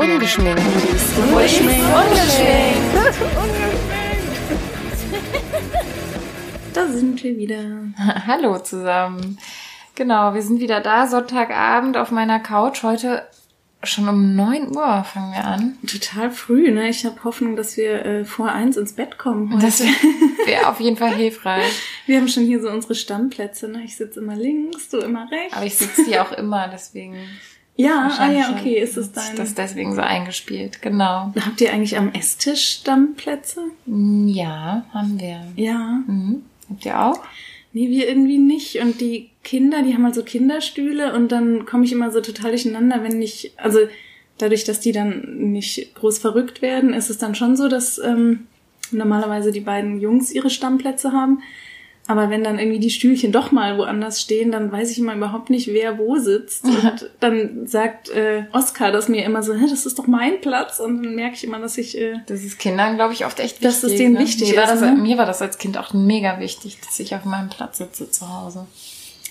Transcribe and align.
Ungeschminkt. 0.00 0.60
Ungeschminkt. 1.30 1.84
Ungeschminkt. 1.94 2.94
Da 6.72 6.86
sind 6.88 7.22
wir 7.22 7.36
wieder. 7.36 7.62
Hallo 8.26 8.58
zusammen. 8.58 9.38
Genau, 9.94 10.34
wir 10.34 10.42
sind 10.42 10.58
wieder 10.58 10.80
da, 10.80 11.06
Sonntagabend 11.06 11.96
auf 11.96 12.10
meiner 12.10 12.40
Couch. 12.40 12.82
Heute 12.82 13.22
schon 13.84 14.08
um 14.08 14.34
9 14.34 14.76
Uhr 14.76 15.04
fangen 15.04 15.32
wir 15.32 15.44
an. 15.44 15.78
Total 15.86 16.32
früh, 16.32 16.72
ne? 16.72 16.88
Ich 16.88 17.04
habe 17.06 17.22
Hoffnung, 17.22 17.54
dass 17.54 17.76
wir 17.76 18.04
äh, 18.04 18.24
vor 18.24 18.50
eins 18.50 18.76
ins 18.76 18.94
Bett 18.94 19.18
kommen 19.18 19.54
heute. 19.54 19.66
Das 19.66 19.80
wäre 19.80 20.66
auf 20.68 20.80
jeden 20.80 20.96
Fall 20.96 21.14
hilfreich. 21.14 21.70
wir 22.06 22.18
haben 22.18 22.28
schon 22.28 22.44
hier 22.44 22.60
so 22.60 22.68
unsere 22.68 22.96
Stammplätze, 22.96 23.68
ne? 23.68 23.82
Ich 23.84 23.96
sitze 23.96 24.18
immer 24.18 24.34
links, 24.34 24.88
du 24.88 24.98
immer 24.98 25.30
rechts. 25.30 25.54
Aber 25.54 25.66
ich 25.66 25.76
sitze 25.76 26.04
hier 26.04 26.22
auch 26.22 26.32
immer, 26.32 26.66
deswegen. 26.66 27.16
Ja, 27.76 28.16
ah 28.18 28.30
ja, 28.30 28.50
okay, 28.50 28.78
ist 28.78 28.96
es 28.96 29.06
sich 29.06 29.14
dein... 29.14 29.36
Das 29.36 29.54
deswegen 29.54 29.94
so 29.94 30.00
eingespielt, 30.00 30.80
genau. 30.80 31.32
Habt 31.40 31.60
ihr 31.60 31.72
eigentlich 31.72 31.96
am 31.96 32.12
Esstisch 32.12 32.80
Stammplätze? 32.80 33.62
Ja, 33.86 34.84
haben 34.92 35.18
wir. 35.18 35.40
Ja. 35.56 36.02
Mhm. 36.06 36.42
Habt 36.70 36.86
ihr 36.86 37.00
auch? 37.00 37.20
Nee, 37.72 37.90
wir 37.90 38.08
irgendwie 38.08 38.38
nicht. 38.38 38.80
Und 38.80 39.00
die 39.00 39.30
Kinder, 39.42 39.82
die 39.82 39.94
haben 39.94 40.04
halt 40.04 40.14
so 40.14 40.22
Kinderstühle 40.22 41.14
und 41.14 41.32
dann 41.32 41.66
komme 41.66 41.84
ich 41.84 41.92
immer 41.92 42.12
so 42.12 42.20
total 42.20 42.50
durcheinander, 42.50 43.02
wenn 43.02 43.20
ich, 43.20 43.52
also 43.56 43.80
dadurch, 44.38 44.64
dass 44.64 44.78
die 44.78 44.92
dann 44.92 45.52
nicht 45.52 45.94
groß 45.96 46.18
verrückt 46.18 46.62
werden, 46.62 46.94
ist 46.94 47.10
es 47.10 47.18
dann 47.18 47.34
schon 47.34 47.56
so, 47.56 47.68
dass 47.68 47.98
ähm, 47.98 48.46
normalerweise 48.92 49.50
die 49.50 49.60
beiden 49.60 50.00
Jungs 50.00 50.30
ihre 50.30 50.50
Stammplätze 50.50 51.12
haben. 51.12 51.42
Aber 52.06 52.28
wenn 52.28 52.44
dann 52.44 52.58
irgendwie 52.58 52.80
die 52.80 52.90
Stühlchen 52.90 53.32
doch 53.32 53.50
mal 53.50 53.78
woanders 53.78 54.20
stehen, 54.20 54.52
dann 54.52 54.70
weiß 54.70 54.90
ich 54.90 54.98
immer 54.98 55.14
überhaupt 55.14 55.48
nicht, 55.48 55.68
wer 55.68 55.96
wo 55.98 56.18
sitzt. 56.18 56.64
Und 56.64 57.10
dann 57.20 57.66
sagt 57.66 58.10
äh, 58.10 58.44
Oskar 58.52 58.92
das 58.92 59.08
mir 59.08 59.24
immer 59.24 59.42
so, 59.42 59.54
Hä, 59.54 59.66
das 59.70 59.86
ist 59.86 59.98
doch 59.98 60.06
mein 60.06 60.40
Platz. 60.42 60.80
Und 60.80 61.02
dann 61.02 61.14
merke 61.14 61.36
ich 61.36 61.44
immer, 61.44 61.58
dass 61.60 61.78
ich... 61.78 61.96
Äh, 61.98 62.16
Das 62.26 62.42
ist 62.42 62.58
Kindern, 62.58 62.96
glaube 62.96 63.14
ich, 63.14 63.24
oft 63.24 63.40
echt 63.40 63.62
wichtig. 63.62 63.80
Dass 63.80 63.82
es 63.84 63.96
denen 63.96 64.14
ne? 64.14 64.20
wichtig 64.20 64.50
mir 64.50 64.56
war 64.58 64.64
ist, 64.64 64.70
das, 64.72 64.80
ne? 64.82 64.92
Mir 64.92 65.16
war 65.16 65.24
das 65.24 65.40
als 65.40 65.56
Kind 65.56 65.78
auch 65.78 65.94
mega 65.94 66.38
wichtig, 66.40 66.78
dass 66.84 67.00
ich 67.00 67.14
auf 67.14 67.24
meinem 67.24 67.48
Platz 67.48 67.78
sitze 67.78 68.10
zu 68.10 68.28
Hause. 68.28 68.66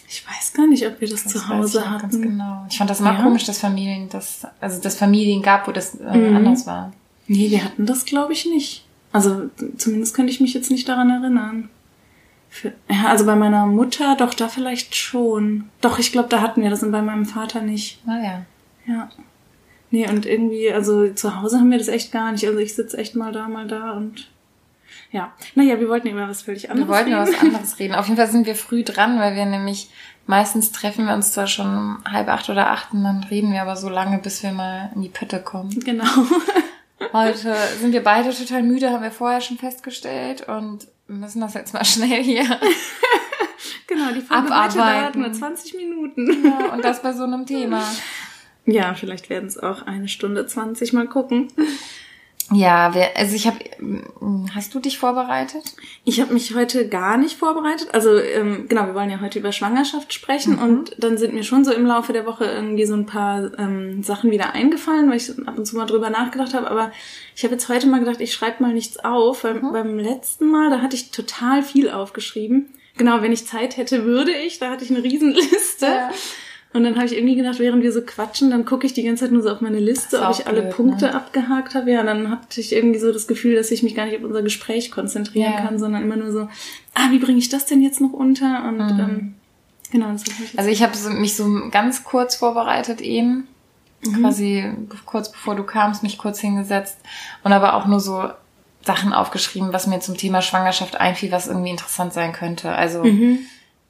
ich 0.10 0.24
weiß 0.28 0.54
gar 0.54 0.66
nicht, 0.66 0.88
ob 0.88 1.00
wir 1.00 1.08
das, 1.08 1.26
Das 1.26 1.34
zu 1.34 1.48
Hause 1.48 1.88
hatten. 1.88 2.02
Ganz 2.10 2.22
genau. 2.22 2.66
Ich 2.72 2.78
fand 2.80 2.90
das 2.90 3.00
immer 3.02 3.14
Ja? 3.14 3.22
komisch, 3.22 3.46
dass 3.46 3.60
Familien 3.60 4.10
das, 4.10 4.48
also 4.60 4.82
dass 4.82 4.96
Familien 4.98 5.44
gab, 5.44 5.68
wo 5.68 5.72
das 5.72 5.94
äh, 6.00 6.18
Mhm. 6.18 6.38
anders 6.38 6.66
war. 6.66 6.92
Nee, 7.28 7.52
wir 7.52 7.64
hatten 7.64 7.86
das, 7.86 8.04
glaube 8.06 8.34
ich, 8.34 8.48
nicht. 8.48 8.84
Also 9.12 9.44
zumindest 9.78 10.16
könnte 10.16 10.32
ich 10.34 10.42
mich 10.42 10.56
jetzt 10.56 10.72
nicht 10.72 10.90
daran 10.90 11.12
erinnern. 11.12 11.70
Für, 12.54 12.72
ja, 12.88 13.08
also 13.08 13.26
bei 13.26 13.36
meiner 13.36 13.66
Mutter, 13.66 14.16
doch 14.16 14.36
da 14.36 14.48
vielleicht 14.48 14.94
schon. 14.94 15.70
Doch, 15.82 15.98
ich 15.98 16.12
glaube, 16.12 16.30
da 16.30 16.40
hatten 16.40 16.62
wir 16.62 16.70
das 16.70 16.84
und 16.84 16.92
bei 16.92 17.02
meinem 17.02 17.26
Vater 17.26 17.62
nicht. 17.62 18.06
Naja. 18.06 18.46
Ja. 18.86 19.10
Nee, 19.90 20.08
und 20.08 20.28
irgendwie, 20.28 20.72
also 20.72 21.12
zu 21.14 21.42
Hause 21.42 21.58
haben 21.58 21.72
wir 21.72 21.80
das 21.80 21.88
echt 21.88 22.12
gar 22.12 22.32
nicht. 22.32 22.46
Also 22.46 22.60
ich 22.60 22.76
sitze 22.76 22.96
echt 23.00 23.16
mal 23.16 23.32
da, 23.32 23.48
mal 23.48 23.68
da 23.68 23.94
und 23.94 24.30
ja. 25.12 25.34
Naja, 25.56 25.80
wir 25.80 25.90
wollten 25.90 26.10
über 26.10 26.30
was 26.30 26.44
völlig 26.44 26.70
anderes 26.70 26.88
Wir 26.88 26.94
wollten 26.94 27.12
über 27.12 27.22
reden. 27.24 27.34
was 27.34 27.42
anderes 27.42 27.80
reden. 27.80 27.96
Auf 27.96 28.06
jeden 28.06 28.18
Fall 28.18 28.30
sind 28.30 28.46
wir 28.46 28.56
früh 28.56 28.84
dran, 28.84 29.18
weil 29.18 29.36
wir 29.36 29.48
nämlich 29.48 29.90
meistens 30.28 30.72
treffen 30.72 31.08
wir 31.08 31.16
uns 31.16 31.32
zwar 31.32 31.48
schon 31.48 31.66
um 31.76 32.04
halb 32.06 32.28
acht 32.28 32.52
oder 32.52 32.70
acht 32.70 32.94
und 32.94 33.04
dann 33.04 33.24
reden 33.24 33.52
wir 33.52 33.64
aber 33.64 33.78
so 33.78 33.90
lange, 33.90 34.20
bis 34.20 34.44
wir 34.44 34.52
mal 34.52 34.92
in 34.94 35.02
die 35.02 35.10
Pötte 35.10 35.40
kommen. 35.40 35.72
Genau. 35.80 36.06
Heute 37.14 37.56
sind 37.82 37.94
wir 37.94 38.04
beide 38.04 38.32
total 38.32 38.62
müde, 38.62 38.92
haben 38.92 39.02
wir 39.02 39.10
vorher 39.12 39.42
schon 39.42 39.58
festgestellt 39.58 40.48
und 40.48 40.88
müssen 41.08 41.42
das 41.42 41.54
jetzt 41.54 41.74
mal 41.74 41.86
schnell 41.86 42.24
hier. 42.24 42.44
genau, 43.88 44.12
die 44.14 44.22
Folge 44.22 44.52
Abarbeiten. 44.54 45.22
nur 45.22 45.34
20 45.34 45.76
Minuten. 45.76 46.46
Ja, 46.46 46.74
und 46.74 46.84
das 46.84 47.02
bei 47.02 47.14
so 47.14 47.24
einem 47.24 47.46
Thema. 47.46 47.84
Ja, 48.66 48.94
vielleicht 48.94 49.30
werden 49.30 49.48
es 49.48 49.58
auch 49.58 49.82
eine 49.84 50.08
Stunde 50.08 50.46
20 50.48 50.94
mal 50.94 51.08
gucken. 51.08 51.52
Ja, 52.52 52.94
wir, 52.94 53.16
also 53.16 53.36
ich 53.36 53.48
habe, 53.48 53.58
hast 54.54 54.74
du 54.74 54.80
dich 54.80 54.98
vorbereitet? 54.98 55.64
Ich 56.04 56.20
habe 56.20 56.34
mich 56.34 56.54
heute 56.54 56.88
gar 56.88 57.18
nicht 57.18 57.38
vorbereitet. 57.38 57.90
Also 57.94 58.18
ähm, 58.18 58.66
genau, 58.68 58.86
wir 58.88 58.96
wollen 58.96 59.10
ja 59.10 59.22
heute 59.22 59.40
über 59.40 59.52
Schwangerschaft 59.52 60.14
sprechen 60.14 60.60
und 60.60 60.96
dann 60.98 61.18
sind 61.18 61.34
mir 61.34 61.44
schon 61.44 61.64
so 61.64 61.72
im 61.72 61.86
Laufe 61.86 62.12
der 62.14 62.26
Woche 62.26 62.46
irgendwie 62.46 62.86
so 62.86 62.96
ein 62.96 63.06
paar 63.06 63.58
ähm, 63.58 64.04
Sachen 64.04 64.30
wieder 64.32 64.54
eingefallen, 64.54 65.10
weil 65.10 65.18
ich 65.18 65.32
ab 65.48 65.58
und 65.58 65.66
zu 65.66 65.78
mal 65.78 65.86
drüber 65.86 66.10
nachgedacht 66.10 66.54
habe. 66.54 66.70
Aber 66.70 66.92
ich 67.36 67.44
habe 67.44 67.54
jetzt 67.54 67.70
heute 67.70 67.88
mal 67.88 68.00
gedacht, 68.00 68.20
ich 68.20 68.34
schreibe 68.34 68.62
mal 68.62 68.74
nichts 68.74 68.98
auf, 68.98 69.44
weil 69.44 69.60
beim 69.60 69.98
letzten 69.98 70.48
Mal, 70.52 70.70
da 70.70 70.82
hatte 70.82 70.96
ich 70.96 71.12
total 71.12 71.64
viel 71.64 71.90
aufgeschrieben. 71.90 72.74
Genau, 72.98 73.22
wenn 73.22 73.32
ich 73.32 73.48
Zeit 73.48 73.78
hätte, 73.78 74.06
würde 74.06 74.32
ich. 74.32 74.60
Da 74.60 74.70
hatte 74.70 74.84
ich 74.84 74.92
eine 74.92 75.04
Riesenliste. 75.04 75.86
Ja. 75.86 76.12
Und 76.74 76.84
dann 76.84 76.96
habe 76.96 77.06
ich 77.06 77.16
irgendwie 77.16 77.36
gedacht, 77.36 77.60
während 77.60 77.84
wir 77.84 77.92
so 77.94 78.02
quatschen, 78.02 78.50
dann 78.50 78.66
gucke 78.66 78.86
ich 78.88 78.94
die 78.94 79.04
ganze 79.04 79.26
Zeit 79.26 79.32
nur 79.32 79.44
so 79.44 79.50
auf 79.52 79.62
meine 79.62 79.80
Liste, 79.80 80.22
ob 80.22 80.32
ich 80.32 80.48
alle 80.48 80.62
blöd, 80.64 80.74
Punkte 80.76 81.06
ne? 81.06 81.14
abgehakt 81.16 81.76
habe. 81.76 81.92
Ja, 81.92 82.00
und 82.02 82.08
dann 82.08 82.32
hatte 82.32 82.60
ich 82.60 82.74
irgendwie 82.74 83.00
so 83.00 83.12
das 83.14 83.28
Gefühl, 83.28 83.56
dass 83.56 83.70
ich 83.70 83.84
mich 83.84 83.94
gar 83.94 84.06
nicht 84.06 84.18
auf 84.18 84.24
unser 84.24 84.42
Gespräch 84.42 84.90
konzentrieren 84.90 85.54
Ja. 85.54 85.62
kann, 85.62 85.78
sondern 85.78 86.02
immer 86.02 86.16
nur 86.16 86.32
so, 86.32 86.50
ah, 86.96 87.12
wie 87.12 87.20
bringe 87.20 87.38
ich 87.38 87.50
das 87.50 87.66
denn 87.68 87.82
jetzt 87.84 88.02
noch 88.02 88.12
unter? 88.14 88.66
Und 88.68 88.78
Mhm. 88.78 89.00
ähm, 89.00 89.34
genau, 89.92 90.12
das 90.12 90.24
habe 90.24 90.44
ich. 90.44 90.58
Also 90.58 90.72
ich 90.72 90.82
habe 90.82 90.98
so, 90.98 91.10
mich 91.12 91.36
so 91.36 91.48
ganz 91.70 92.04
kurz 92.04 92.36
vorbereitet 92.36 93.02
eben, 93.02 93.48
quasi 94.20 94.66
kurz 95.06 95.32
bevor 95.32 95.56
du 95.56 95.64
kamst, 95.64 96.04
mich 96.04 96.18
kurz 96.18 96.40
hingesetzt 96.40 96.98
und 97.44 97.54
aber 97.54 97.76
auch 97.76 97.86
nur 97.86 98.00
so 98.00 98.30
Sachen 98.84 99.14
aufgeschrieben, 99.14 99.72
was 99.72 99.88
mir 99.88 100.00
zum 100.02 100.18
Thema 100.18 100.42
Schwangerschaft 100.42 101.00
einfiel, 101.00 101.32
was 101.32 101.48
irgendwie 101.48 101.70
interessant 101.70 102.12
sein 102.14 102.34
könnte. 102.34 102.72
Also 102.74 103.04
Mhm. 103.04 103.40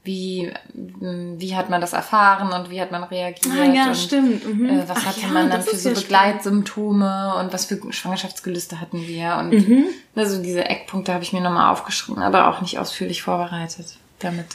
Wie 0.06 0.52
wie 0.94 1.56
hat 1.56 1.70
man 1.70 1.80
das 1.80 1.94
erfahren 1.94 2.52
und 2.52 2.70
wie 2.70 2.82
hat 2.82 2.92
man 2.92 3.04
reagiert 3.04 3.54
ah, 3.58 3.64
ja, 3.64 3.88
und 3.88 3.96
stimmt. 3.96 4.46
Mhm. 4.46 4.66
äh, 4.70 4.84
was 4.90 4.98
Ach 5.00 5.06
hatte 5.06 5.22
ja, 5.22 5.28
man 5.30 5.50
dann 5.50 5.62
für 5.62 5.76
so 5.78 5.90
ja 5.90 5.96
Begleitsymptome 5.96 7.36
und 7.40 7.54
was 7.54 7.66
für 7.66 7.80
Schwangerschaftsgelüste 7.92 8.82
hatten 8.82 9.08
wir 9.08 9.38
und 9.38 9.52
Mhm. 9.52 9.86
also 10.16 10.42
diese 10.42 10.66
Eckpunkte 10.66 11.14
habe 11.14 11.24
ich 11.24 11.34
mir 11.34 11.42
nochmal 11.42 11.72
aufgeschrieben, 11.72 12.22
aber 12.22 12.48
auch 12.50 12.62
nicht 12.62 12.80
ausführlich 12.80 13.22
vorbereitet, 13.22 13.98
damit 14.20 14.48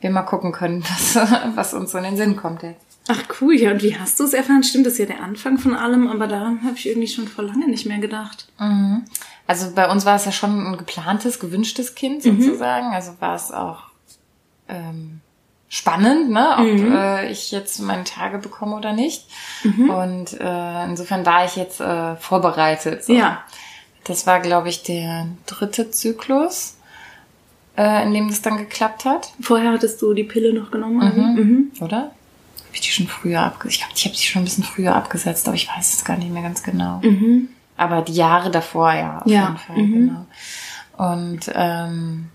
wir 0.00 0.10
mal 0.10 0.22
gucken 0.22 0.50
können, 0.52 0.82
was, 0.88 1.16
was 1.54 1.74
uns 1.74 1.92
so 1.92 1.98
in 1.98 2.04
den 2.04 2.16
Sinn 2.16 2.36
kommt 2.36 2.62
jetzt. 2.62 2.84
Ach 3.08 3.20
cool, 3.40 3.54
ja, 3.54 3.72
und 3.72 3.82
wie 3.82 3.96
hast 3.98 4.18
du 4.20 4.24
es 4.24 4.32
erfahren? 4.32 4.62
Stimmt, 4.62 4.86
das 4.86 4.92
ist 4.94 4.98
ja 5.00 5.06
der 5.06 5.22
Anfang 5.22 5.58
von 5.58 5.74
allem, 5.74 6.06
aber 6.08 6.28
daran 6.28 6.62
habe 6.64 6.76
ich 6.76 6.88
irgendwie 6.88 7.08
schon 7.08 7.26
vor 7.26 7.42
lange 7.44 7.68
nicht 7.68 7.84
mehr 7.86 7.98
gedacht. 7.98 8.46
Mhm. 8.60 9.04
Also 9.46 9.72
bei 9.74 9.90
uns 9.90 10.04
war 10.04 10.14
es 10.14 10.24
ja 10.24 10.30
schon 10.32 10.66
ein 10.66 10.76
geplantes, 10.78 11.40
gewünschtes 11.40 11.94
Kind 11.96 12.24
Mhm. 12.24 12.40
sozusagen. 12.42 12.92
Also 12.92 13.12
war 13.20 13.34
es 13.34 13.50
auch 13.50 13.82
ähm, 14.72 15.20
spannend, 15.68 16.30
ne, 16.30 16.56
ob 16.58 16.64
Mhm. 16.66 16.94
äh, 16.94 17.30
ich 17.30 17.50
jetzt 17.50 17.80
meine 17.80 18.04
Tage 18.04 18.38
bekomme 18.38 18.76
oder 18.76 18.92
nicht. 18.92 19.24
Und 19.64 20.38
äh, 20.40 20.84
insofern 20.84 21.24
war 21.24 21.44
ich 21.44 21.56
jetzt 21.56 21.80
äh, 21.80 22.16
vorbereitet. 22.16 23.04
So. 23.04 23.12
Ja. 23.14 23.42
Das 24.04 24.26
war, 24.26 24.40
glaube 24.40 24.68
ich, 24.68 24.82
der 24.82 25.28
dritte 25.46 25.90
Zyklus, 25.90 26.76
äh, 27.78 28.02
in 28.02 28.12
dem 28.12 28.28
das 28.28 28.42
dann 28.42 28.58
geklappt 28.58 29.04
hat, 29.04 29.32
Vorher 29.40 29.72
hattest 29.72 30.02
du 30.02 30.12
die 30.12 30.24
Pille 30.24 30.52
noch 30.52 30.70
genommen, 30.70 30.96
oder 31.00 31.16
wie? 31.16 31.40
Mhm. 31.42 31.70
oder? 31.80 31.96
Habe 31.96 32.74
ich 32.74 32.80
die 32.80 32.90
schon 32.90 33.06
früher 33.06 33.40
abgesetzt? 33.42 33.74
Ich 33.74 33.80
glaube, 33.80 33.94
ich 33.96 34.04
habe 34.06 34.16
sie 34.16 34.26
schon 34.26 34.42
ein 34.42 34.44
bisschen 34.44 34.64
früher 34.64 34.94
abgesetzt, 34.96 35.46
aber 35.46 35.54
ich 35.54 35.68
weiß 35.68 35.94
es 35.94 36.04
gar 36.04 36.16
nicht 36.16 36.32
mehr 36.32 36.42
ganz 36.42 36.62
genau. 36.62 36.98
Mhm. 37.02 37.48
Aber 37.76 38.02
die 38.02 38.14
Jahre 38.14 38.50
davor, 38.50 38.92
ja, 38.92 39.18
auf 39.20 39.26
Ja, 39.26 39.42
jeden 39.42 39.56
Fall, 39.58 39.76
mhm. 39.78 39.92
genau. 39.92 40.26
Und 41.12 41.40
ähm, 41.54 42.28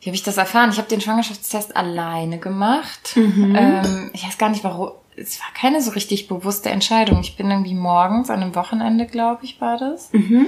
wie 0.00 0.10
habe 0.10 0.14
ich 0.14 0.22
das 0.22 0.36
erfahren? 0.36 0.70
Ich 0.70 0.78
habe 0.78 0.88
den 0.88 1.00
Schwangerschaftstest 1.00 1.76
alleine 1.76 2.38
gemacht. 2.38 3.16
Mhm. 3.16 3.54
Ähm, 3.56 4.10
ich 4.12 4.26
weiß 4.26 4.38
gar 4.38 4.48
nicht, 4.48 4.64
warum. 4.64 4.92
Es 5.16 5.40
war 5.40 5.48
keine 5.52 5.82
so 5.82 5.90
richtig 5.90 6.28
bewusste 6.28 6.70
Entscheidung. 6.70 7.18
Ich 7.20 7.36
bin 7.36 7.50
irgendwie 7.50 7.74
morgens 7.74 8.30
an 8.30 8.40
einem 8.40 8.54
Wochenende, 8.54 9.06
glaube 9.06 9.44
ich, 9.44 9.60
war 9.60 9.76
das, 9.76 10.12
Mhm. 10.12 10.46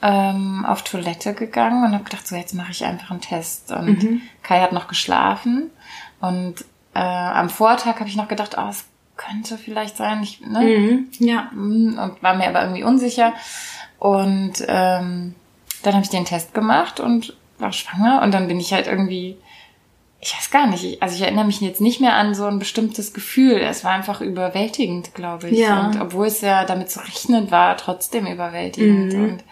ähm, 0.00 0.64
auf 0.66 0.82
Toilette 0.82 1.34
gegangen 1.34 1.84
und 1.84 1.92
habe 1.92 2.04
gedacht, 2.04 2.26
so 2.26 2.34
jetzt 2.34 2.54
mache 2.54 2.70
ich 2.70 2.84
einfach 2.86 3.10
einen 3.10 3.20
Test. 3.20 3.70
Und 3.70 4.02
Mhm. 4.02 4.22
Kai 4.42 4.60
hat 4.60 4.72
noch 4.72 4.88
geschlafen 4.88 5.70
und 6.20 6.64
äh, 6.94 7.00
am 7.00 7.50
Vortag 7.50 7.96
habe 8.00 8.08
ich 8.08 8.16
noch 8.16 8.28
gedacht, 8.28 8.56
oh, 8.58 8.68
es 8.70 8.84
könnte 9.18 9.58
vielleicht 9.58 9.96
sein, 9.98 10.22
ich, 10.22 10.40
ne? 10.40 10.60
Mhm. 10.60 11.08
Ja. 11.18 11.48
Mm, 11.52 11.98
und 11.98 12.22
war 12.22 12.34
mir 12.34 12.48
aber 12.48 12.62
irgendwie 12.62 12.84
unsicher. 12.84 13.34
Und 13.98 14.54
ähm, 14.66 15.34
dann 15.82 15.92
habe 15.94 16.02
ich 16.04 16.08
den 16.10 16.24
Test 16.24 16.54
gemacht 16.54 16.98
und 17.00 17.36
war 17.58 17.72
schwanger 17.72 18.22
und 18.22 18.32
dann 18.32 18.48
bin 18.48 18.60
ich 18.60 18.72
halt 18.72 18.86
irgendwie, 18.86 19.36
ich 20.20 20.34
weiß 20.34 20.50
gar 20.50 20.66
nicht, 20.66 20.84
ich, 20.84 21.02
also 21.02 21.14
ich 21.14 21.22
erinnere 21.22 21.44
mich 21.44 21.60
jetzt 21.60 21.80
nicht 21.80 22.00
mehr 22.00 22.14
an 22.14 22.34
so 22.34 22.46
ein 22.46 22.58
bestimmtes 22.58 23.12
Gefühl. 23.12 23.58
Es 23.58 23.84
war 23.84 23.92
einfach 23.92 24.20
überwältigend, 24.20 25.14
glaube 25.14 25.48
ich. 25.50 25.58
Ja. 25.58 25.86
Und 25.86 26.00
obwohl 26.00 26.26
es 26.26 26.40
ja 26.40 26.64
damit 26.64 26.90
zu 26.90 27.00
rechnen 27.00 27.50
war, 27.50 27.76
trotzdem 27.76 28.26
überwältigend. 28.26 29.12
Mhm. 29.12 29.24
Und 29.24 29.44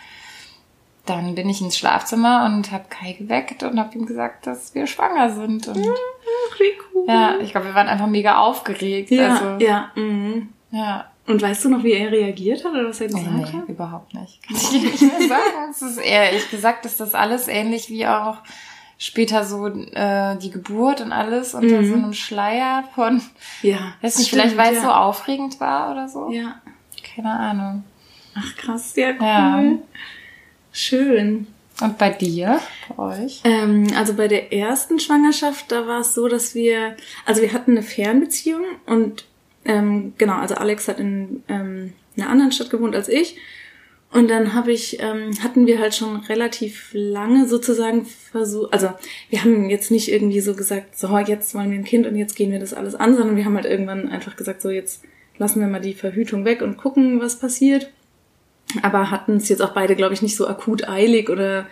dann 1.05 1.37
bin 1.37 1.49
ich 1.49 1.61
ins 1.61 1.79
Schlafzimmer 1.79 2.45
und 2.47 2.73
habe 2.73 2.87
Kai 2.89 3.13
geweckt 3.13 3.63
und 3.63 3.79
habe 3.79 3.97
ihm 3.97 4.07
gesagt, 4.07 4.47
dass 4.47 4.75
wir 4.75 4.89
schwanger 4.89 5.31
sind. 5.35 5.69
Und 5.69 5.77
wie 5.77 6.73
cool. 6.95 7.05
ja, 7.07 7.37
ich 7.41 7.53
glaube, 7.53 7.69
wir 7.69 7.75
waren 7.75 7.89
einfach 7.89 8.09
mega 8.09 8.39
aufgeregt. 8.39 9.11
Ja, 9.11 9.35
also, 9.35 9.65
ja. 9.65 9.93
Mhm. 9.95 10.49
ja. 10.73 11.07
Und 11.27 11.43
weißt 11.43 11.65
du 11.65 11.69
noch, 11.71 11.83
wie 11.83 11.93
er 11.93 12.11
reagiert 12.13 12.65
hat 12.65 12.73
oder 12.73 12.89
was 12.89 13.01
er 13.01 13.09
gesagt 13.09 13.31
nee, 13.33 13.45
hat? 13.45 13.69
überhaupt 13.69 14.15
nicht. 14.15 14.43
Kann 14.47 14.57
ich 14.57 14.69
dir 14.71 14.81
nicht 14.81 15.03
mehr 15.03 15.29
sagen. 15.29 15.71
Es 15.71 15.83
ist 15.83 15.99
ehrlich 15.99 16.51
gesagt, 16.51 16.87
ist 16.87 17.01
das 17.01 17.15
alles 17.15 17.49
ähnlich 17.49 17.89
wie 17.91 18.07
auch 18.07 18.39
später 18.99 19.45
so 19.45 19.67
äh, 19.67 20.37
die 20.39 20.51
Geburt 20.51 21.01
und 21.01 21.13
alles 21.13 21.55
unter 21.55 21.83
Mhm. 21.83 21.89
so 21.89 21.95
einem 21.95 22.13
Schleier 22.13 22.85
von, 22.95 23.21
Ja. 23.63 23.95
weiß 24.03 24.19
nicht, 24.19 24.29
stimmt, 24.29 24.43
vielleicht 24.43 24.57
weil 24.57 24.73
es 24.75 24.83
ja. 24.83 24.89
so 24.89 24.91
aufregend 24.93 25.59
war 25.61 25.91
oder 25.93 26.09
so. 26.09 26.31
Ja. 26.31 26.61
Keine 27.15 27.31
Ahnung. 27.31 27.85
Ach 28.35 28.55
krass, 28.57 28.95
ja, 28.97 29.11
cool. 29.11 29.17
Ja. 29.21 29.63
Schön. 30.73 31.47
Und 31.81 31.99
bei 31.99 32.11
dir, 32.11 32.59
bei 32.97 33.03
euch? 33.25 33.41
Ähm, 33.45 33.87
also 33.97 34.15
bei 34.15 34.29
der 34.29 34.53
ersten 34.53 34.99
Schwangerschaft, 34.99 35.71
da 35.71 35.87
war 35.87 36.01
es 36.01 36.15
so, 36.15 36.27
dass 36.29 36.55
wir, 36.55 36.97
also 37.27 37.43
wir 37.43 37.53
hatten 37.53 37.73
eine 37.73 37.83
Fernbeziehung 37.83 38.63
und 38.87 39.25
ähm, 39.67 40.15
genau, 40.19 40.35
also 40.35 40.55
Alex 40.55 40.89
hat 40.89 41.01
in 41.01 41.43
ähm, 41.49 41.93
einer 42.17 42.31
anderen 42.31 42.53
Stadt 42.53 42.71
gewohnt 42.71 42.95
als 42.95 43.09
ich. 43.09 43.37
Und 44.13 44.31
dann 44.31 44.55
habe 44.55 44.73
ich, 44.73 45.01
ähm, 45.01 45.33
hatten 45.43 45.67
wir 45.67 45.81
halt 45.81 45.95
schon 45.95 46.17
relativ 46.17 46.91
lange 46.93 47.47
sozusagen 47.49 48.07
versucht, 48.07 48.73
also 48.73 48.91
wir 49.31 49.43
haben 49.43 49.69
jetzt 49.69 49.91
nicht 49.91 50.11
irgendwie 50.11 50.41
so 50.41 50.55
gesagt, 50.55 50.97
so 50.97 51.19
jetzt 51.19 51.55
wollen 51.55 51.71
wir 51.71 51.79
ein 51.79 51.85
Kind 51.85 52.07
und 52.07 52.17
jetzt 52.17 52.37
gehen 52.37 52.53
wir 52.53 52.61
das 52.61 52.73
alles 52.73 52.95
an, 52.95 53.17
sondern 53.17 53.37
wir 53.37 53.45
haben 53.45 53.57
halt 53.57 53.67
irgendwann 53.67 54.09
einfach 54.09 54.37
gesagt, 54.37 54.63
so 54.63 54.71
jetzt 54.71 55.03
lassen 55.39 55.61
wir 55.61 55.67
mal 55.67 55.81
die 55.81 55.95
Verhütung 55.95 56.45
weg 56.45 56.63
und 56.63 56.77
gucken, 56.77 57.21
was 57.21 57.39
passiert. 57.39 57.91
Aber 58.83 59.11
hatten 59.11 59.37
es 59.37 59.49
jetzt 59.49 59.61
auch 59.61 59.75
beide, 59.75 59.97
glaube 59.97 60.15
ich, 60.15 60.23
nicht 60.23 60.37
so 60.37 60.47
akut 60.47 60.89
eilig 60.89 61.29
oder 61.29 61.67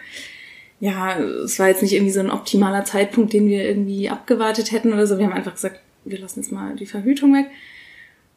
ja, 0.81 1.19
es 1.19 1.59
war 1.59 1.69
jetzt 1.69 1.83
nicht 1.83 1.95
irgendwie 1.95 2.13
so 2.13 2.21
ein 2.21 2.31
optimaler 2.31 2.85
Zeitpunkt, 2.85 3.33
den 3.33 3.49
wir 3.49 3.65
irgendwie 3.65 4.11
abgewartet 4.11 4.71
hätten 4.73 4.93
oder 4.93 5.07
so. 5.07 5.19
Wir 5.19 5.27
haben 5.27 5.33
einfach 5.33 5.55
gesagt, 5.55 5.81
wir 6.05 6.19
lassen 6.19 6.41
jetzt 6.41 6.53
mal 6.53 6.75
die 6.77 6.87
Verhütung 6.87 7.33
weg. 7.33 7.47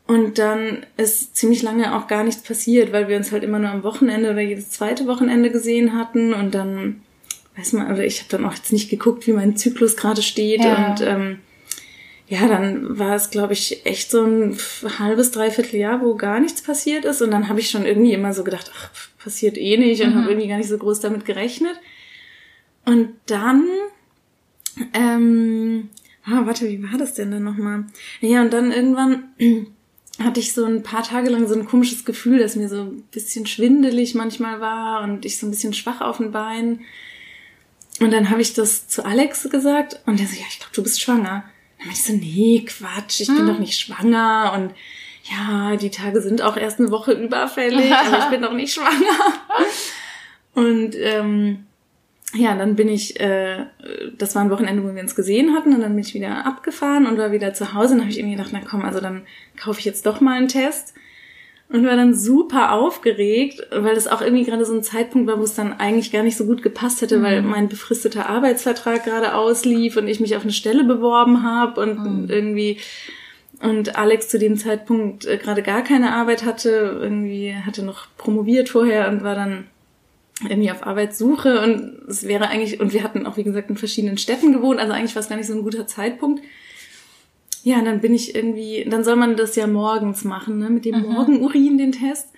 Und 0.07 0.39
dann 0.39 0.85
ist 0.95 1.35
ziemlich 1.35 1.61
lange 1.63 1.95
auch 1.95 2.07
gar 2.07 2.23
nichts 2.23 2.41
passiert, 2.41 2.93
weil 2.93 3.09
wir 3.09 3.17
uns 3.17 3.31
halt 3.33 3.43
immer 3.43 3.59
nur 3.59 3.69
am 3.69 3.83
Wochenende 3.83 4.31
oder 4.31 4.39
jedes 4.41 4.69
zweite 4.69 5.05
Wochenende 5.05 5.51
gesehen 5.51 5.97
hatten. 5.97 6.33
Und 6.33 6.55
dann, 6.55 7.01
weiß 7.57 7.73
man, 7.73 7.87
also 7.87 8.01
ich 8.01 8.19
habe 8.19 8.29
dann 8.29 8.45
auch 8.45 8.53
jetzt 8.55 8.71
nicht 8.71 8.89
geguckt, 8.89 9.27
wie 9.27 9.33
mein 9.33 9.57
Zyklus 9.57 9.97
gerade 9.97 10.21
steht. 10.21 10.63
Ja. 10.63 10.87
Und 10.91 11.01
ähm, 11.01 11.39
ja, 12.29 12.47
dann 12.47 12.97
war 12.97 13.15
es, 13.15 13.29
glaube 13.31 13.51
ich, 13.53 13.85
echt 13.85 14.09
so 14.09 14.23
ein 14.23 14.57
halbes, 14.97 15.31
dreiviertel 15.31 15.77
Jahr, 15.77 16.01
wo 16.01 16.15
gar 16.15 16.39
nichts 16.39 16.61
passiert 16.61 17.03
ist. 17.03 17.21
Und 17.21 17.31
dann 17.31 17.49
habe 17.49 17.59
ich 17.59 17.69
schon 17.69 17.85
irgendwie 17.85 18.13
immer 18.13 18.33
so 18.33 18.45
gedacht, 18.45 18.71
ach, 18.73 18.89
passiert 19.21 19.57
eh 19.57 19.77
nicht 19.77 20.01
und 20.01 20.11
Mhm. 20.11 20.19
habe 20.19 20.29
irgendwie 20.31 20.47
gar 20.47 20.57
nicht 20.57 20.69
so 20.69 20.77
groß 20.77 21.01
damit 21.01 21.25
gerechnet. 21.25 21.75
Und 22.85 23.09
dann, 23.25 23.65
ähm, 24.93 25.89
ah, 26.25 26.45
warte, 26.45 26.69
wie 26.69 26.81
war 26.83 26.97
das 26.97 27.13
denn 27.13 27.31
dann 27.31 27.43
nochmal? 27.43 27.85
Ja, 28.21 28.41
und 28.41 28.53
dann 28.53 28.71
irgendwann 28.71 29.23
hatte 30.19 30.39
ich 30.39 30.53
so 30.53 30.65
ein 30.65 30.83
paar 30.83 31.03
Tage 31.03 31.29
lang 31.29 31.47
so 31.47 31.53
ein 31.53 31.67
komisches 31.67 32.03
Gefühl, 32.05 32.39
dass 32.39 32.55
mir 32.55 32.69
so 32.69 32.81
ein 32.81 33.03
bisschen 33.11 33.45
schwindelig 33.45 34.15
manchmal 34.15 34.59
war 34.59 35.03
und 35.03 35.25
ich 35.25 35.37
so 35.37 35.45
ein 35.45 35.51
bisschen 35.51 35.73
schwach 35.73 36.01
auf 36.01 36.17
den 36.17 36.31
Beinen. 36.31 36.81
Und 37.99 38.11
dann 38.11 38.29
habe 38.29 38.41
ich 38.41 38.53
das 38.53 38.87
zu 38.87 39.05
Alex 39.05 39.49
gesagt 39.49 39.99
und 40.05 40.19
der 40.19 40.27
so, 40.27 40.35
ja, 40.35 40.45
ich 40.49 40.59
glaube, 40.59 40.73
du 40.73 40.83
bist 40.83 41.01
schwanger. 41.01 41.43
Dann 41.77 41.87
meinte 41.87 41.93
ich 41.93 42.03
so, 42.03 42.13
nee, 42.13 42.65
Quatsch, 42.65 43.21
ich 43.21 43.27
bin 43.27 43.37
Hm. 43.39 43.47
doch 43.47 43.59
nicht 43.59 43.79
schwanger 43.79 44.53
und 44.55 44.73
ja, 45.29 45.75
die 45.75 45.91
Tage 45.91 46.21
sind 46.21 46.41
auch 46.41 46.57
erst 46.57 46.79
eine 46.79 46.89
Woche 46.89 47.11
überfällig, 47.11 47.91
aber 47.93 48.19
ich 48.19 48.25
bin 48.25 48.41
doch 48.41 48.53
nicht 48.53 48.73
schwanger. 48.73 49.33
Und 50.53 50.95
ähm, 50.95 51.66
ja, 52.33 52.55
dann 52.55 52.75
bin 52.75 52.89
ich, 52.89 53.19
äh, 53.19 53.65
das 54.17 54.35
war 54.35 54.41
ein 54.41 54.49
Wochenende, 54.49 54.83
wo 54.83 54.93
wir 54.93 55.01
uns 55.01 55.15
gesehen 55.15 55.55
hatten 55.55 55.73
und 55.73 55.81
dann 55.81 55.95
bin 55.95 56.03
ich 56.03 56.13
wieder 56.13 56.45
abgefahren 56.45 57.05
und 57.07 57.17
war 57.17 57.31
wieder 57.31 57.53
zu 57.53 57.73
Hause 57.73 57.95
und 57.95 58.01
habe 58.01 58.09
ich 58.09 58.19
irgendwie 58.19 58.35
gedacht, 58.35 58.51
na 58.53 58.61
komm, 58.67 58.83
also 58.83 58.99
dann 58.99 59.23
kaufe 59.55 59.79
ich 59.79 59.85
jetzt 59.85 60.05
doch 60.05 60.19
mal 60.19 60.37
einen 60.37 60.49
Test 60.49 60.93
und 61.69 61.85
war 61.85 61.95
dann 61.95 62.13
super 62.13 62.73
aufgeregt, 62.73 63.61
weil 63.71 63.95
das 63.95 64.07
auch 64.07 64.21
irgendwie 64.21 64.45
gerade 64.45 64.65
so 64.65 64.73
ein 64.73 64.83
Zeitpunkt 64.83 65.27
war, 65.27 65.39
wo 65.39 65.43
es 65.43 65.55
dann 65.55 65.73
eigentlich 65.73 66.11
gar 66.11 66.23
nicht 66.23 66.37
so 66.37 66.45
gut 66.45 66.63
gepasst 66.63 67.01
hätte, 67.01 67.21
weil 67.21 67.41
mein 67.41 67.69
befristeter 67.69 68.27
Arbeitsvertrag 68.27 69.03
gerade 69.03 69.33
auslief 69.35 69.97
und 69.97 70.07
ich 70.07 70.19
mich 70.19 70.35
auf 70.35 70.43
eine 70.43 70.53
Stelle 70.53 70.83
beworben 70.83 71.43
habe 71.43 71.81
und 71.81 72.29
irgendwie 72.29 72.77
und 73.61 73.97
Alex 73.97 74.29
zu 74.29 74.37
dem 74.37 74.55
Zeitpunkt 74.55 75.25
äh, 75.25 75.37
gerade 75.37 75.63
gar 75.63 75.81
keine 75.81 76.13
Arbeit 76.13 76.45
hatte, 76.45 76.99
irgendwie 77.01 77.55
hatte 77.55 77.83
noch 77.83 78.07
promoviert 78.17 78.69
vorher 78.69 79.09
und 79.09 79.23
war 79.23 79.33
dann 79.33 79.65
irgendwie 80.41 80.71
auf 80.71 80.85
Arbeitssuche 80.85 81.61
und 81.61 82.07
es 82.07 82.27
wäre 82.27 82.47
eigentlich, 82.47 82.79
und 82.79 82.93
wir 82.93 83.03
hatten 83.03 83.25
auch, 83.25 83.37
wie 83.37 83.43
gesagt, 83.43 83.69
in 83.69 83.77
verschiedenen 83.77 84.17
Städten 84.17 84.53
gewohnt, 84.53 84.79
also 84.79 84.93
eigentlich 84.93 85.15
war 85.15 85.21
es 85.21 85.29
gar 85.29 85.37
nicht 85.37 85.47
so 85.47 85.53
ein 85.53 85.63
guter 85.63 85.87
Zeitpunkt. 85.87 86.43
Ja, 87.63 87.79
und 87.79 87.85
dann 87.85 88.01
bin 88.01 88.13
ich 88.13 88.35
irgendwie, 88.35 88.85
dann 88.87 89.03
soll 89.03 89.15
man 89.15 89.35
das 89.35 89.55
ja 89.55 89.67
morgens 89.67 90.23
machen, 90.23 90.59
ne, 90.59 90.69
mit 90.69 90.85
dem 90.85 91.01
Morgenurin, 91.01 91.77
den 91.77 91.91
Test. 91.91 92.29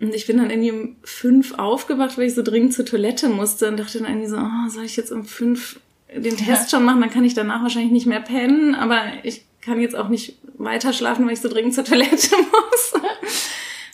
Und 0.00 0.14
ich 0.14 0.26
bin 0.26 0.38
dann 0.38 0.50
irgendwie 0.50 0.70
um 0.70 0.96
fünf 1.02 1.58
aufgewacht, 1.58 2.16
weil 2.16 2.26
ich 2.26 2.34
so 2.34 2.42
dringend 2.42 2.72
zur 2.72 2.86
Toilette 2.86 3.28
musste 3.28 3.68
und 3.68 3.78
dachte 3.78 3.98
dann 3.98 4.08
irgendwie 4.08 4.28
so, 4.28 4.36
oh, 4.36 4.68
soll 4.68 4.84
ich 4.84 4.96
jetzt 4.96 5.10
um 5.10 5.24
fünf 5.24 5.80
den 6.14 6.36
Test 6.36 6.70
schon 6.70 6.84
machen, 6.84 7.00
dann 7.00 7.10
kann 7.10 7.24
ich 7.24 7.34
danach 7.34 7.62
wahrscheinlich 7.62 7.92
nicht 7.92 8.06
mehr 8.06 8.20
pennen, 8.20 8.74
aber 8.74 9.02
ich 9.22 9.44
kann 9.60 9.80
jetzt 9.80 9.96
auch 9.96 10.08
nicht 10.08 10.36
weiter 10.56 10.92
schlafen, 10.92 11.26
weil 11.26 11.34
ich 11.34 11.40
so 11.40 11.48
dringend 11.48 11.74
zur 11.74 11.84
Toilette 11.84 12.36
muss. 12.36 12.92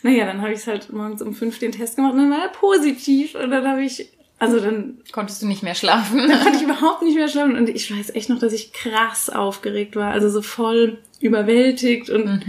Naja, 0.03 0.27
dann 0.27 0.43
habe 0.43 0.53
ich 0.53 0.67
halt 0.67 0.93
morgens 0.93 1.23
um 1.23 1.35
fünf 1.35 1.59
den 1.59 1.73
Test 1.73 1.97
gemacht 1.97 2.15
und 2.15 2.19
dann 2.19 2.31
war 2.31 2.43
er 2.43 2.49
positiv 2.49 3.35
und 3.35 3.51
dann 3.51 3.67
habe 3.67 3.85
ich, 3.85 4.09
also 4.39 4.61
dann 4.61 4.99
Konntest 5.13 5.43
du 5.43 5.47
nicht 5.47 5.63
mehr 5.63 5.75
schlafen? 5.75 6.29
dann 6.29 6.41
konnte 6.41 6.59
ich 6.59 6.65
überhaupt 6.65 7.03
nicht 7.03 7.17
mehr 7.17 7.29
schlafen 7.29 7.57
und 7.57 7.69
ich 7.69 7.91
weiß 7.91 8.15
echt 8.15 8.29
noch, 8.29 8.39
dass 8.39 8.53
ich 8.53 8.73
krass 8.73 9.31
aufgeregt 9.31 9.97
war, 9.97 10.13
also 10.13 10.29
so 10.29 10.43
voll 10.43 10.99
überwältigt 11.21 12.11
und 12.11 12.45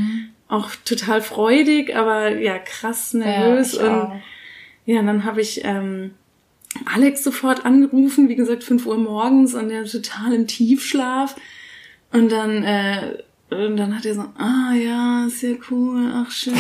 auch 0.49 0.69
total 0.85 1.21
freudig, 1.21 1.95
aber 1.95 2.37
ja 2.37 2.57
krass 2.57 3.13
nervös 3.13 3.73
ich 3.73 3.79
und 3.79 3.89
auch. 3.89 4.15
ja, 4.85 5.01
dann 5.01 5.23
habe 5.25 5.41
ich 5.41 5.61
ähm, 5.63 6.11
Alex 6.85 7.23
sofort 7.23 7.65
angerufen, 7.65 8.29
wie 8.29 8.35
gesagt, 8.35 8.63
5 8.63 8.85
Uhr 8.85 8.97
morgens 8.97 9.53
und 9.53 9.69
der 9.69 9.85
total 9.85 10.33
im 10.33 10.47
Tiefschlaf. 10.47 11.35
Und 12.11 12.31
dann, 12.31 12.63
äh, 12.63 13.17
und 13.49 13.77
dann 13.77 13.95
hat 13.95 14.05
er 14.05 14.13
so, 14.15 14.25
ah 14.37 14.73
ja, 14.73 15.27
sehr 15.29 15.55
cool, 15.71 16.11
ach 16.13 16.31
schön, 16.31 16.53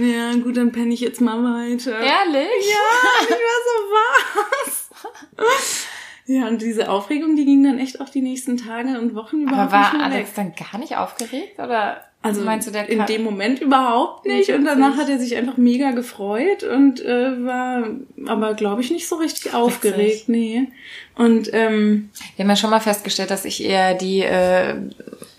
ja, 0.00 0.32
gut, 0.42 0.56
dann 0.56 0.72
penne 0.72 0.92
ich 0.94 1.00
jetzt 1.00 1.20
mal 1.20 1.42
weiter. 1.42 1.92
Ehrlich? 1.92 2.66
Ja, 2.70 3.22
ich 3.22 3.30
war 3.30 3.60
so, 3.68 5.08
was? 5.36 5.86
Ja, 6.26 6.46
und 6.46 6.62
diese 6.62 6.88
Aufregung, 6.88 7.34
die 7.34 7.44
ging 7.44 7.64
dann 7.64 7.78
echt 7.78 8.00
auch 8.00 8.08
die 8.08 8.22
nächsten 8.22 8.56
Tage 8.56 8.98
und 9.00 9.14
Wochen 9.16 9.42
Aber 9.48 9.64
überhaupt 9.64 9.72
war 9.72 9.80
nicht 9.82 9.96
mehr 9.96 10.06
Alex 10.06 10.36
weg. 10.36 10.54
dann 10.56 10.66
gar 10.70 10.78
nicht 10.78 10.96
aufgeregt? 10.96 11.58
Oder 11.58 12.00
Also 12.22 12.42
meinst 12.42 12.68
du, 12.68 12.70
der 12.70 12.88
in 12.88 13.04
dem 13.06 13.24
Moment 13.24 13.60
überhaupt 13.60 14.24
nicht. 14.24 14.48
Wie 14.48 14.52
Und 14.52 14.64
danach 14.64 14.96
hat 14.96 15.08
er 15.08 15.18
sich 15.18 15.34
einfach 15.36 15.56
mega 15.56 15.90
gefreut 15.90 16.62
und 16.62 17.04
äh, 17.04 17.44
war 17.44 17.88
aber, 18.26 18.54
glaube 18.54 18.82
ich, 18.82 18.92
nicht 18.92 19.08
so 19.08 19.16
richtig 19.16 19.52
aufgeregt. 19.52 20.28
Nee. 20.28 20.68
Und 21.16 21.50
ähm, 21.52 22.10
Wir 22.36 22.44
haben 22.44 22.50
ja 22.50 22.56
schon 22.56 22.70
mal 22.70 22.80
festgestellt, 22.80 23.32
dass 23.32 23.44
ich 23.44 23.64
eher 23.64 23.94
die 23.94 24.20
äh, 24.20 24.76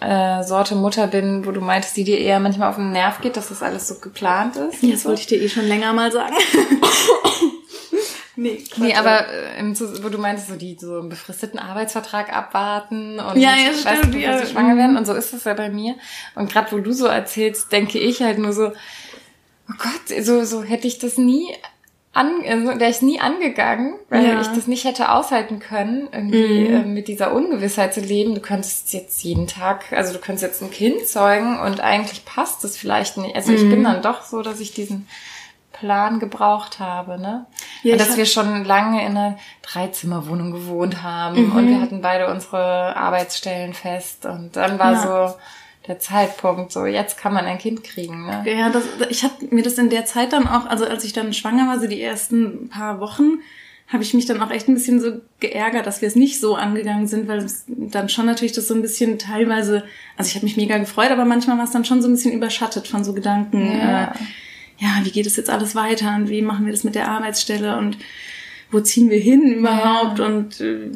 äh, 0.03 0.43
Sorte 0.43 0.75
Mutter 0.75 1.07
bin, 1.07 1.45
wo 1.45 1.51
du 1.51 1.62
meintest, 1.62 1.95
die 1.98 2.03
dir 2.03 2.19
eher 2.19 2.39
manchmal 2.39 2.69
auf 2.69 2.75
den 2.75 2.91
Nerv 2.91 3.22
geht, 3.22 3.38
dass 3.38 3.50
das 3.50 3.63
alles 3.63 3.88
so 3.88 3.95
geplant 4.00 4.55
ist. 4.55 4.83
ja, 4.83 4.91
das 4.91 5.03
so. 5.03 5.10
wollte 5.10 5.22
ich 5.22 5.27
dir 5.27 5.41
eh 5.41 5.50
schon 5.50 5.65
länger 5.67 5.93
mal 5.93 6.12
sagen. 6.12 6.36
nee, 8.36 8.57
Quatsch. 8.57 8.77
Nee, 8.77 8.95
aber 8.95 9.27
äh, 9.29 9.60
im 9.60 9.77
wo 9.79 10.10
du 10.10 10.17
meintest, 10.17 10.48
so 10.50 10.55
die 10.55 10.77
so 10.79 11.00
einen 11.00 11.10
befristeten 11.10 11.60
Arbeitsvertrag 11.60 12.36
abwarten 12.36 13.19
und 13.19 13.38
Ja, 13.38 13.55
ja, 13.55 13.69
weißt 13.69 13.98
stimmt, 14.00 14.13
du, 14.15 14.19
ja. 14.19 14.39
sie 14.39 14.51
schwanger 14.51 14.74
Mhm. 14.75 14.79
werden. 14.79 14.98
Und 14.98 15.05
so 15.05 15.13
ist 15.13 15.33
es 15.33 15.43
ja 15.43 15.53
bei 15.53 15.69
mir. 15.69 15.95
Und 16.36 16.51
gerade 16.51 16.72
wo 16.72 16.79
du 16.79 16.91
so 16.93 17.05
erzählst, 17.05 17.72
denke 17.72 18.00
ich 18.00 18.22
halt 18.22 18.39
nur 18.39 18.53
so, 18.53 18.67
oh 18.67 19.74
Gott, 19.77 20.24
so, 20.25 20.43
so 20.43 20.63
hätte 20.63 20.88
ich 20.88 21.00
das 21.00 21.17
nie 21.17 21.48
an, 22.13 22.43
also 22.48 22.79
wäre 22.79 22.91
ich 22.91 23.01
nie 23.01 23.20
angegangen, 23.20 23.96
weil 24.10 24.25
Ja. 24.27 24.39
ich 24.41 24.48
das 24.48 24.67
nicht 24.67 24.86
hätte 24.86 25.10
aushalten 25.12 25.60
können, 25.60 26.08
irgendwie 26.12 26.67
Mhm. 26.70 26.75
äh, 26.75 26.84
mit 26.86 27.08
dieser 27.08 27.34
Ungewissheit 27.34 27.93
zu 27.93 28.01
leben. 28.01 28.36
Du 28.36 28.41
könntest 28.41 28.93
jetzt 28.93 29.24
jeden 29.24 29.48
Tag, 29.48 29.91
also 29.91 30.13
du 30.13 30.20
könntest 30.20 30.43
jetzt 30.43 30.62
ein 30.62 30.70
Kind 30.70 31.08
zeugen 31.08 31.60
und 31.60 31.82
eigentlich 31.82 32.24
passt 32.24 32.63
es 32.65 32.77
vielleicht 32.77 33.17
nicht. 33.17 33.36
Also 33.36 33.51
ich 33.51 33.63
Mhm. 33.63 33.70
bin 33.72 33.84
dann 33.84 34.01
doch 34.03 34.22
so, 34.22 34.43
dass 34.43 34.60
ich 34.60 34.74
diesen 34.74 35.08
Plan 35.72 36.20
gebraucht 36.20 36.79
habe, 36.79 37.20
ne? 37.20 37.48
Ja, 37.82 37.93
und 37.93 37.98
ich 37.98 37.98
dass 37.98 38.10
hab- 38.12 38.17
wir 38.17 38.25
schon 38.27 38.63
lange 38.63 39.01
in 39.01 39.17
einer 39.17 39.38
Dreizimmerwohnung 39.63 40.51
gewohnt 40.51 41.01
haben 41.01 41.48
Mhm. 41.48 41.55
und 41.55 41.67
wir 41.67 41.82
hatten 41.82 42.01
beide 42.01 42.27
unsere 42.29 42.96
Arbeitsstellen 42.96 43.74
fest 43.74 44.25
und 44.27 44.55
dann 44.55 44.77
war 44.77 44.91
Ja. 44.93 45.27
so 45.29 45.36
der 45.88 46.00
Zeitpunkt, 46.00 46.72
so 46.72 46.86
jetzt 46.86 47.18
kann 47.18 47.34
man 47.34 47.46
ein 47.46 47.58
Kind 47.58 47.84
kriegen, 47.84 48.25
ne? 48.25 48.44
Ja, 48.46 48.70
das, 48.70 48.84
ich 49.10 49.24
habe 49.24 49.34
mir 49.52 49.63
das 49.63 49.78
in 49.78 49.90
der 49.90 50.06
Zeit 50.06 50.32
dann 50.34 50.48
auch, 50.48 50.66
also 50.66 50.86
als 50.86 51.04
ich 51.04 51.13
dann 51.13 51.34
schwanger 51.34 51.68
war, 51.68 51.80
so 51.80 51.88
die 51.88 52.02
ersten 52.02 52.70
paar 52.70 53.00
Wochen, 53.00 53.40
habe 53.90 54.02
ich 54.02 54.13
mich 54.13 54.25
dann 54.25 54.42
auch 54.42 54.50
echt 54.50 54.68
ein 54.70 54.74
bisschen 54.75 55.02
so 55.02 55.20
geärgert, 55.40 55.86
dass 55.86 56.02
wir 56.02 56.08
es 56.08 56.16
nicht 56.16 56.40
so 56.40 56.56
angegangen 56.56 57.06
sind, 57.08 57.28
weil 57.28 57.40
es 57.40 57.66
dann 57.68 58.08
schon 58.10 58.25
natürlich 58.25 58.54
das 58.54 58.68
so 58.68 58.74
ein 58.74 58.82
bisschen 58.82 59.20
teilweise, 59.20 59.84
also 60.18 60.30
ich 60.30 60.36
habe 60.36 60.46
mich 60.46 60.56
mega 60.58 60.78
gefreut, 60.78 61.12
aber 61.12 61.25
manchmal 61.25 61.58
war 61.58 61.66
es 61.66 61.72
dann 61.72 61.86
schon 61.86 62.02
so 62.02 62.08
ein 62.08 62.13
bisschen 62.13 62.32
überschattet 62.32 62.88
von 62.88 63.04
so 63.04 63.13
Gedanken, 63.13 63.78
Ja. 63.78 64.06
äh, 64.06 64.18
ja, 64.80 64.90
wie 65.04 65.12
geht 65.12 65.28
es 65.28 65.36
jetzt 65.36 65.50
alles 65.50 65.75
weiter 65.75 66.16
und 66.16 66.30
wie 66.30 66.42
machen 66.42 66.66
wir 66.66 66.74
das 66.74 66.84
mit 66.84 66.96
der 66.96 67.08
Arbeitsstelle 67.10 67.78
und 67.78 67.98
wo 68.74 68.80
ziehen 68.80 69.10
wir 69.10 69.20
hin 69.20 69.53
überhaupt? 69.53 70.20
Ja. 70.20 70.25
Und 70.25 70.60
äh, 70.60 70.89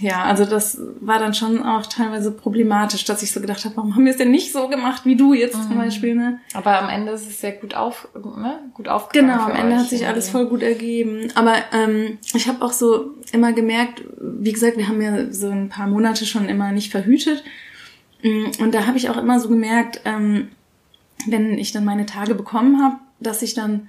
ja, 0.00 0.22
also 0.22 0.44
das 0.44 0.78
war 1.00 1.18
dann 1.18 1.34
schon 1.34 1.62
auch 1.62 1.86
teilweise 1.86 2.30
problematisch, 2.30 3.04
dass 3.04 3.22
ich 3.22 3.32
so 3.32 3.40
gedacht 3.40 3.64
habe, 3.64 3.76
warum 3.76 3.94
haben 3.94 4.04
wir 4.04 4.12
es 4.12 4.18
denn 4.18 4.30
nicht 4.30 4.52
so 4.52 4.68
gemacht 4.68 5.04
wie 5.04 5.16
du 5.16 5.34
jetzt 5.34 5.56
mhm. 5.56 5.62
zum 5.62 5.76
Beispiel? 5.76 6.14
Ne? 6.14 6.38
Aber 6.54 6.78
am 6.78 6.88
Ende 6.88 7.12
ist 7.12 7.28
es 7.28 7.40
sehr 7.40 7.52
gut 7.52 7.74
auf, 7.74 8.08
ne? 8.14 8.60
gut 8.72 8.88
aufgegangen. 8.88 9.32
Genau, 9.32 9.44
am 9.44 9.56
Ende 9.56 9.74
euch. 9.74 9.82
hat 9.82 9.88
sich 9.88 10.06
alles 10.06 10.30
voll 10.30 10.46
gut 10.46 10.62
ergeben. 10.62 11.28
Aber 11.34 11.56
ähm, 11.72 12.18
ich 12.34 12.48
habe 12.48 12.64
auch 12.64 12.72
so 12.72 13.10
immer 13.32 13.52
gemerkt, 13.52 14.04
wie 14.20 14.52
gesagt, 14.52 14.78
wir 14.78 14.86
haben 14.86 15.02
ja 15.02 15.32
so 15.32 15.50
ein 15.50 15.68
paar 15.68 15.88
Monate 15.88 16.24
schon 16.26 16.48
immer 16.48 16.70
nicht 16.70 16.92
verhütet. 16.92 17.42
Mm, 18.22 18.46
und 18.60 18.74
da 18.74 18.86
habe 18.86 18.96
ich 18.96 19.10
auch 19.10 19.16
immer 19.16 19.40
so 19.40 19.48
gemerkt, 19.48 20.00
ähm, 20.04 20.48
wenn 21.26 21.58
ich 21.58 21.72
dann 21.72 21.84
meine 21.84 22.06
Tage 22.06 22.34
bekommen 22.34 22.82
habe, 22.82 22.96
dass 23.18 23.42
ich 23.42 23.54
dann 23.54 23.88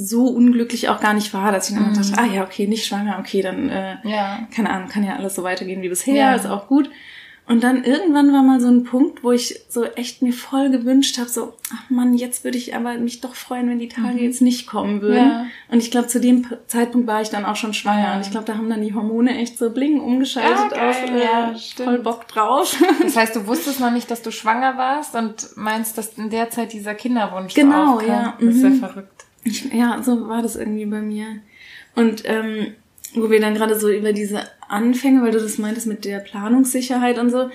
so 0.00 0.26
unglücklich 0.26 0.88
auch 0.88 1.00
gar 1.00 1.14
nicht 1.14 1.34
war, 1.34 1.52
dass 1.52 1.68
ich 1.68 1.76
dann 1.76 1.90
mhm. 1.90 1.94
dachte, 1.94 2.18
ah 2.18 2.26
ja, 2.26 2.42
okay, 2.42 2.66
nicht 2.66 2.86
schwanger, 2.86 3.18
okay, 3.18 3.42
dann, 3.42 3.68
äh, 3.68 3.96
ja. 4.04 4.48
keine 4.54 4.70
Ahnung, 4.70 4.88
kann 4.88 5.04
ja 5.04 5.16
alles 5.16 5.34
so 5.34 5.42
weitergehen 5.42 5.82
wie 5.82 5.88
bisher, 5.88 6.14
ja. 6.14 6.34
ist 6.34 6.46
auch 6.46 6.66
gut. 6.66 6.90
Und 7.50 7.64
dann 7.64 7.82
irgendwann 7.82 8.32
war 8.32 8.44
mal 8.44 8.60
so 8.60 8.68
ein 8.68 8.84
Punkt, 8.84 9.24
wo 9.24 9.32
ich 9.32 9.60
so 9.68 9.84
echt 9.84 10.22
mir 10.22 10.32
voll 10.32 10.70
gewünscht 10.70 11.18
habe, 11.18 11.28
so, 11.28 11.54
ach 11.74 11.90
Mann, 11.90 12.14
jetzt 12.14 12.44
würde 12.44 12.56
ich 12.56 12.76
aber 12.76 12.94
mich 12.94 13.22
doch 13.22 13.34
freuen, 13.34 13.68
wenn 13.68 13.80
die 13.80 13.88
Tage 13.88 14.18
mhm. 14.18 14.18
jetzt 14.18 14.40
nicht 14.40 14.68
kommen 14.68 15.02
würden. 15.02 15.16
Ja. 15.30 15.46
Und 15.68 15.78
ich 15.78 15.90
glaube, 15.90 16.06
zu 16.06 16.20
dem 16.20 16.46
Zeitpunkt 16.68 17.08
war 17.08 17.22
ich 17.22 17.30
dann 17.30 17.44
auch 17.44 17.56
schon 17.56 17.74
schwanger. 17.74 18.04
Ja. 18.04 18.14
Und 18.14 18.20
ich 18.20 18.30
glaube, 18.30 18.46
da 18.46 18.56
haben 18.56 18.70
dann 18.70 18.82
die 18.82 18.94
Hormone 18.94 19.36
echt 19.36 19.58
so 19.58 19.70
bling 19.70 19.98
umgeschaltet 19.98 20.76
ja, 20.76 20.90
auf 20.90 21.10
äh, 21.10 21.24
ja, 21.24 21.54
voll 21.84 21.98
Bock 21.98 22.28
drauf. 22.28 22.80
Das 23.02 23.16
heißt, 23.16 23.34
du 23.34 23.46
wusstest 23.48 23.80
noch 23.80 23.90
nicht, 23.90 24.08
dass 24.12 24.22
du 24.22 24.30
schwanger 24.30 24.78
warst 24.78 25.16
und 25.16 25.56
meinst, 25.56 25.98
dass 25.98 26.16
in 26.18 26.30
der 26.30 26.50
Zeit 26.50 26.72
dieser 26.72 26.94
Kinderwunsch 26.94 27.54
genau, 27.54 27.86
so 27.86 27.92
aufkam. 27.94 28.08
ja. 28.08 28.36
Das 28.38 28.54
ist 28.54 28.62
ja 28.62 28.68
mhm. 28.68 28.78
verrückt. 28.78 29.24
Ich, 29.44 29.72
ja, 29.72 30.02
so 30.02 30.28
war 30.28 30.42
das 30.42 30.56
irgendwie 30.56 30.86
bei 30.86 31.00
mir. 31.00 31.26
Und 31.94 32.22
ähm, 32.24 32.74
wo 33.14 33.30
wir 33.30 33.40
dann 33.40 33.54
gerade 33.54 33.78
so 33.78 33.88
über 33.88 34.12
diese 34.12 34.42
Anfänge, 34.68 35.22
weil 35.22 35.32
du 35.32 35.40
das 35.40 35.58
meintest 35.58 35.86
mit 35.86 36.04
der 36.04 36.18
Planungssicherheit 36.18 37.18
und 37.18 37.30
so, 37.30 37.50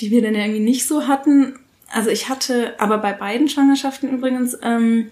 die 0.00 0.10
wir 0.10 0.22
dann 0.22 0.34
irgendwie 0.34 0.60
nicht 0.60 0.86
so 0.86 1.06
hatten. 1.06 1.58
Also 1.88 2.10
ich 2.10 2.28
hatte, 2.28 2.78
aber 2.80 2.98
bei 2.98 3.12
beiden 3.12 3.48
Schwangerschaften 3.48 4.10
übrigens, 4.10 4.56
ähm, 4.62 5.10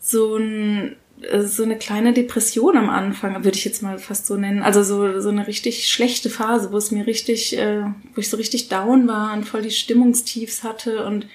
so 0.00 0.36
ein 0.36 0.96
äh, 1.30 1.42
so 1.42 1.62
eine 1.62 1.76
kleine 1.76 2.12
Depression 2.12 2.76
am 2.76 2.90
Anfang, 2.90 3.44
würde 3.44 3.56
ich 3.56 3.64
jetzt 3.64 3.82
mal 3.82 3.98
fast 3.98 4.26
so 4.26 4.36
nennen. 4.36 4.62
Also 4.62 4.82
so, 4.82 5.20
so 5.20 5.28
eine 5.28 5.46
richtig 5.46 5.88
schlechte 5.88 6.30
Phase, 6.30 6.72
wo 6.72 6.76
es 6.76 6.90
mir 6.90 7.06
richtig, 7.06 7.56
äh, 7.56 7.84
wo 8.14 8.20
ich 8.20 8.28
so 8.28 8.36
richtig 8.36 8.68
down 8.68 9.06
war 9.08 9.32
und 9.34 9.44
voll 9.44 9.62
die 9.62 9.70
Stimmungstiefs 9.70 10.62
hatte 10.62 11.06
und 11.06 11.26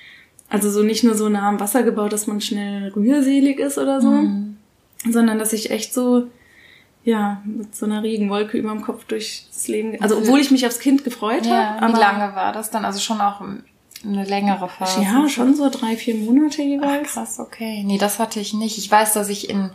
also 0.49 0.69
so 0.71 0.83
nicht 0.83 1.03
nur 1.03 1.15
so 1.15 1.29
nah 1.29 1.47
am 1.47 1.59
Wasser 1.59 1.83
gebaut, 1.83 2.11
dass 2.11 2.27
man 2.27 2.41
schnell 2.41 2.91
rührselig 2.95 3.59
ist 3.59 3.77
oder 3.77 4.01
so, 4.01 4.09
mhm. 4.09 4.57
sondern 5.09 5.37
dass 5.39 5.53
ich 5.53 5.71
echt 5.71 5.93
so, 5.93 6.27
ja, 7.03 7.41
mit 7.45 7.75
so 7.75 7.85
einer 7.85 8.03
Regenwolke 8.03 8.57
über 8.57 8.71
dem 8.71 8.81
Kopf 8.81 9.05
durchs 9.05 9.67
Leben, 9.67 10.01
also 10.01 10.17
obwohl 10.17 10.39
ich 10.39 10.51
mich 10.51 10.65
aufs 10.65 10.79
Kind 10.79 11.03
gefreut 11.03 11.45
ja, 11.45 11.79
habe. 11.79 11.93
Wie 11.93 11.99
lange 11.99 12.35
war 12.35 12.51
das 12.51 12.71
dann? 12.71 12.83
Also 12.83 12.99
schon 12.99 13.21
auch 13.21 13.41
eine 13.41 14.25
längere 14.25 14.69
Phase? 14.69 15.01
Ja, 15.01 15.27
schon 15.29 15.55
so 15.55 15.69
drei, 15.69 15.95
vier 15.95 16.15
Monate 16.15 16.61
jeweils. 16.61 17.09
Ach, 17.09 17.13
krass, 17.13 17.39
okay. 17.39 17.83
Nee, 17.85 17.97
das 17.97 18.19
hatte 18.19 18.39
ich 18.39 18.53
nicht. 18.53 18.77
Ich 18.77 18.89
weiß, 18.89 19.13
dass 19.13 19.29
ich 19.29 19.49
in 19.49 19.69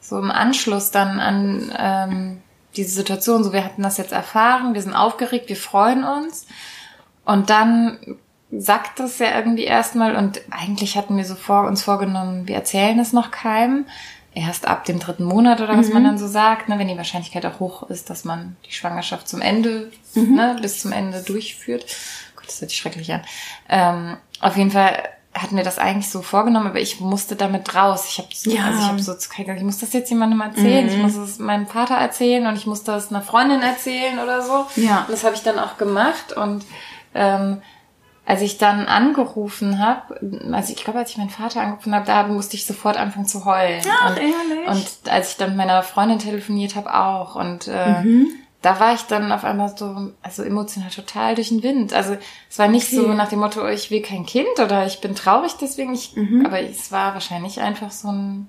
so 0.00 0.18
im 0.18 0.30
Anschluss 0.30 0.90
dann 0.90 1.20
an 1.20 1.72
ähm, 1.76 2.38
diese 2.76 2.90
Situation, 2.90 3.42
so 3.42 3.52
wir 3.52 3.64
hatten 3.64 3.82
das 3.82 3.96
jetzt 3.96 4.12
erfahren, 4.12 4.74
wir 4.74 4.82
sind 4.82 4.94
aufgeregt, 4.94 5.48
wir 5.48 5.56
freuen 5.56 6.04
uns. 6.04 6.46
Und 7.24 7.50
dann 7.50 7.98
sagt 8.50 9.00
das 9.00 9.18
ja 9.18 9.36
irgendwie 9.36 9.64
erstmal 9.64 10.16
und 10.16 10.40
eigentlich 10.50 10.96
hatten 10.96 11.16
wir 11.16 11.24
so 11.24 11.34
vor, 11.34 11.66
uns 11.66 11.82
vorgenommen, 11.82 12.46
wir 12.46 12.54
erzählen 12.54 12.98
es 12.98 13.12
noch 13.12 13.30
keinem. 13.30 13.86
Erst 14.34 14.68
ab 14.68 14.84
dem 14.84 14.98
dritten 14.98 15.24
Monat 15.24 15.62
oder 15.62 15.78
was 15.78 15.88
mhm. 15.88 15.94
man 15.94 16.04
dann 16.04 16.18
so 16.18 16.28
sagt, 16.28 16.68
ne, 16.68 16.78
wenn 16.78 16.88
die 16.88 16.96
Wahrscheinlichkeit 16.96 17.46
auch 17.46 17.58
hoch 17.58 17.88
ist, 17.88 18.10
dass 18.10 18.24
man 18.24 18.56
die 18.66 18.72
Schwangerschaft 18.72 19.26
zum 19.26 19.40
Ende, 19.40 19.90
mhm. 20.14 20.34
ne, 20.34 20.56
bis 20.60 20.80
zum 20.82 20.92
Ende 20.92 21.22
durchführt. 21.22 21.86
Gott, 22.36 22.46
das 22.46 22.60
hört 22.60 22.70
sich 22.70 22.78
schrecklich 22.78 23.10
an. 23.12 23.22
Ähm, 23.70 24.18
auf 24.40 24.58
jeden 24.58 24.70
Fall 24.70 25.02
hatten 25.32 25.56
wir 25.56 25.64
das 25.64 25.78
eigentlich 25.78 26.10
so 26.10 26.22
vorgenommen, 26.22 26.66
aber 26.66 26.80
ich 26.80 27.00
musste 27.00 27.34
damit 27.34 27.74
raus. 27.74 28.06
Ich 28.08 28.18
habe 28.18 28.28
ja. 28.44 28.66
also 28.66 28.78
ich 28.78 28.86
habe 28.86 29.02
so 29.02 29.14
zu 29.14 29.30
ich 29.38 29.62
muss 29.62 29.78
das 29.78 29.92
jetzt 29.92 30.10
jemandem 30.10 30.40
erzählen, 30.40 30.84
mhm. 30.84 30.90
ich 30.90 30.98
muss 30.98 31.16
es 31.16 31.38
meinem 31.38 31.66
Vater 31.66 31.94
erzählen 31.94 32.46
und 32.46 32.56
ich 32.56 32.66
muss 32.66 32.84
das 32.84 33.10
einer 33.10 33.22
Freundin 33.22 33.62
erzählen 33.62 34.18
oder 34.18 34.42
so. 34.42 34.66
Ja. 34.76 35.00
Und 35.00 35.10
das 35.10 35.24
habe 35.24 35.34
ich 35.34 35.42
dann 35.42 35.58
auch 35.58 35.78
gemacht 35.78 36.32
und 36.34 36.64
ähm, 37.14 37.62
als 38.26 38.42
ich 38.42 38.58
dann 38.58 38.86
angerufen 38.86 39.78
habe, 39.78 40.20
also 40.52 40.72
ich 40.72 40.82
glaube, 40.82 40.98
als 40.98 41.10
ich 41.10 41.16
meinen 41.16 41.30
Vater 41.30 41.60
angerufen 41.60 41.94
habe, 41.94 42.06
da 42.06 42.26
musste 42.26 42.56
ich 42.56 42.66
sofort 42.66 42.96
anfangen 42.96 43.26
zu 43.26 43.44
heulen. 43.44 43.80
Ach, 43.88 44.10
und, 44.10 44.16
ehrlich? 44.16 44.68
und 44.68 45.12
als 45.12 45.30
ich 45.30 45.36
dann 45.36 45.50
mit 45.50 45.58
meiner 45.58 45.84
Freundin 45.84 46.18
telefoniert 46.18 46.74
habe, 46.74 46.92
auch. 46.92 47.36
Und 47.36 47.68
äh, 47.68 48.02
mhm. 48.02 48.26
da 48.62 48.80
war 48.80 48.94
ich 48.94 49.02
dann 49.02 49.30
auf 49.30 49.44
einmal 49.44 49.76
so, 49.76 50.10
also 50.22 50.42
emotional 50.42 50.90
total 50.90 51.36
durch 51.36 51.50
den 51.50 51.62
Wind. 51.62 51.92
Also 51.92 52.16
es 52.50 52.58
war 52.58 52.66
nicht 52.66 52.88
okay. 52.88 52.96
so 52.96 53.12
nach 53.12 53.28
dem 53.28 53.38
Motto, 53.38 53.62
oh, 53.62 53.68
ich 53.68 53.92
will 53.92 54.02
kein 54.02 54.26
Kind 54.26 54.58
oder 54.58 54.86
ich 54.86 55.00
bin 55.00 55.14
traurig 55.14 55.52
deswegen. 55.60 55.94
Ich, 55.94 56.16
mhm. 56.16 56.44
Aber 56.44 56.60
es 56.60 56.90
war 56.90 57.14
wahrscheinlich 57.14 57.60
einfach 57.60 57.92
so 57.92 58.08
ein 58.08 58.48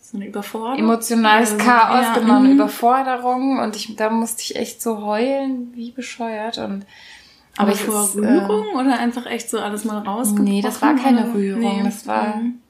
so 0.00 0.18
eine 0.18 0.26
Überforderung. 0.26 0.78
Emotionales 0.78 1.52
also, 1.52 1.64
Chaos, 1.64 2.02
ja, 2.02 2.14
genau, 2.18 2.36
eine 2.38 2.48
mhm. 2.48 2.54
Überforderung. 2.56 3.58
Und 3.60 3.76
ich, 3.76 3.94
da 3.94 4.10
musste 4.10 4.42
ich 4.42 4.56
echt 4.56 4.82
so 4.82 5.02
heulen, 5.06 5.72
wie 5.72 5.92
bescheuert. 5.92 6.58
Und 6.58 6.84
aber 7.56 7.72
ich 7.72 7.80
vor 7.80 8.04
ist, 8.04 8.16
Rührung 8.16 8.66
äh, 8.74 8.80
oder 8.80 8.98
einfach 8.98 9.26
echt 9.26 9.50
so 9.50 9.58
alles 9.60 9.84
mal 9.84 9.98
rausgebrochen? 9.98 10.44
Nee, 10.44 10.62
das 10.62 10.82
war 10.82 10.94
keine 10.96 11.24
oder? 11.24 11.34
Rührung. 11.34 11.60
Nee. 11.60 11.82
Das 11.84 12.06
war, 12.06 12.36
mhm. 12.36 12.60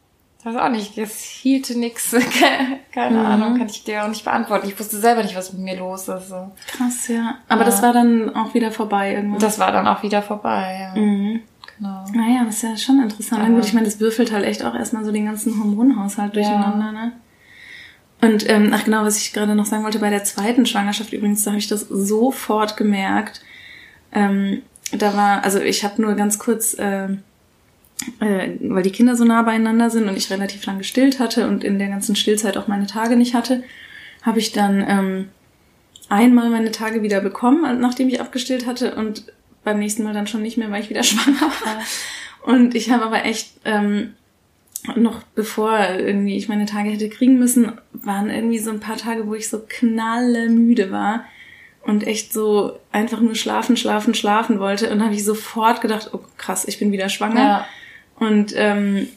das 0.43 0.55
war 0.55 0.67
auch 0.67 0.71
nicht, 0.71 0.99
es 0.99 1.21
hielte 1.21 1.79
nix. 1.79 2.15
keine 2.93 3.19
mhm. 3.19 3.27
Ahnung, 3.27 3.59
kann 3.59 3.69
ich 3.69 3.85
dir 3.85 4.05
auch 4.05 4.09
nicht 4.09 4.25
beantworten. 4.25 4.69
Ich 4.69 4.79
wusste 4.79 4.99
selber 4.99 5.23
nicht, 5.23 5.37
was 5.37 5.53
mit 5.53 5.63
mir 5.63 5.79
los 5.79 6.09
ist. 6.09 6.29
So. 6.29 6.51
Krass, 6.67 7.09
ja. 7.09 7.39
Aber 7.49 7.63
ja. 7.63 7.67
das 7.67 7.83
war 7.83 7.93
dann 7.93 8.35
auch 8.37 8.53
wieder 8.55 8.71
vorbei 8.71 9.15
irgendwann. 9.15 9.41
Das 9.41 9.59
war 9.59 9.73
dann 9.73 9.87
auch 9.87 10.03
wieder 10.03 10.23
vorbei, 10.23 10.93
ja. 10.95 11.01
Mhm. 11.01 11.41
Genau. 11.79 12.05
Naja, 12.13 12.45
das 12.45 12.57
ist 12.57 12.63
ja 12.63 12.77
schon 12.77 13.03
interessant. 13.03 13.43
Aber 13.43 13.53
gut, 13.53 13.65
ich 13.65 13.73
meine, 13.73 13.87
das 13.87 13.99
würfelt 13.99 14.33
halt 14.33 14.45
echt 14.45 14.65
auch 14.65 14.75
erstmal 14.75 15.05
so 15.05 15.11
den 15.11 15.27
ganzen 15.27 15.59
Hormonhaushalt 15.59 16.37
durcheinander, 16.37 16.87
ja. 16.87 16.93
ne? 16.93 17.13
Und 18.21 18.49
ähm, 18.49 18.71
ach 18.73 18.85
genau, 18.85 19.03
was 19.05 19.19
ich 19.19 19.33
gerade 19.33 19.55
noch 19.55 19.67
sagen 19.67 19.85
wollte, 19.85 19.99
bei 19.99 20.09
der 20.09 20.25
zweiten 20.25 20.65
Schwangerschaft 20.65 21.13
übrigens, 21.13 21.45
da 21.45 21.51
habe 21.51 21.59
ich 21.59 21.69
das 21.69 21.83
sofort 21.83 22.77
gemerkt. 22.77 23.43
Ähm, 24.13 24.63
da 24.99 25.17
war, 25.17 25.45
also 25.45 25.61
ich 25.61 25.85
habe 25.85 26.01
nur 26.03 26.15
ganz 26.15 26.39
kurz, 26.39 26.75
äh, 26.75 27.05
äh, 28.21 28.51
weil 28.61 28.83
die 28.83 28.93
Kinder 28.93 29.17
so 29.17 29.25
nah 29.25 29.43
beieinander 29.43 29.91
sind 29.91 30.09
und 30.09 30.17
ich 30.17 30.31
relativ 30.31 30.65
lang 30.67 30.79
gestillt 30.79 31.19
hatte 31.19 31.49
und 31.49 31.65
in 31.65 31.79
der 31.79 31.89
ganzen 31.89 32.17
Stillzeit 32.17 32.57
auch 32.57 32.69
meine 32.69 32.87
Tage 32.87 33.17
nicht 33.17 33.35
hatte, 33.35 33.63
habe 34.23 34.39
ich 34.39 34.53
dann 34.53 34.85
ähm, 34.87 35.29
einmal 36.09 36.51
meine 36.51 36.71
Tage 36.71 37.03
wieder 37.03 37.21
bekommen, 37.21 37.81
nachdem 37.81 38.09
ich 38.09 38.21
abgestillt 38.21 38.67
hatte 38.67 38.95
und 38.95 39.25
beim 39.63 39.79
nächsten 39.79 40.03
Mal 40.03 40.15
dann 40.15 40.27
schon 40.27 40.43
nicht 40.43 40.59
mehr, 40.59 40.71
weil 40.71 40.83
ich 40.83 40.91
wieder 40.91 41.03
schwanger 41.05 41.41
war. 41.41 41.83
Und 42.43 42.75
ich 42.75 42.91
habe 42.91 43.05
aber 43.05 43.25
echt 43.25 43.53
ähm, 43.65 44.15
noch 44.97 45.23
bevor 45.35 45.79
irgendwie 45.99 46.37
ich 46.37 46.49
meine 46.49 46.67
Tage 46.67 46.91
hätte 46.91 47.09
kriegen 47.09 47.39
müssen, 47.39 47.73
waren 47.93 48.29
irgendwie 48.29 48.59
so 48.59 48.71
ein 48.71 48.81
paar 48.81 48.99
Tage, 48.99 49.27
wo 49.27 49.35
ich 49.35 49.49
so 49.49 49.63
knallemüde 49.67 50.91
war 50.91 51.25
und 51.87 52.07
echt 52.07 52.33
so 52.33 52.79
einfach 52.93 53.21
nur 53.21 53.35
schlafen, 53.35 53.77
schlafen, 53.77 54.15
schlafen 54.15 54.59
wollte. 54.59 54.91
Und 54.91 55.03
habe 55.03 55.15
ich 55.15 55.25
sofort 55.25 55.81
gedacht, 55.81 56.11
oh 56.13 56.21
krass, 56.39 56.65
ich 56.67 56.79
bin 56.79 56.93
wieder 56.93 57.09
schwanger. 57.09 57.41
Ja. 57.41 57.67
Und 58.17 58.53
ähm, 58.57 59.09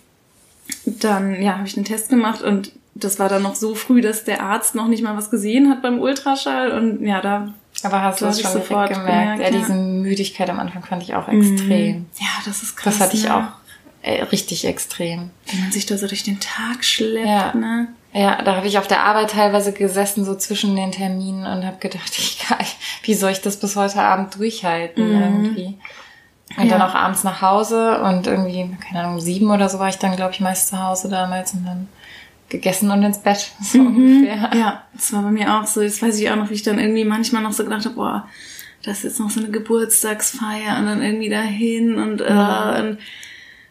dann 0.86 1.42
ja, 1.42 1.58
habe 1.58 1.68
ich 1.68 1.78
einen 1.78 1.86
Test 1.86 2.10
gemacht 2.10 2.42
und 2.42 2.72
das 2.96 3.20
war 3.20 3.30
dann 3.30 3.44
noch 3.44 3.56
so 3.56 3.76
früh, 3.76 4.02
dass 4.02 4.24
der 4.24 4.42
Arzt 4.42 4.76
noch 4.76 4.88
nicht 4.88 5.04
mal 5.04 5.16
was 5.16 5.30
gesehen 5.30 5.70
hat 5.70 5.82
beim 5.82 6.00
Ultraschall. 6.00 6.72
Und 6.72 7.06
ja, 7.06 7.22
da 7.22 7.54
aber 7.84 8.02
hast 8.02 8.22
du 8.22 8.26
es 8.26 8.42
schon 8.42 8.52
sofort 8.52 8.90
gemerkt? 8.90 9.38
gemerkt 9.38 9.42
ja, 9.44 9.60
diese 9.60 9.74
Müdigkeit 9.74 10.50
am 10.50 10.60
Anfang 10.60 10.84
fand 10.84 11.04
ich 11.04 11.14
auch 11.14 11.28
extrem. 11.28 11.98
Mhm. 11.98 12.06
Ja, 12.20 12.28
das 12.46 12.64
ist 12.64 12.76
krass. 12.76 12.98
Das 12.98 13.08
hatte 13.08 13.18
ich 13.18 13.26
ne? 13.26 13.36
auch 13.36 13.44
äh, 14.02 14.24
richtig 14.24 14.66
extrem. 14.66 15.30
Wie 15.46 15.60
man 15.60 15.72
sich 15.72 15.86
da 15.86 15.98
so 15.98 16.08
durch 16.08 16.24
den 16.24 16.40
Tag 16.40 16.84
schleppt, 16.84 17.28
ja. 17.28 17.54
ne? 17.54 17.88
Ja, 18.14 18.42
da 18.42 18.56
habe 18.56 18.68
ich 18.68 18.78
auf 18.78 18.88
der 18.88 19.04
Arbeit 19.04 19.32
teilweise 19.32 19.74
gesessen, 19.74 20.26
so 20.26 20.36
zwischen 20.36 20.76
den 20.76 20.92
Terminen 20.92 21.46
und 21.46 21.66
habe 21.66 21.78
gedacht, 21.80 22.12
ich, 22.18 22.46
wie 23.04 23.14
soll 23.14 23.32
ich 23.32 23.42
das 23.42 23.58
bis 23.58 23.76
heute 23.76 24.02
Abend 24.02 24.36
durchhalten 24.36 25.08
mhm. 25.08 25.22
irgendwie? 25.22 25.78
Und 26.58 26.66
ja. 26.66 26.78
dann 26.78 26.90
auch 26.90 26.96
abends 26.96 27.24
nach 27.24 27.42
Hause 27.42 28.02
und 28.02 28.26
irgendwie, 28.26 28.76
keine 28.80 29.04
Ahnung, 29.04 29.20
sieben 29.20 29.52
oder 29.52 29.68
so 29.68 29.80
war 29.80 29.90
ich 29.90 29.98
dann, 29.98 30.16
glaube 30.16 30.32
ich, 30.32 30.40
meist 30.40 30.70
zu 30.70 30.82
Hause 30.82 31.10
damals 31.10 31.54
und 31.54 31.66
dann 31.66 31.90
gegessen 32.50 32.90
und 32.90 33.04
ins 33.04 33.20
Bett. 33.20 33.52
So 33.62 33.80
mhm. 33.80 33.96
ungefähr. 33.96 34.52
Ja, 34.56 34.84
das 34.94 35.12
war 35.14 35.22
bei 35.24 35.32
mir 35.32 35.54
auch 35.54 35.68
so. 35.68 35.82
Jetzt 35.82 36.02
weiß 36.02 36.20
ich 36.20 36.30
auch 36.32 36.38
noch, 36.38 36.50
wie 36.50 36.56
ich 36.56 36.64
dann 36.64 36.80
irgendwie 36.80 37.04
manchmal 37.04 37.44
noch 37.44 37.52
so 37.52 37.64
gedacht 37.64 37.86
habe, 37.86 37.96
boah, 37.96 38.28
das 38.84 39.00
ist 39.00 39.04
jetzt 39.04 39.20
noch 39.20 39.30
so 39.30 39.42
eine 39.42 39.50
Geburtstagsfeier 39.50 40.78
und 40.80 40.86
dann 40.86 41.02
irgendwie 41.02 41.30
dahin 41.30 41.96
und, 41.96 42.22
äh, 42.22 42.82
und 42.82 42.98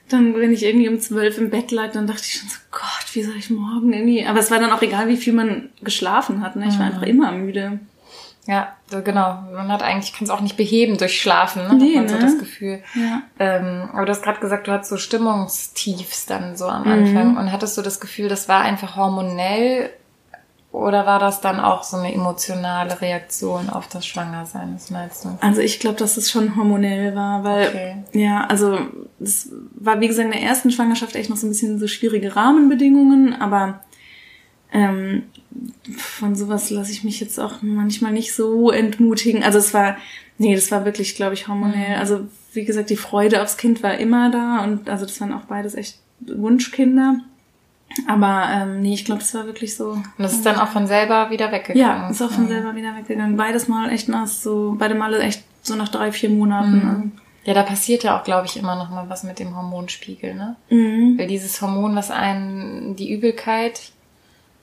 dann, 0.09 0.35
wenn 0.37 0.53
ich 0.53 0.65
irgendwie 0.65 0.89
um 0.89 1.01
zwölf 1.01 1.39
im 1.39 1.51
Bett 1.51 1.71
lag, 1.71 1.93
dann 1.93 2.07
dachte 2.07 2.23
ich 2.23 2.35
schon 2.35 2.49
so, 2.49 2.57
Gott, 2.71 3.15
wie 3.15 3.23
soll 3.23 3.37
ich 3.37 3.51
morgen 3.51 3.93
irgendwie. 3.93 4.25
Aber 4.27 4.39
es 4.39 4.51
war 4.51 4.61
dann 4.61 4.71
auch 4.71 4.83
egal, 4.83 5.09
wie 5.09 5.17
viel 5.17 5.33
man 5.33 5.71
geschlafen 5.83 6.43
hat. 6.43 6.57
Ne? 6.57 6.67
Ich 6.69 6.79
war 6.79 6.87
mhm. 6.87 6.93
einfach 6.93 7.07
immer 7.07 7.33
müde. 7.33 7.81
Ja, 8.47 8.77
so 8.87 9.03
genau. 9.03 9.43
Man 9.53 9.73
hat 9.73 9.83
eigentlich, 9.83 10.13
kann 10.13 10.25
es 10.25 10.31
auch 10.31 10.41
nicht 10.41 10.57
beheben 10.57 10.99
durch 10.99 11.21
Schlafen, 11.21 11.67
ne? 11.67 11.75
Nee, 11.75 11.99
hat 11.99 12.05
man 12.05 12.05
ne? 12.05 12.09
so 12.09 12.19
das 12.19 12.39
Gefühl. 12.39 12.81
Ja. 12.95 13.23
Ähm, 13.41 13.89
aber 13.93 14.07
du 14.07 14.13
hast 14.13 14.23
gerade 14.23 14.39
gesagt, 14.39 14.69
du 14.69 14.73
hattest 14.73 14.91
so 14.91 14.97
Stimmungstiefs 14.97 16.27
dann 16.27 16.57
so 16.57 16.67
am 16.67 16.85
Anfang. 16.85 17.33
Mhm. 17.33 17.37
Und 17.39 17.51
hattest 17.51 17.77
du 17.77 17.83
das 17.83 17.99
Gefühl, 17.99 18.29
das 18.29 18.49
war 18.49 18.61
einfach 18.61 18.97
hormonell 18.97 19.91
oder 20.77 21.07
war 21.07 21.19
das 21.19 21.41
dann 21.41 21.59
auch 21.59 21.83
so 21.83 21.97
eine 21.97 22.13
emotionale 22.13 23.01
Reaktion 23.01 23.71
auf 23.71 23.89
das 23.89 24.07
Schwangersein, 24.07 24.75
was 24.75 24.91
meinst 24.91 25.25
du? 25.25 25.39
Also 25.41 25.63
ich 25.63 25.81
glaube, 25.81 25.97
dass 25.97 26.19
es 26.19 26.31
schon 26.31 26.55
hormonell 26.55 27.17
war, 27.17 27.43
weil 27.45 27.69
Okay. 27.69 27.97
ja, 28.13 28.45
also 28.45 28.79
es 29.21 29.51
war 29.75 30.01
wie 30.01 30.09
gesagt 30.09 30.27
in 30.27 30.33
der 30.33 30.43
ersten 30.43 30.71
Schwangerschaft 30.71 31.17
echt 31.17 31.31
noch 31.31 31.37
so 31.37 31.47
ein 31.47 31.51
bisschen 31.51 31.79
so 31.79 31.87
schwierige 31.87 32.37
Rahmenbedingungen, 32.37 33.33
aber 33.35 33.83
ähm, 34.73 35.23
von 35.97 36.35
sowas 36.37 36.71
lasse 36.71 36.93
ich 36.93 37.05
mich 37.05 37.21
jetzt 37.21 37.39
auch 37.39 37.63
manchmal 37.63 38.13
nicht 38.13 38.35
so 38.35 38.71
entmutigen. 38.71 39.43
Also 39.43 39.59
es 39.59 39.73
war, 39.73 39.97
nee, 40.39 40.55
das 40.55 40.71
war 40.71 40.85
wirklich, 40.85 41.17
glaube 41.17 41.35
ich, 41.35 41.49
hormonell. 41.49 41.97
Also 41.97 42.27
wie 42.53 42.65
gesagt, 42.65 42.91
die 42.91 42.97
Freude 42.97 43.43
aufs 43.43 43.57
Kind 43.57 43.83
war 43.83 43.97
immer 43.99 44.31
da 44.31 44.65
und 44.65 44.89
also 44.89 45.07
das 45.07 45.21
waren 45.21 45.33
auch 45.33 45.45
beides 45.45 45.75
echt 45.75 45.99
Wunschkinder. 46.21 47.21
Aber 48.09 48.49
ähm, 48.51 48.83
nee, 48.83 48.95
ich 48.95 49.05
glaube, 49.05 49.21
das 49.21 49.33
war 49.35 49.47
wirklich 49.47 49.77
so. 49.77 49.93
Und 49.93 50.05
das 50.19 50.35
ist 50.35 50.45
dann 50.45 50.57
auch 50.57 50.69
von 50.69 50.87
selber 50.87 51.31
wieder 51.31 51.51
weggegangen. 51.53 51.81
Ja, 51.81 52.11
ist 52.11 52.21
auch 52.21 52.31
von 52.31 52.49
selber 52.49 52.75
wieder 52.75 52.95
weggegangen. 52.97 53.37
Beides 53.37 53.69
Mal 53.69 53.91
echt 53.91 54.09
nach 54.09 54.27
so, 54.27 54.77
beide 54.79 54.95
Male 54.95 55.21
echt 55.21 55.45
so 55.63 55.77
nach 55.77 55.89
drei, 55.89 56.13
vier 56.13 56.31
Monaten. 56.31 57.13
Ja, 57.47 57.55
da 57.55 57.63
passiert 57.63 58.03
ja 58.05 58.19
auch, 58.19 58.25
glaube 58.25 58.47
ich, 58.47 58.57
immer 58.59 58.77
noch 58.77 58.91
mal 58.91 59.09
was 59.09 59.23
mit 59.23 59.39
dem 59.39 59.57
Hormonspiegel, 59.57 60.35
ne? 60.35 60.57
Mhm. 60.69 61.17
Weil 61.17 61.29
dieses 61.29 61.63
Hormon, 61.63 61.95
was 61.97 62.11
einen 62.11 62.97
die 62.97 63.11
Übelkeit 63.13 63.93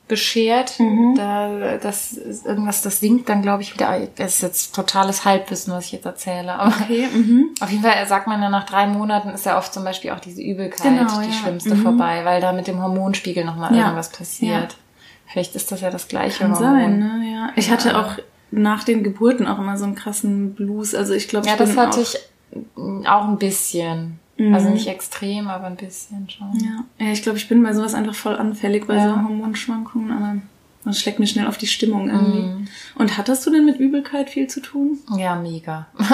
beschert, 0.08 0.80
Mhm. 0.80 1.16
da 1.16 1.78
das 1.78 2.12
ist 2.12 2.46
irgendwas, 2.46 2.82
das 2.82 3.00
sinkt 3.00 3.30
dann, 3.30 3.42
glaube 3.42 3.62
ich, 3.64 3.74
wieder. 3.74 3.98
Das 4.18 4.36
ist 4.36 4.42
jetzt 4.42 4.76
totales 4.76 5.24
Halbwissen, 5.24 5.74
was 5.74 5.86
ich 5.86 5.94
jetzt 5.94 6.06
erzähle. 6.06 6.56
Aber 6.60 6.74
Okay, 6.82 7.08
mhm. 7.08 7.52
auf 7.62 7.70
jeden 7.72 7.84
Fall 7.84 8.06
sagt 8.06 8.28
man 8.28 8.42
ja, 8.42 8.50
nach 8.50 8.66
drei 8.66 8.86
Monaten 8.86 9.30
ist 9.30 9.46
ja 9.46 9.58
oft 9.58 9.74
zum 9.74 9.86
Beispiel 9.86 10.12
auch 10.12 10.20
diese 10.20 10.42
Übelkeit 10.42 10.84
Genau, 11.00 11.22
die 11.22 11.28
ja. 11.28 11.34
schlimmste 11.34 11.76
Mhm. 11.76 11.82
vorbei, 11.84 12.26
weil 12.26 12.42
da 12.42 12.52
mit 12.52 12.68
dem 12.68 12.82
Hormonspiegel 12.84 13.46
nochmal 13.46 13.74
Ja. 13.74 13.84
irgendwas 13.86 14.10
passiert. 14.10 14.76
Vielleicht 15.26 15.56
ist 15.56 15.72
das 15.72 15.80
ja 15.82 15.90
das 15.90 16.10
gleiche 16.10 16.40
Kann 16.44 16.54
Hormon. 16.54 16.70
sein, 16.74 17.00
ne? 17.00 17.32
Ja. 17.34 17.50
Ich 17.56 17.68
Ja. 17.68 17.74
hatte 17.74 17.98
auch 17.98 18.18
nach 18.52 18.84
den 18.84 19.04
Geburten 19.04 19.48
auch 19.48 19.58
immer 19.58 19.78
so 19.78 19.86
einen 19.86 19.96
krassen 19.96 20.54
Blues. 20.54 20.94
Also 20.94 21.14
ich 21.14 21.30
glaube, 21.30 21.48
Ja, 21.48 21.56
das 21.56 21.76
hatte 21.78 22.02
ich 22.02 22.18
auch 23.06 23.28
ein 23.28 23.38
bisschen. 23.38 24.20
Mhm. 24.38 24.54
Also 24.54 24.70
nicht 24.70 24.88
extrem, 24.88 25.48
aber 25.48 25.68
ein 25.68 25.76
bisschen 25.76 26.30
schon. 26.30 26.52
Ja, 26.60 27.06
ja 27.06 27.12
ich 27.12 27.22
glaube, 27.22 27.38
ich 27.38 27.48
bin 27.48 27.62
bei 27.64 27.74
sowas 27.74 27.94
einfach 27.94 28.16
voll 28.16 28.36
anfällig 28.36 28.88
bei 28.88 28.96
Ja. 28.96 29.10
so 29.10 29.16
Hormonschwankungen, 29.16 30.12
aber 30.12 30.38
das 30.86 31.00
schlägt 31.00 31.20
mir 31.20 31.28
schnell 31.28 31.48
auf 31.48 31.58
die 31.58 31.68
Stimmung 31.68 32.10
irgendwie. 32.10 32.42
Mhm. 32.42 32.68
Und 32.96 33.18
hattest 33.18 33.46
du 33.46 33.52
denn 33.52 33.66
mit 33.66 33.80
Übelkeit 33.80 34.30
viel 34.30 34.48
zu 34.48 34.60
tun? 34.60 34.98
Ja, 35.18 35.36
mega. 35.36 35.88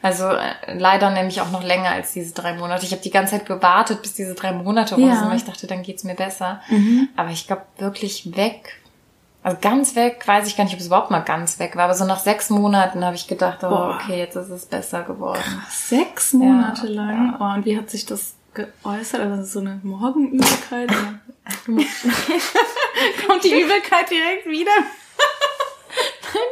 Also 0.00 0.28
äh, 0.28 0.78
leider 0.78 1.10
nämlich 1.10 1.40
auch 1.40 1.50
noch 1.50 1.64
länger 1.64 1.90
als 1.90 2.12
diese 2.12 2.32
drei 2.32 2.54
Monate. 2.54 2.86
Ich 2.86 2.92
habe 2.92 3.02
die 3.02 3.10
ganze 3.10 3.32
Zeit 3.32 3.46
gewartet, 3.46 4.00
bis 4.00 4.14
diese 4.14 4.34
drei 4.34 4.52
Monate 4.52 4.94
rum 4.94 5.04
Ja. 5.08 5.16
sind, 5.16 5.28
weil 5.28 5.36
ich 5.38 5.44
dachte, 5.44 5.66
dann 5.66 5.82
geht's 5.82 6.04
mir 6.04 6.14
besser. 6.14 6.60
Mhm. 6.70 7.08
Aber 7.16 7.30
ich 7.30 7.48
glaube 7.48 7.62
wirklich 7.78 8.36
weg. 8.36 8.80
Also 9.48 9.58
ganz 9.62 9.96
weg, 9.96 10.22
weiß 10.26 10.46
ich 10.46 10.58
gar 10.58 10.64
nicht, 10.64 10.74
ob 10.74 10.80
es 10.80 10.88
überhaupt 10.88 11.10
mal 11.10 11.20
ganz 11.20 11.58
weg 11.58 11.74
war. 11.74 11.84
Aber 11.84 11.94
so 11.94 12.04
nach 12.04 12.18
sechs 12.20 12.50
Monaten 12.50 13.02
habe 13.02 13.16
ich 13.16 13.26
gedacht, 13.26 13.60
oh, 13.62 13.68
Boah. 13.70 13.98
okay, 13.98 14.18
jetzt 14.18 14.36
ist 14.36 14.50
es 14.50 14.66
besser 14.66 15.04
geworden. 15.04 15.40
Sechs 15.70 16.34
Monate 16.34 16.86
Ja, 16.88 16.92
lang? 16.92 17.32
ja. 17.32 17.38
Oh, 17.40 17.54
und 17.56 17.64
wie 17.64 17.78
hat 17.78 17.88
sich 17.88 18.04
das 18.04 18.34
geäußert? 18.52 19.22
Also 19.22 19.44
so 19.44 19.60
eine 19.60 19.80
Morgenübelkeit? 19.82 20.90
Kommt 23.26 23.44
die 23.44 23.58
Übelkeit 23.58 24.10
direkt 24.10 24.44
wieder? 24.46 24.70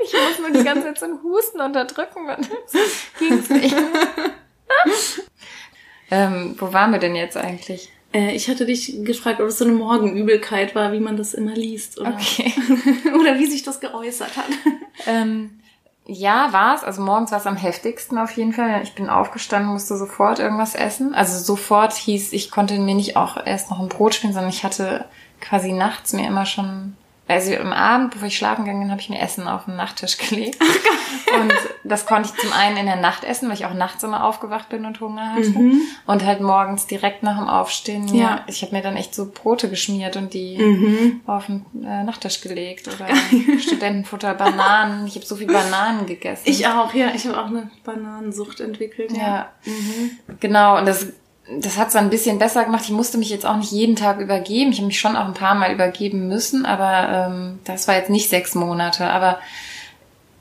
Ich 0.02 0.14
muss 0.14 0.38
nur 0.38 0.50
die 0.58 0.64
ganze 0.64 0.84
Zeit 0.84 0.98
so 0.98 1.04
einen 1.04 1.22
Husten 1.22 1.60
unterdrücken. 1.60 2.30
und 2.30 2.48
Ging's 3.18 3.50
nicht. 3.50 3.76
ähm, 6.10 6.56
wo 6.58 6.72
waren 6.72 6.92
wir 6.92 6.98
denn 6.98 7.14
jetzt 7.14 7.36
eigentlich? 7.36 7.92
Äh, 8.12 8.34
ich 8.34 8.48
hatte 8.48 8.66
dich 8.66 9.04
gefragt, 9.04 9.40
ob 9.40 9.48
es 9.48 9.58
so 9.58 9.64
eine 9.64 9.74
Morgenübelkeit 9.74 10.74
war, 10.74 10.92
wie 10.92 11.00
man 11.00 11.16
das 11.16 11.34
immer 11.34 11.54
liest. 11.54 12.00
Oder, 12.00 12.14
Okay. 12.14 12.52
oder 13.20 13.38
wie 13.38 13.46
sich 13.46 13.62
das 13.62 13.80
geäußert 13.80 14.36
hat. 14.36 14.46
Ähm, 15.06 15.60
ja, 16.06 16.52
war's. 16.52 16.84
Also 16.84 17.02
morgens 17.02 17.32
war 17.32 17.38
es 17.40 17.46
am 17.46 17.56
heftigsten 17.56 18.16
auf 18.18 18.30
jeden 18.32 18.52
Fall. 18.52 18.80
Ich 18.82 18.94
bin 18.94 19.08
aufgestanden, 19.08 19.72
musste 19.72 19.96
sofort 19.96 20.38
irgendwas 20.38 20.74
essen. 20.74 21.14
Also 21.14 21.38
sofort 21.38 21.94
hieß, 21.94 22.32
ich 22.32 22.50
konnte 22.50 22.78
mir 22.78 22.94
nicht 22.94 23.16
auch 23.16 23.36
erst 23.44 23.70
noch 23.70 23.80
ein 23.80 23.88
Brot 23.88 24.14
spielen, 24.14 24.32
sondern 24.32 24.50
ich 24.50 24.62
hatte 24.64 25.04
quasi 25.40 25.72
nachts 25.72 26.12
mir 26.12 26.26
immer 26.26 26.46
schon, 26.46 26.96
also 27.28 27.54
am 27.56 27.72
Abend, 27.72 28.12
bevor 28.12 28.28
ich 28.28 28.36
schlafen 28.36 28.64
gegangen 28.64 28.82
bin, 28.82 28.90
habe 28.90 29.00
ich 29.00 29.08
mir 29.08 29.20
Essen 29.20 29.48
auf 29.48 29.64
den 29.64 29.76
Nachttisch 29.76 30.16
gelegt. 30.30 30.58
und 30.62 31.52
das 31.84 32.06
konnte 32.06 32.30
ich 32.32 32.40
zum 32.40 32.52
einen 32.52 32.76
in 32.76 32.86
der 32.86 32.96
Nacht 32.96 33.24
essen, 33.24 33.48
weil 33.48 33.56
ich 33.56 33.66
auch 33.66 33.74
nachts 33.74 34.02
immer 34.04 34.24
aufgewacht 34.24 34.68
bin 34.68 34.84
und 34.84 35.00
Hunger 35.00 35.32
hatte. 35.34 35.52
Und 36.06 36.24
halt 36.24 36.40
morgens 36.40 36.86
direkt 36.86 37.22
nach 37.24 37.36
dem 37.38 37.48
Aufstehen. 37.48 38.06
Ja. 38.14 38.44
Ich 38.46 38.62
habe 38.62 38.74
mir 38.74 38.82
dann 38.82 38.96
echt 38.96 39.14
so 39.14 39.30
Brote 39.30 39.68
geschmiert 39.68 40.16
und 40.16 40.34
die 40.34 40.56
Mhm. 40.58 41.20
auf 41.26 41.46
den 41.46 41.64
äh, 41.84 42.04
Nachttisch 42.04 42.40
gelegt 42.40 42.88
oder 42.88 43.06
Studentenfutter, 43.60 44.34
Bananen. 44.34 45.06
Ich 45.06 45.16
habe 45.16 45.26
so 45.26 45.36
viel 45.36 45.46
Bananen 45.48 46.06
gegessen. 46.06 46.42
Ich 46.46 46.66
auch, 46.66 46.92
ja. 46.94 47.08
Ich 47.14 47.26
habe 47.26 47.38
auch 47.40 47.46
eine 47.46 47.70
Bananensucht 47.84 48.60
entwickelt. 48.60 49.12
ja, 49.12 49.48
genau. 50.40 50.78
Und 50.78 50.86
das, 50.86 51.08
das 51.60 51.76
hat 51.78 51.88
es 51.88 51.96
ein 51.96 52.10
bisschen 52.10 52.38
besser 52.38 52.64
gemacht. 52.64 52.82
Ich 52.84 52.90
musste 52.90 53.18
mich 53.18 53.30
jetzt 53.30 53.46
auch 53.46 53.56
nicht 53.56 53.70
jeden 53.72 53.94
Tag 53.96 54.18
übergeben. 54.18 54.70
Ich 54.72 54.78
habe 54.78 54.86
mich 54.88 54.98
schon 54.98 55.16
auch 55.16 55.26
ein 55.26 55.34
paar 55.34 55.54
Mal 55.54 55.72
übergeben 55.72 56.26
müssen, 56.28 56.66
aber 56.66 57.28
ähm, 57.30 57.58
das 57.64 57.86
war 57.88 57.94
jetzt 57.96 58.10
nicht 58.10 58.28
sechs 58.28 58.54
Monate. 58.54 59.06
Aber 59.08 59.38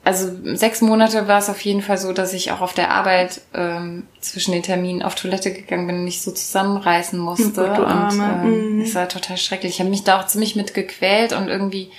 also 0.03 0.29
sechs 0.55 0.81
Monate 0.81 1.27
war 1.27 1.39
es 1.39 1.49
auf 1.49 1.61
jeden 1.61 1.81
Fall 1.81 1.97
so, 1.97 2.13
dass 2.13 2.33
ich 2.33 2.51
auch 2.51 2.61
auf 2.61 2.73
der 2.73 2.91
Arbeit 2.91 3.41
ähm, 3.55 4.03
zwischen 4.19 4.51
den 4.51 4.61
Terminen 4.61 5.01
auf 5.01 5.15
Toilette 5.15 5.51
gegangen 5.51 5.87
bin 5.87 5.95
und 5.97 6.03
mich 6.03 6.21
so 6.21 6.31
zusammenreißen 6.31 7.17
musste. 7.19 7.73
Du 7.75 7.81
und 7.83 8.09
ähm, 8.13 8.75
Mhm. 8.77 8.81
es 8.81 8.93
war 8.95 9.07
total 9.09 9.37
schrecklich. 9.37 9.73
Ich 9.75 9.79
habe 9.79 9.89
mich 9.89 10.03
da 10.03 10.19
auch 10.19 10.27
ziemlich 10.27 10.55
mit 10.55 10.73
gequält 10.75 11.33
und 11.33 11.47
irgendwie 11.47 11.89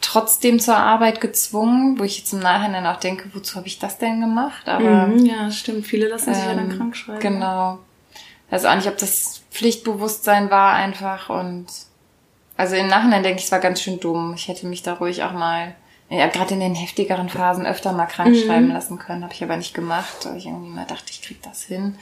trotzdem 0.00 0.58
zur 0.58 0.76
Arbeit 0.76 1.20
gezwungen, 1.20 1.98
wo 2.00 2.02
ich 2.04 2.18
jetzt 2.18 2.32
im 2.32 2.40
Nachhinein 2.40 2.86
auch 2.86 2.98
denke, 2.98 3.30
wozu 3.32 3.54
habe 3.54 3.68
ich 3.68 3.78
das 3.78 3.98
denn 3.98 4.20
gemacht? 4.20 4.68
Aber 4.68 5.06
Mhm, 5.06 5.24
ja, 5.24 5.48
stimmt. 5.52 5.86
Viele 5.86 6.08
lassen 6.08 6.34
sich 6.34 6.44
ja 6.44 6.54
dann 6.54 6.70
ähm, 6.70 6.76
krank 6.76 6.96
schreiben. 6.96 7.20
Genau. 7.20 7.78
Also 8.52 8.68
auch 8.68 8.74
nicht, 8.76 8.86
ob 8.88 8.98
das 8.98 9.40
Pflichtbewusstsein 9.50 10.50
war 10.50 10.74
einfach 10.74 11.30
und 11.30 11.66
also 12.56 12.76
im 12.76 12.86
Nachhinein 12.86 13.22
denke 13.22 13.38
ich, 13.38 13.46
es 13.46 13.52
war 13.52 13.60
ganz 13.60 13.80
schön 13.80 13.98
dumm. 13.98 14.34
Ich 14.36 14.46
hätte 14.46 14.66
mich 14.66 14.82
da 14.82 14.92
ruhig 14.92 15.22
auch 15.24 15.32
mal, 15.32 15.74
ja, 16.10 16.26
gerade 16.26 16.52
in 16.54 16.60
den 16.60 16.74
heftigeren 16.74 17.30
Phasen 17.30 17.64
öfter 17.64 17.92
mal 17.92 18.04
krank 18.06 18.34
Mhm. 18.36 18.46
schreiben 18.46 18.68
lassen 18.72 18.98
können. 18.98 19.24
Habe 19.24 19.32
ich 19.32 19.42
aber 19.42 19.56
nicht 19.56 19.72
gemacht, 19.74 20.12
weil 20.24 20.36
ich 20.36 20.46
irgendwie 20.46 20.68
mal 20.70 20.84
dachte, 20.84 21.06
ich 21.10 21.22
krieg 21.22 21.42
das 21.42 21.62
hin. 21.62 21.96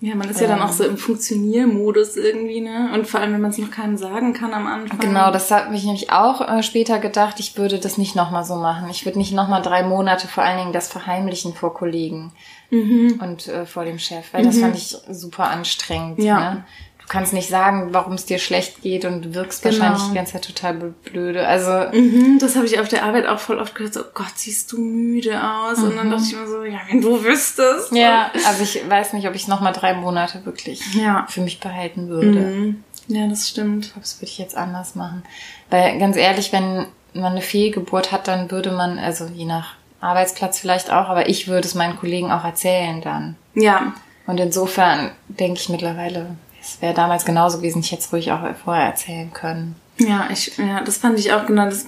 Ja, 0.00 0.14
man 0.14 0.28
ist 0.30 0.40
ja 0.40 0.46
dann 0.48 0.58
Ähm. 0.60 0.64
auch 0.66 0.72
so 0.72 0.84
im 0.84 0.96
Funktioniermodus 0.98 2.16
irgendwie, 2.16 2.60
ne? 2.60 2.90
Und 2.94 3.06
vor 3.08 3.20
allem, 3.20 3.34
wenn 3.34 3.40
man 3.40 3.50
es 3.50 3.58
noch 3.58 3.70
keinem 3.70 3.96
sagen 3.96 4.32
kann 4.32 4.52
am 4.54 4.66
Anfang. 4.66 4.98
Genau, 5.00 5.30
das 5.32 5.50
habe 5.50 5.74
ich 5.74 5.84
nämlich 5.84 6.10
auch 6.12 6.40
äh, 6.40 6.62
später 6.62 6.98
gedacht, 7.00 7.38
ich 7.40 7.56
würde 7.56 7.78
das 7.78 7.98
nicht 7.98 8.14
nochmal 8.16 8.44
so 8.44 8.56
machen. 8.56 8.88
Ich 8.90 9.04
würde 9.04 9.18
nicht 9.18 9.32
nochmal 9.32 9.62
drei 9.62 9.82
Monate 9.82 10.26
vor 10.28 10.42
allen 10.44 10.58
Dingen 10.58 10.72
das 10.72 10.88
verheimlichen 10.88 11.54
vor 11.54 11.74
Kollegen 11.74 12.32
Mhm. 12.72 13.20
und 13.22 13.46
äh, 13.48 13.66
vor 13.66 13.84
dem 13.84 13.98
Chef, 13.98 14.24
weil 14.32 14.44
das 14.44 14.58
fand 14.58 14.74
ich 14.76 14.96
super 15.10 15.48
anstrengend. 15.50 16.18
Ja. 16.18 16.54
Ne? 16.54 16.64
Du 17.00 17.06
kannst 17.08 17.32
nicht 17.34 17.48
sagen, 17.50 17.88
warum 17.92 18.14
es 18.14 18.24
dir 18.24 18.38
schlecht 18.38 18.80
geht 18.80 19.04
und 19.04 19.34
wirkst 19.34 19.62
Genau. 19.62 19.74
wahrscheinlich 19.80 20.02
die 20.08 20.14
ganze 20.14 20.32
Zeit 20.34 20.44
total 20.46 20.74
blöde. 21.04 21.46
Also 21.46 21.70
Mhm, 21.94 22.38
das 22.40 22.56
habe 22.56 22.64
ich 22.64 22.80
auf 22.80 22.88
der 22.88 23.02
Arbeit 23.04 23.26
auch 23.26 23.38
voll 23.40 23.58
oft 23.58 23.74
gehört, 23.74 23.92
so, 23.92 24.00
oh 24.00 24.10
Gott, 24.14 24.32
siehst 24.36 24.72
du 24.72 24.78
müde 24.80 25.38
aus. 25.42 25.78
Und 25.80 25.96
dann 25.96 26.10
dachte 26.10 26.22
ich 26.24 26.32
immer 26.32 26.46
so, 26.46 26.62
ja, 26.64 26.78
wenn 26.88 27.02
du 27.02 27.22
wüsstest. 27.22 27.90
Mhm. 27.92 27.98
ja, 27.98 28.30
also 28.46 28.62
ich 28.62 28.88
weiß 28.88 29.12
nicht, 29.12 29.28
ob 29.28 29.34
ich 29.34 29.48
nochmal 29.48 29.72
drei 29.74 29.92
Monate 29.94 30.46
wirklich 30.46 30.80
Ja. 30.94 31.26
für 31.28 31.42
mich 31.42 31.60
behalten 31.60 32.08
würde. 32.08 32.38
Mhm. 32.40 32.84
Ja, 33.08 33.26
das 33.28 33.48
stimmt. 33.48 33.84
Ich 33.86 33.90
glaube, 33.92 34.04
das 34.04 34.16
würde 34.18 34.30
ich 34.30 34.38
jetzt 34.38 34.56
anders 34.56 34.94
machen. 34.94 35.24
Weil 35.68 35.98
ganz 35.98 36.16
ehrlich, 36.16 36.52
wenn 36.52 36.86
man 37.12 37.32
eine 37.32 37.42
Fehlgeburt 37.42 38.12
hat, 38.12 38.28
dann 38.28 38.50
würde 38.50 38.70
man, 38.70 38.98
also 38.98 39.26
je 39.26 39.44
nach 39.44 39.74
Arbeitsplatz 40.02 40.58
vielleicht 40.58 40.90
auch, 40.90 41.08
aber 41.08 41.28
ich 41.28 41.48
würde 41.48 41.66
es 41.66 41.74
meinen 41.74 41.96
Kollegen 41.96 42.30
auch 42.30 42.44
erzählen 42.44 43.00
dann. 43.00 43.36
Ja. 43.54 43.94
Und 44.26 44.38
insofern 44.38 45.12
denke 45.28 45.60
ich 45.60 45.68
mittlerweile, 45.68 46.36
es 46.60 46.82
wäre 46.82 46.94
damals 46.94 47.24
genauso 47.24 47.58
gewesen, 47.58 47.80
ich 47.80 47.92
hätte 47.92 48.02
es 48.02 48.12
ruhig 48.12 48.32
auch 48.32 48.40
vorher 48.62 48.84
erzählen 48.84 49.32
können. 49.32 49.76
Ja, 49.98 50.28
ich, 50.30 50.56
ja, 50.58 50.80
das 50.82 50.98
fand 50.98 51.18
ich 51.18 51.32
auch 51.32 51.46
genau 51.46 51.66
das. 51.66 51.86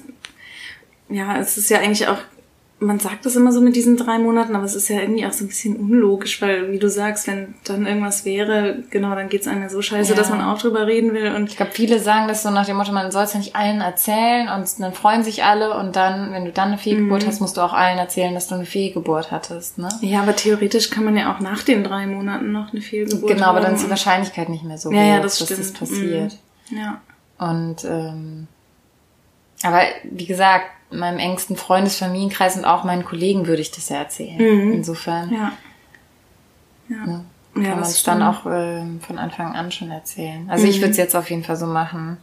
Ja, 1.09 1.37
es 1.39 1.57
ist 1.59 1.71
ja 1.71 1.79
eigentlich 1.79 2.09
auch, 2.09 2.19
man 2.85 2.99
sagt 3.01 3.27
das 3.27 3.37
immer 3.37 3.51
so 3.53 3.61
mit 3.61 3.75
diesen 3.77 3.97
drei 3.97 4.19
Monaten, 4.19 4.55
aber 4.55 4.65
es 4.65 4.75
ist 4.75 4.89
ja 4.89 5.01
irgendwie 5.01 5.27
auch 5.27 5.33
so 5.33 5.45
ein 5.45 5.49
bisschen 5.49 5.77
unlogisch, 5.77 6.41
weil, 6.43 6.71
wie 6.71 6.79
du 6.79 6.89
sagst, 6.89 7.27
wenn 7.27 7.55
dann 7.65 7.87
irgendwas 7.87 8.25
wäre, 8.25 8.83
genau, 8.91 9.15
dann 9.15 9.29
geht's 9.29 9.47
einem 9.49 9.63
ja 9.63 9.69
so 9.69 9.83
scheiße, 9.83 10.13
Ja. 10.13 10.17
dass 10.17 10.31
man 10.31 10.41
auch 10.41 10.59
drüber 10.59 10.87
reden 10.87 11.13
will 11.15 11.35
und 11.35 11.49
Ich 11.51 11.57
glaube, 11.57 11.73
viele 11.73 11.99
sagen 11.99 12.29
das 12.29 12.43
so 12.43 12.51
nach 12.51 12.67
dem 12.67 12.77
Motto, 12.77 12.93
man 12.93 13.11
soll 13.11 13.25
es 13.25 13.33
ja 13.33 13.39
nicht 13.39 13.57
allen 13.57 13.81
erzählen 13.81 14.49
und 14.49 14.69
dann 14.81 14.93
freuen 14.93 15.23
sich 15.25 15.45
alle 15.45 15.77
und 15.79 15.97
dann, 15.97 16.33
wenn 16.33 16.45
du 16.45 16.53
dann 16.53 16.69
eine 16.69 16.79
Fehlgeburt 16.79 17.27
hast, 17.27 17.41
musst 17.41 17.57
du 17.57 17.61
auch 17.61 17.73
allen 17.73 17.99
erzählen, 17.99 18.35
dass 18.35 18.49
du 18.49 18.55
eine 18.55 18.67
Fehlgeburt 18.67 19.31
hattest, 19.31 19.79
ne? 19.79 19.89
ja, 20.01 20.21
aber 20.23 20.37
theoretisch 20.37 20.91
kann 20.91 21.05
man 21.05 21.17
ja 21.17 21.35
auch 21.35 21.41
nach 21.41 21.63
den 21.63 21.85
drei 21.85 22.07
Monaten 22.07 22.53
noch 22.53 22.73
eine 22.73 22.81
Fehlgeburt 22.83 23.33
Genau, 23.33 23.47
aber 23.47 23.61
dann 23.61 23.75
ist 23.75 23.85
die 23.85 23.91
Wahrscheinlichkeit 23.91 24.49
nicht 24.49 24.65
mehr 24.65 24.79
so 24.79 24.93
Ja, 24.93 25.03
ja, 25.03 25.17
hoch, 25.19 25.23
das 25.23 25.39
dass 25.39 25.49
stimmt. 25.49 25.61
das 25.61 25.73
passiert. 25.73 26.37
Mhm. 26.71 26.79
Ja. 26.79 27.01
Und 27.39 27.85
ähm, 27.85 28.47
aber 29.63 29.81
wie 30.05 30.27
gesagt, 30.27 30.67
meinem 30.99 31.19
engsten 31.19 31.57
Freundesfamilienkreis 31.57 32.57
und 32.57 32.65
auch 32.65 32.85
meinen 32.85 33.05
Kollegen 33.05 33.47
würde 33.47 33.63
ich 33.63 33.71
das 33.71 33.89
ja 33.89 33.97
erzählen. 33.99 34.37
Mhm. 34.39 34.73
Insofern 34.73 35.33
Ja. 35.33 35.53
Ja. 36.89 36.97
ne, 37.07 37.25
Ja, 37.57 37.63
kann 37.63 37.71
man 37.71 37.79
das 37.81 37.91
es 37.93 38.03
dann 38.03 38.23
auch 38.23 38.47
ähm, 38.47 39.01
von 39.01 39.19
Anfang 39.19 39.55
an 39.55 39.71
schon 39.73 39.91
erzählen. 39.91 40.49
Also 40.51 40.67
ich 40.67 40.77
Mhm. 40.79 40.81
würde 40.83 40.91
es 40.93 40.97
jetzt 40.97 41.15
auf 41.17 41.31
jeden 41.31 41.45
Fall 41.45 41.57
so 41.57 41.67
machen. 41.67 42.19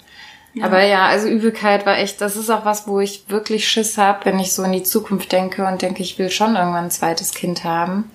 Ja. 0.53 0.65
Aber 0.65 0.84
ja, 0.84 1.05
also 1.07 1.27
Übelkeit 1.29 1.86
war 1.86 1.97
echt, 1.97 2.19
das 2.19 2.36
ist 2.36 2.49
auch 2.49 2.65
was, 2.65 2.86
wo 2.88 2.99
ich 2.99 3.23
wirklich 3.29 3.67
Schiss 3.67 3.97
habe, 3.97 4.25
wenn 4.25 4.38
ich 4.39 4.51
so 4.51 4.63
in 4.63 4.73
die 4.73 4.84
Zukunft 4.84 5.31
denke 5.31 5.65
und 5.65 5.81
denke, 5.81 6.03
ich 6.03 6.19
will 6.19 6.29
schon 6.29 6.55
irgendwann 6.57 6.86
ein 6.86 6.91
zweites 6.91 7.31
Kind 7.34 7.63
haben. 7.63 8.12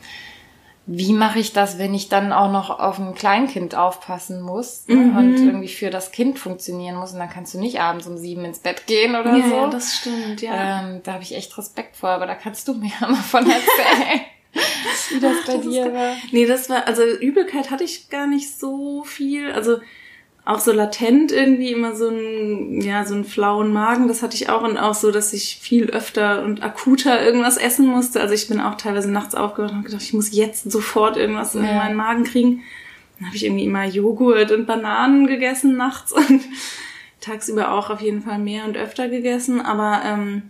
Wie 0.87 1.12
mache 1.12 1.40
ich 1.40 1.53
das, 1.53 1.79
wenn 1.79 1.94
ich 1.94 2.09
dann 2.09 2.33
auch 2.33 2.51
noch 2.51 2.70
auf 2.79 3.01
ein 3.01 3.14
Kleinkind 3.14 3.75
aufpassen 3.75 4.40
muss 4.40 4.87
ne, 4.87 4.94
mhm. 4.94 5.16
und 5.16 5.37
irgendwie 5.37 5.68
für 5.68 5.90
das 5.90 6.12
Kind 6.12 6.38
funktionieren 6.38 6.96
muss 6.96 7.12
und 7.12 7.18
dann 7.18 7.29
kannst 7.29 7.55
du 7.55 7.59
nicht 7.59 7.81
abends 7.81 8.07
um 8.07 8.16
sieben 8.16 8.44
ins 8.44 8.61
Bett 8.61 8.87
gehen 8.87 9.16
oder 9.16 9.37
ja, 9.37 9.49
so. 9.49 9.55
Ja, 9.55 9.66
das 9.66 9.96
stimmt, 9.96 10.42
ja. 10.42 10.81
Ähm, 10.81 11.01
da 11.03 11.14
habe 11.14 11.25
ich 11.25 11.35
echt 11.35 11.57
Respekt 11.59 11.96
vor, 11.96 12.11
aber 12.11 12.27
da 12.27 12.37
kannst 12.37 12.68
du 12.68 12.75
mir 12.75 12.92
mal 13.01 13.14
von 13.16 13.44
erzählen. 13.44 14.20
wie 15.11 15.20
das 15.20 15.44
bei 15.46 15.57
das 15.57 15.62
dir 15.62 15.92
war. 15.92 16.14
Nee, 16.31 16.46
das 16.46 16.70
war, 16.70 16.87
also 16.87 17.03
Übelkeit 17.03 17.70
hatte 17.70 17.85
ich 17.85 18.09
gar 18.09 18.27
nicht 18.27 18.57
so 18.57 19.03
viel. 19.05 19.51
Also 19.53 19.79
auch 20.47 20.61
so 20.61 20.71
latent 20.71 21.33
irgendwie 21.33 21.73
immer 21.73 21.97
so 21.97 22.09
ein, 22.09 22.81
ja, 22.81 23.05
so 23.05 23.15
einen 23.15 23.25
flauen 23.25 23.73
Magen. 23.73 24.07
Das 24.07 24.23
hatte 24.23 24.37
ich 24.37 24.49
auch 24.49 24.63
und 24.63 24.79
auch 24.79 24.95
so, 24.95 25.11
dass 25.11 25.33
ich 25.33 25.59
viel 25.61 25.91
öfter 25.91 26.45
und 26.45 26.63
akuter 26.63 27.21
irgendwas 27.21 27.57
essen 27.57 27.89
musste. 27.89 28.21
Also 28.21 28.33
ich 28.33 28.47
bin 28.47 28.61
auch 28.61 28.77
teilweise 28.77 29.11
nachts 29.11 29.35
aufgewacht 29.35 29.73
und 29.73 29.85
gedacht, 29.85 30.03
ich 30.03 30.15
muss 30.15 30.33
jetzt 30.33 30.71
sofort 30.71 31.17
irgendwas 31.17 31.55
ja. 31.55 31.61
in 31.61 31.77
meinen 31.77 31.97
Magen 31.97 32.23
kriegen. 32.23 32.63
Dann 33.19 33.27
habe 33.27 33.37
ich 33.37 33.45
irgendwie 33.45 33.65
immer 33.65 33.85
Joghurt 33.87 34.53
und 34.53 34.67
Bananen 34.67 35.27
gegessen 35.27 35.77
nachts 35.77 36.13
und 36.13 36.43
tagsüber 37.21 37.73
auch 37.73 37.91
auf 37.91 38.01
jeden 38.01 38.23
Fall 38.23 38.39
mehr 38.39 38.67
und 38.67 38.77
öfter 38.77 39.09
gegessen. 39.09 39.61
Aber 39.61 40.03
ähm, 40.05 40.43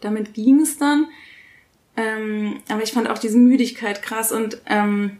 damit 0.00 0.34
ging 0.34 0.60
es 0.60 0.76
dann. 0.76 1.06
Ähm, 1.96 2.58
aber 2.68 2.82
ich 2.82 2.92
fand 2.92 3.08
auch 3.08 3.18
diese 3.18 3.38
Müdigkeit 3.38 4.02
krass 4.02 4.30
und 4.30 4.60
ähm, 4.66 5.16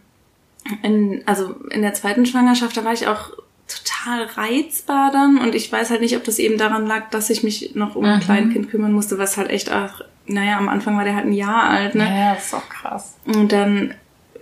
in, 0.83 1.23
also 1.25 1.55
in 1.71 1.81
der 1.81 1.95
zweiten 1.95 2.27
Schwangerschaft, 2.27 2.77
da 2.77 2.85
war 2.85 2.93
ich 2.93 3.07
auch 3.07 3.33
total 3.68 4.24
reizbar 4.24 5.12
dann 5.12 5.38
und 5.38 5.54
ich 5.54 5.70
weiß 5.70 5.90
halt 5.90 6.00
nicht, 6.00 6.16
ob 6.16 6.24
das 6.24 6.38
eben 6.38 6.59
daran 6.59 6.87
lag, 6.87 7.11
dass 7.11 7.31
ich 7.31 7.42
mich 7.42 7.74
noch 7.74 7.94
um 7.96 8.04
ein 8.04 8.16
mhm. 8.16 8.22
Kleinkind 8.22 8.70
kümmern 8.70 8.92
musste, 8.92 9.18
was 9.18 9.37
halt 9.37 9.50
echt 9.50 9.70
auch, 9.70 10.00
naja, 10.26 10.57
am 10.57 10.68
Anfang 10.68 10.96
war 10.96 11.04
der 11.04 11.14
halt 11.14 11.26
ein 11.26 11.33
Jahr 11.33 11.64
alt, 11.64 11.94
ne? 11.94 12.04
Ja, 12.04 12.35
das 12.35 12.46
ist 12.46 12.54
auch 12.54 12.68
krass. 12.68 13.16
Und 13.26 13.52
dann, 13.52 13.94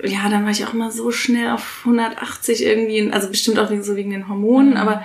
ja, 0.03 0.29
dann 0.29 0.45
war 0.45 0.51
ich 0.51 0.65
auch 0.65 0.75
immer 0.75 0.91
so 0.91 1.11
schnell 1.11 1.51
auf 1.51 1.83
180 1.85 2.65
irgendwie, 2.65 3.11
also 3.11 3.29
bestimmt 3.29 3.59
auch 3.59 3.71
wegen, 3.71 3.83
so 3.83 3.97
wegen 3.97 4.11
den 4.11 4.29
Hormonen, 4.29 4.71
mhm. 4.71 4.77
aber 4.77 5.03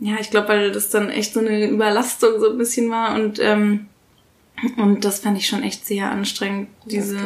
ja, 0.00 0.16
ich 0.20 0.30
glaube, 0.30 0.48
weil 0.48 0.72
das 0.72 0.90
dann 0.90 1.08
echt 1.08 1.32
so 1.32 1.40
eine 1.40 1.68
Überlastung 1.68 2.40
so 2.40 2.50
ein 2.50 2.58
bisschen 2.58 2.90
war 2.90 3.14
und 3.14 3.38
ähm, 3.38 3.86
und 4.76 5.04
das 5.04 5.20
fand 5.20 5.36
ich 5.36 5.46
schon 5.46 5.62
echt 5.62 5.86
sehr 5.86 6.10
anstrengend, 6.10 6.68
diese 6.86 7.18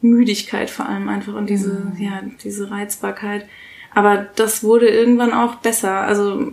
Müdigkeit 0.00 0.70
vor 0.70 0.88
allem 0.88 1.08
einfach 1.08 1.34
und 1.34 1.50
diese, 1.50 1.72
mhm. 1.72 2.02
ja, 2.02 2.22
diese 2.42 2.70
Reizbarkeit. 2.70 3.46
Aber 3.94 4.26
das 4.36 4.62
wurde 4.62 4.88
irgendwann 4.88 5.32
auch 5.32 5.56
besser. 5.56 6.00
Also 6.00 6.52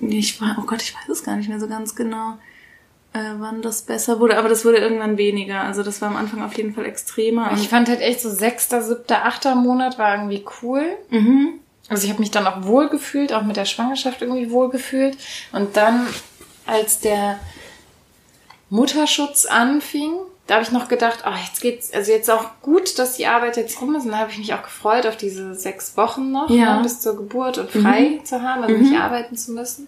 ich 0.00 0.40
war, 0.40 0.56
oh 0.58 0.66
Gott, 0.66 0.82
ich 0.82 0.94
weiß 0.94 1.08
es 1.08 1.24
gar 1.24 1.36
nicht 1.36 1.48
mehr 1.48 1.60
so 1.60 1.68
ganz 1.68 1.94
genau, 1.94 2.38
äh, 3.12 3.34
wann 3.38 3.60
das 3.62 3.82
besser 3.82 4.20
wurde, 4.20 4.38
aber 4.38 4.48
das 4.48 4.64
wurde 4.64 4.78
irgendwann 4.78 5.18
weniger. 5.18 5.60
Also 5.62 5.82
das 5.82 6.00
war 6.00 6.08
am 6.08 6.16
Anfang 6.16 6.42
auf 6.42 6.56
jeden 6.56 6.74
Fall 6.74 6.86
extremer. 6.86 7.50
Ich 7.54 7.68
fand 7.68 7.88
halt 7.88 8.00
echt 8.00 8.20
so 8.20 8.30
sechster, 8.30 8.82
siebter, 8.82 9.24
achter 9.24 9.54
Monat 9.54 9.98
war 9.98 10.14
irgendwie 10.14 10.44
cool. 10.62 10.84
Mhm. 11.10 11.60
Also 11.88 12.04
ich 12.04 12.10
habe 12.10 12.20
mich 12.20 12.30
dann 12.30 12.46
auch 12.46 12.64
wohl 12.64 12.88
gefühlt, 12.88 13.32
auch 13.32 13.42
mit 13.42 13.56
der 13.56 13.64
Schwangerschaft 13.64 14.22
irgendwie 14.22 14.50
wohl 14.50 14.70
gefühlt. 14.70 15.18
Und 15.52 15.76
dann, 15.76 16.06
als 16.66 17.00
der 17.00 17.40
Mutterschutz 18.70 19.44
anfing, 19.46 20.12
da 20.50 20.56
habe 20.56 20.64
ich 20.64 20.72
noch 20.72 20.88
gedacht, 20.88 21.20
oh, 21.24 21.36
jetzt 21.46 21.60
geht's, 21.60 21.94
also 21.94 22.10
jetzt 22.10 22.28
auch 22.28 22.44
gut, 22.60 22.98
dass 22.98 23.16
die 23.16 23.28
Arbeit 23.28 23.56
jetzt 23.56 23.80
rum 23.80 23.94
ist. 23.94 24.04
Und 24.04 24.10
da 24.10 24.18
habe 24.18 24.32
ich 24.32 24.38
mich 24.38 24.52
auch 24.52 24.64
gefreut 24.64 25.06
auf 25.06 25.16
diese 25.16 25.54
sechs 25.54 25.96
Wochen 25.96 26.32
noch, 26.32 26.50
ja. 26.50 26.78
ne, 26.78 26.82
bis 26.82 26.98
zur 26.98 27.16
Geburt 27.16 27.58
und 27.58 27.70
frei 27.70 28.18
mhm. 28.18 28.24
zu 28.24 28.42
haben, 28.42 28.64
also 28.64 28.76
mhm. 28.76 28.82
nicht 28.82 29.00
arbeiten 29.00 29.36
zu 29.36 29.52
müssen. 29.52 29.86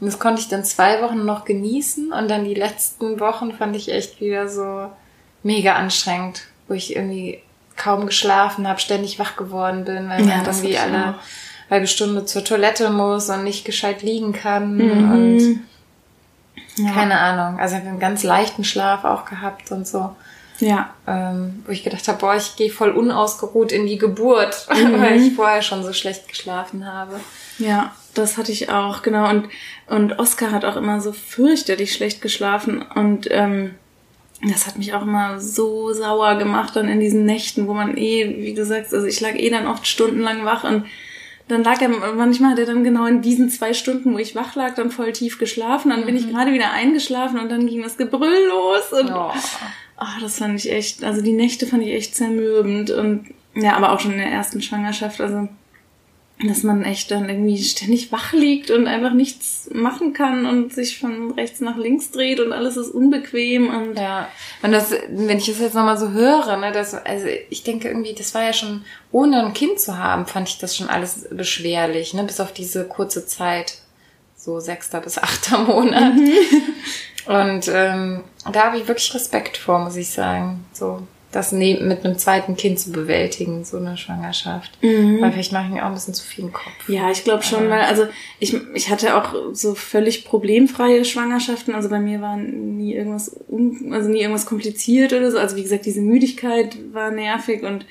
Und 0.00 0.06
das 0.06 0.18
konnte 0.18 0.40
ich 0.40 0.48
dann 0.48 0.64
zwei 0.64 1.02
Wochen 1.02 1.26
noch 1.26 1.44
genießen 1.44 2.12
und 2.14 2.30
dann 2.30 2.46
die 2.46 2.54
letzten 2.54 3.20
Wochen 3.20 3.52
fand 3.52 3.76
ich 3.76 3.92
echt 3.92 4.22
wieder 4.22 4.48
so 4.48 4.90
mega 5.42 5.74
anstrengend, 5.74 6.44
wo 6.66 6.72
ich 6.72 6.96
irgendwie 6.96 7.42
kaum 7.76 8.06
geschlafen 8.06 8.66
habe, 8.66 8.80
ständig 8.80 9.18
wach 9.18 9.36
geworden 9.36 9.84
bin, 9.84 10.08
weil 10.08 10.26
ja, 10.26 10.38
man 10.38 10.46
irgendwie 10.46 10.78
alle 10.78 11.16
halbe 11.68 11.86
Stunde 11.86 12.24
zur 12.24 12.42
Toilette 12.42 12.88
muss 12.88 13.28
und 13.28 13.44
nicht 13.44 13.66
gescheit 13.66 14.00
liegen 14.00 14.32
kann 14.32 14.76
mhm. 14.76 15.12
und 15.12 15.60
ja. 16.76 16.92
Keine 16.92 17.18
Ahnung. 17.18 17.58
Also 17.58 17.74
ich 17.74 17.80
habe 17.80 17.90
einen 17.90 18.00
ganz 18.00 18.22
leichten 18.22 18.64
Schlaf 18.64 19.04
auch 19.04 19.24
gehabt 19.24 19.70
und 19.70 19.86
so. 19.86 20.14
Ja. 20.58 20.90
Ähm, 21.06 21.62
wo 21.66 21.72
ich 21.72 21.82
gedacht 21.82 22.06
habe, 22.06 22.18
boah, 22.18 22.36
ich 22.36 22.56
gehe 22.56 22.70
voll 22.70 22.90
unausgeruht 22.90 23.72
in 23.72 23.86
die 23.86 23.98
Geburt, 23.98 24.68
mhm. 24.74 25.00
weil 25.00 25.20
ich 25.20 25.34
vorher 25.34 25.62
schon 25.62 25.82
so 25.82 25.92
schlecht 25.92 26.28
geschlafen 26.28 26.86
habe. 26.86 27.18
Ja, 27.58 27.94
das 28.14 28.36
hatte 28.36 28.52
ich 28.52 28.70
auch, 28.70 29.02
genau. 29.02 29.28
Und, 29.28 29.48
und 29.86 30.18
Oscar 30.18 30.50
hat 30.50 30.64
auch 30.64 30.76
immer 30.76 31.00
so 31.00 31.12
fürchterlich 31.12 31.92
schlecht 31.92 32.20
geschlafen 32.20 32.82
und 32.82 33.28
ähm, 33.30 33.74
das 34.42 34.66
hat 34.66 34.78
mich 34.78 34.94
auch 34.94 35.02
immer 35.02 35.38
so 35.38 35.92
sauer 35.92 36.36
gemacht 36.36 36.74
dann 36.74 36.88
in 36.88 37.00
diesen 37.00 37.26
Nächten, 37.26 37.68
wo 37.68 37.74
man 37.74 37.96
eh, 37.98 38.38
wie 38.38 38.54
du 38.54 38.64
sagst, 38.64 38.94
also 38.94 39.06
ich 39.06 39.20
lag 39.20 39.34
eh 39.34 39.50
dann 39.50 39.66
oft 39.66 39.86
stundenlang 39.86 40.44
wach 40.46 40.64
und 40.64 40.86
dann 41.50 41.64
lag 41.64 41.80
er, 41.80 41.88
manchmal 41.88 42.52
hat 42.52 42.58
er 42.58 42.66
dann 42.66 42.84
genau 42.84 43.06
in 43.06 43.22
diesen 43.22 43.50
zwei 43.50 43.74
Stunden, 43.74 44.14
wo 44.14 44.18
ich 44.18 44.34
wach 44.34 44.54
lag, 44.54 44.74
dann 44.74 44.90
voll 44.90 45.12
tief 45.12 45.38
geschlafen. 45.38 45.90
Dann 45.90 46.06
bin 46.06 46.16
ich 46.16 46.26
mhm. 46.26 46.30
gerade 46.30 46.52
wieder 46.52 46.72
eingeschlafen 46.72 47.38
und 47.38 47.50
dann 47.50 47.66
ging 47.66 47.82
das 47.82 47.96
Gebrüll 47.96 48.48
los. 48.48 48.92
Und 48.92 49.12
oh. 49.12 49.32
oh, 50.00 50.20
das 50.20 50.38
fand 50.38 50.58
ich 50.58 50.72
echt, 50.72 51.02
also 51.04 51.22
die 51.22 51.32
Nächte 51.32 51.66
fand 51.66 51.82
ich 51.82 51.92
echt 51.92 52.14
zermürbend. 52.14 52.90
Und 52.90 53.26
ja, 53.54 53.76
aber 53.76 53.92
auch 53.92 54.00
schon 54.00 54.12
in 54.12 54.18
der 54.18 54.30
ersten 54.30 54.62
Schwangerschaft. 54.62 55.20
Also 55.20 55.48
dass 56.48 56.62
man 56.62 56.84
echt 56.84 57.10
dann 57.10 57.28
irgendwie 57.28 57.62
ständig 57.62 58.12
wach 58.12 58.32
liegt 58.32 58.70
und 58.70 58.86
einfach 58.86 59.12
nichts 59.12 59.68
machen 59.72 60.12
kann 60.12 60.46
und 60.46 60.72
sich 60.72 60.98
von 60.98 61.32
rechts 61.32 61.60
nach 61.60 61.76
links 61.76 62.10
dreht 62.10 62.40
und 62.40 62.52
alles 62.52 62.76
ist 62.76 62.90
unbequem 62.90 63.68
und 63.68 63.98
ja. 63.98 64.28
Und 64.62 64.72
das 64.72 64.92
wenn 65.10 65.38
ich 65.38 65.46
das 65.46 65.60
jetzt 65.60 65.74
nochmal 65.74 65.98
so 65.98 66.10
höre 66.10 66.56
ne 66.56 66.72
das 66.72 66.94
also 66.94 67.26
ich 67.50 67.62
denke 67.62 67.88
irgendwie 67.88 68.14
das 68.14 68.34
war 68.34 68.42
ja 68.42 68.52
schon 68.52 68.84
ohne 69.12 69.44
ein 69.44 69.52
Kind 69.52 69.80
zu 69.80 69.98
haben 69.98 70.26
fand 70.26 70.48
ich 70.48 70.58
das 70.58 70.76
schon 70.76 70.88
alles 70.88 71.28
beschwerlich 71.30 72.14
ne 72.14 72.24
bis 72.24 72.40
auf 72.40 72.52
diese 72.52 72.84
kurze 72.86 73.26
Zeit 73.26 73.78
so 74.36 74.60
sechster 74.60 75.00
bis 75.00 75.18
achter 75.18 75.58
Monat. 75.58 76.14
Mhm. 76.14 76.32
und 77.26 77.68
ähm, 77.68 78.24
da 78.50 78.64
habe 78.64 78.78
ich 78.78 78.88
wirklich 78.88 79.14
Respekt 79.14 79.58
vor 79.58 79.78
muss 79.80 79.96
ich 79.96 80.08
sagen 80.08 80.64
so 80.72 81.02
das 81.32 81.52
ne-, 81.52 81.80
mit 81.80 82.04
einem 82.04 82.18
zweiten 82.18 82.56
Kind 82.56 82.78
zu 82.80 82.90
bewältigen, 82.90 83.64
so 83.64 83.76
eine 83.76 83.96
Schwangerschaft. 83.96 84.70
Mhm. 84.82 85.20
Weil 85.20 85.32
vielleicht 85.32 85.52
mache 85.52 85.66
ich 85.66 85.72
mir 85.72 85.82
auch 85.82 85.88
ein 85.88 85.94
bisschen 85.94 86.14
zu 86.14 86.24
viel 86.24 86.44
im 86.44 86.52
Kopf. 86.52 86.88
Ja, 86.88 87.10
ich 87.10 87.24
glaube 87.24 87.42
schon, 87.42 87.68
weil, 87.68 87.82
also 87.82 88.06
ich, 88.38 88.56
ich 88.74 88.90
hatte 88.90 89.16
auch 89.16 89.34
so 89.52 89.74
völlig 89.74 90.24
problemfreie 90.24 91.04
Schwangerschaften. 91.04 91.74
Also 91.74 91.88
bei 91.88 92.00
mir 92.00 92.20
war 92.20 92.36
nie 92.36 92.94
irgendwas, 92.94 93.36
also 93.90 94.08
nie 94.08 94.20
irgendwas 94.20 94.46
kompliziert 94.46 95.12
oder 95.12 95.30
so. 95.30 95.38
Also 95.38 95.56
wie 95.56 95.62
gesagt, 95.62 95.86
diese 95.86 96.00
Müdigkeit 96.00 96.76
war 96.92 97.10
nervig 97.10 97.62
und 97.62 97.86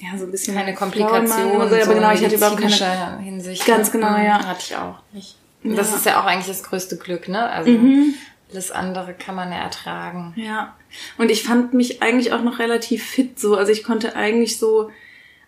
ja, 0.00 0.18
so 0.18 0.24
ein 0.24 0.30
bisschen. 0.30 0.54
Keine 0.54 0.74
Komplikationen. 0.74 1.68
So, 1.68 1.76
aber 1.76 1.94
genau, 1.94 2.12
ich 2.12 2.24
hatte 2.24 2.34
überhaupt 2.34 2.60
keine 2.60 3.20
Hinsicht. 3.22 3.66
Ganz 3.66 3.90
genau, 3.92 4.18
mhm. 4.18 4.24
ja. 4.24 4.46
Hatte 4.46 4.62
ich 4.68 4.76
auch 4.76 4.96
nicht. 5.12 5.36
Und 5.64 5.76
das 5.76 5.94
ist 5.94 6.06
ja 6.06 6.20
auch 6.20 6.24
eigentlich 6.24 6.48
das 6.48 6.64
größte 6.64 6.96
Glück, 6.96 7.28
ne? 7.28 7.48
Also 7.48 7.70
mhm. 7.70 8.14
Alles 8.52 8.70
andere 8.70 9.14
kann 9.14 9.34
man 9.34 9.50
ja 9.50 9.58
ertragen. 9.58 10.34
Ja. 10.36 10.76
Und 11.18 11.30
ich 11.30 11.42
fand 11.42 11.74
mich 11.74 12.02
eigentlich 12.02 12.32
auch 12.32 12.42
noch 12.42 12.58
relativ 12.58 13.04
fit 13.04 13.38
so. 13.38 13.56
Also 13.56 13.72
ich 13.72 13.82
konnte 13.82 14.14
eigentlich 14.14 14.58
so, 14.58 14.90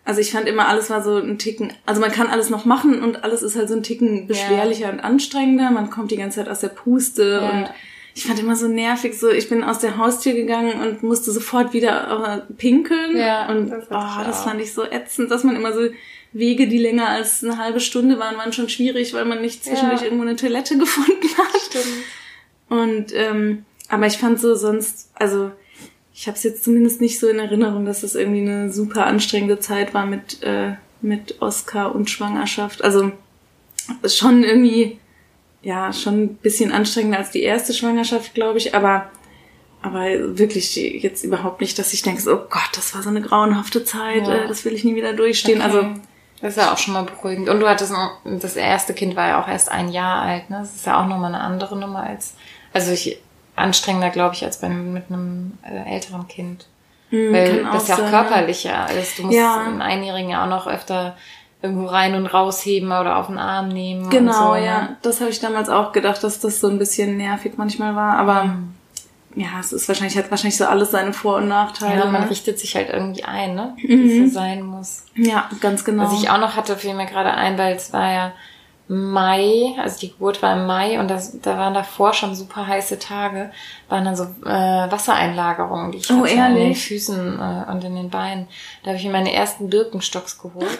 also 0.03 0.19
ich 0.19 0.31
fand 0.31 0.47
immer, 0.47 0.67
alles 0.67 0.89
war 0.89 1.03
so 1.03 1.17
ein 1.17 1.37
Ticken, 1.37 1.71
also 1.85 2.01
man 2.01 2.11
kann 2.11 2.27
alles 2.27 2.49
noch 2.49 2.65
machen 2.65 3.03
und 3.03 3.23
alles 3.23 3.43
ist 3.43 3.55
halt 3.55 3.69
so 3.69 3.75
ein 3.75 3.83
Ticken 3.83 4.27
beschwerlicher 4.27 4.87
ja. 4.87 4.91
und 4.91 4.99
anstrengender. 4.99 5.71
Man 5.71 5.89
kommt 5.89 6.11
die 6.11 6.17
ganze 6.17 6.39
Zeit 6.39 6.49
aus 6.49 6.59
der 6.59 6.69
Puste 6.69 7.39
ja. 7.41 7.49
und 7.49 7.69
ich 8.15 8.25
fand 8.25 8.39
immer 8.39 8.55
so 8.55 8.67
nervig, 8.67 9.19
so 9.19 9.29
ich 9.29 9.49
bin 9.49 9.63
aus 9.63 9.79
der 9.79 9.97
Haustür 9.97 10.33
gegangen 10.33 10.79
und 10.81 11.03
musste 11.03 11.31
sofort 11.31 11.73
wieder 11.73 12.47
pinkeln. 12.57 13.17
Ja, 13.17 13.49
und 13.49 13.69
das, 13.69 13.85
oh, 13.89 14.23
das 14.23 14.43
fand 14.43 14.61
ich 14.61 14.73
so 14.73 14.83
ätzend, 14.83 15.29
dass 15.31 15.43
man 15.43 15.55
immer 15.55 15.73
so 15.73 15.89
Wege, 16.31 16.67
die 16.67 16.77
länger 16.77 17.09
als 17.09 17.43
eine 17.43 17.57
halbe 17.57 17.79
Stunde 17.79 18.19
waren, 18.19 18.37
waren 18.37 18.51
schon 18.51 18.67
schwierig, 18.69 19.13
weil 19.13 19.25
man 19.25 19.41
nicht 19.41 19.63
zwischendurch 19.63 20.01
ja. 20.01 20.05
irgendwo 20.05 20.23
eine 20.23 20.35
Toilette 20.35 20.77
gefunden 20.79 21.27
hat. 21.37 21.61
Stimmt. 21.61 21.85
Und 22.69 23.13
ähm, 23.13 23.65
aber 23.89 24.07
ich 24.07 24.17
fand 24.17 24.39
so 24.39 24.55
sonst, 24.55 25.11
also 25.15 25.51
ich 26.13 26.27
habe 26.27 26.37
es 26.37 26.43
jetzt 26.43 26.63
zumindest 26.63 27.01
nicht 27.01 27.19
so 27.19 27.27
in 27.27 27.39
Erinnerung, 27.39 27.85
dass 27.85 28.03
es 28.03 28.15
irgendwie 28.15 28.41
eine 28.41 28.71
super 28.71 29.05
anstrengende 29.05 29.59
Zeit 29.59 29.93
war 29.93 30.05
mit, 30.05 30.41
äh, 30.43 30.75
mit 31.01 31.41
Oscar 31.41 31.93
und 31.93 32.09
Schwangerschaft. 32.09 32.83
Also 32.83 33.11
schon 34.07 34.43
irgendwie, 34.43 34.99
ja, 35.61 35.93
schon 35.93 36.23
ein 36.23 36.35
bisschen 36.35 36.71
anstrengender 36.71 37.19
als 37.19 37.31
die 37.31 37.43
erste 37.43 37.73
Schwangerschaft, 37.73 38.33
glaube 38.33 38.57
ich, 38.57 38.73
aber 38.73 39.09
aber 39.81 40.37
wirklich 40.39 40.75
jetzt 40.75 41.23
überhaupt 41.23 41.61
nicht, 41.61 41.77
dass 41.77 41.93
ich 41.93 42.01
denke, 42.01 42.19
so, 42.19 42.33
oh 42.33 42.47
Gott, 42.49 42.69
das 42.75 42.95
war 42.95 43.03
so 43.03 43.09
eine 43.09 43.21
grauenhafte 43.21 43.83
Zeit, 43.83 44.25
ja. 44.25 44.33
äh, 44.33 44.47
das 44.47 44.65
will 44.65 44.73
ich 44.73 44.83
nie 44.83 44.95
wieder 44.95 45.13
durchstehen. 45.13 45.61
Okay. 45.61 45.77
Also 45.77 45.87
das 46.41 46.57
ist 46.57 46.63
ja 46.63 46.73
auch 46.73 46.77
schon 46.77 46.95
mal 46.95 47.03
beruhigend. 47.03 47.49
Und 47.49 47.59
du 47.59 47.69
hattest 47.69 47.93
das 48.23 48.55
erste 48.55 48.93
Kind 48.93 49.15
war 49.15 49.27
ja 49.27 49.43
auch 49.43 49.47
erst 49.47 49.69
ein 49.69 49.89
Jahr 49.89 50.21
alt, 50.23 50.49
ne? 50.49 50.57
Das 50.61 50.75
ist 50.75 50.85
ja 50.85 50.99
auch 50.99 51.07
nochmal 51.07 51.33
eine 51.33 51.43
andere 51.43 51.77
Nummer 51.77 52.01
als. 52.01 52.35
Also 52.75 52.91
ich 52.91 53.17
anstrengender, 53.55 54.09
glaube 54.09 54.35
ich, 54.35 54.43
als 54.43 54.59
bei, 54.59 54.67
mit 54.67 55.05
einem 55.09 55.57
äh, 55.63 55.93
älteren 55.93 56.27
Kind. 56.27 56.67
Mhm, 57.09 57.31
Weil 57.33 57.63
das 57.63 57.87
ja 57.87 57.95
auch 57.95 58.09
körperlicher 58.09 58.91
ist. 58.99 59.17
Du 59.17 59.23
musst 59.23 59.37
ja. 59.37 59.65
im 59.65 59.81
Einjährigen 59.81 60.29
ja 60.29 60.43
auch 60.43 60.49
noch 60.49 60.67
öfter 60.67 61.15
irgendwo 61.61 61.85
rein 61.85 62.15
und 62.15 62.25
rausheben 62.27 62.89
oder 62.91 63.15
auf 63.17 63.27
den 63.27 63.37
Arm 63.37 63.69
nehmen. 63.69 64.09
Genau, 64.09 64.49
so, 64.49 64.55
ja. 64.55 64.81
Ne? 64.81 64.97
Das 65.03 65.21
habe 65.21 65.29
ich 65.31 65.39
damals 65.39 65.69
auch 65.69 65.93
gedacht, 65.93 66.21
dass 66.21 66.41
das 66.41 66.59
so 66.59 66.67
ein 66.67 66.77
bisschen 66.77 67.15
nervig 67.15 67.53
manchmal 67.55 67.95
war. 67.95 68.17
Aber 68.17 68.43
Mhm. 68.43 68.73
ja, 69.35 69.47
es 69.61 69.71
ist 69.71 69.87
wahrscheinlich, 69.87 70.17
hat 70.17 70.29
wahrscheinlich 70.29 70.57
so 70.57 70.65
alles 70.65 70.91
seine 70.91 71.13
Vor- 71.13 71.37
und 71.37 71.47
Nachteile. 71.47 72.01
Ja, 72.01 72.05
man 72.11 72.23
ne? 72.23 72.29
richtet 72.29 72.59
sich 72.59 72.75
halt 72.75 72.89
irgendwie 72.89 73.23
ein, 73.23 73.55
ne? 73.55 73.73
Wie 73.77 74.21
es 74.21 74.31
so 74.33 74.39
sein 74.39 74.63
muss. 74.63 75.05
ja, 75.15 75.49
ganz 75.61 75.85
genau. 75.85 76.03
Was 76.03 76.21
ich 76.21 76.29
auch 76.29 76.39
noch 76.39 76.57
hatte, 76.57 76.75
fiel 76.75 76.93
mir 76.93 77.05
gerade 77.05 77.33
ein, 77.33 77.57
weil 77.57 77.75
es 77.77 77.93
war 77.93 78.11
ja 78.11 78.31
Mai, 78.87 79.73
also 79.81 79.99
die 79.99 80.11
Geburt 80.11 80.41
war 80.43 80.55
im 80.55 80.67
Mai 80.67 80.99
und 80.99 81.07
das, 81.09 81.39
da 81.41 81.57
waren 81.57 81.73
davor 81.73 82.13
schon 82.13 82.35
super 82.35 82.67
heiße 82.67 82.99
Tage, 82.99 83.51
waren 83.89 84.05
dann 84.05 84.15
so 84.15 84.23
äh, 84.45 84.91
Wassereinlagerungen, 84.91 85.91
die 85.91 85.97
ich 85.99 86.11
Oh, 86.11 86.23
hatte 86.23 86.33
in 86.33 86.55
den? 86.55 86.75
Füßen 86.75 87.39
äh, 87.39 87.71
und 87.71 87.83
in 87.83 87.95
den 87.95 88.09
Beinen. 88.09 88.47
Da 88.83 88.89
habe 88.89 88.97
ich 88.99 89.05
mir 89.05 89.11
meine 89.11 89.33
ersten 89.33 89.69
Birkenstocks 89.69 90.39
geholt. 90.39 90.79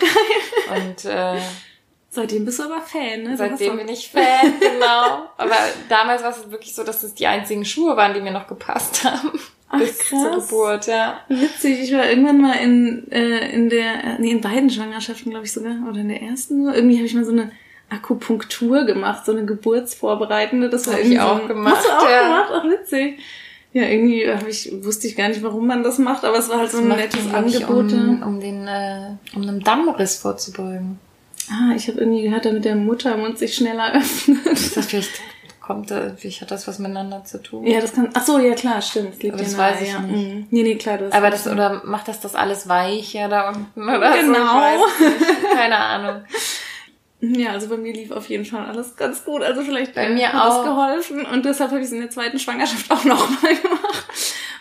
und 0.75 1.05
äh, 1.05 1.37
Seitdem 2.11 2.45
bist 2.45 2.59
du 2.59 2.63
aber 2.63 2.79
Fan, 2.79 3.23
ne? 3.23 3.35
Seitdem 3.35 3.75
bin 3.75 3.89
ich 3.89 4.09
Fan, 4.09 4.53
genau. 4.59 5.23
Aber 5.37 5.55
damals 5.89 6.23
war 6.23 6.29
es 6.29 6.49
wirklich 6.49 6.73
so, 6.73 6.83
dass 6.85 7.03
es 7.03 7.13
die 7.13 7.27
einzigen 7.27 7.65
Schuhe 7.65 7.97
waren, 7.97 8.13
die 8.13 8.21
mir 8.21 8.31
noch 8.31 8.47
gepasst 8.47 9.03
haben. 9.03 9.31
Ach, 9.67 9.79
bis 9.79 9.97
zur 10.07 10.31
krass. 10.31 10.47
Geburt, 10.47 10.87
ja. 10.87 11.19
Witzig, 11.27 11.79
ich 11.81 11.91
war 11.93 12.07
irgendwann 12.07 12.39
mal 12.39 12.53
in, 12.53 13.11
äh, 13.11 13.49
in 13.51 13.69
der, 13.69 13.95
äh, 14.03 14.15
nee, 14.19 14.31
in 14.31 14.39
beiden 14.39 14.69
Schwangerschaften, 14.69 15.31
glaube 15.31 15.45
ich 15.45 15.51
sogar, 15.51 15.73
oder 15.89 15.99
in 15.99 16.07
der 16.07 16.21
ersten 16.21 16.63
nur. 16.63 16.73
Irgendwie 16.73 16.95
habe 16.95 17.05
ich 17.05 17.15
mal 17.15 17.25
so 17.25 17.31
eine 17.33 17.51
Akupunktur 17.89 18.85
gemacht, 18.85 19.25
so 19.25 19.31
eine 19.31 19.45
geburtsvorbereitende. 19.45 20.69
Das 20.69 20.87
war 20.87 20.93
Hab 20.95 20.99
ich 21.01 21.11
irgendwie 21.11 21.21
so 21.21 21.27
auch 21.29 21.41
ein- 21.41 21.47
gemacht, 21.47 21.75
Hast 21.77 21.85
du 21.87 21.91
auch 21.91 22.09
ja. 22.09 22.23
gemacht? 22.23 22.51
Ach, 22.53 22.63
witzig. 22.65 23.19
Ja, 23.73 23.83
irgendwie 23.83 24.25
hab 24.31 24.47
ich, 24.47 24.71
wusste 24.83 25.05
ich 25.07 25.15
gar 25.17 25.27
nicht, 25.27 25.43
warum 25.43 25.67
man 25.67 25.83
das 25.83 25.97
macht, 25.97 26.23
aber 26.23 26.37
es 26.37 26.47
war 26.49 26.59
halt 26.59 26.71
so 26.71 26.77
ein 26.77 26.87
nettes 26.87 27.33
Angebot. 27.33 27.91
Um, 27.91 28.23
um 28.23 28.39
den, 28.39 28.67
äh, 28.67 29.09
um 29.35 29.41
einem 29.41 29.61
Dammriss 29.63 30.15
vorzubeugen. 30.15 30.97
Ah, 31.51 31.73
ich 31.75 31.87
habe 31.89 31.99
irgendwie 31.99 32.23
gehört, 32.23 32.45
damit 32.45 32.63
der 32.65 32.75
Muttermund 32.75 33.37
sich 33.37 33.53
schneller 33.55 33.93
öffnet. 33.95 34.57
Vielleicht 34.57 35.11
kommt, 35.59 35.91
vielleicht 36.17 36.41
hat 36.41 36.51
das 36.51 36.67
was 36.67 36.79
miteinander 36.79 37.23
zu 37.25 37.41
tun. 37.43 37.67
ja, 37.67 37.81
das 37.81 37.93
kann. 37.93 38.09
Ach 38.13 38.23
so, 38.25 38.39
ja 38.39 38.53
klar, 38.55 38.81
stimmt. 38.81 39.13
Das 39.15 39.21
liegt 39.23 39.33
Aber 39.35 39.43
das 39.43 39.57
nahe, 39.57 39.71
weiß 39.73 39.81
ich 39.81 39.89
ja. 39.91 39.99
nicht. 39.99 40.15
Mhm. 40.35 40.47
Nee, 40.51 40.63
nee, 40.63 40.75
klar, 40.75 40.97
das. 40.97 41.11
Aber 41.11 41.29
das, 41.29 41.45
oder 41.45 41.81
macht 41.85 42.07
das 42.07 42.21
das 42.21 42.33
alles 42.35 42.69
weicher 42.69 43.27
da 43.27 43.49
unten 43.49 43.83
oder 43.83 44.13
so? 44.13 44.19
Genau. 44.31 44.39
weiß 44.55 44.79
nicht. 45.01 45.51
Keine 45.53 45.77
Ahnung. 45.77 46.21
Ja, 47.21 47.51
also 47.51 47.69
bei 47.69 47.77
mir 47.77 47.93
lief 47.93 48.11
auf 48.11 48.29
jeden 48.29 48.45
Fall 48.45 48.65
alles 48.65 48.95
ganz 48.95 49.23
gut. 49.23 49.41
Also 49.41 49.61
vielleicht 49.61 49.95
Bei 49.95 50.05
äh, 50.05 50.13
mir 50.13 50.31
hat 50.31 50.51
auch. 50.51 50.59
es 50.59 50.65
geholfen 50.65 51.25
und 51.25 51.45
deshalb 51.45 51.71
habe 51.71 51.79
ich 51.79 51.87
es 51.87 51.91
in 51.91 51.99
der 51.99 52.09
zweiten 52.09 52.39
Schwangerschaft 52.39 52.91
auch 52.91 53.03
nochmal 53.05 53.55
gemacht. 53.55 54.05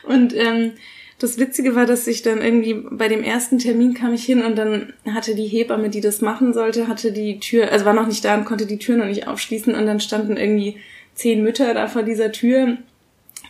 Und 0.05 0.35
ähm, 0.35 0.73
das 1.19 1.39
Witzige 1.39 1.75
war, 1.75 1.87
dass 1.87 2.07
ich 2.07 2.23
dann 2.23 2.43
irgendwie 2.43 2.75
bei 2.75 3.09
dem 3.09 3.23
ersten 3.23 3.59
Termin 3.59 3.95
kam 3.95 4.13
ich 4.15 4.25
hin 4.25 4.43
und 4.45 4.57
dann 4.57 4.93
hatte 5.11 5.35
die 5.35 5.47
Hebamme, 5.47 5.89
die 5.89 6.01
das 6.01 6.21
machen 6.21 6.53
sollte, 6.53 6.89
hatte 6.89 7.13
die 7.13 7.39
Tür, 7.39 7.71
also 7.71 7.85
war 7.85 7.93
noch 7.93 8.07
nicht 8.07 8.25
da 8.25 8.35
und 8.35 8.45
konnte 8.45 8.67
die 8.67 8.79
Tür 8.79 8.97
noch 8.97 9.07
nicht 9.07 9.27
aufschließen 9.29 9.75
und 9.75 9.87
dann 9.87 10.01
standen 10.01 10.37
irgendwie 10.37 10.79
zehn 11.15 11.43
Mütter 11.43 11.73
da 11.75 11.87
vor 11.87 12.03
dieser 12.03 12.33
Tür. 12.33 12.79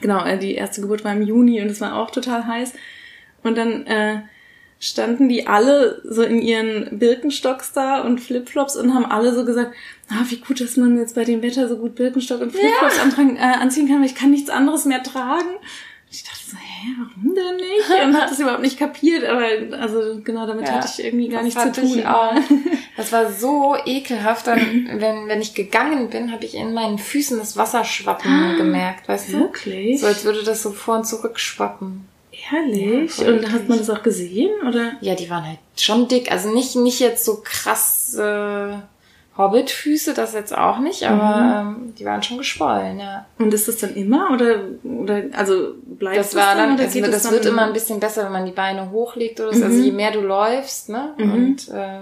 Genau, 0.00 0.24
äh, 0.24 0.38
die 0.38 0.54
erste 0.54 0.80
Geburt 0.80 1.04
war 1.04 1.12
im 1.12 1.22
Juni 1.22 1.60
und 1.62 1.68
es 1.68 1.80
war 1.80 1.96
auch 1.96 2.10
total 2.10 2.46
heiß. 2.46 2.72
Und 3.42 3.56
dann 3.56 3.86
äh, 3.86 4.20
standen 4.84 5.28
die 5.30 5.46
alle 5.46 6.00
so 6.04 6.22
in 6.22 6.42
ihren 6.42 6.98
Birkenstocks 6.98 7.72
da 7.72 8.00
und 8.02 8.20
Flipflops 8.20 8.76
und 8.76 8.94
haben 8.94 9.06
alle 9.06 9.34
so 9.34 9.44
gesagt, 9.44 9.72
ah, 10.10 10.24
wie 10.28 10.36
gut, 10.36 10.60
dass 10.60 10.76
man 10.76 10.98
jetzt 10.98 11.14
bei 11.14 11.24
dem 11.24 11.40
Wetter 11.42 11.68
so 11.68 11.76
gut 11.78 11.94
Birkenstock 11.94 12.40
und 12.42 12.50
Flipflops 12.52 12.98
antragen, 13.00 13.36
äh, 13.36 13.40
anziehen 13.40 13.88
kann, 13.88 14.00
weil 14.00 14.06
ich 14.06 14.14
kann 14.14 14.30
nichts 14.30 14.50
anderes 14.50 14.84
mehr 14.84 15.02
tragen. 15.02 15.48
Und 15.48 16.10
ich 16.10 16.22
dachte 16.22 16.38
so, 16.50 16.56
hä, 16.58 16.88
warum 16.98 17.34
denn 17.34 17.56
nicht? 17.56 18.04
Und 18.06 18.14
hab 18.20 18.28
das 18.28 18.38
überhaupt 18.38 18.60
nicht 18.60 18.78
kapiert, 18.78 19.24
aber 19.24 19.46
also 19.80 20.20
genau, 20.22 20.46
damit 20.46 20.66
Ja, 20.68 20.74
hatte 20.74 20.90
ich 20.98 21.04
irgendwie 21.04 21.28
gar 21.28 21.42
nichts 21.42 21.60
zu 21.62 21.72
tun. 21.72 22.06
auch. 22.06 22.34
Das 22.96 23.10
war 23.10 23.32
so 23.32 23.74
ekelhaft. 23.86 24.46
Dann, 24.46 24.88
wenn, 25.00 25.26
wenn 25.26 25.40
ich 25.40 25.54
gegangen 25.54 26.10
bin, 26.10 26.30
habe 26.30 26.44
ich 26.44 26.54
in 26.54 26.74
meinen 26.74 26.98
Füßen 26.98 27.38
das 27.38 27.56
Wasserschwappen 27.56 28.56
gemerkt, 28.56 29.08
weißt 29.08 29.32
du? 29.32 29.40
Wirklich? 29.40 30.00
So 30.00 30.06
als 30.06 30.24
würde 30.24 30.44
das 30.44 30.62
so 30.62 30.70
vor 30.70 30.98
und 30.98 31.04
zurück 31.04 31.40
schwappen. 31.40 32.06
Ehrlich? 32.52 33.18
Ja, 33.18 33.28
und 33.28 33.52
hat 33.52 33.68
man 33.68 33.78
das 33.78 33.90
auch 33.90 34.02
gesehen, 34.02 34.50
oder? 34.68 34.92
Ja, 35.00 35.14
die 35.14 35.28
waren 35.30 35.46
halt 35.46 35.58
schon 35.76 36.08
dick. 36.08 36.30
Also 36.32 36.48
nicht, 36.50 36.76
nicht 36.76 37.00
jetzt 37.00 37.24
so 37.24 37.40
krass 37.42 38.14
äh, 38.14 38.74
Hobbitfüße, 39.36 40.14
das 40.14 40.32
jetzt 40.32 40.56
auch 40.56 40.78
nicht, 40.78 41.02
aber 41.04 41.64
Mhm. 41.64 41.76
ähm, 41.86 41.94
die 41.98 42.04
waren 42.04 42.22
schon 42.22 42.38
geschwollen, 42.38 43.00
ja. 43.00 43.26
Und 43.38 43.52
ist 43.52 43.66
das 43.66 43.78
dann 43.78 43.94
immer, 43.96 44.30
oder, 44.32 44.60
oder, 44.84 45.22
also 45.32 45.74
bleibt 45.84 46.18
Das 46.18 46.34
war 46.36 46.54
dann, 46.54 46.74
oder 46.74 46.84
also 46.84 47.00
das, 47.00 47.22
dann 47.24 47.32
wird 47.32 47.46
immer 47.46 47.62
ein 47.66 47.72
bisschen 47.72 47.98
besser, 47.98 48.24
wenn 48.26 48.32
man 48.32 48.46
die 48.46 48.52
Beine 48.52 48.90
hochlegt 48.92 49.40
oder 49.40 49.52
so. 49.52 49.64
Also 49.64 49.76
je 49.82 49.90
mehr 49.90 50.12
du 50.12 50.20
läufst, 50.20 50.88
ne? 50.88 51.14
Und 51.18 51.68
äh, 51.68 52.00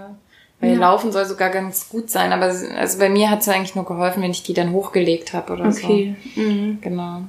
weil 0.60 0.74
Ja. 0.74 0.78
Laufen 0.78 1.10
soll 1.10 1.24
sogar 1.24 1.48
ganz 1.50 1.88
gut 1.88 2.10
sein. 2.10 2.32
Aber 2.32 2.44
also 2.76 2.98
bei 2.98 3.08
mir 3.08 3.30
hat 3.30 3.40
es 3.40 3.48
eigentlich 3.48 3.74
nur 3.74 3.86
geholfen, 3.86 4.22
wenn 4.22 4.30
ich 4.30 4.42
die 4.42 4.54
dann 4.54 4.72
hochgelegt 4.72 5.32
habe 5.32 5.54
oder 5.54 5.68
Okay. 5.68 6.14
Mhm. 6.36 6.78
so. 6.82 6.88
Genau. 6.88 7.22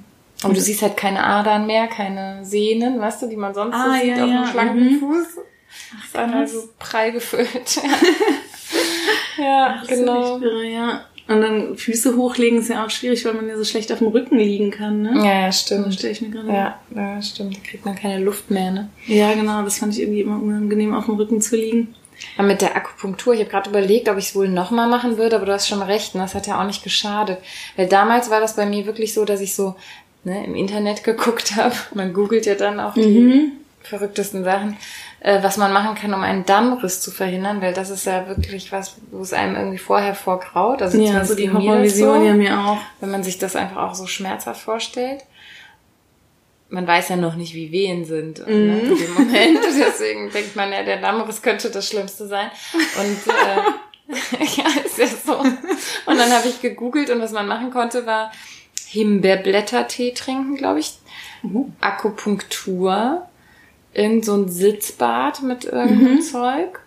Aber 0.43 0.53
du 0.53 0.61
siehst 0.61 0.81
halt 0.81 0.97
keine 0.97 1.23
Adern 1.23 1.65
mehr, 1.65 1.87
keine 1.87 2.43
Sehnen, 2.43 2.99
weißt 2.99 3.21
du, 3.21 3.27
die 3.27 3.37
man 3.37 3.53
sonst 3.53 3.75
Ah, 3.75 3.93
so 3.95 3.99
sieht 3.99 4.17
ja, 4.17 4.23
auf 4.23 4.29
einem 4.29 4.45
schlanken 4.47 4.91
mhm. 4.93 4.99
Fuß. 4.99 5.27
Das 5.35 6.05
ist 6.05 6.15
dann 6.15 6.33
also 6.33 6.69
prall 6.79 7.11
gefüllt. 7.11 7.47
ja, 9.37 9.79
Das 9.81 9.89
ist 9.89 9.99
genau. 9.99 10.35
echt 10.35 10.43
irre, 10.43 10.65
ja. 10.65 11.01
Und 11.25 11.39
dann 11.41 11.77
Füße 11.77 12.17
hochlegen 12.17 12.59
ist 12.59 12.69
ja 12.69 12.85
auch 12.85 12.89
schwierig, 12.89 13.23
weil 13.23 13.33
man 13.33 13.47
ja 13.47 13.55
so 13.55 13.63
schlecht 13.63 13.91
auf 13.93 13.99
dem 13.99 14.07
Rücken 14.09 14.37
liegen 14.37 14.71
kann, 14.71 15.03
ne? 15.03 15.13
Ja, 15.15 15.33
ja, 15.41 15.45
Das 15.47 15.61
stimmt. 15.61 15.93
stelle 15.93 16.11
ich 16.11 16.21
mir 16.21 16.29
gerade 16.31 16.49
Ja, 16.51 16.79
ja, 16.93 17.21
stimmt. 17.21 17.55
Da 17.55 17.61
kriegt 17.61 17.85
man 17.85 17.95
keine 17.95 18.21
Luft 18.21 18.51
mehr, 18.51 18.71
ne? 18.71 18.89
Ja, 19.07 19.33
genau, 19.33 19.61
das 19.63 19.79
fand 19.79 19.93
ich 19.93 20.01
irgendwie 20.01 20.19
immer 20.21 20.41
unangenehm, 20.41 20.93
auf 20.93 21.05
dem 21.05 21.15
Rücken 21.15 21.39
zu 21.39 21.55
liegen. 21.55 21.95
Aber 22.37 22.47
mit 22.47 22.61
der 22.61 22.75
Akupunktur, 22.75 23.33
ich 23.33 23.39
habe 23.39 23.49
gerade 23.49 23.69
überlegt, 23.69 24.09
ob 24.09 24.17
ich 24.17 24.27
es 24.29 24.35
wohl 24.35 24.49
nochmal 24.49 24.87
machen 24.89 25.17
würde, 25.17 25.37
aber 25.37 25.45
du 25.45 25.53
hast 25.53 25.67
schon 25.67 25.81
recht, 25.81 26.13
ne? 26.15 26.21
das 26.21 26.35
hat 26.35 26.47
ja 26.47 26.59
auch 26.61 26.65
nicht 26.67 26.83
geschadet. 26.83 27.39
Weil 27.77 27.87
damals 27.87 28.29
war 28.29 28.39
das 28.41 28.55
bei 28.55 28.65
mir 28.65 28.85
wirklich 28.85 29.13
so, 29.13 29.23
dass 29.25 29.41
ich 29.41 29.55
so 29.55 29.75
ne, 30.23 30.45
im 30.45 30.55
Internet 30.55 31.03
geguckt 31.03 31.55
habe. 31.55 31.75
Man 31.93 32.13
googelt 32.13 32.45
ja 32.45 32.55
dann 32.55 32.79
auch 32.79 32.93
die 32.93 33.51
verrücktesten 33.81 34.43
Sachen, 34.45 34.77
äh, 35.19 35.43
was 35.43 35.57
man 35.57 35.73
machen 35.73 35.95
kann, 35.95 36.13
um 36.13 36.21
einen 36.21 36.45
Dammriss 36.45 37.01
zu 37.01 37.11
verhindern, 37.11 37.61
weil 37.61 37.73
das 37.73 37.89
ist 37.89 38.05
ja 38.05 38.27
wirklich 38.29 38.71
was, 38.71 38.95
wo 39.11 39.21
es 39.21 39.33
einem 39.33 39.55
irgendwie 39.57 39.77
vorher 39.77 40.15
vorgraut. 40.15 40.81
Also 40.81 40.97
Ja, 41.01 41.25
so 41.25 41.35
die 41.35 41.51
Horrorvision 41.51 42.19
so, 42.21 42.25
ja 42.25 42.33
mir 42.33 42.57
auch. 42.59 42.77
wenn 43.01 43.11
man 43.11 43.23
sich 43.23 43.39
das 43.39 43.55
einfach 43.57 43.77
auch 43.89 43.93
so 43.95 44.07
schmerzhaft 44.07 44.61
vorstellt. 44.61 45.23
Man 46.69 46.87
weiß 46.87 47.09
ja 47.09 47.17
noch 47.17 47.35
nicht, 47.35 47.53
wie 47.53 47.71
Wehen 47.71 48.05
sind 48.05 48.39
ne, 48.47 48.53
Mhm. 48.53 48.79
in 48.91 48.97
dem 48.97 49.13
Moment. 49.13 49.59
Deswegen 49.79 50.31
denkt 50.31 50.55
man 50.55 50.71
ja, 50.71 50.83
der 50.83 50.97
Dammriss 51.01 51.41
könnte 51.41 51.69
das 51.69 51.87
Schlimmste 51.87 52.25
sein. 52.27 52.49
Und 52.73 53.33
äh, 53.33 54.15
ja, 54.57 54.63
ist 54.85 54.97
ja 54.97 55.07
so. 55.07 55.37
Und 55.37 56.17
dann 56.17 56.31
habe 56.31 56.47
ich 56.47 56.61
gegoogelt 56.61 57.09
und 57.09 57.21
was 57.21 57.31
man 57.31 57.47
machen 57.47 57.69
konnte, 57.69 58.05
war 58.05 58.31
Himbeerblättertee 58.93 60.11
trinken, 60.11 60.55
glaube 60.55 60.79
ich. 60.79 60.99
Mhm. 61.41 61.73
Akupunktur, 61.81 63.23
irgend 63.93 64.23
so 64.25 64.35
ein 64.35 64.49
Sitzbad 64.49 65.41
mit 65.41 65.65
irgendeinem 65.65 66.15
Mhm. 66.15 66.21
Zeug. 66.21 66.79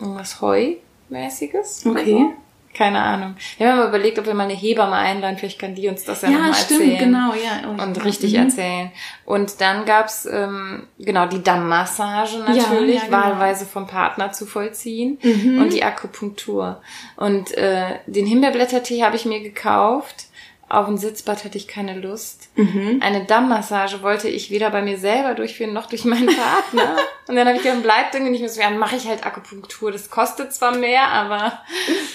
Irgendwas 0.00 0.40
Heu-mäßiges. 0.40 1.84
Okay. 1.86 2.10
So. 2.12 2.32
Keine 2.76 3.00
Ahnung. 3.00 3.36
Wir 3.56 3.70
haben 3.70 3.78
mal 3.78 3.86
überlegt, 3.88 4.18
ob 4.18 4.26
wir 4.26 4.34
mal 4.34 4.44
eine 4.44 4.54
Hebamme 4.54 4.96
einladen. 4.96 5.38
Vielleicht 5.38 5.60
kann 5.60 5.76
die 5.76 5.86
uns 5.86 6.02
das 6.02 6.22
ja, 6.22 6.28
Ja, 6.30 6.38
nochmal 6.38 6.54
stimmt, 6.54 6.80
erzählen. 6.80 6.98
genau, 6.98 7.32
ja. 7.34 7.70
Und 7.84 8.04
richtig 8.04 8.32
Mhm. 8.32 8.38
erzählen. 8.40 8.90
Und 9.24 9.60
dann 9.60 9.84
gab's 9.84 10.26
ähm, 10.26 10.88
genau 10.98 11.26
die 11.26 11.40
Dammmassage 11.40 12.38
natürlich, 12.38 12.96
ja, 12.96 13.04
genau. 13.04 13.16
wahlweise 13.16 13.64
vom 13.64 13.86
Partner 13.86 14.32
zu 14.32 14.44
vollziehen 14.46 15.18
Mhm. 15.22 15.62
und 15.62 15.72
die 15.72 15.84
Akupunktur. 15.84 16.80
Und 17.14 17.56
äh, 17.56 17.98
den 18.08 18.26
Himbeerblättertee 18.26 19.04
habe 19.04 19.14
ich 19.14 19.24
mir 19.24 19.40
gekauft. 19.40 20.26
Auf 20.68 20.88
ein 20.88 20.96
Sitzbad 20.98 21.44
hatte 21.44 21.58
ich 21.58 21.68
keine 21.68 21.98
Lust. 22.00 22.48
Mhm. 22.56 23.00
Eine 23.02 23.24
Dammmassage 23.26 24.02
wollte 24.02 24.28
ich 24.28 24.50
weder 24.50 24.70
bei 24.70 24.80
mir 24.82 24.98
selber 24.98 25.34
durchführen 25.34 25.72
noch 25.74 25.86
durch 25.86 26.04
meinen 26.04 26.26
Partner. 26.26 26.96
und 27.28 27.36
dann 27.36 27.46
habe 27.46 27.56
ich 27.58 27.62
gedacht, 27.62 27.82
bleibt 27.82 28.14
irgendwie 28.14 28.32
nicht 28.32 28.40
mehr 28.40 28.48
so, 28.50 28.60
ja, 28.60 28.70
dann 28.70 28.78
mache 28.78 28.96
ich 28.96 29.06
halt 29.06 29.24
Akupunktur. 29.26 29.92
Das 29.92 30.10
kostet 30.10 30.52
zwar 30.54 30.74
mehr, 30.76 31.06
aber 31.08 31.60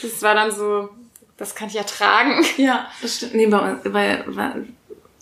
das 0.02 0.22
war 0.24 0.34
dann 0.34 0.52
so, 0.52 0.90
das 1.38 1.54
kann 1.56 1.68
ich 1.70 1.76
ertragen. 1.78 2.44
Ja, 2.58 2.88
das 3.02 3.18
stimmt. 3.18 3.36
Nee, 3.36 3.46
bei 3.46 3.60
uns, 3.72 3.80
weil, 3.86 4.24
weil, 4.28 4.66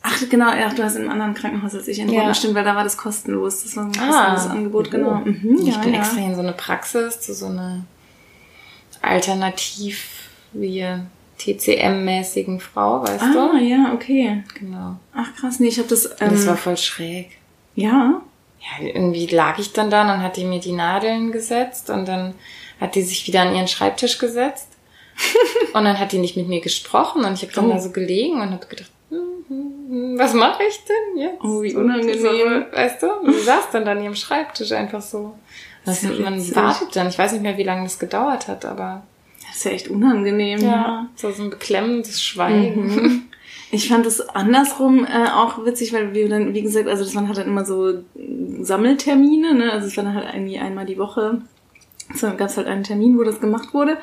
ach 0.01 0.17
genau, 0.29 0.51
ja, 0.53 0.69
du 0.69 0.81
hast 0.83 0.95
in 0.95 1.01
einem 1.03 1.11
anderen 1.11 1.33
Krankenhaus 1.33 1.75
als 1.75 1.87
ich 1.89 1.99
entbunden. 1.99 2.25
Ja. 2.27 2.33
Stimmt, 2.33 2.55
weil 2.55 2.63
da 2.63 2.75
war 2.75 2.85
das 2.85 2.97
kostenlos. 2.97 3.63
Das 3.63 3.75
war 3.75 3.83
ein 3.83 3.91
Ah. 3.99 4.07
kostenloses 4.07 4.47
Angebot, 4.49 4.89
genau. 4.89 5.15
Mhm, 5.15 5.57
Ich 5.67 5.75
ja, 5.75 5.81
bin 5.81 5.93
ja. 5.93 5.99
extra 5.99 6.21
in 6.21 6.33
so 6.33 6.41
eine 6.41 6.53
Praxis, 6.53 7.19
zu 7.19 7.33
so 7.33 7.47
einer 7.47 7.83
alternativ 9.01 10.29
wie 10.53 10.85
TCM-mäßigen 11.39 12.59
Frau, 12.59 13.01
weißt 13.03 13.21
Ah, 13.23 13.51
du? 13.53 13.57
ja, 13.63 13.93
okay. 13.93 14.43
Genau. 14.59 14.95
Ach 15.13 15.35
krass, 15.35 15.59
nee, 15.59 15.67
ich 15.67 15.77
habe 15.77 15.87
das, 15.89 16.05
Und 16.07 16.21
ähm, 16.21 16.29
das 16.31 16.47
war 16.47 16.57
voll 16.57 16.77
schräg. 16.77 17.29
ja. 17.75 18.21
Ja, 18.59 18.85
irgendwie 18.87 19.27
lag 19.27 19.59
ich 19.59 19.71
dann 19.71 19.91
da, 19.91 20.03
dann 20.03 20.21
hat 20.23 20.35
die 20.35 20.43
mir 20.43 20.59
die 20.59 20.71
Nadeln 20.73 21.31
gesetzt 21.31 21.91
und 21.91 22.07
dann 22.07 22.33
hat 22.81 22.95
die 22.95 23.03
sich 23.03 23.25
wieder 23.27 23.41
an 23.43 23.55
ihren 23.55 23.67
Schreibtisch 23.67 24.17
gesetzt. 24.17 24.67
und 25.73 25.85
dann 25.85 25.97
hat 25.99 26.11
die 26.11 26.17
nicht 26.17 26.35
mit 26.35 26.47
mir 26.47 26.59
gesprochen 26.59 27.23
und 27.23 27.33
ich 27.35 27.43
habe 27.43 27.53
dann 27.53 27.65
Oh. 27.67 27.73
da 27.73 27.79
so 27.79 27.91
gelegen 27.91 28.41
und 28.41 28.51
habe 28.51 28.65
gedacht, 28.65 28.89
hm, 29.09 29.19
hm, 29.47 29.71
hm, 29.89 30.15
was 30.19 30.33
mache 30.33 30.63
ich 30.67 30.79
denn 30.85 31.21
jetzt? 31.21 31.43
Oh, 31.43 31.61
wie 31.61 31.75
unangenehm. 31.75 32.19
So, 32.19 32.27
weißt 32.75 33.03
du? 33.03 33.13
Und 33.13 33.33
sie 33.33 33.41
saß 33.43 33.69
dann 33.71 33.85
da 33.85 33.91
an 33.91 34.01
ihrem 34.03 34.15
Schreibtisch 34.15 34.71
einfach 34.71 35.01
so. 35.01 35.35
Das, 35.85 36.01
man 36.03 36.55
wartet 36.55 36.95
dann. 36.95 37.07
Ich 37.09 37.17
weiß 37.17 37.31
nicht 37.33 37.43
mehr, 37.43 37.57
wie 37.57 37.63
lange 37.63 37.83
das 37.83 37.99
gedauert 37.99 38.47
hat, 38.47 38.65
aber 38.65 39.03
Das 39.57 39.65
ist 39.65 39.71
ja 39.71 39.71
echt 39.71 39.87
unangenehm. 39.87 40.59
Ja. 40.59 41.07
so 41.15 41.31
so 41.31 41.41
ein 41.41 41.49
beklemmendes 41.49 42.21
Schweigen. 42.23 42.85
Mhm. 42.95 43.21
Ich 43.71 43.89
fand 43.89 44.05
es 44.05 44.21
andersrum 44.29 45.03
äh, 45.03 45.29
auch 45.33 45.65
witzig, 45.65 45.93
weil 45.93 46.13
wir 46.13 46.29
dann, 46.29 46.53
wie 46.53 46.61
gesagt, 46.61 46.87
also 46.87 47.03
das 47.03 47.15
waren 47.15 47.27
halt 47.27 47.39
dann 47.39 47.47
immer 47.47 47.65
so 47.65 48.03
Sammeltermine, 48.61 49.55
ne? 49.55 49.71
Also 49.71 49.87
es 49.87 49.97
war 49.97 50.03
dann 50.03 50.13
halt 50.13 50.27
irgendwie 50.31 50.59
einmal 50.59 50.85
die 50.85 50.99
Woche. 50.99 51.41
So 52.13 52.27
gab 52.27 52.49
es 52.49 52.57
halt 52.57 52.67
einen 52.67 52.83
Termin, 52.83 53.17
wo 53.17 53.23
das 53.23 53.41
gemacht 53.41 53.73
wurde. 53.73 53.97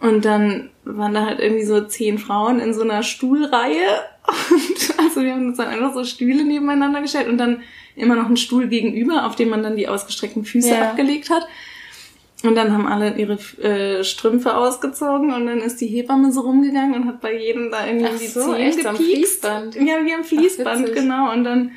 Und 0.00 0.26
dann 0.26 0.68
waren 0.84 1.14
da 1.14 1.24
halt 1.24 1.40
irgendwie 1.40 1.64
so 1.64 1.80
zehn 1.82 2.18
Frauen 2.18 2.60
in 2.60 2.74
so 2.74 2.82
einer 2.82 3.02
Stuhlreihe. 3.02 3.86
Und 4.50 4.98
also 4.98 5.22
wir 5.22 5.32
haben 5.32 5.48
uns 5.48 5.56
dann 5.56 5.68
einfach 5.68 5.94
so 5.94 6.04
Stühle 6.04 6.44
nebeneinander 6.44 7.00
gestellt 7.00 7.28
und 7.28 7.38
dann 7.38 7.62
immer 7.96 8.16
noch 8.16 8.26
einen 8.26 8.36
Stuhl 8.36 8.68
gegenüber, 8.68 9.26
auf 9.26 9.34
dem 9.36 9.48
man 9.50 9.62
dann 9.62 9.76
die 9.76 9.88
ausgestreckten 9.88 10.44
Füße 10.44 10.70
Ja. 10.70 10.90
abgelegt 10.90 11.30
hat. 11.30 11.46
Und 12.44 12.54
dann 12.56 12.72
haben 12.72 12.86
alle 12.86 13.16
ihre 13.16 13.38
äh, 13.62 14.04
Strümpfe 14.04 14.54
ausgezogen 14.54 15.32
und 15.32 15.46
dann 15.46 15.58
ist 15.60 15.80
die 15.80 15.86
Hebamme 15.86 16.30
so 16.30 16.42
rumgegangen 16.42 16.94
und 16.94 17.06
hat 17.08 17.20
bei 17.20 17.36
jedem 17.36 17.70
da 17.70 17.86
irgendwie 17.86 18.08
Ach 18.12 18.18
die 18.18 18.26
so, 18.26 18.52
Zehen 18.52 18.54
echt, 18.68 18.86
am. 18.86 18.96
Fließband? 18.96 19.74
Ja, 19.76 20.04
wie 20.04 20.12
am 20.14 20.24
Fließband, 20.24 20.82
witzig. 20.82 20.94
genau. 20.94 21.32
Und 21.32 21.44
dann 21.44 21.72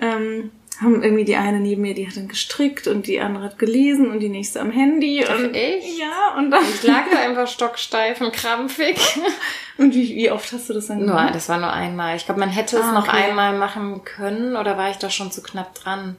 ähm, 0.00 0.50
haben 0.80 1.02
irgendwie 1.02 1.24
die 1.24 1.36
eine 1.36 1.60
neben 1.60 1.82
mir, 1.82 1.94
die 1.94 2.08
hat 2.08 2.16
dann 2.16 2.26
gestrickt 2.26 2.88
und 2.88 3.06
die 3.06 3.20
andere 3.20 3.44
hat 3.44 3.58
gelesen 3.58 4.10
und 4.10 4.18
die 4.20 4.28
nächste 4.30 4.60
am 4.60 4.70
Handy. 4.70 5.24
Ach, 5.28 5.38
und, 5.38 5.54
echt? 5.54 5.98
Ja, 5.98 6.34
und 6.38 6.50
dann... 6.50 6.64
Ich 6.64 6.82
lag 6.82 7.04
da 7.12 7.18
einfach 7.20 7.46
stocksteif 7.46 8.20
und 8.20 8.32
krampfig. 8.32 8.96
Und 9.78 9.94
wie, 9.94 10.14
wie 10.14 10.30
oft 10.30 10.52
hast 10.52 10.68
du 10.68 10.74
das 10.74 10.88
dann 10.88 10.98
Nur, 10.98 11.06
gemacht? 11.06 11.34
das 11.34 11.48
war 11.48 11.56
nur 11.56 11.72
einmal. 11.72 12.14
Ich 12.14 12.26
glaube, 12.26 12.38
man 12.38 12.50
hätte 12.50 12.76
es 12.76 12.82
Ah, 12.84 12.92
noch 12.92 13.08
okay. 13.08 13.16
einmal 13.28 13.56
machen 13.56 14.02
können 14.04 14.54
oder 14.56 14.76
war 14.76 14.90
ich 14.90 14.96
da 14.98 15.08
schon 15.08 15.30
zu 15.32 15.42
knapp 15.42 15.74
dran? 15.74 16.16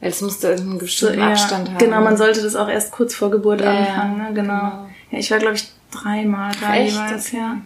Weil 0.00 0.10
es 0.10 0.20
musste 0.20 0.48
irgendeinen 0.48 0.78
So, 0.78 0.84
bestimmten 0.84 1.18
ja, 1.18 1.30
Abstand 1.30 1.68
haben. 1.70 1.78
Genau, 1.78 2.00
man 2.00 2.16
sollte 2.16 2.42
das 2.42 2.54
auch 2.54 2.68
erst 2.68 2.92
kurz 2.92 3.14
vor 3.14 3.30
Geburt 3.30 3.60
Ja, 3.60 3.70
anfangen, 3.70 4.18
ne? 4.18 4.28
Genau. 4.32 4.54
genau. 4.54 4.88
Ja, 5.10 5.18
ich 5.18 5.30
war, 5.30 5.38
glaube 5.38 5.56
ich, 5.56 5.68
dreimal 5.90 6.52
da 6.60 6.74
Echt? 6.74 6.92
jeweils, 6.92 7.32
ja. 7.32 7.60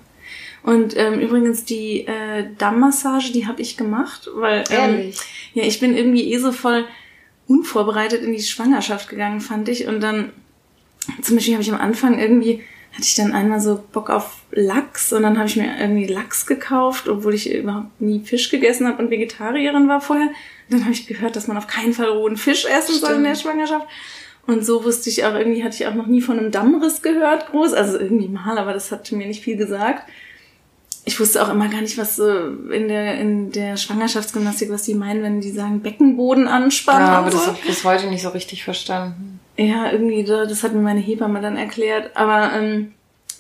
Und 0.62 0.96
ähm, 0.96 1.18
übrigens 1.18 1.64
die 1.64 2.06
äh, 2.06 2.46
Dammmassage, 2.56 3.32
die 3.32 3.46
habe 3.46 3.60
ich 3.60 3.76
gemacht, 3.76 4.30
weil 4.34 4.62
ähm, 4.70 4.94
Ehrlich? 4.94 5.18
ja, 5.54 5.64
ich 5.64 5.80
bin 5.80 5.96
irgendwie 5.96 6.32
eh 6.32 6.38
so 6.38 6.52
voll 6.52 6.84
unvorbereitet 7.48 8.22
in 8.22 8.32
die 8.32 8.42
Schwangerschaft 8.42 9.08
gegangen, 9.08 9.40
fand 9.40 9.68
ich. 9.68 9.86
Und 9.88 10.00
dann, 10.00 10.32
zum 11.20 11.36
Beispiel 11.36 11.54
habe 11.54 11.62
ich 11.62 11.72
am 11.72 11.80
Anfang 11.80 12.18
irgendwie, 12.18 12.62
hatte 12.92 13.02
ich 13.02 13.16
dann 13.16 13.32
einmal 13.32 13.60
so 13.60 13.82
Bock 13.92 14.08
auf 14.08 14.36
Lachs 14.52 15.12
und 15.12 15.22
dann 15.24 15.36
habe 15.36 15.48
ich 15.48 15.56
mir 15.56 15.78
irgendwie 15.80 16.06
Lachs 16.06 16.46
gekauft, 16.46 17.08
obwohl 17.08 17.34
ich 17.34 17.52
überhaupt 17.52 18.00
nie 18.00 18.20
Fisch 18.20 18.48
gegessen 18.48 18.86
habe 18.86 19.02
und 19.02 19.10
Vegetarierin 19.10 19.88
war 19.88 20.00
vorher. 20.00 20.28
Dann 20.72 20.82
habe 20.84 20.92
ich 20.92 21.06
gehört, 21.06 21.36
dass 21.36 21.46
man 21.46 21.56
auf 21.56 21.66
keinen 21.66 21.92
Fall 21.92 22.08
rohen 22.08 22.36
Fisch 22.36 22.64
essen 22.64 22.94
soll 22.98 23.14
in 23.14 23.24
der 23.24 23.34
Schwangerschaft. 23.36 23.86
Und 24.46 24.66
so 24.66 24.82
wusste 24.84 25.08
ich 25.08 25.24
auch, 25.24 25.34
irgendwie 25.34 25.62
hatte 25.62 25.76
ich 25.76 25.86
auch 25.86 25.94
noch 25.94 26.06
nie 26.06 26.20
von 26.20 26.38
einem 26.38 26.50
Dammriss 26.50 27.00
gehört, 27.02 27.50
groß. 27.50 27.74
Also 27.74 27.98
irgendwie 27.98 28.28
mal, 28.28 28.58
aber 28.58 28.72
das 28.72 28.90
hat 28.90 29.10
mir 29.12 29.26
nicht 29.26 29.42
viel 29.44 29.56
gesagt. 29.56 30.02
Ich 31.04 31.18
wusste 31.18 31.42
auch 31.44 31.48
immer 31.50 31.68
gar 31.68 31.80
nicht, 31.80 31.98
was 31.98 32.16
so 32.16 32.28
in 32.70 32.88
der, 32.88 33.18
in 33.20 33.50
der 33.52 33.76
Schwangerschaftsgymnastik, 33.76 34.70
was 34.70 34.82
die 34.84 34.94
meinen, 34.94 35.22
wenn 35.22 35.40
die 35.40 35.50
sagen 35.50 35.80
Beckenboden 35.80 36.46
anspannen. 36.48 37.06
Ja, 37.08 37.18
aber 37.18 37.30
das 37.30 37.40
so. 37.40 37.46
habe 37.48 37.58
ich 37.60 37.66
bis 37.66 37.84
heute 37.84 38.06
nicht 38.08 38.22
so 38.22 38.28
richtig 38.30 38.62
verstanden. 38.64 39.40
Ja, 39.56 39.90
irgendwie, 39.92 40.24
da- 40.24 40.46
das 40.46 40.62
hat 40.62 40.72
mir 40.74 40.80
meine 40.80 41.00
Hebamme 41.00 41.40
dann 41.40 41.56
erklärt. 41.56 42.16
Aber 42.16 42.52
ähm, 42.56 42.92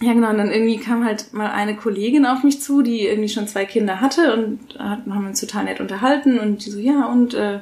ja, 0.02 0.14
genau, 0.14 0.30
und 0.30 0.38
dann 0.38 0.50
irgendwie 0.50 0.78
kam 0.78 1.04
halt 1.04 1.32
mal 1.32 1.50
eine 1.52 1.76
Kollegin 1.76 2.26
auf 2.26 2.42
mich 2.42 2.60
zu, 2.60 2.82
die 2.82 3.06
irgendwie 3.06 3.28
schon 3.28 3.46
zwei 3.46 3.64
Kinder 3.64 4.00
hatte 4.00 4.34
und 4.34 4.76
haben 4.78 5.26
uns 5.26 5.40
total 5.40 5.64
nett 5.64 5.80
unterhalten 5.80 6.40
und 6.40 6.66
die 6.66 6.70
so, 6.70 6.80
ja, 6.80 7.06
und 7.06 7.34
äh, 7.34 7.60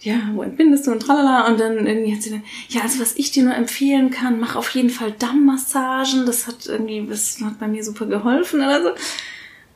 ja, 0.00 0.16
wo 0.34 0.42
entbindest 0.42 0.86
du 0.86 0.92
und 0.92 1.00
tralala. 1.00 1.48
Und 1.48 1.58
dann 1.58 1.86
irgendwie 1.86 2.14
hat 2.14 2.22
sie 2.22 2.30
dann, 2.30 2.42
ja, 2.68 2.82
also 2.82 3.00
was 3.00 3.16
ich 3.16 3.30
dir 3.30 3.44
nur 3.44 3.54
empfehlen 3.54 4.10
kann, 4.10 4.38
mach 4.38 4.56
auf 4.56 4.68
jeden 4.70 4.90
Fall 4.90 5.12
Dammmassagen. 5.18 6.26
Das 6.26 6.46
hat 6.46 6.66
irgendwie, 6.66 7.06
das 7.08 7.40
hat 7.42 7.58
bei 7.58 7.66
mir 7.66 7.82
super 7.82 8.06
geholfen 8.06 8.60
oder 8.60 8.82
so. 8.82 8.88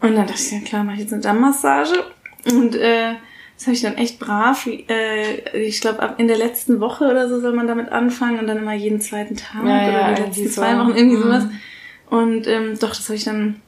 Und 0.03 0.15
dann 0.15 0.27
dachte 0.27 0.43
ich, 0.43 0.53
ja 0.53 0.61
klar, 0.61 0.85
mache 0.85 0.97
ich 0.97 1.03
jetzt 1.03 1.13
eine 1.13 1.23
Dammmassage. 1.23 2.05
Und 2.53 2.77
äh, 2.77 3.15
das 3.63 3.69
habe 3.69 3.77
ich 3.77 3.83
dann 3.83 3.95
echt 3.97 4.19
brav. 4.19 4.67
Äh, 4.67 5.57
ich 5.57 5.81
glaube, 5.81 6.17
in 6.19 6.27
der 6.27 6.37
letzten 6.37 6.81
Woche 6.81 7.05
oder 7.05 7.29
so 7.29 7.41
soll 7.41 7.53
man 7.53 7.69
damit 7.69 7.91
anfangen 7.91 8.41
und 8.41 8.49
dann 8.49 8.59
immer 8.59 8.73
jeden 8.75 9.01
zweiten 9.01 9.37
Tag 9.37 9.65
Ja, 9.65 9.83
ja, 9.83 9.89
oder 9.89 10.03
die 10.15 10.21
irgendwie 10.23 10.41
letzten 10.43 10.61
zwei 10.61 10.77
Wochen, 10.79 10.97
irgendwie 10.97 11.17
Mhm. 11.17 11.23
sowas. 11.23 11.45
Und 12.11 12.47
ähm, 12.49 12.77
doch, 12.81 12.89
das 12.89 13.05
habe 13.09 13.15
ich 13.15 13.23
dann 13.25 13.61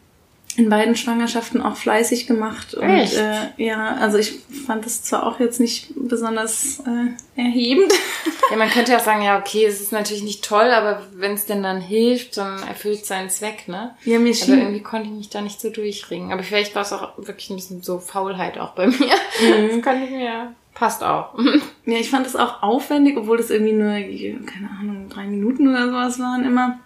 in 0.57 0.69
beiden 0.69 0.95
Schwangerschaften 0.97 1.61
auch 1.61 1.77
fleißig 1.77 2.27
gemacht. 2.27 2.75
Und 2.75 2.89
Echt? 2.89 3.17
Äh, 3.17 3.49
ja, 3.57 3.97
also 3.97 4.19
ich 4.19 4.39
fand 4.67 4.87
das 4.87 5.03
zwar 5.03 5.27
auch 5.27 5.41
jetzt 5.41 5.61
nicht 5.61 5.93
besonders 5.97 6.81
äh, 6.81 7.41
erhebend. 7.41 7.93
Ja, 8.51 8.59
man 8.59 8.69
könnte 8.69 8.93
ja 8.93 9.01
sagen, 9.01 9.23
ja, 9.23 9.39
okay, 9.39 9.65
es 9.65 9.81
ist 9.81 9.91
natürlich 9.91 10.23
nicht 10.23 10.45
toll, 10.45 10.71
aber 10.71 11.03
wenn 11.15 11.33
es 11.33 11.47
denn 11.47 11.63
dann 11.63 11.81
hilft, 11.81 12.37
dann 12.37 12.63
erfüllt 12.63 13.01
es 13.01 13.09
seinen 13.09 13.31
Zweck, 13.31 13.69
ne? 13.69 13.97
Ja, 14.05 14.19
mir 14.19 14.35
Aber 14.35 14.37
schien, 14.37 14.59
irgendwie 14.59 14.83
konnte 14.83 15.09
ich 15.09 15.15
mich 15.15 15.31
da 15.31 15.41
nicht 15.41 15.63
so 15.63 15.71
durchringen. 15.71 16.31
Aber 16.31 16.43
vielleicht 16.43 16.75
war 16.75 16.83
es 16.83 16.93
auch 16.93 17.17
wirklich 17.17 17.49
ein 17.49 17.57
bisschen 17.57 17.83
so 17.83 17.99
Faulheit 17.99 18.59
auch 18.59 18.73
bei 18.73 18.87
mir. 18.89 19.15
Mhm. 19.41 19.71
Das 19.71 19.83
kann 19.83 20.05
ich 20.05 20.11
mir, 20.11 20.53
passt 20.75 21.03
auch. 21.03 21.35
ja, 21.87 21.97
ich 21.97 22.11
fand 22.11 22.27
es 22.27 22.37
auch 22.37 22.63
aufwendig, 22.63 23.17
obwohl 23.17 23.39
das 23.39 23.49
irgendwie 23.49 23.73
nur, 23.73 23.93
keine 24.45 24.71
Ahnung, 24.79 25.09
drei 25.09 25.25
Minuten 25.25 25.67
oder 25.67 25.87
sowas 25.87 26.19
waren 26.19 26.45
immer. 26.45 26.81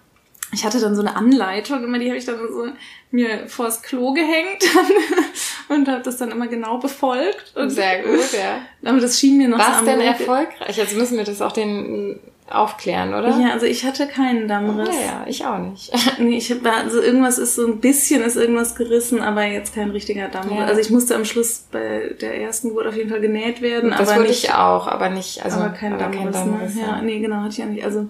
Ich 0.52 0.64
hatte 0.64 0.80
dann 0.80 0.94
so 0.94 1.02
eine 1.02 1.14
Anleitung, 1.16 1.84
immer 1.84 1.98
die 1.98 2.08
habe 2.08 2.16
ich 2.16 2.24
dann 2.24 2.38
so 2.48 2.66
mir 3.10 3.48
vors 3.48 3.82
Klo 3.82 4.12
gehängt 4.12 4.64
und 5.68 5.88
habe 5.88 6.02
das 6.02 6.16
dann 6.16 6.30
immer 6.30 6.46
genau 6.46 6.78
befolgt. 6.78 7.54
Und, 7.54 7.70
Sehr 7.70 8.02
gut, 8.02 8.32
ja. 8.32 8.60
Aber 8.90 9.00
das 9.00 9.18
schien 9.18 9.38
mir 9.38 9.48
noch 9.48 9.58
War 9.58 9.74
so 9.74 9.80
es 9.80 9.84
denn 9.84 10.00
erfolgreich? 10.00 10.80
Also 10.80 10.96
müssen 10.96 11.16
wir 11.16 11.24
das 11.24 11.42
auch 11.42 11.52
den 11.52 12.18
aufklären, 12.50 13.12
oder? 13.12 13.38
Ja, 13.38 13.52
also 13.52 13.66
ich 13.66 13.84
hatte 13.84 14.06
keinen 14.06 14.48
Dammriss. 14.48 14.88
Ja, 14.88 15.04
ja, 15.04 15.24
ich 15.26 15.44
auch 15.44 15.58
nicht. 15.58 15.92
Nee, 16.18 16.38
ich 16.38 16.50
hab, 16.50 16.64
also 16.64 17.00
irgendwas 17.00 17.38
ist 17.38 17.54
so 17.54 17.66
ein 17.66 17.80
bisschen 17.80 18.22
ist 18.22 18.36
irgendwas 18.36 18.74
gerissen, 18.74 19.20
aber 19.20 19.44
jetzt 19.44 19.74
kein 19.74 19.90
richtiger 19.90 20.28
Dammriss. 20.28 20.58
Ja. 20.58 20.64
Also 20.64 20.80
ich 20.80 20.90
musste 20.90 21.14
am 21.14 21.24
Schluss 21.24 21.66
bei 21.70 22.14
der 22.20 22.40
ersten 22.40 22.68
Geburt 22.68 22.86
auf 22.86 22.96
jeden 22.96 23.10
Fall 23.10 23.20
genäht 23.20 23.60
werden, 23.60 23.90
Das 23.90 24.08
aber 24.08 24.20
wurde 24.20 24.28
nicht, 24.30 24.44
ich 24.44 24.54
auch, 24.54 24.86
aber 24.88 25.10
nicht, 25.10 25.44
also 25.44 25.58
aber 25.58 25.70
kein 25.70 25.98
Dammriss. 25.98 26.32
Dammriss, 26.32 26.74
ne? 26.74 26.80
ja. 26.80 26.86
Ja, 26.88 27.02
nee, 27.02 27.18
genau, 27.20 27.36
hatte 27.36 27.50
ich 27.50 27.58
ja 27.58 27.66
nicht. 27.66 27.84
Also 27.84 28.06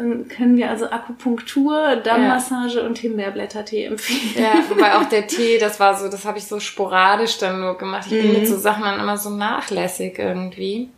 dann 0.00 0.28
können 0.28 0.56
wir 0.56 0.70
also 0.70 0.86
Akupunktur, 0.90 1.96
Dammmassage 1.96 2.82
und 2.82 2.98
Himbeerblättertee 2.98 3.84
empfehlen. 3.84 4.34
Ja, 4.44 4.64
wobei 4.68 4.96
auch 4.96 5.04
der 5.04 5.26
Tee, 5.28 5.58
das 5.58 5.78
war 5.80 5.96
so, 5.96 6.08
das 6.08 6.24
habe 6.24 6.38
ich 6.38 6.44
so 6.44 6.58
sporadisch 6.60 7.38
dann 7.38 7.60
nur 7.60 7.76
gemacht. 7.78 8.06
Ich 8.10 8.18
bin 8.18 8.28
Mhm. 8.28 8.32
mit 8.34 8.46
so 8.46 8.56
Sachen 8.58 8.82
dann 8.84 8.98
immer 9.00 9.16
so 9.18 9.30
nachlässig 9.30 10.18
irgendwie. 10.18 10.88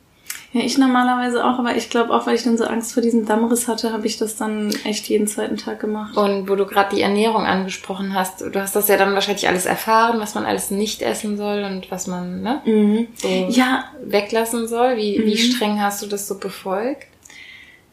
Ja, 0.55 0.61
ich 0.63 0.77
normalerweise 0.77 1.43
auch, 1.47 1.59
aber 1.59 1.77
ich 1.77 1.89
glaube 1.89 2.13
auch, 2.13 2.27
weil 2.27 2.35
ich 2.35 2.43
dann 2.45 2.59
so 2.59 2.65
Angst 2.65 2.93
vor 2.93 3.03
diesem 3.03 3.25
Dammriss 3.25 3.69
hatte, 3.69 3.91
habe 3.93 4.07
ich 4.07 4.19
das 4.19 4.37
dann 4.37 4.71
echt 4.85 5.09
jeden 5.09 5.27
zweiten 5.27 5.57
Tag 5.57 5.81
gemacht. 5.81 6.15
Und 6.15 6.47
wo 6.47 6.57
du 6.57 6.67
gerade 6.67 6.95
die 6.95 7.01
Ernährung 7.01 7.47
angesprochen 7.47 8.13
hast, 8.15 8.43
du 8.43 8.61
hast 8.61 8.77
das 8.77 8.87
ja 8.89 8.99
dann 8.99 9.15
wahrscheinlich 9.15 9.49
alles 9.49 9.65
erfahren, 9.65 10.21
was 10.21 10.35
man 10.35 10.45
alles 10.45 10.71
nicht 10.71 11.01
essen 11.01 11.39
soll 11.39 11.65
und 11.65 11.91
was 11.91 12.07
man 12.07 12.43
ne, 12.43 12.61
Mhm. 12.67 13.07
so 13.15 13.29
Ja, 13.49 13.85
weglassen 14.05 14.69
soll. 14.69 14.97
Wie, 14.99 15.23
wie 15.25 15.33
Mhm. 15.33 15.37
streng 15.39 15.81
hast 15.81 16.03
du 16.03 16.07
das 16.07 16.29
so 16.29 16.39
befolgt? 16.39 17.07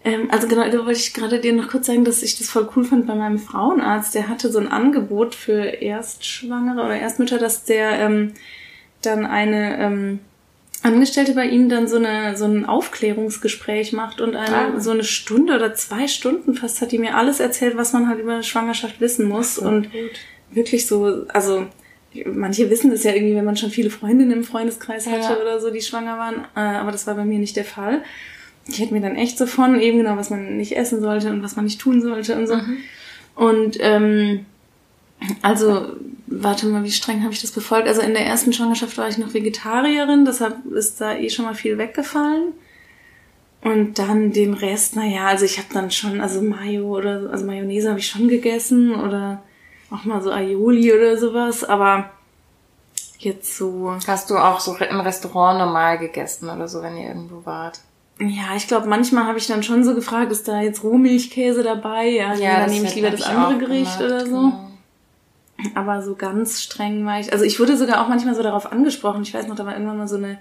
Ähm, 0.05 0.29
also 0.31 0.47
genau, 0.47 0.63
da 0.69 0.77
wollte 0.85 0.99
ich 0.99 1.13
gerade 1.13 1.39
dir 1.39 1.51
noch 1.53 1.67
kurz 1.69 1.87
sagen, 1.87 2.05
dass 2.05 2.23
ich 2.23 2.37
das 2.37 2.49
voll 2.49 2.69
cool 2.75 2.85
fand 2.85 3.05
bei 3.07 3.15
meinem 3.15 3.37
Frauenarzt. 3.39 4.15
Der 4.15 4.29
hatte 4.29 4.49
so 4.51 4.59
ein 4.59 4.69
Angebot 4.71 5.35
für 5.35 5.61
Erstschwangere 5.61 6.85
oder 6.85 6.97
Erstmütter, 6.97 7.37
dass 7.37 7.65
der 7.65 7.91
ähm, 7.99 8.33
dann 9.01 9.25
eine 9.25 9.77
ähm, 9.79 10.19
Angestellte 10.83 11.33
bei 11.33 11.45
ihm 11.47 11.67
dann 11.67 11.87
so 11.89 11.97
eine 11.97 12.37
so 12.37 12.45
ein 12.45 12.65
Aufklärungsgespräch 12.65 13.91
macht 13.91 14.21
und 14.21 14.35
eine 14.37 14.75
Ah. 14.75 14.79
so 14.79 14.91
eine 14.91 15.03
Stunde 15.03 15.55
oder 15.55 15.73
zwei 15.73 16.07
Stunden 16.07 16.53
fast 16.55 16.79
hat 16.81 16.93
die 16.93 16.97
mir 16.99 17.15
alles 17.17 17.41
erzählt, 17.41 17.75
was 17.75 17.91
man 17.91 18.07
halt 18.07 18.19
über 18.19 18.41
Schwangerschaft 18.43 19.01
wissen 19.01 19.27
muss 19.27 19.55
So, 19.55 19.67
und 19.67 19.91
gut. 19.91 20.11
wirklich 20.51 20.87
so, 20.87 21.25
also 21.27 21.65
manche 22.25 22.69
wissen 22.69 22.91
das 22.91 23.03
ja 23.03 23.13
irgendwie, 23.13 23.35
wenn 23.35 23.43
man 23.45 23.57
schon 23.57 23.69
viele 23.71 23.89
Freundinnen 23.89 24.31
im 24.31 24.43
Freundeskreis 24.45 25.05
Ja. 25.05 25.11
hatte 25.11 25.41
oder 25.41 25.59
so, 25.59 25.69
die 25.69 25.81
schwanger 25.81 26.17
waren, 26.17 26.45
äh, 26.55 26.77
aber 26.77 26.93
das 26.93 27.05
war 27.07 27.15
bei 27.15 27.25
mir 27.25 27.39
nicht 27.39 27.57
der 27.57 27.65
Fall. 27.65 28.01
Ich 28.67 28.79
hätte 28.79 28.93
mir 28.93 29.01
dann 29.01 29.15
echt 29.15 29.37
so 29.37 29.45
von 29.45 29.79
eben 29.79 29.97
genau, 29.97 30.17
was 30.17 30.29
man 30.29 30.57
nicht 30.57 30.75
essen 30.75 31.01
sollte 31.01 31.29
und 31.31 31.43
was 31.43 31.55
man 31.55 31.65
nicht 31.65 31.81
tun 31.81 32.01
sollte 32.01 32.35
und 32.35 32.47
so. 32.47 32.55
Mhm. 32.55 32.77
Und 33.35 33.77
ähm, 33.79 34.45
also, 35.41 35.93
warte 36.27 36.67
mal, 36.67 36.83
wie 36.83 36.91
streng 36.91 37.23
habe 37.23 37.33
ich 37.33 37.41
das 37.41 37.51
befolgt? 37.51 37.87
Also 37.87 38.01
in 38.01 38.13
der 38.13 38.25
ersten 38.25 38.53
Schwangerschaft 38.53 38.97
war 38.97 39.09
ich 39.09 39.17
noch 39.17 39.33
Vegetarierin, 39.33 40.25
deshalb 40.25 40.65
ist 40.65 41.01
da 41.01 41.15
eh 41.15 41.29
schon 41.29 41.45
mal 41.45 41.55
viel 41.55 41.77
weggefallen. 41.77 42.53
Und 43.61 43.99
dann 43.99 44.31
den 44.31 44.53
Rest, 44.53 44.95
naja, 44.95 45.27
also 45.27 45.43
ich 45.43 45.57
habe 45.57 45.67
dann 45.73 45.91
schon, 45.91 46.21
also 46.21 46.41
Mayo 46.41 46.97
oder 46.97 47.23
so, 47.23 47.29
also 47.29 47.45
Mayonnaise 47.45 47.89
habe 47.89 47.99
ich 47.99 48.07
schon 48.07 48.29
gegessen 48.29 48.95
oder 48.95 49.43
auch 49.91 50.05
mal 50.05 50.21
so 50.21 50.31
Aioli 50.31 50.93
oder 50.93 51.17
sowas, 51.17 51.65
aber 51.65 52.09
jetzt 53.17 53.57
so, 53.57 53.93
Hast 54.07 54.29
du 54.29 54.37
auch 54.37 54.61
so 54.61 54.77
im 54.77 54.99
Restaurant 55.01 55.59
normal 55.59 55.97
gegessen 55.97 56.49
oder 56.49 56.69
so, 56.69 56.81
wenn 56.81 56.95
ihr 56.95 57.09
irgendwo 57.09 57.45
wart? 57.45 57.81
Ja, 58.19 58.55
ich 58.55 58.67
glaube, 58.67 58.87
manchmal 58.87 59.25
habe 59.25 59.37
ich 59.37 59.47
dann 59.47 59.63
schon 59.63 59.83
so 59.83 59.95
gefragt, 59.95 60.31
ist 60.31 60.47
da 60.47 60.61
jetzt 60.61 60.83
Rohmilchkäse 60.83 61.63
dabei? 61.63 62.09
Ja, 62.09 62.33
ja 62.35 62.59
dann 62.61 62.69
nehme 62.69 62.87
ich 62.87 62.95
lieber 62.95 63.11
das 63.11 63.23
andere 63.23 63.57
Gericht 63.57 63.97
gemacht, 63.97 64.01
oder 64.01 64.25
so. 64.25 64.31
genau. 64.31 64.65
Aber 65.75 66.01
so 66.01 66.15
ganz 66.15 66.61
streng 66.61 67.05
war 67.05 67.19
ich. 67.19 67.31
Also 67.33 67.43
ich 67.45 67.59
wurde 67.59 67.75
sogar 67.77 68.03
auch 68.03 68.07
manchmal 68.09 68.35
so 68.35 68.43
darauf 68.43 68.71
angesprochen. 68.71 69.23
Ich 69.23 69.33
weiß 69.33 69.47
noch, 69.47 69.55
da 69.55 69.65
war 69.65 69.73
irgendwann 69.73 69.97
mal 69.97 70.07
so 70.07 70.15
eine 70.15 70.37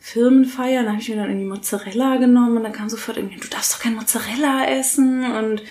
Firmenfeier, 0.00 0.84
da 0.84 0.90
habe 0.90 1.00
ich 1.00 1.08
mir 1.08 1.16
dann 1.16 1.28
irgendwie 1.28 1.48
Mozzarella 1.48 2.16
genommen 2.16 2.56
und 2.56 2.62
dann 2.62 2.72
kam 2.72 2.88
sofort 2.88 3.16
irgendwie, 3.16 3.38
du 3.40 3.48
darfst 3.48 3.74
doch 3.74 3.80
kein 3.80 3.94
Mozzarella 3.96 4.66
essen 4.66 5.24
und 5.32 5.62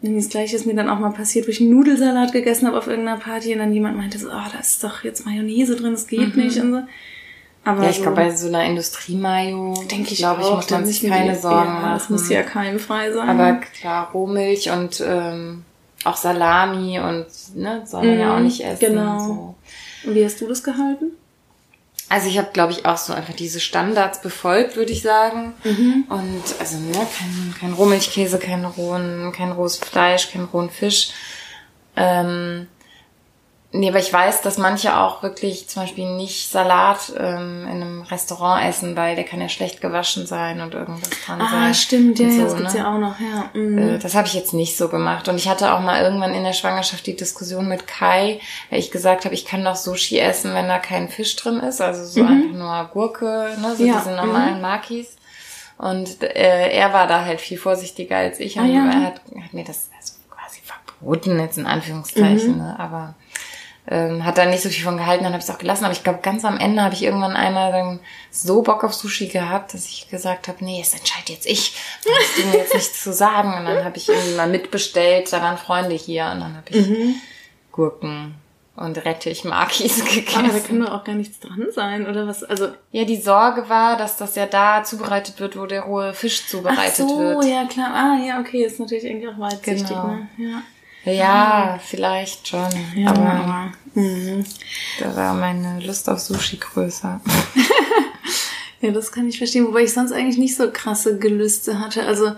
das 0.00 0.30
gleiche 0.30 0.56
ist 0.56 0.66
mir 0.66 0.74
dann 0.74 0.88
auch 0.88 0.98
mal 0.98 1.10
passiert, 1.12 1.46
wo 1.46 1.50
ich 1.50 1.60
einen 1.60 1.70
Nudelsalat 1.70 2.32
gegessen 2.32 2.66
habe 2.66 2.76
auf 2.78 2.88
irgendeiner 2.88 3.18
Party 3.20 3.52
und 3.52 3.58
dann 3.60 3.72
jemand 3.72 3.96
meinte 3.96 4.18
so, 4.18 4.28
oh, 4.28 4.50
da 4.52 4.58
ist 4.58 4.82
doch 4.82 5.04
jetzt 5.04 5.26
Mayonnaise 5.26 5.76
drin, 5.76 5.92
das 5.92 6.06
geht 6.08 6.34
Mhm. 6.34 6.42
nicht 6.42 6.58
und 6.58 6.72
so. 6.72 6.82
Aber 7.64 7.84
Ja, 7.84 7.90
ich 7.90 7.96
so, 7.96 8.02
glaube, 8.02 8.16
bei 8.16 8.34
so 8.34 8.48
einer 8.48 8.64
Industriemayo, 8.64 9.74
denke 9.90 10.12
ich, 10.12 10.18
glaube 10.18 10.42
ich, 10.42 10.50
muss 10.50 10.68
man 10.70 10.84
sich 10.84 11.02
keine 11.08 11.34
die- 11.34 11.38
Sorgen 11.38 11.66
ja, 11.66 11.72
machen. 11.80 11.92
Das 11.94 12.10
muss 12.10 12.28
ja 12.28 12.42
keimfrei 12.42 13.12
sein. 13.12 13.28
Aber 13.28 13.60
klar, 13.80 14.10
Rohmilch 14.12 14.70
und 14.70 15.00
ähm, 15.06 15.64
auch 16.04 16.16
Salami 16.16 16.98
und 16.98 17.26
ne, 17.54 17.82
soll 17.86 18.02
man 18.04 18.18
ja 18.18 18.32
auch 18.34 18.38
Mhm, 18.38 18.44
nicht 18.44 18.64
essen. 18.64 18.80
genau. 18.80 19.26
So. 19.26 19.54
Und 20.08 20.14
wie 20.16 20.24
hast 20.24 20.40
du 20.40 20.48
das 20.48 20.64
gehalten? 20.64 21.12
Also 22.08 22.28
ich 22.28 22.36
habe, 22.36 22.50
glaube 22.52 22.72
ich, 22.72 22.84
auch 22.84 22.96
so 22.98 23.12
einfach 23.14 23.32
diese 23.34 23.60
Standards 23.60 24.20
befolgt, 24.20 24.76
würde 24.76 24.90
ich 24.92 25.00
sagen. 25.02 25.54
Mhm. 25.64 26.04
Und 26.08 26.42
also 26.58 26.76
ne, 26.78 26.92
kein, 26.92 27.54
kein 27.60 27.72
Rohmilchkäse, 27.72 28.38
kein 28.38 28.64
rohen, 28.64 29.32
kein 29.34 29.52
rohes 29.52 29.76
Fleisch, 29.76 30.30
kein 30.32 30.44
rohen 30.44 30.68
Fisch. 30.68 31.12
Ähm, 31.96 32.66
nee, 33.72 33.88
aber 33.88 33.98
ich 33.98 34.12
weiß, 34.12 34.42
dass 34.42 34.58
manche 34.58 34.96
auch 34.96 35.22
wirklich 35.22 35.68
zum 35.68 35.82
Beispiel 35.82 36.06
nicht 36.16 36.50
Salat 36.50 37.12
ähm, 37.18 37.62
in 37.64 37.82
einem 37.82 38.02
Restaurant 38.02 38.64
essen, 38.64 38.96
weil 38.96 39.16
der 39.16 39.24
kann 39.24 39.40
ja 39.40 39.48
schlecht 39.48 39.80
gewaschen 39.80 40.26
sein 40.26 40.60
und 40.60 40.74
irgendwas 40.74 41.08
dran 41.26 41.38
sein. 41.40 41.48
Ah, 41.50 41.74
stimmt, 41.74 42.18
ja, 42.18 42.30
so, 42.30 42.42
das 42.44 42.56
gibt's 42.56 42.74
ne? 42.74 42.80
ja 42.80 42.94
auch 42.94 42.98
noch, 42.98 43.16
ja. 43.18 43.50
Mhm. 43.54 43.78
Äh, 43.78 43.98
Das 43.98 44.14
habe 44.14 44.26
ich 44.26 44.34
jetzt 44.34 44.52
nicht 44.54 44.76
so 44.76 44.88
gemacht. 44.88 45.28
Und 45.28 45.36
ich 45.36 45.48
hatte 45.48 45.72
auch 45.74 45.80
mal 45.80 46.02
irgendwann 46.02 46.34
in 46.34 46.44
der 46.44 46.52
Schwangerschaft 46.52 47.06
die 47.06 47.16
Diskussion 47.16 47.66
mit 47.68 47.86
Kai, 47.86 48.40
weil 48.70 48.78
ich 48.78 48.90
gesagt 48.90 49.24
habe, 49.24 49.34
ich 49.34 49.44
kann 49.44 49.64
doch 49.64 49.76
Sushi 49.76 50.18
essen, 50.18 50.54
wenn 50.54 50.68
da 50.68 50.78
kein 50.78 51.08
Fisch 51.08 51.34
drin 51.36 51.60
ist. 51.60 51.80
Also 51.80 52.04
so 52.04 52.20
einfach 52.26 52.52
nur 52.56 52.90
Gurke, 52.92 53.56
ne, 53.60 53.74
so 53.76 53.82
Mhm. 53.82 53.88
Ja, 53.88 53.98
diese 54.04 54.14
normalen 54.14 54.60
Makis. 54.60 55.16
Und 55.78 56.22
äh, 56.22 56.70
er 56.70 56.92
war 56.92 57.06
da 57.06 57.24
halt 57.24 57.40
viel 57.40 57.58
vorsichtiger 57.58 58.16
als 58.18 58.38
ich. 58.38 58.56
Und 58.58 58.64
Ah, 58.64 58.68
ja. 58.68 58.84
er 58.86 59.00
hat, 59.06 59.14
hat 59.42 59.52
mir 59.52 59.64
das 59.64 59.88
also 59.98 60.12
quasi 60.30 60.60
verboten, 60.62 61.40
jetzt 61.40 61.58
in 61.58 61.66
Anführungszeichen. 61.66 62.52
Mhm. 62.52 62.58
Ne? 62.58 62.76
Aber 62.78 63.14
ähm, 63.88 64.24
hat 64.24 64.38
da 64.38 64.44
nicht 64.46 64.62
so 64.62 64.68
viel 64.68 64.84
von 64.84 64.96
gehalten, 64.96 65.24
dann 65.24 65.32
habe 65.32 65.42
ich 65.42 65.48
es 65.48 65.54
auch 65.54 65.58
gelassen. 65.58 65.84
Aber 65.84 65.92
ich 65.92 66.04
glaube, 66.04 66.20
ganz 66.22 66.44
am 66.44 66.58
Ende 66.58 66.82
habe 66.82 66.94
ich 66.94 67.02
irgendwann 67.02 67.34
einmal 67.36 67.72
dann 67.72 68.00
so 68.30 68.62
Bock 68.62 68.84
auf 68.84 68.94
Sushi 68.94 69.26
gehabt, 69.26 69.74
dass 69.74 69.86
ich 69.86 70.08
gesagt 70.08 70.46
habe, 70.48 70.64
nee, 70.64 70.80
es 70.80 70.94
entscheide 70.94 71.32
jetzt 71.32 71.46
ich. 71.46 71.74
Du 72.04 72.46
mir 72.46 72.58
jetzt 72.58 72.74
nichts 72.74 73.02
zu 73.02 73.12
sagen. 73.12 73.54
Und 73.54 73.64
dann 73.64 73.84
habe 73.84 73.96
ich 73.96 74.08
irgendwie 74.08 74.34
mal 74.36 74.48
mitbestellt, 74.48 75.32
da 75.32 75.42
waren 75.42 75.58
Freunde 75.58 75.94
hier 75.96 76.30
und 76.32 76.40
dann 76.40 76.56
habe 76.56 76.66
ich 76.70 76.86
Mhm. 76.88 77.14
Gurken 77.72 78.34
und 78.76 79.04
Rettich 79.04 79.44
Makis 79.44 80.00
Aber 80.00 80.08
da 80.10 80.14
gegessen. 80.14 80.66
kann 80.66 80.80
doch 80.80 80.92
auch 80.92 81.04
gar 81.04 81.14
nichts 81.14 81.40
dran 81.40 81.66
sein, 81.74 82.06
oder 82.08 82.26
was? 82.26 82.42
Also, 82.44 82.68
Ja, 82.90 83.04
die 83.04 83.20
Sorge 83.20 83.68
war, 83.68 83.96
dass 83.96 84.16
das 84.16 84.34
ja 84.36 84.46
da 84.46 84.82
zubereitet 84.84 85.40
wird, 85.40 85.58
wo 85.58 85.66
der 85.66 85.82
rohe 85.82 86.14
Fisch 86.14 86.42
ach 86.44 86.48
zubereitet 86.50 86.94
so, 87.08 87.18
wird. 87.18 87.44
ja 87.44 87.64
klar. 87.66 87.90
Ah, 87.94 88.24
ja, 88.26 88.40
okay, 88.40 88.64
ist 88.64 88.78
natürlich 88.80 89.04
irgendwie 89.04 89.28
auch 89.28 89.38
weitsichtig, 89.38 89.88
Genau. 89.88 90.06
ne? 90.06 90.28
Ja. 90.38 90.62
Ja, 91.04 91.78
vielleicht 91.84 92.48
schon. 92.48 92.68
Ja, 92.94 93.10
aber 93.10 93.72
mhm. 93.94 94.44
da 95.00 95.16
war 95.16 95.34
meine 95.34 95.80
Lust 95.80 96.08
auf 96.08 96.20
Sushi 96.20 96.56
größer. 96.56 97.20
Ja, 98.82 98.90
das 98.90 99.12
kann 99.12 99.28
ich 99.28 99.38
verstehen, 99.38 99.66
wobei 99.68 99.84
ich 99.84 99.92
sonst 99.92 100.10
eigentlich 100.10 100.38
nicht 100.38 100.56
so 100.56 100.68
krasse 100.70 101.16
Gelüste 101.16 101.78
hatte. 101.78 102.04
Also 102.04 102.32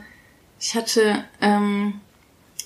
ich 0.61 0.75
hatte 0.75 1.25
ähm, 1.41 1.95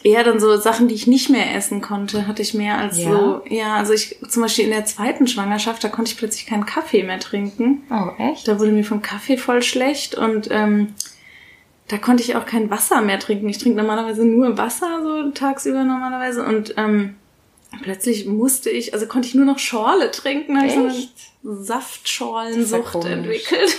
eher 0.03 0.24
dann 0.24 0.40
so 0.40 0.57
Sachen, 0.57 0.88
die 0.88 0.96
ich 0.96 1.07
nicht 1.07 1.30
mehr 1.30 1.55
essen 1.55 1.80
konnte, 1.80 2.26
hatte 2.26 2.42
ich 2.42 2.55
mehr 2.55 2.76
als 2.76 2.99
Ja? 2.99 3.11
so. 3.11 3.42
Ja, 3.49 3.76
also 3.76 3.92
ich 3.92 4.18
zum 4.28 4.42
Beispiel 4.42 4.64
in 4.64 4.72
der 4.72 4.84
zweiten 4.84 5.28
Schwangerschaft, 5.28 5.82
da 5.84 5.88
konnte 5.88 6.11
ich 6.11 6.18
plötzlich 6.18 6.46
keinen 6.46 6.66
Kaffee 6.66 7.05
mehr 7.05 7.20
trinken. 7.20 7.82
Oh, 7.88 8.20
echt? 8.20 8.49
Da 8.49 8.59
wurde 8.59 8.72
mir 8.72 8.84
vom 8.84 9.01
Kaffee 9.01 9.36
voll 9.36 9.62
schlecht 9.62 10.16
und 10.16 10.49
ähm, 10.51 10.94
da 11.89 11.97
konnte 11.97 12.22
ich 12.22 12.36
auch 12.36 12.45
kein 12.45 12.70
Wasser 12.70 13.01
mehr 13.01 13.18
trinken. 13.18 13.49
Ich 13.49 13.59
trinke 13.59 13.78
normalerweise 13.78 14.24
nur 14.24 14.59
Wasser, 14.59 15.01
so 15.03 15.30
tagsüber 15.30 15.84
normalerweise. 15.84 16.45
Und 16.45 16.74
ähm, 16.76 17.16
plötzlich 17.82 18.26
musste 18.26 18.68
ich, 18.68 18.93
also 18.93 19.07
konnte 19.07 19.26
ich 19.26 19.34
nur 19.34 19.47
noch 19.47 19.59
Schorle 19.59 20.11
trinken. 20.11 20.55
Da 20.55 20.61
habe 20.61 20.68
ich 20.68 20.74
so 20.74 20.80
eine 20.80 20.91
Echt? 20.91 21.12
Saftschorlensucht 21.43 23.05
ja 23.05 23.11
entwickelt. 23.11 23.76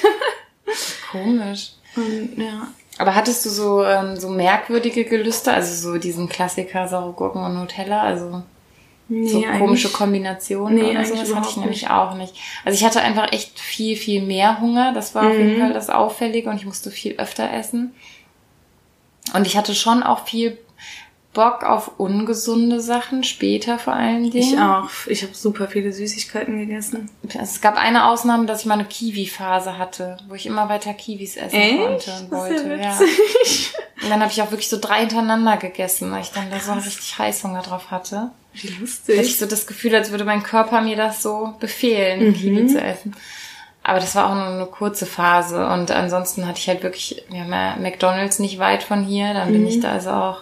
Komisch. 1.11 1.73
Und, 1.95 2.37
ja. 2.37 2.67
Aber 2.97 3.15
hattest 3.15 3.45
du 3.45 3.49
so, 3.49 3.83
ähm, 3.83 4.17
so 4.17 4.29
merkwürdige 4.29 5.05
Gelüste? 5.05 5.53
Also 5.53 5.91
so 5.91 5.99
diesen 5.99 6.27
Klassiker 6.29 6.87
saure 6.87 7.13
Gurken 7.13 7.43
und 7.43 7.53
Nutella? 7.53 8.01
Also 8.01 8.43
Nee, 9.09 9.27
so 9.27 9.41
komische 9.41 9.89
Kombinationen 9.89 10.75
Nee, 10.75 10.91
oder 10.91 11.03
so? 11.03 11.15
Das 11.15 11.33
hatte 11.35 11.49
ich 11.49 11.57
nämlich 11.57 11.81
nicht. 11.81 11.91
auch 11.91 12.13
nicht. 12.13 12.33
Also 12.63 12.77
ich 12.77 12.85
hatte 12.85 13.01
einfach 13.01 13.31
echt 13.33 13.59
viel, 13.59 13.95
viel 13.97 14.21
mehr 14.21 14.61
Hunger. 14.61 14.93
Das 14.93 15.15
war 15.15 15.27
auf 15.27 15.33
Mhm. 15.33 15.39
jeden 15.47 15.59
Fall 15.59 15.73
das 15.73 15.89
Auffällige 15.89 16.49
und 16.49 16.57
ich 16.57 16.65
musste 16.65 16.91
viel 16.91 17.15
öfter 17.17 17.51
essen. 17.51 17.93
Und 19.33 19.45
ich 19.47 19.57
hatte 19.57 19.75
schon 19.75 20.03
auch 20.03 20.25
viel 20.25 20.57
Bock 21.33 21.63
auf 21.63 21.99
ungesunde 21.99 22.81
Sachen, 22.81 23.23
später 23.23 23.77
vor 23.77 23.93
allen 23.93 24.31
Dingen. 24.31 24.53
Ich 24.53 24.59
auch. 24.59 24.89
Ich 25.07 25.21
habe 25.21 25.33
super 25.35 25.67
viele 25.67 25.93
Süßigkeiten 25.93 26.57
gegessen. 26.57 27.09
Es 27.39 27.61
gab 27.61 27.77
eine 27.77 28.07
Ausnahme, 28.09 28.47
dass 28.47 28.61
ich 28.61 28.65
mal 28.65 28.73
eine 28.73 28.85
Kiwi-Phase 28.85 29.77
hatte, 29.77 30.17
wo 30.27 30.33
ich 30.33 30.47
immer 30.47 30.69
weiter 30.69 30.93
Kiwis 30.93 31.37
essen 31.37 31.77
konnte 31.77 32.11
und 32.21 32.31
wollte. 32.31 32.67
ja 32.69 32.77
Ja. 32.77 32.99
Und 34.01 34.09
dann 34.09 34.21
habe 34.21 34.31
ich 34.31 34.41
auch 34.41 34.49
wirklich 34.49 34.69
so 34.69 34.79
drei 34.79 35.01
hintereinander 35.01 35.57
gegessen, 35.57 36.11
weil 36.11 36.21
ich 36.21 36.31
dann 36.31 36.49
da 36.49 36.59
so 36.59 36.71
einen 36.71 36.81
richtig 36.81 37.17
Heißhunger 37.19 37.61
drauf 37.61 37.91
hatte. 37.91 38.31
Wie 38.53 38.67
Da 38.67 38.73
hatte 38.73 38.73
ich 38.73 38.79
lustig. 38.79 39.37
so 39.37 39.45
das 39.45 39.67
Gefühl, 39.67 39.95
als 39.95 40.11
würde 40.11 40.25
mein 40.25 40.43
Körper 40.43 40.81
mir 40.81 40.95
das 40.95 41.21
so 41.21 41.55
befehlen, 41.59 42.33
Kiwi 42.33 42.67
zu 42.67 42.81
essen. 42.81 43.15
Aber 43.83 43.99
das 43.99 44.13
war 44.15 44.29
auch 44.29 44.35
nur 44.35 44.47
eine 44.47 44.65
kurze 44.65 45.05
Phase. 45.05 45.65
Und 45.67 45.89
ansonsten 45.91 46.45
hatte 46.47 46.59
ich 46.59 46.67
halt 46.67 46.83
wirklich, 46.83 47.23
wir 47.29 47.41
haben 47.41 47.51
ja 47.51 47.75
McDonalds 47.79 48.39
nicht 48.39 48.59
weit 48.59 48.83
von 48.83 49.03
hier. 49.03 49.33
Dann 49.33 49.51
bin 49.51 49.65
ich 49.67 49.79
da 49.79 49.91
also 49.93 50.09
auch, 50.11 50.41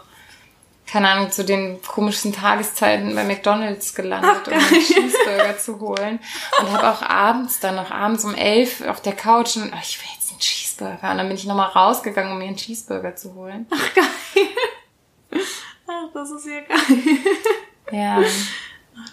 keine 0.87 1.09
Ahnung, 1.09 1.31
zu 1.31 1.45
den 1.45 1.81
komischsten 1.81 2.33
Tageszeiten 2.33 3.13
bei 3.13 3.23
McDonalds 3.23 3.93
gelandet, 3.93 4.47
um 4.47 4.53
einen 4.53 4.81
Cheeseburger 4.81 5.57
zu 5.59 5.79
holen. 5.79 6.19
Und 6.59 6.71
habe 6.71 6.89
auch 6.89 7.01
abends, 7.03 7.59
dann 7.59 7.75
noch 7.75 7.91
abends 7.91 8.25
um 8.25 8.33
elf 8.33 8.81
auf 8.87 9.01
der 9.01 9.13
Couch 9.13 9.55
und, 9.57 9.71
oh, 9.73 9.77
ich 9.81 9.99
will 10.01 10.09
jetzt 10.15 10.31
einen 10.31 10.39
Cheeseburger. 10.39 11.11
Und 11.11 11.17
dann 11.17 11.27
bin 11.27 11.37
ich 11.37 11.45
nochmal 11.45 11.69
rausgegangen, 11.69 12.31
um 12.31 12.39
mir 12.39 12.45
einen 12.47 12.55
Cheeseburger 12.57 13.15
zu 13.15 13.35
holen. 13.35 13.67
Ach, 15.87 16.09
das 16.13 16.31
ist 16.31 16.47
ja 16.47 16.61
geil. 16.61 17.17
Ja. 17.91 18.23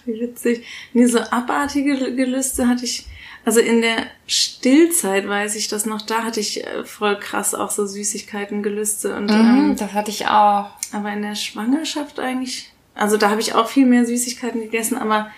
Wie 0.05 0.21
witzig. 0.21 0.65
Nee, 0.93 1.07
so 1.07 1.19
abartige 1.21 2.15
Gelüste 2.15 2.67
hatte 2.69 2.85
ich. 2.85 3.07
Also 3.47 3.61
in 3.61 3.83
der 3.83 4.07
Stillzeit 4.27 5.29
weiß 5.29 5.55
ich 5.57 5.69
das 5.69 5.85
noch, 5.85 6.01
da 6.01 6.25
hatte 6.25 6.41
ich 6.41 6.67
äh, 6.67 6.85
voll 6.85 7.19
krass 7.19 7.55
auch 7.55 7.71
so 7.71 7.85
Süßigkeiten 7.87 8.63
Gelüste 8.63 9.15
und 9.17 9.27
Mhm, 9.31 9.37
ähm, 9.37 9.77
das 9.79 9.93
hatte 9.93 10.11
ich 10.11 10.27
auch. 10.29 10.71
aber 10.93 11.13
in 11.13 11.21
der 11.21 11.35
Schwangerschaft 11.35 12.19
eigentlich, 12.19 12.73
also 12.95 13.19
da 13.19 13.29
habe 13.29 13.43
ich 13.43 13.55
auch 13.55 13.69
viel 13.69 13.85
mehr 13.85 14.07
Süßigkeiten 14.07 14.63
gegessen, 14.63 14.97
aber 14.97 15.31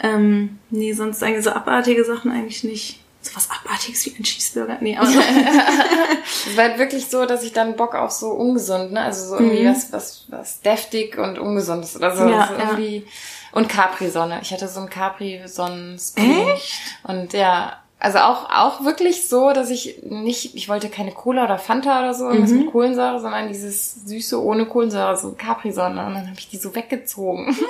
ähm, 0.00 0.58
nee, 0.70 0.92
sonst 0.94 1.22
eigentlich 1.22 1.44
so 1.44 1.50
abartige 1.50 2.04
Sachen 2.04 2.32
eigentlich 2.32 2.64
nicht. 2.64 2.98
So 3.24 3.34
was 3.36 3.48
abartiges 3.50 4.04
wie 4.06 4.14
ein 4.18 4.22
Cheeseburger. 4.22 4.78
Nee, 4.80 4.96
aber 4.96 5.08
Es 6.46 6.56
war 6.56 6.64
halt 6.64 6.78
wirklich 6.78 7.06
so, 7.08 7.24
dass 7.26 7.42
ich 7.42 7.52
dann 7.52 7.74
Bock 7.76 7.94
auf 7.94 8.10
so 8.10 8.28
ungesund, 8.30 8.92
ne? 8.92 9.00
Also 9.00 9.28
so 9.28 9.34
irgendwie 9.42 9.62
Mhm. 9.64 9.70
was, 9.70 9.92
was, 9.92 10.24
was 10.28 10.60
deftig 10.60 11.18
und 11.18 11.38
ungesundes 11.38 11.96
oder 11.96 12.14
so. 12.16 12.28
Ja, 12.28 12.46
so 12.48 12.54
ja. 12.54 12.60
irgendwie. 12.68 13.06
Und 13.52 13.68
Capri-Sonne. 13.68 14.40
Ich 14.42 14.52
hatte 14.52 14.68
so 14.68 14.80
einen 14.80 14.90
Capri-Sonnen-Spoon. 14.90 16.48
Echt? 16.48 16.72
Und 17.04 17.32
ja, 17.32 17.78
also 18.00 18.18
auch, 18.18 18.50
auch 18.50 18.84
wirklich 18.84 19.28
so, 19.28 19.52
dass 19.52 19.70
ich 19.70 20.00
nicht, 20.02 20.54
ich 20.54 20.68
wollte 20.68 20.88
keine 20.90 21.12
Cola 21.12 21.44
oder 21.44 21.58
Fanta 21.58 22.00
oder 22.00 22.12
so, 22.14 22.26
irgendwas 22.28 22.50
Mhm. 22.50 22.58
mit 22.64 22.72
Kohlensäure, 22.72 23.20
sondern 23.20 23.48
dieses 23.48 23.94
Süße 24.06 24.42
ohne 24.42 24.66
Kohlensäure, 24.66 25.16
so 25.16 25.32
Capri-Sonne. 25.32 26.04
Und 26.04 26.14
dann 26.14 26.26
habe 26.28 26.38
ich 26.38 26.48
die 26.50 26.58
so 26.58 26.74
weggezogen. 26.74 27.56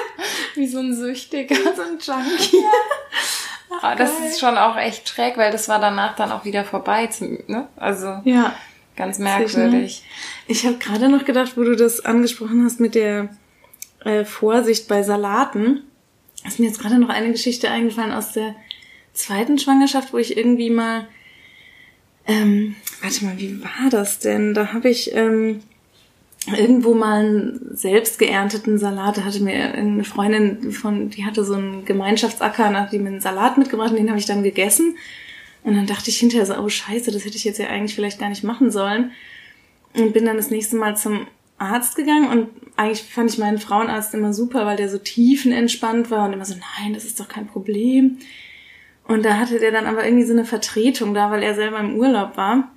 Wie 0.54 0.66
so 0.66 0.78
ein 0.80 0.96
Süchtiger. 0.96 1.54
so 1.54 1.82
ein 1.82 1.98
Junkie. 2.00 2.64
Aber 3.82 3.94
das 3.96 4.18
geil. 4.18 4.28
ist 4.28 4.40
schon 4.40 4.56
auch 4.58 4.76
echt 4.76 5.08
schräg, 5.08 5.36
weil 5.36 5.52
das 5.52 5.68
war 5.68 5.80
danach 5.80 6.16
dann 6.16 6.32
auch 6.32 6.44
wieder 6.44 6.64
vorbei. 6.64 7.06
Zum, 7.08 7.38
ne? 7.46 7.68
Also 7.76 8.20
Ja. 8.24 8.54
ganz 8.96 9.18
merkwürdig. 9.18 10.02
Ich 10.46 10.64
habe 10.66 10.76
gerade 10.78 11.08
noch 11.08 11.24
gedacht, 11.24 11.56
wo 11.56 11.64
du 11.64 11.76
das 11.76 12.04
angesprochen 12.04 12.64
hast 12.64 12.80
mit 12.80 12.94
der 12.94 13.28
äh, 14.04 14.24
Vorsicht 14.24 14.88
bei 14.88 15.02
Salaten, 15.02 15.82
ist 16.46 16.58
mir 16.58 16.66
jetzt 16.66 16.80
gerade 16.80 16.98
noch 16.98 17.08
eine 17.08 17.30
Geschichte 17.32 17.70
eingefallen 17.70 18.12
aus 18.12 18.32
der 18.32 18.54
zweiten 19.12 19.58
Schwangerschaft, 19.58 20.12
wo 20.12 20.18
ich 20.18 20.36
irgendwie 20.36 20.70
mal, 20.70 21.06
ähm, 22.26 22.76
warte 23.02 23.24
mal, 23.24 23.38
wie 23.38 23.62
war 23.62 23.90
das 23.90 24.18
denn? 24.20 24.54
Da 24.54 24.72
habe 24.72 24.88
ich 24.88 25.14
ähm, 25.14 25.62
irgendwo 26.56 26.94
mal 26.94 27.20
einen 27.20 27.76
selbst 27.76 28.18
geernteten 28.18 28.78
Salat, 28.78 29.16
da 29.16 29.24
hatte 29.24 29.40
mir 29.40 29.72
eine 29.74 30.04
Freundin 30.04 30.72
von, 30.72 31.10
die 31.10 31.24
hatte 31.24 31.44
so 31.44 31.54
einen 31.54 31.84
Gemeinschaftsacker, 31.84 32.68
und 32.68 32.76
hat 32.76 32.92
mir 32.92 32.98
einen 32.98 33.20
Salat 33.20 33.58
mitgebracht 33.58 33.90
und 33.90 33.96
den 33.96 34.08
habe 34.08 34.18
ich 34.18 34.26
dann 34.26 34.42
gegessen. 34.42 34.96
Und 35.64 35.76
dann 35.76 35.86
dachte 35.86 36.10
ich 36.10 36.18
hinterher 36.18 36.46
so, 36.46 36.56
oh 36.56 36.68
scheiße, 36.68 37.10
das 37.10 37.24
hätte 37.24 37.36
ich 37.36 37.44
jetzt 37.44 37.58
ja 37.58 37.66
eigentlich 37.66 37.94
vielleicht 37.94 38.18
gar 38.18 38.28
nicht 38.28 38.44
machen 38.44 38.70
sollen. 38.70 39.12
Und 39.94 40.12
bin 40.12 40.24
dann 40.24 40.36
das 40.36 40.50
nächste 40.50 40.76
Mal 40.76 40.96
zum 40.96 41.26
Arzt 41.58 41.96
gegangen 41.96 42.28
und 42.28 42.48
eigentlich 42.76 43.02
fand 43.02 43.32
ich 43.32 43.38
meinen 43.38 43.58
Frauenarzt 43.58 44.14
immer 44.14 44.32
super, 44.32 44.64
weil 44.64 44.76
der 44.76 44.88
so 44.88 44.98
tiefenentspannt 44.98 46.10
war 46.10 46.26
und 46.26 46.32
immer 46.32 46.44
so, 46.44 46.54
nein, 46.54 46.94
das 46.94 47.04
ist 47.04 47.18
doch 47.18 47.28
kein 47.28 47.48
Problem. 47.48 48.18
Und 49.08 49.24
da 49.24 49.38
hatte 49.38 49.58
der 49.58 49.72
dann 49.72 49.86
aber 49.86 50.04
irgendwie 50.04 50.26
so 50.26 50.32
eine 50.32 50.44
Vertretung 50.44 51.14
da, 51.14 51.30
weil 51.30 51.42
er 51.42 51.54
selber 51.54 51.80
im 51.80 51.96
Urlaub 51.96 52.36
war. 52.36 52.70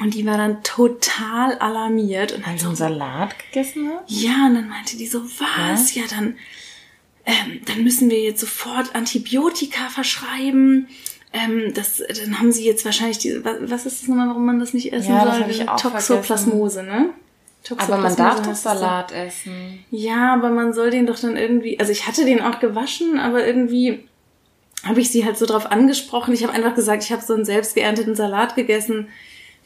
Und 0.00 0.14
die 0.14 0.24
war 0.26 0.36
dann 0.36 0.62
total 0.62 1.58
alarmiert. 1.58 2.32
Und 2.32 2.46
Weil 2.46 2.52
dann 2.52 2.58
so 2.58 2.66
einen 2.68 2.76
Salat 2.76 3.34
gegessen 3.38 3.88
hat? 3.88 4.04
ja, 4.06 4.46
und 4.46 4.54
dann 4.54 4.68
meinte 4.68 4.96
die 4.96 5.06
so, 5.06 5.22
was? 5.22 5.94
Ja, 5.94 6.04
dann, 6.08 6.36
ähm, 7.26 7.60
dann 7.66 7.82
müssen 7.82 8.08
wir 8.08 8.20
jetzt 8.20 8.40
sofort 8.40 8.94
Antibiotika 8.94 9.88
verschreiben. 9.88 10.88
Ähm, 11.32 11.72
das, 11.74 11.98
dann 11.98 12.38
haben 12.38 12.52
sie 12.52 12.64
jetzt 12.64 12.84
wahrscheinlich 12.84 13.18
diese, 13.18 13.44
was, 13.44 13.56
was 13.62 13.86
ist 13.86 14.02
das 14.02 14.08
nochmal, 14.08 14.28
warum 14.28 14.46
man 14.46 14.60
das 14.60 14.72
nicht 14.72 14.92
essen 14.92 15.10
Ja, 15.10 15.24
das 15.24 15.34
soll? 15.34 15.42
hab 15.44 15.50
ich 15.50 15.68
auch 15.68 15.80
Toxoplasmose, 15.80 16.82
ne? 16.84 17.10
Aber 17.76 17.98
man 17.98 18.14
Toxoplasmose 18.14 18.16
darf 18.16 18.36
doch 18.40 18.46
das. 18.46 18.62
Salat 18.62 19.12
essen. 19.12 19.84
Ja, 19.90 20.32
aber 20.32 20.50
man 20.50 20.72
soll 20.72 20.90
den 20.90 21.06
doch 21.06 21.18
dann 21.18 21.36
irgendwie, 21.36 21.78
also 21.80 21.90
ich 21.92 22.06
hatte 22.06 22.24
den 22.24 22.40
auch 22.40 22.60
gewaschen, 22.60 23.18
aber 23.18 23.44
irgendwie 23.46 24.04
habe 24.84 25.00
ich 25.00 25.10
sie 25.10 25.24
halt 25.24 25.36
so 25.36 25.44
drauf 25.44 25.66
angesprochen. 25.70 26.32
Ich 26.32 26.44
habe 26.44 26.52
einfach 26.52 26.74
gesagt, 26.74 27.02
ich 27.02 27.12
habe 27.12 27.20
so 27.20 27.34
einen 27.34 27.44
selbst 27.44 27.74
geernteten 27.74 28.14
Salat 28.14 28.54
gegessen. 28.54 29.08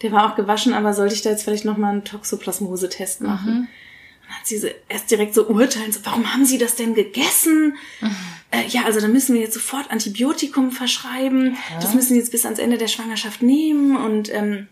Der 0.03 0.13
war 0.13 0.31
auch 0.31 0.37
gewaschen, 0.37 0.75
aber 0.75 0.95
sollte 0.95 1.15
ich 1.15 1.23
da 1.23 1.31
jetzt 1.31 1.45
vielleicht 1.45 1.65
nochmal 1.65 1.93
einen 1.93 2.05
Toxoplasmose-Test 2.05 3.21
machen? 3.21 3.69
Dann 4.23 4.37
hat 4.39 4.47
sie 4.47 4.59
so 4.59 4.69
erst 4.89 5.11
direkt 5.11 5.35
so 5.35 5.47
urteilen, 5.47 5.93
so, 5.93 6.01
warum 6.05 6.33
haben 6.33 6.45
Sie 6.45 6.59
das 6.59 6.75
denn 6.75 6.95
gegessen? 6.95 7.77
Äh, 8.51 8.67
ja, 8.69 8.85
also 8.85 9.01
dann 9.01 9.13
müssen 9.13 9.35
wir 9.35 9.43
jetzt 9.43 9.55
sofort 9.55 9.91
Antibiotikum 9.91 10.73
verschreiben. 10.73 11.57
Das 11.81 11.95
müssen 11.95 12.15
Sie 12.15 12.19
jetzt 12.19 12.33
bis 12.33 12.45
ans 12.45 12.59
Ende 12.59 12.79
der 12.79 12.89
Schwangerschaft 12.89 13.43
nehmen. 13.43 13.97
Und 13.97 14.33
ähm, 14.35 14.69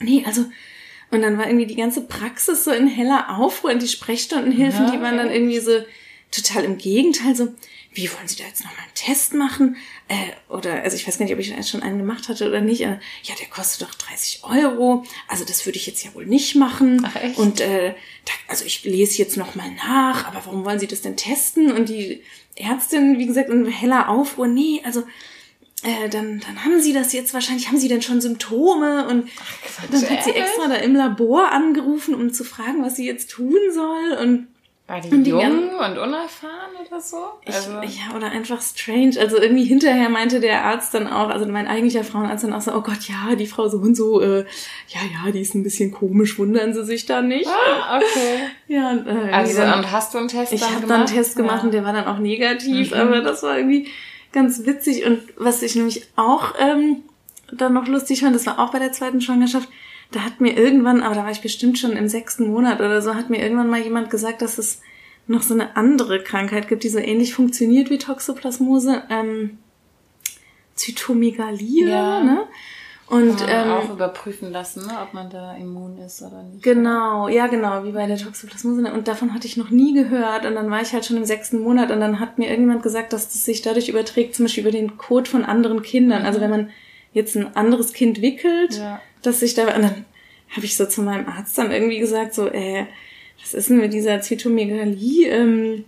nee, 0.00 0.24
also 0.26 0.44
und 1.10 1.22
dann 1.22 1.38
war 1.38 1.46
irgendwie 1.46 1.66
die 1.66 1.76
ganze 1.76 2.00
Praxis 2.00 2.64
so 2.64 2.72
in 2.72 2.88
heller 2.88 3.38
Aufruhr 3.38 3.70
und 3.70 3.80
die 3.80 3.88
Sprechstundenhilfen, 3.88 4.86
Ja, 4.86 4.90
die 4.90 5.00
waren 5.00 5.16
dann 5.16 5.30
irgendwie 5.30 5.60
so 5.60 5.70
total 6.32 6.64
im 6.64 6.76
Gegenteil, 6.78 7.36
so, 7.36 7.54
wie 7.94 8.12
wollen 8.12 8.26
Sie 8.26 8.36
da 8.36 8.44
jetzt 8.44 8.64
nochmal 8.64 8.82
einen 8.82 8.94
Test 8.94 9.34
machen? 9.34 9.76
Äh, 10.08 10.52
oder, 10.52 10.82
also 10.82 10.96
ich 10.96 11.06
weiß 11.06 11.16
gar 11.16 11.24
nicht, 11.24 11.34
ob 11.34 11.40
ich 11.40 11.48
jetzt 11.48 11.70
schon 11.70 11.82
einen 11.82 11.98
gemacht 11.98 12.28
hatte 12.28 12.48
oder 12.48 12.60
nicht. 12.60 12.82
Äh, 12.82 12.98
ja, 13.22 13.34
der 13.38 13.46
kostet 13.48 13.88
doch 13.88 13.94
30 13.94 14.42
Euro. 14.42 15.04
Also 15.28 15.44
das 15.44 15.64
würde 15.64 15.78
ich 15.78 15.86
jetzt 15.86 16.04
ja 16.04 16.12
wohl 16.14 16.26
nicht 16.26 16.56
machen. 16.56 17.06
Ach, 17.06 17.16
echt? 17.16 17.38
Und 17.38 17.60
äh, 17.60 17.94
da, 18.24 18.32
also 18.48 18.64
ich 18.64 18.84
lese 18.84 19.18
jetzt 19.18 19.36
nochmal 19.36 19.70
nach, 19.72 20.26
aber 20.26 20.42
warum 20.44 20.64
wollen 20.64 20.80
Sie 20.80 20.88
das 20.88 21.02
denn 21.02 21.16
testen? 21.16 21.70
Und 21.70 21.88
die 21.88 22.22
Ärztin, 22.56 23.18
wie 23.18 23.26
gesagt, 23.26 23.48
in 23.48 23.66
heller 23.66 24.08
Aufruhr, 24.08 24.48
nee, 24.48 24.82
also 24.84 25.04
äh, 25.84 26.08
dann, 26.08 26.40
dann 26.40 26.64
haben 26.64 26.80
Sie 26.80 26.92
das 26.92 27.12
jetzt 27.12 27.32
wahrscheinlich, 27.32 27.68
haben 27.68 27.78
Sie 27.78 27.88
denn 27.88 28.02
schon 28.02 28.20
Symptome? 28.20 29.06
Und 29.06 29.28
dann 29.90 30.10
hat 30.10 30.24
sie 30.24 30.32
extra 30.32 30.66
da 30.68 30.76
im 30.76 30.96
Labor 30.96 31.52
angerufen, 31.52 32.14
um 32.14 32.32
zu 32.32 32.42
fragen, 32.42 32.82
was 32.82 32.96
sie 32.96 33.06
jetzt 33.06 33.30
tun 33.30 33.58
soll. 33.72 34.18
Und 34.20 34.48
War 34.86 35.00
die, 35.00 35.08
Und 35.08 35.24
die 35.24 35.30
jung 35.30 35.70
und 35.78 35.96
unerfahren 35.96 36.72
oder 36.86 37.00
so? 37.00 37.16
ich, 37.46 37.54
Also, 37.54 37.70
ja, 37.72 38.14
oder 38.14 38.30
einfach 38.30 38.60
strange. 38.60 39.18
Also 39.18 39.38
irgendwie 39.38 39.64
hinterher 39.64 40.10
meinte 40.10 40.40
der 40.40 40.62
Arzt 40.66 40.92
dann 40.92 41.06
auch, 41.06 41.30
also 41.30 41.46
mein 41.46 41.66
eigentlicher 41.66 42.04
Frauenarzt 42.04 42.44
dann 42.44 42.52
auch 42.52 42.60
so, 42.60 42.72
oh 42.74 42.82
Gott, 42.82 43.00
ja, 43.08 43.34
die 43.34 43.46
Frau 43.46 43.66
so 43.68 43.78
und 43.78 43.94
so, 43.96 44.20
äh, 44.20 44.40
ja, 44.88 45.00
ja, 45.24 45.32
die 45.32 45.40
ist 45.40 45.54
ein 45.54 45.62
bisschen 45.62 45.90
komisch, 45.90 46.38
wundern 46.38 46.74
Sie 46.74 46.84
sich 46.84 47.06
da 47.06 47.22
nicht. 47.22 47.48
ah, 47.48 47.96
okay. 47.96 48.40
Ja, 48.68 48.90
und, 48.90 49.06
äh, 49.06 49.32
Also, 49.32 49.56
dann, 49.56 49.78
und 49.78 49.90
hast 49.90 50.12
du 50.12 50.18
einen 50.18 50.28
Test 50.28 50.52
ich 50.52 50.60
dann 50.60 50.74
habe 50.74 50.86
dann 50.86 51.00
einen 51.00 51.06
Test 51.06 51.34
gemacht 51.36 51.60
Ja. 51.60 51.64
und 51.64 51.72
der 51.72 51.84
war 51.84 51.94
dann 51.94 52.06
auch 52.06 52.18
negativ, 52.18 52.90
Mhm. 52.90 52.96
aber 53.00 53.20
das 53.22 53.42
war 53.42 53.56
irgendwie 53.56 53.88
ganz 54.32 54.66
witzig. 54.66 55.06
Und 55.06 55.20
was 55.38 55.62
ich 55.62 55.76
nämlich 55.76 56.06
auch 56.16 56.54
ähm, 56.58 56.98
dann 57.50 57.72
noch 57.72 57.86
lustig 57.88 58.20
fand, 58.20 58.34
das 58.34 58.44
war 58.44 58.58
auch 58.58 58.70
bei 58.72 58.80
der 58.80 58.92
zweiten 58.92 59.22
Schwangerschaft, 59.22 59.68
da 60.10 60.20
hat 60.20 60.40
mir 60.40 60.56
irgendwann, 60.56 61.02
aber 61.02 61.14
da 61.14 61.24
war 61.24 61.30
ich 61.30 61.40
bestimmt 61.42 61.78
schon 61.78 61.92
im 61.92 62.08
sechsten 62.08 62.48
Monat 62.50 62.80
oder 62.80 63.02
so, 63.02 63.14
hat 63.14 63.30
mir 63.30 63.42
irgendwann 63.42 63.68
mal 63.70 63.80
jemand 63.80 64.10
gesagt, 64.10 64.42
dass 64.42 64.58
es 64.58 64.80
noch 65.26 65.42
so 65.42 65.54
eine 65.54 65.76
andere 65.76 66.22
Krankheit 66.22 66.68
gibt, 66.68 66.84
die 66.84 66.88
so 66.90 66.98
ähnlich 66.98 67.34
funktioniert 67.34 67.90
wie 67.90 67.98
Toxoplasmose, 67.98 69.02
ähm, 69.10 69.58
Zytomegalie, 70.74 71.88
Ja. 71.88 72.20
ne? 72.22 72.42
Und 73.06 73.36
Kann 73.36 73.48
man 73.48 73.66
ähm, 73.66 73.72
auch 73.72 73.90
überprüfen 73.92 74.50
lassen, 74.50 74.86
ne, 74.86 74.94
ob 75.02 75.12
man 75.12 75.28
da 75.28 75.54
immun 75.56 75.98
ist 75.98 76.22
oder 76.22 76.42
nicht. 76.42 76.62
Genau, 76.62 77.28
ja 77.28 77.48
genau, 77.48 77.84
wie 77.84 77.92
bei 77.92 78.06
der 78.06 78.16
Toxoplasmose. 78.16 78.90
Und 78.94 79.08
davon 79.08 79.34
hatte 79.34 79.46
ich 79.46 79.58
noch 79.58 79.68
nie 79.68 79.92
gehört. 79.92 80.46
Und 80.46 80.54
dann 80.54 80.70
war 80.70 80.80
ich 80.80 80.94
halt 80.94 81.04
schon 81.04 81.18
im 81.18 81.26
sechsten 81.26 81.60
Monat 81.60 81.90
und 81.90 82.00
dann 82.00 82.18
hat 82.18 82.38
mir 82.38 82.48
irgendjemand 82.48 82.82
gesagt, 82.82 83.12
dass 83.12 83.28
das 83.28 83.44
sich 83.44 83.60
dadurch 83.60 83.90
überträgt, 83.90 84.34
zum 84.34 84.46
Beispiel 84.46 84.62
über 84.62 84.70
den 84.70 84.96
Kot 84.96 85.28
von 85.28 85.44
anderen 85.44 85.82
Kindern. 85.82 86.22
Also 86.24 86.40
wenn 86.40 86.48
man 86.50 86.70
jetzt 87.12 87.36
ein 87.36 87.54
anderes 87.54 87.92
Kind 87.92 88.22
wickelt, 88.22 88.78
Ja. 88.78 89.00
Dass 89.26 89.40
sich 89.40 89.54
da... 89.54 89.74
Und 89.74 89.82
dann 89.82 90.04
habe 90.50 90.66
ich 90.66 90.76
so 90.76 90.86
zu 90.86 91.02
meinem 91.02 91.26
Arzt 91.28 91.58
dann 91.58 91.72
irgendwie 91.72 91.98
gesagt, 91.98 92.34
so, 92.34 92.48
äh, 92.48 92.86
was 93.40 93.54
ist 93.54 93.68
denn 93.70 93.78
mit 93.78 93.92
dieser 93.92 94.20
Zytomegalie? 94.20 95.28
Ähm, 95.28 95.84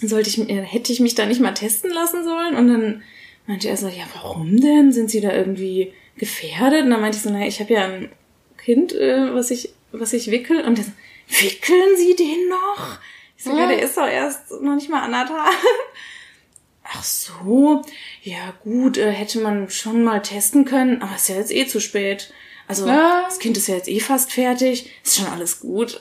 sollte 0.00 0.30
ich, 0.30 0.38
äh, 0.48 0.62
hätte 0.62 0.92
ich 0.92 1.00
mich 1.00 1.14
da 1.14 1.26
nicht 1.26 1.40
mal 1.40 1.52
testen 1.52 1.90
lassen 1.90 2.24
sollen? 2.24 2.56
Und 2.56 2.68
dann 2.68 3.02
meinte 3.46 3.68
er 3.68 3.76
so, 3.76 3.88
ja, 3.88 4.04
warum 4.14 4.60
denn? 4.60 4.92
Sind 4.92 5.10
Sie 5.10 5.20
da 5.20 5.32
irgendwie 5.32 5.92
gefährdet? 6.16 6.84
Und 6.84 6.90
dann 6.90 7.00
meinte 7.00 7.16
ich 7.18 7.22
so, 7.22 7.30
naja, 7.30 7.46
ich 7.46 7.60
habe 7.60 7.74
ja 7.74 7.84
ein 7.84 8.10
Kind, 8.56 8.92
äh, 8.94 9.34
was 9.34 9.50
ich, 9.50 9.70
was 9.92 10.12
ich 10.12 10.30
wickel. 10.30 10.62
Und 10.64 10.78
der 10.78 10.84
so, 10.84 10.92
wickeln 11.44 11.96
Sie 11.96 12.16
den 12.16 12.48
noch? 12.48 12.98
Ich 13.36 13.44
so, 13.44 13.50
ja, 13.50 13.62
Ja. 13.62 13.68
der 13.68 13.82
ist 13.82 13.96
doch 13.96 14.06
erst 14.08 14.50
noch 14.62 14.74
nicht 14.74 14.88
mal 14.88 15.02
anderthalb. 15.02 15.54
Ach 16.92 17.04
so, 17.04 17.82
ja 18.22 18.52
gut, 18.64 18.98
äh, 18.98 19.12
hätte 19.12 19.40
man 19.40 19.70
schon 19.70 20.02
mal 20.02 20.22
testen 20.22 20.64
können, 20.64 21.02
aber 21.02 21.14
ist 21.14 21.28
ja 21.28 21.36
jetzt 21.36 21.52
eh 21.52 21.66
zu 21.66 21.80
spät. 21.80 22.32
Also 22.70 22.86
Ja. 22.86 23.22
das 23.26 23.40
Kind 23.40 23.56
ist 23.56 23.66
ja 23.66 23.74
jetzt 23.74 23.88
eh 23.88 23.98
fast 23.98 24.30
fertig, 24.32 24.88
ist 25.04 25.16
schon 25.16 25.26
alles 25.26 25.58
gut. 25.58 26.00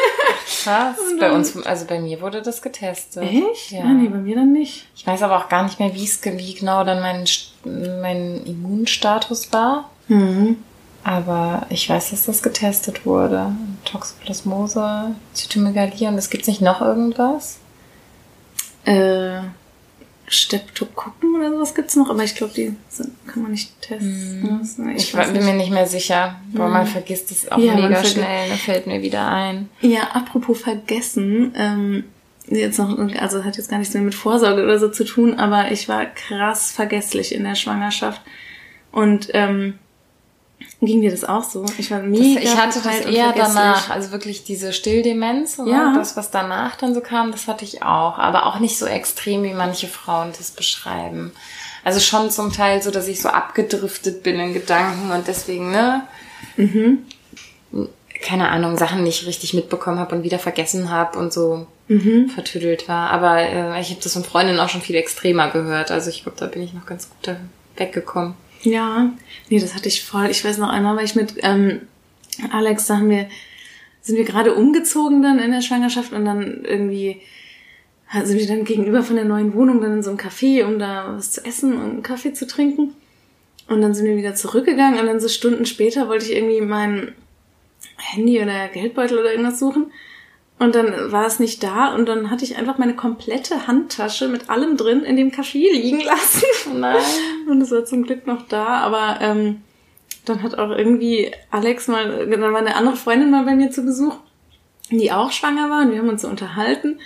Krass. 0.62 0.96
Bei 1.18 1.32
uns, 1.32 1.56
also 1.64 1.86
bei 1.86 1.98
mir 1.98 2.20
wurde 2.20 2.42
das 2.42 2.60
getestet. 2.60 3.22
Echt? 3.22 3.70
Ja. 3.70 3.84
Ah, 3.84 3.92
nee, 3.94 4.08
bei 4.08 4.18
mir 4.18 4.36
dann 4.36 4.52
nicht. 4.52 4.86
Ich 4.94 5.06
weiß 5.06 5.22
aber 5.22 5.38
auch 5.38 5.48
gar 5.48 5.62
nicht 5.62 5.78
mehr, 5.80 5.94
wie 5.94 6.04
es 6.04 6.22
wie 6.22 6.54
genau 6.54 6.84
dann 6.84 7.00
mein, 7.00 7.24
mein 8.02 8.44
Immunstatus 8.44 9.50
war. 9.52 9.90
Mhm. 10.08 10.58
Aber 11.04 11.66
ich 11.70 11.88
weiß, 11.88 12.10
dass 12.10 12.26
das 12.26 12.42
getestet 12.42 13.06
wurde. 13.06 13.52
Toxoplasmose, 13.86 15.14
Zytomegalie 15.32 16.06
und 16.08 16.18
es 16.18 16.28
gibt 16.28 16.46
nicht 16.46 16.60
noch 16.60 16.82
irgendwas? 16.82 17.56
Äh, 18.84 19.40
Streptokokken 20.32 21.34
oder 21.34 21.50
sowas 21.50 21.74
gibt's 21.74 21.96
noch, 21.96 22.08
aber 22.08 22.22
ich 22.22 22.36
glaube, 22.36 22.52
die 22.54 22.72
sind, 22.88 23.10
kann 23.26 23.42
man 23.42 23.50
nicht 23.50 23.82
testen. 23.82 24.58
lassen. 24.60 24.84
Mhm. 24.84 24.96
Ich, 24.96 25.12
weiß 25.12 25.32
bin 25.32 25.44
mir 25.44 25.54
nicht 25.54 25.72
mehr 25.72 25.88
sicher. 25.88 26.40
Boah, 26.52 26.68
man 26.68 26.86
vergisst 26.86 27.32
es 27.32 27.50
auch 27.50 27.58
Ja, 27.58 27.74
mega 27.74 28.04
schnell. 28.04 28.48
Da 28.48 28.54
fällt 28.54 28.86
mir 28.86 29.02
wieder 29.02 29.28
ein. 29.28 29.68
Ja, 29.80 30.02
apropos 30.12 30.60
vergessen, 30.60 31.52
ähm, 31.56 32.04
jetzt 32.46 32.78
noch, 32.78 32.96
also 33.18 33.42
hat 33.42 33.56
jetzt 33.56 33.70
gar 33.70 33.78
nichts 33.78 33.92
mehr 33.92 34.04
mit 34.04 34.14
Vorsorge 34.14 34.62
oder 34.62 34.78
so 34.78 34.88
zu 34.88 35.04
tun, 35.04 35.34
aber 35.34 35.72
ich 35.72 35.88
war 35.88 36.06
krass 36.06 36.70
vergesslich 36.70 37.34
in 37.34 37.42
der 37.42 37.56
Schwangerschaft. 37.56 38.22
Und 38.92 39.30
ähm, 39.32 39.80
ging 40.80 41.00
dir 41.02 41.10
das 41.10 41.24
auch 41.24 41.44
so? 41.44 41.64
Ich 41.78 41.90
war 41.90 41.98
Das, 42.00 42.08
mega 42.08 42.40
ich 42.40 42.56
hatte 42.56 42.74
das 42.74 42.82
verpeilt 42.82 43.06
und 43.06 43.12
eher 43.14 43.32
danach, 43.32 43.90
also 43.90 44.12
wirklich 44.12 44.44
diese 44.44 44.72
Stilldemenz 44.72 45.58
und 45.58 45.68
Ja. 45.68 45.94
das, 45.96 46.16
was 46.16 46.30
danach 46.30 46.76
dann 46.76 46.94
so 46.94 47.00
kam, 47.00 47.32
das 47.32 47.46
hatte 47.48 47.64
ich 47.64 47.82
auch. 47.82 48.18
Aber 48.18 48.46
auch 48.46 48.58
nicht 48.60 48.78
so 48.78 48.86
extrem, 48.86 49.42
wie 49.44 49.52
manche 49.54 49.86
Frauen 49.88 50.32
das 50.36 50.50
beschreiben. 50.50 51.32
Also 51.84 52.00
schon 52.00 52.30
zum 52.30 52.52
Teil 52.52 52.82
so, 52.82 52.90
dass 52.90 53.08
ich 53.08 53.20
so 53.22 53.28
abgedriftet 53.28 54.22
bin 54.22 54.38
in 54.38 54.52
Gedanken 54.54 55.10
und 55.12 55.26
deswegen, 55.28 55.70
ne? 55.70 56.06
Mhm. 56.56 56.98
Keine 58.22 58.50
Ahnung, 58.50 58.76
Sachen 58.76 59.02
nicht 59.02 59.24
richtig 59.26 59.54
mitbekommen 59.54 59.98
habe 59.98 60.14
und 60.16 60.22
wieder 60.24 60.38
vergessen 60.38 60.90
habe 60.90 61.18
und 61.18 61.32
so 61.32 61.66
Mhm. 61.88 62.28
vertüdelt 62.30 62.86
war. 62.88 63.10
Aber 63.10 63.38
äh, 63.40 63.80
ich 63.80 63.90
habe 63.90 64.00
das 64.02 64.12
von 64.12 64.24
Freundinnen 64.24 64.60
auch 64.60 64.68
schon 64.68 64.82
viel 64.82 64.94
extremer 64.96 65.48
gehört. 65.50 65.90
Also 65.90 66.08
ich 66.10 66.22
glaube, 66.22 66.38
da 66.38 66.46
bin 66.46 66.62
ich 66.62 66.72
noch 66.72 66.86
ganz 66.86 67.08
gut 67.08 67.34
weggekommen. 67.76 68.34
Ja, 68.62 69.12
nee, 69.48 69.58
das 69.58 69.74
hatte 69.74 69.88
ich 69.88 70.04
voll. 70.04 70.28
Ich 70.30 70.44
weiß 70.44 70.58
noch 70.58 70.68
einmal, 70.68 70.96
weil 70.96 71.04
ich 71.04 71.14
mit 71.14 71.34
ähm, 71.38 71.82
Alex, 72.50 72.86
da 72.86 72.98
haben 72.98 73.10
wir, 73.10 73.28
sind 74.02 74.16
wir 74.16 74.24
gerade 74.24 74.54
umgezogen 74.54 75.22
dann 75.22 75.38
in 75.38 75.50
der 75.50 75.62
Schwangerschaft 75.62 76.12
und 76.12 76.24
dann 76.24 76.64
irgendwie 76.64 77.20
sind 78.24 78.38
wir 78.38 78.46
dann 78.46 78.64
gegenüber 78.64 79.02
von 79.02 79.16
der 79.16 79.24
neuen 79.24 79.54
Wohnung 79.54 79.80
dann 79.80 79.94
in 79.94 80.02
so 80.02 80.10
einem 80.10 80.18
Café, 80.18 80.64
um 80.64 80.78
da 80.78 81.14
was 81.16 81.30
zu 81.30 81.44
essen 81.44 81.74
und 81.74 81.90
einen 81.90 82.02
Kaffee 82.02 82.32
zu 82.32 82.46
trinken. 82.46 82.94
Und 83.68 83.82
dann 83.82 83.94
sind 83.94 84.06
wir 84.06 84.16
wieder 84.16 84.34
zurückgegangen 84.34 84.98
und 84.98 85.06
dann 85.06 85.20
so 85.20 85.28
Stunden 85.28 85.64
später 85.64 86.08
wollte 86.08 86.24
ich 86.24 86.32
irgendwie 86.32 86.60
mein 86.60 87.14
Handy 87.96 88.42
oder 88.42 88.68
Geldbeutel 88.68 89.18
oder 89.18 89.30
irgendwas 89.30 89.60
suchen. 89.60 89.92
Und 90.60 90.74
dann 90.74 91.10
war 91.10 91.24
es 91.24 91.40
nicht 91.40 91.62
da 91.62 91.94
und 91.94 92.06
dann 92.06 92.30
hatte 92.30 92.44
ich 92.44 92.58
einfach 92.58 92.76
meine 92.76 92.94
komplette 92.94 93.66
Handtasche 93.66 94.28
mit 94.28 94.50
allem 94.50 94.76
drin 94.76 95.04
in 95.04 95.16
dem 95.16 95.30
Café 95.30 95.72
liegen 95.72 96.00
lassen. 96.04 96.78
Nein. 96.78 97.00
Und 97.48 97.62
es 97.62 97.70
war 97.70 97.86
zum 97.86 98.02
Glück 98.02 98.26
noch 98.26 98.46
da, 98.46 98.66
aber 98.66 99.20
ähm, 99.22 99.62
dann 100.26 100.42
hat 100.42 100.58
auch 100.58 100.68
irgendwie 100.68 101.32
Alex 101.50 101.88
mal, 101.88 102.28
dann 102.28 102.42
war 102.42 102.54
eine 102.56 102.76
andere 102.76 102.96
Freundin 102.96 103.30
mal 103.30 103.46
bei 103.46 103.54
mir 103.54 103.70
zu 103.70 103.86
Besuch, 103.86 104.16
die 104.90 105.10
auch 105.10 105.32
schwanger 105.32 105.70
war 105.70 105.80
und 105.80 105.92
wir 105.92 105.98
haben 105.98 106.10
uns 106.10 106.20
so 106.20 106.28
unterhalten. 106.28 106.98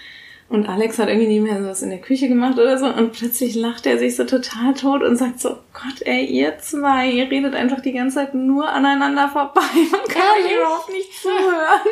Und 0.48 0.68
Alex 0.68 0.98
hat 0.98 1.08
irgendwie 1.08 1.28
nebenher 1.28 1.62
sowas 1.62 1.80
in 1.82 1.90
der 1.90 2.00
Küche 2.00 2.26
gemacht 2.26 2.58
oder 2.58 2.76
so 2.76 2.86
und 2.86 3.12
plötzlich 3.12 3.54
lacht 3.54 3.86
er 3.86 3.98
sich 3.98 4.16
so 4.16 4.24
total 4.24 4.74
tot 4.74 5.02
und 5.04 5.14
sagt 5.14 5.38
so, 5.40 5.50
Gott 5.72 6.00
ey, 6.00 6.24
ihr 6.24 6.58
zwei, 6.58 7.08
ihr 7.08 7.30
redet 7.30 7.54
einfach 7.54 7.80
die 7.80 7.92
ganze 7.92 8.16
Zeit 8.16 8.34
nur 8.34 8.68
aneinander 8.68 9.28
vorbei 9.28 9.62
und 9.76 10.12
kann 10.12 10.22
euch 10.40 10.52
überhaupt 10.52 10.90
nicht 10.90 11.12
zuhören. 11.22 11.88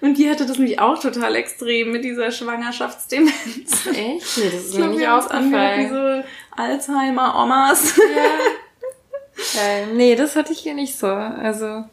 Und 0.00 0.16
die 0.16 0.30
hatte 0.30 0.46
das 0.46 0.58
nämlich 0.58 0.78
auch 0.80 0.98
total 1.00 1.34
extrem 1.34 1.90
mit 1.90 2.04
dieser 2.04 2.30
Schwangerschaftsdemenz. 2.30 3.34
Echt? 3.86 3.96
Nee, 3.96 4.20
das 4.44 4.54
ist 4.64 4.72
Ich 4.74 4.78
mir 4.78 4.96
glaub, 4.96 5.22
nicht 5.22 5.30
angehört 5.32 5.78
wie 5.78 5.84
aufgefallen. 5.86 6.22
so 6.56 6.62
Alzheimer-Omas. 6.62 7.96
Ja. 7.96 9.60
Geil. 9.60 9.86
Nee, 9.94 10.16
das 10.16 10.36
hatte 10.36 10.52
ich 10.52 10.60
hier 10.60 10.74
nicht 10.74 10.98
so. 10.98 11.06
Also. 11.06 11.84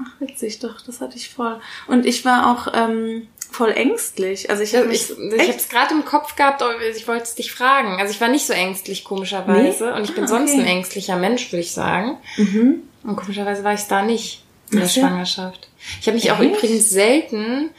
Ach, 0.00 0.10
witzig, 0.20 0.58
doch, 0.60 0.80
das 0.82 1.00
hatte 1.00 1.16
ich 1.16 1.30
voll. 1.30 1.60
Und 1.86 2.06
ich 2.06 2.24
war 2.24 2.50
auch 2.50 2.72
ähm, 2.74 3.28
voll 3.50 3.70
ängstlich. 3.72 4.50
Also 4.50 4.62
ich 4.62 4.74
habe 4.74 4.92
Ich, 4.92 5.10
ich 5.10 5.16
habe 5.40 5.50
es 5.56 5.68
gerade 5.68 5.94
im 5.94 6.04
Kopf 6.04 6.36
gehabt, 6.36 6.62
aber 6.62 6.74
ich 6.80 7.06
wollte 7.08 7.24
es 7.24 7.34
dich 7.34 7.52
fragen. 7.52 8.00
Also 8.00 8.12
ich 8.12 8.20
war 8.20 8.28
nicht 8.28 8.46
so 8.46 8.52
ängstlich, 8.52 9.04
komischerweise. 9.04 9.84
Nee? 9.86 9.92
Und 9.92 10.04
ich 10.04 10.14
bin 10.14 10.24
Ah, 10.24 10.28
sonst 10.28 10.52
okay. 10.52 10.60
ein 10.60 10.66
ängstlicher 10.66 11.16
Mensch, 11.16 11.50
würde 11.52 11.60
ich 11.60 11.72
sagen. 11.72 12.16
Mhm. 12.36 12.82
Und 13.04 13.16
komischerweise 13.16 13.62
war 13.64 13.74
ich 13.74 13.80
es 13.80 13.88
da 13.88 14.02
nicht 14.02 14.42
in 14.72 14.80
der. 14.80 14.88
Schwangerschaft. 14.88 15.68
Ich 16.00 16.06
habe 16.06 16.16
mich 16.16 16.30
auch 16.30 16.40
Echt? 16.40 16.56
übrigens 16.56 16.90
selten 16.90 17.70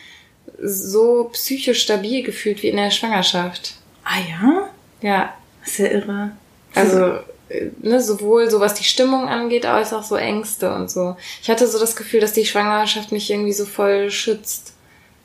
so 0.61 1.29
psychisch 1.33 1.81
stabil 1.81 2.23
gefühlt 2.23 2.63
wie 2.63 2.67
in 2.69 2.77
der 2.77 2.91
Schwangerschaft. 2.91 3.75
Ah 4.03 4.19
ja? 4.29 4.69
Ja, 5.01 5.33
Das 5.61 5.71
ist 5.71 5.77
ja 5.79 5.87
irre. 5.87 6.31
also 6.75 7.17
äh, 7.49 7.69
ne, 7.81 8.01
sowohl 8.01 8.49
so 8.49 8.59
was 8.59 8.73
die 8.75 8.83
Stimmung 8.83 9.27
angeht, 9.27 9.65
als 9.65 9.93
auch 9.93 10.03
so 10.03 10.15
Ängste 10.15 10.73
und 10.73 10.89
so. 10.91 11.15
Ich 11.41 11.49
hatte 11.49 11.67
so 11.67 11.79
das 11.79 11.95
Gefühl, 11.95 12.19
dass 12.19 12.33
die 12.33 12.45
Schwangerschaft 12.45 13.11
mich 13.11 13.29
irgendwie 13.29 13.53
so 13.53 13.65
voll 13.65 14.09
schützt 14.11 14.73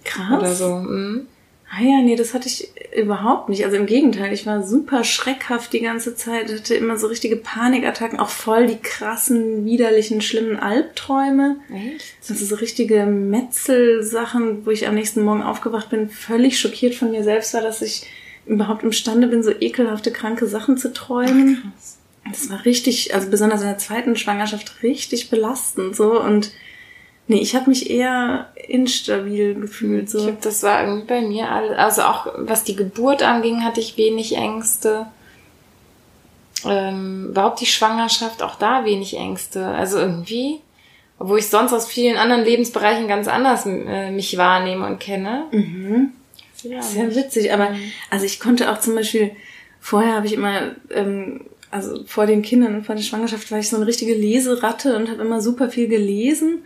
Krass. 0.05 0.39
oder 0.39 0.55
so. 0.55 0.77
Mhm. 0.77 1.27
Ah 1.71 1.83
ja, 1.83 2.01
nee, 2.03 2.17
das 2.17 2.33
hatte 2.33 2.49
ich 2.49 2.71
überhaupt 2.97 3.51
nicht. 3.51 3.65
Also 3.65 3.77
im 3.77 3.85
Gegenteil, 3.85 4.33
ich 4.33 4.47
war 4.47 4.67
super 4.67 5.05
schreckhaft 5.05 5.73
die 5.73 5.81
ganze 5.81 6.15
Zeit, 6.15 6.51
hatte 6.51 6.75
immer 6.75 6.97
so 6.97 7.09
richtige 7.09 7.37
Panikattacken, 7.37 8.19
auch 8.19 8.31
voll 8.31 8.67
die 8.67 8.79
krassen, 8.79 9.67
widerlichen, 9.67 10.23
schlimmen 10.23 10.59
Albträume. 10.59 11.57
Echt? 11.71 12.15
Also 12.29 12.45
so 12.45 12.55
richtige 12.55 13.05
Metzelsachen, 13.05 14.65
wo 14.65 14.71
ich 14.71 14.89
am 14.89 14.95
nächsten 14.95 15.23
Morgen 15.23 15.43
aufgewacht 15.43 15.91
bin, 15.91 16.09
völlig 16.09 16.59
schockiert 16.59 16.95
von 16.95 17.11
mir 17.11 17.23
selbst 17.23 17.53
war, 17.53 17.61
dass 17.61 17.83
ich 17.83 18.07
überhaupt 18.47 18.83
imstande 18.83 19.27
bin, 19.27 19.43
so 19.43 19.51
ekelhafte, 19.51 20.11
kranke 20.11 20.47
Sachen 20.47 20.79
zu 20.79 20.95
träumen. 20.95 21.63
Krass. 21.63 21.99
Das 22.31 22.51
war 22.51 22.65
richtig, 22.65 23.15
also 23.15 23.31
besonders 23.31 23.61
in 23.61 23.69
der 23.69 23.79
zweiten 23.79 24.17
Schwangerschaft 24.17 24.83
richtig 24.83 25.31
belastend 25.31 25.97
so 25.97 26.21
und 26.21 26.51
nee, 27.29 27.39
ich 27.39 27.55
habe 27.55 27.71
mich 27.71 27.89
eher 27.89 28.49
instabil 28.67 29.55
gefühlt 29.55 30.05
Ich 30.05 30.11
so. 30.11 30.19
glaube, 30.19 30.39
das 30.43 30.63
war 30.63 30.83
irgendwie 30.83 31.07
bei 31.07 31.21
mir 31.21 31.51
alles. 31.51 31.79
Also 31.79 32.03
auch 32.03 32.27
was 32.37 32.65
die 32.65 32.77
Geburt 32.77 33.23
anging, 33.23 33.63
hatte 33.63 33.81
ich 33.81 33.97
wenig 33.97 34.37
Ängste. 34.37 35.07
Ähm, 36.65 37.29
überhaupt 37.31 37.61
die 37.61 37.67
Schwangerschaft, 37.67 38.43
auch 38.43 38.57
da 38.57 38.85
wenig 38.85 39.17
Ängste. 39.17 39.67
Also 39.67 39.99
irgendwie, 39.99 40.61
obwohl 41.19 41.39
ich 41.39 41.47
sonst 41.47 41.73
aus 41.73 41.87
vielen 41.87 42.17
anderen 42.17 42.45
Lebensbereichen 42.45 43.07
ganz 43.07 43.29
anders 43.29 43.65
äh, 43.67 44.11
mich 44.11 44.37
wahrnehme 44.37 44.87
und 44.87 44.99
kenne. 44.99 45.45
Mhm. 45.53 46.13
Ja, 46.65 46.83
Sehr 46.83 47.15
witzig, 47.15 47.53
aber 47.53 47.71
also 48.11 48.25
ich 48.25 48.41
konnte 48.41 48.73
auch 48.73 48.81
zum 48.81 48.97
Beispiel, 48.97 49.31
vorher 49.81 50.15
habe 50.15 50.27
ich 50.27 50.33
immer, 50.33 50.73
ähm, 50.91 51.43
also 51.71 52.05
vor 52.05 52.27
den 52.27 52.43
Kindern 52.43 52.75
und 52.75 52.85
vor 52.85 52.97
der 52.97 53.03
Schwangerschaft 53.03 53.53
war 53.53 53.61
ich 53.61 53.69
so 53.69 53.77
eine 53.77 53.87
richtige 53.87 54.15
Leseratte 54.15 54.97
und 54.97 55.09
habe 55.09 55.23
immer 55.23 55.41
super 55.41 55.69
viel 55.69 55.87
gelesen. 55.87 56.65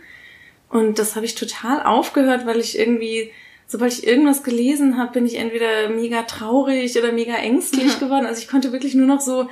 Und 0.73 0.97
das 0.97 1.15
habe 1.15 1.25
ich 1.25 1.35
total 1.35 1.83
aufgehört, 1.83 2.47
weil 2.47 2.59
ich 2.59 2.79
irgendwie, 2.79 3.31
sobald 3.67 3.93
ich 3.93 4.07
irgendwas 4.07 4.43
gelesen 4.43 4.97
habe, 4.97 5.13
bin 5.13 5.25
ich 5.27 5.35
entweder 5.35 5.87
mega 5.89 6.23
traurig 6.23 6.97
oder 6.97 7.11
mega 7.11 7.35
ängstlich 7.35 7.99
geworden. 7.99 8.25
Also 8.25 8.41
ich 8.41 8.47
konnte 8.47 8.71
wirklich 8.71 8.95
nur 8.95 9.05
noch 9.05 9.21
so 9.21 9.47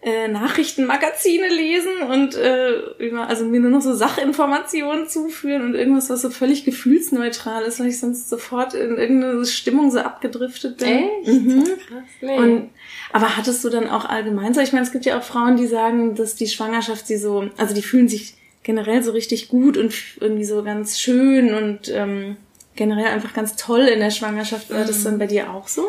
äh, 0.00 0.26
Nachrichtenmagazine 0.28 1.48
lesen 1.48 2.02
und 2.10 2.34
äh, 2.34 2.76
über, 2.98 3.28
also 3.28 3.44
mir 3.44 3.60
nur 3.60 3.72
noch 3.72 3.82
so 3.82 3.94
Sachinformationen 3.94 5.06
zuführen 5.06 5.66
und 5.66 5.74
irgendwas, 5.74 6.08
was 6.08 6.22
so 6.22 6.30
völlig 6.30 6.64
gefühlsneutral 6.64 7.64
ist, 7.64 7.78
weil 7.78 7.88
ich 7.88 8.00
sonst 8.00 8.30
sofort 8.30 8.72
in 8.72 8.96
irgendeine 8.96 9.44
Stimmung 9.44 9.90
so 9.90 9.98
abgedriftet 9.98 10.78
bin. 10.78 10.88
Echt? 10.88 11.26
Mhm. 11.26 11.64
Krass. 11.64 12.04
Nee. 12.22 12.38
Und 12.38 12.70
aber 13.12 13.36
hattest 13.36 13.62
du 13.64 13.68
dann 13.68 13.88
auch 13.88 14.06
allgemein 14.06 14.54
so? 14.54 14.62
Ich 14.62 14.72
meine, 14.72 14.86
es 14.86 14.92
gibt 14.92 15.04
ja 15.04 15.18
auch 15.18 15.22
Frauen, 15.22 15.56
die 15.56 15.66
sagen, 15.66 16.14
dass 16.14 16.36
die 16.36 16.48
Schwangerschaft 16.48 17.06
sie 17.06 17.18
so, 17.18 17.50
also 17.58 17.74
die 17.74 17.82
fühlen 17.82 18.08
sich 18.08 18.34
generell 18.64 19.02
so 19.02 19.12
richtig 19.12 19.48
gut 19.48 19.76
und 19.76 19.94
irgendwie 20.20 20.44
so 20.44 20.62
ganz 20.64 20.98
schön 20.98 21.54
und 21.54 21.88
ähm, 21.90 22.36
generell 22.74 23.06
einfach 23.06 23.32
ganz 23.32 23.54
toll 23.54 23.82
in 23.82 24.00
der 24.00 24.10
Schwangerschaft. 24.10 24.70
War 24.70 24.84
das 24.84 25.04
dann 25.04 25.18
bei 25.18 25.26
dir 25.26 25.52
auch 25.52 25.68
so? 25.68 25.84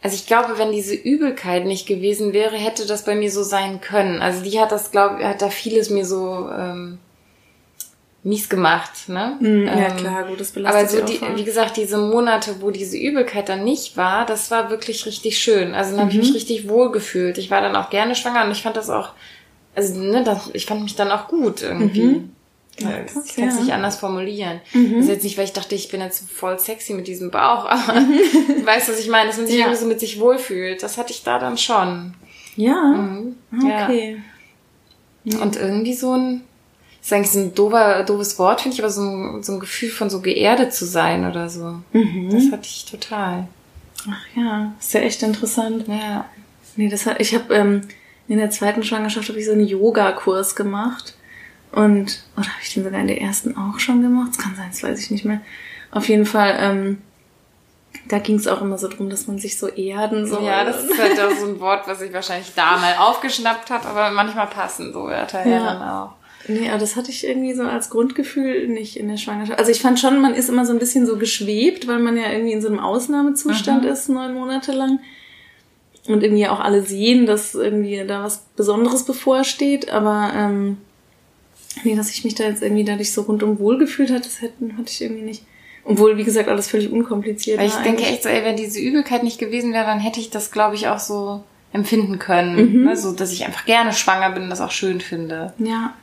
Also 0.00 0.14
ich 0.14 0.26
glaube, 0.26 0.58
wenn 0.58 0.70
diese 0.70 0.94
Übelkeit 0.94 1.66
nicht 1.66 1.86
gewesen 1.88 2.32
wäre, 2.32 2.56
hätte 2.56 2.86
das 2.86 3.04
bei 3.04 3.16
mir 3.16 3.32
so 3.32 3.42
sein 3.42 3.80
können. 3.80 4.22
Also 4.22 4.42
die 4.44 4.60
hat 4.60 4.70
das, 4.70 4.92
glaube 4.92 5.26
hat 5.26 5.42
da 5.42 5.50
vieles 5.50 5.90
mir 5.90 6.06
so 6.06 6.48
ähm, 6.56 6.98
mies 8.22 8.48
gemacht, 8.48 9.08
ne? 9.08 9.38
ja 9.40 9.88
Ähm, 9.88 9.96
klar, 9.96 10.24
gut, 10.24 10.38
das 10.38 10.50
Aber 10.50 10.70
belastet 10.70 10.90
so 10.90 10.98
ja 10.98 11.04
auch 11.04 11.34
die, 11.34 11.40
wie 11.40 11.44
gesagt, 11.44 11.76
diese 11.76 11.98
Monate, 11.98 12.56
wo 12.60 12.70
diese 12.70 12.96
Übelkeit 12.96 13.48
dann 13.48 13.64
nicht 13.64 13.96
war, 13.96 14.24
das 14.24 14.50
war 14.52 14.70
wirklich 14.70 15.04
richtig 15.06 15.38
schön. 15.38 15.74
Also 15.74 15.92
dann 15.92 16.00
habe 16.06 16.12
Mhm. 16.14 16.20
ich 16.20 16.26
mich 16.28 16.34
richtig 16.36 16.68
wohl 16.68 16.92
gefühlt. 16.92 17.38
Ich 17.38 17.50
war 17.50 17.60
dann 17.60 17.74
auch 17.74 17.90
gerne 17.90 18.14
schwanger 18.14 18.44
und 18.44 18.52
ich 18.52 18.62
fand 18.62 18.76
das 18.76 18.90
auch, 18.90 19.14
also 19.78 20.00
ne, 20.00 20.22
das, 20.24 20.50
ich 20.52 20.66
fand 20.66 20.82
mich 20.82 20.94
dann 20.96 21.10
auch 21.10 21.28
gut 21.28 21.62
irgendwie. 21.62 22.02
Mhm. 22.02 22.30
Ja, 22.78 22.90
Ja, 22.90 23.02
krass, 23.02 23.24
ich 23.26 23.34
kann 23.36 23.48
es 23.48 23.54
ja. 23.56 23.60
nicht 23.62 23.72
anders 23.72 23.96
formulieren. 23.96 24.60
Mhm. 24.72 24.94
Das 24.96 25.04
ist 25.04 25.08
jetzt 25.08 25.24
nicht, 25.24 25.36
weil 25.38 25.44
ich 25.46 25.52
dachte, 25.52 25.74
ich 25.74 25.88
bin 25.88 26.00
jetzt 26.00 26.30
voll 26.30 26.58
sexy 26.58 26.94
mit 26.94 27.08
diesem 27.08 27.30
Bauch, 27.30 27.64
aber 27.66 27.94
du 28.48 28.66
weißt, 28.66 28.88
was 28.88 29.00
ich 29.00 29.08
meine, 29.08 29.28
dass 29.28 29.36
man 29.38 29.46
sich 29.46 29.56
Ja. 29.56 29.62
irgendwie 29.66 29.80
so 29.80 29.86
mit 29.86 29.98
sich 30.00 30.20
wohlfühlt. 30.20 30.82
Das 30.82 30.96
hatte 30.98 31.12
ich 31.12 31.22
da 31.24 31.38
dann 31.38 31.58
schon. 31.58 32.14
Ja, 32.56 32.82
Mhm. 32.92 33.36
Ja. 33.66 33.84
okay. 33.84 34.20
Und 35.40 35.56
irgendwie 35.56 35.94
so 35.94 36.12
ein, 36.14 36.42
ist 37.02 37.12
eigentlich 37.12 37.30
so 37.30 37.38
ein 37.40 37.54
dober, 37.54 38.02
doofes 38.04 38.38
Wort, 38.38 38.60
finde 38.62 38.74
ich, 38.76 38.80
aber 38.82 38.90
so 38.90 39.02
ein, 39.02 39.42
so 39.42 39.52
ein 39.52 39.60
Gefühl 39.60 39.90
von 39.90 40.08
so 40.08 40.20
geerdet 40.20 40.72
zu 40.72 40.84
sein 40.86 41.28
oder 41.28 41.48
so. 41.48 41.74
Mhm. 41.92 42.28
Das 42.30 42.50
hatte 42.52 42.62
ich 42.66 42.86
total. 42.90 43.46
Ach 44.08 44.36
ja, 44.36 44.72
ist 44.80 44.94
ja 44.94 45.00
echt 45.00 45.22
interessant. 45.22 45.84
Ja. 45.88 46.24
Nee, 46.76 46.88
das 46.88 47.04
hat, 47.06 47.20
ich 47.20 47.34
habe 47.34 47.52
ähm, 47.54 47.80
in 48.28 48.38
der 48.38 48.50
zweiten 48.50 48.82
Schwangerschaft 48.82 49.28
habe 49.28 49.38
ich 49.38 49.46
so 49.46 49.52
einen 49.52 49.66
Yoga-Kurs 49.66 50.54
gemacht. 50.54 51.14
Und, 51.72 52.22
oder 52.36 52.46
habe 52.46 52.62
ich 52.62 52.72
den 52.74 52.84
sogar 52.84 53.00
in 53.00 53.08
der 53.08 53.20
ersten 53.20 53.56
auch 53.56 53.78
schon 53.78 54.02
gemacht? 54.02 54.30
Das 54.30 54.38
kann 54.38 54.54
sein, 54.56 54.68
das 54.70 54.82
weiß 54.82 54.98
ich 55.00 55.10
nicht 55.10 55.24
mehr. 55.24 55.40
Auf 55.90 56.08
jeden 56.08 56.26
Fall, 56.26 56.56
ähm, 56.60 56.98
da 58.08 58.18
ging 58.18 58.36
es 58.36 58.46
auch 58.46 58.60
immer 58.62 58.78
so 58.78 58.88
drum, 58.88 59.10
dass 59.10 59.26
man 59.26 59.38
sich 59.38 59.58
so 59.58 59.68
erden 59.68 60.26
soll. 60.26 60.44
Ja, 60.44 60.64
das 60.64 60.84
ist 60.84 60.98
halt 60.98 61.18
auch 61.20 61.30
so 61.38 61.46
ein 61.46 61.60
Wort, 61.60 61.86
was 61.86 62.00
ich 62.00 62.12
wahrscheinlich 62.12 62.52
da 62.54 62.76
mal 62.78 62.94
aufgeschnappt 62.98 63.70
habe, 63.70 63.86
aber 63.88 64.10
manchmal 64.12 64.46
passen 64.46 64.92
so 64.92 65.04
Wörter 65.04 65.44
ja 65.46 65.52
Ja. 65.56 65.64
dann 65.74 65.82
auch. 65.88 66.10
Nee, 66.46 66.70
aber 66.70 66.78
das 66.78 66.96
hatte 66.96 67.10
ich 67.10 67.26
irgendwie 67.26 67.52
so 67.52 67.62
als 67.64 67.90
Grundgefühl 67.90 68.68
nicht 68.68 68.96
in 68.96 69.08
der 69.08 69.18
Schwangerschaft. 69.18 69.58
Also 69.58 69.70
ich 69.70 69.82
fand 69.82 70.00
schon, 70.00 70.20
man 70.20 70.34
ist 70.34 70.48
immer 70.48 70.64
so 70.64 70.72
ein 70.72 70.78
bisschen 70.78 71.04
so 71.06 71.16
geschwebt, 71.18 71.86
weil 71.88 71.98
man 71.98 72.16
ja 72.16 72.30
irgendwie 72.30 72.52
in 72.52 72.62
so 72.62 72.68
einem 72.68 72.78
Ausnahmezustand 72.78 73.82
Mhm. 73.84 73.90
ist, 73.90 74.08
neun 74.08 74.32
Monate 74.34 74.72
lang. 74.72 75.00
Und 76.08 76.22
irgendwie 76.22 76.48
auch 76.48 76.60
alle 76.60 76.82
sehen, 76.82 77.26
dass 77.26 77.54
irgendwie 77.54 78.04
da 78.06 78.24
was 78.24 78.44
Besonderes 78.56 79.04
bevorsteht. 79.04 79.90
Aber 79.90 80.32
ähm, 80.34 80.78
nee, 81.84 81.94
dass 81.94 82.10
ich 82.10 82.24
mich 82.24 82.34
da 82.34 82.44
jetzt 82.44 82.62
irgendwie 82.62 82.84
dadurch 82.84 83.12
so 83.12 83.22
rundum 83.22 83.58
wohl 83.58 83.78
gefühlt 83.78 84.10
hatte, 84.10 84.22
das 84.22 84.40
hätten, 84.40 84.76
hatte 84.78 84.90
ich 84.90 85.02
irgendwie 85.02 85.22
nicht. 85.22 85.44
Obwohl, 85.84 86.16
wie 86.16 86.24
gesagt, 86.24 86.48
alles 86.48 86.68
völlig 86.68 86.90
unkompliziert 86.90 87.58
Weil 87.58 87.66
ich 87.66 87.74
war. 87.74 87.82
denke 87.82 88.02
eigentlich. 88.02 88.14
echt 88.14 88.22
so, 88.24 88.28
ey, 88.28 88.44
wenn 88.44 88.56
diese 88.56 88.78
Übelkeit 88.80 89.22
nicht 89.22 89.38
gewesen 89.38 89.72
wäre, 89.72 89.86
dann 89.86 90.00
hätte 90.00 90.20
ich 90.20 90.28
das, 90.30 90.50
glaube 90.50 90.74
ich, 90.74 90.88
auch 90.88 90.98
so 90.98 91.42
empfinden 91.72 92.18
können. 92.18 92.80
Mhm. 92.80 92.84
Ne? 92.84 92.96
So, 92.96 93.12
dass 93.12 93.32
ich 93.32 93.44
einfach 93.46 93.64
gerne 93.64 93.92
schwanger 93.92 94.30
bin 94.30 94.44
und 94.44 94.50
das 94.50 94.60
auch 94.60 94.70
schön 94.70 95.00
finde. 95.00 95.52
Ja. 95.58 95.94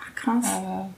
Ach, 0.00 0.14
krass. 0.14 0.44
Aber 0.56 0.90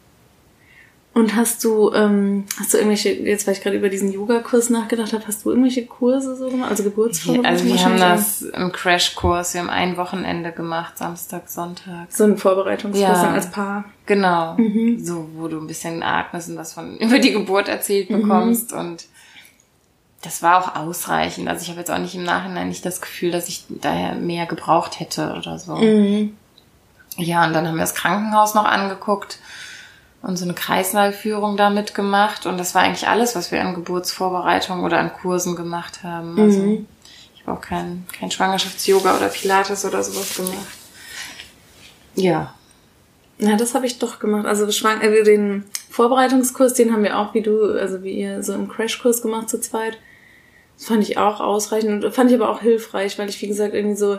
Und 1.12 1.34
hast 1.34 1.64
du, 1.64 1.92
ähm, 1.92 2.44
hast 2.58 2.72
du 2.72 2.78
irgendwelche, 2.78 3.10
jetzt 3.10 3.44
weil 3.46 3.54
ich 3.54 3.62
gerade 3.62 3.76
über 3.76 3.88
diesen 3.88 4.12
Yoga-Kurs 4.12 4.70
nachgedacht 4.70 5.12
habe, 5.12 5.26
hast 5.26 5.44
du 5.44 5.50
irgendwelche 5.50 5.84
Kurse 5.84 6.36
so 6.36 6.48
gemacht? 6.48 6.70
Also 6.70 6.84
Geburtsvorbereitung? 6.84 7.46
also 7.50 7.64
wir 7.64 7.84
haben 7.84 7.98
das 7.98 8.42
im 8.42 8.70
Crashkurs, 8.70 9.54
wir 9.54 9.62
haben 9.62 9.70
ein 9.70 9.96
Wochenende 9.96 10.52
gemacht, 10.52 10.98
Samstag, 10.98 11.48
Sonntag. 11.48 12.06
So 12.10 12.24
ein 12.24 12.38
Vorbereitungskurs 12.38 13.02
Ja. 13.02 13.22
dann 13.24 13.34
als 13.34 13.50
Paar. 13.50 13.86
Genau. 14.06 14.54
Mhm. 14.54 15.04
So, 15.04 15.28
wo 15.34 15.48
du 15.48 15.58
ein 15.58 15.66
bisschen 15.66 16.04
Agnes 16.04 16.48
und 16.48 16.56
was 16.56 16.74
von 16.74 16.96
über 16.98 17.18
die 17.18 17.32
Geburt 17.32 17.66
erzählt 17.68 18.08
bekommst 18.08 18.72
und 18.72 19.06
das 20.22 20.42
war 20.44 20.60
auch 20.60 20.76
ausreichend. 20.76 21.48
Also 21.48 21.62
ich 21.62 21.70
habe 21.70 21.80
jetzt 21.80 21.90
auch 21.90 21.98
nicht 21.98 22.14
im 22.14 22.24
Nachhinein 22.24 22.68
nicht 22.68 22.86
das 22.86 23.00
Gefühl, 23.00 23.32
dass 23.32 23.48
ich 23.48 23.64
daher 23.68 24.14
mehr 24.14 24.46
gebraucht 24.46 25.00
hätte 25.00 25.34
oder 25.36 25.58
so. 25.58 25.74
Mhm. 25.74 26.36
Ja, 27.16 27.46
und 27.46 27.52
dann 27.52 27.66
haben 27.66 27.74
wir 27.74 27.80
das 27.80 27.94
Krankenhaus 27.94 28.54
noch 28.54 28.64
angeguckt 28.64 29.40
und 30.22 30.36
so 30.36 30.44
eine 30.44 30.54
Kreislaufführung 30.54 31.56
da 31.56 31.70
mitgemacht. 31.70 32.46
Und 32.46 32.58
das 32.58 32.74
war 32.74 32.82
eigentlich 32.82 33.08
alles, 33.08 33.34
was 33.34 33.50
wir 33.52 33.60
an 33.62 33.74
Geburtsvorbereitung 33.74 34.84
oder 34.84 34.98
an 34.98 35.12
Kursen 35.12 35.56
gemacht 35.56 36.02
haben. 36.02 36.38
Also 36.38 36.60
Mhm. 36.60 36.86
ich 37.34 37.46
habe 37.46 37.56
auch 37.56 37.62
kein, 37.62 38.06
kein 38.18 38.30
Schwangerschafts-Yoga 38.30 39.16
oder 39.16 39.28
Pilates 39.28 39.84
oder 39.84 40.02
sowas 40.02 40.36
gemacht. 40.36 40.66
Ja. 42.14 42.54
Ja, 43.38 43.56
das 43.56 43.74
habe 43.74 43.86
ich 43.86 43.98
doch 43.98 44.18
gemacht. 44.18 44.44
Also 44.44 44.70
schwang, 44.70 45.00
äh, 45.00 45.22
den 45.24 45.64
Vorbereitungskurs, 45.88 46.74
den 46.74 46.92
haben 46.92 47.02
wir 47.02 47.18
auch, 47.18 47.32
wie 47.32 47.40
du, 47.40 47.72
also 47.78 48.02
wie 48.02 48.12
ihr 48.20 48.42
so 48.42 48.52
im 48.52 48.68
Crashkurs 48.68 49.22
gemacht 49.22 49.48
zu 49.48 49.58
zweit. 49.60 49.96
Das 50.76 50.86
fand 50.88 51.02
ich 51.02 51.16
auch 51.16 51.40
ausreichend 51.40 52.04
und 52.04 52.14
fand 52.14 52.30
ich 52.30 52.36
aber 52.36 52.50
auch 52.50 52.60
hilfreich, 52.60 53.18
weil 53.18 53.28
ich, 53.30 53.40
wie 53.40 53.48
gesagt, 53.48 53.72
irgendwie 53.74 53.96
so 53.96 54.18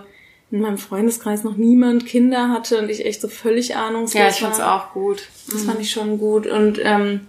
in 0.52 0.60
meinem 0.62 0.78
Freundeskreis 0.78 1.44
noch 1.44 1.56
niemand 1.56 2.06
Kinder 2.06 2.50
hatte 2.50 2.80
und 2.80 2.90
ich 2.90 3.06
echt 3.06 3.22
so 3.22 3.28
völlig 3.30 3.76
ahnungslos 3.76 4.20
Ja, 4.20 4.28
ich 4.30 4.42
war. 4.42 4.50
find's 4.52 4.60
auch 4.64 4.92
gut. 4.94 5.24
Das 5.52 5.64
fand 5.64 5.80
ich 5.80 5.92
schon 5.92 6.18
gut. 6.18 6.46
Und 6.46 6.78
ähm, 6.84 7.28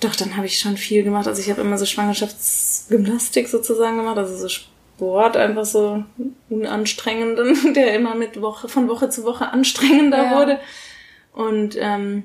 doch, 0.00 0.16
dann 0.16 0.36
habe 0.36 0.46
ich 0.46 0.58
schon 0.58 0.76
viel 0.76 1.02
gemacht. 1.02 1.26
Also 1.26 1.40
ich 1.42 1.50
habe 1.50 1.60
immer 1.60 1.76
so 1.78 1.84
Schwangerschaftsgymnastik 1.86 3.48
sozusagen 3.48 3.98
gemacht, 3.98 4.16
also 4.18 4.36
so 4.36 4.48
Sport, 4.48 5.36
einfach 5.36 5.64
so 5.64 6.02
unanstrengenden, 6.48 7.74
der 7.74 7.94
immer 7.94 8.14
mit 8.14 8.40
Woche, 8.40 8.68
von 8.68 8.88
Woche 8.88 9.10
zu 9.10 9.24
Woche 9.24 9.50
anstrengender 9.52 10.24
Ja. 10.24 10.38
wurde. 10.38 10.58
Und 11.32 11.76
ähm, 11.78 12.24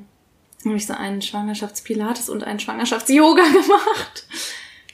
habe 0.65 0.75
ich 0.77 0.87
so 0.87 0.93
einen 0.93 1.21
Schwangerschaftspilates 1.21 2.29
und 2.29 2.43
einen 2.43 2.59
Schwangerschafts-Yoga 2.59 3.43
gemacht. 3.51 4.25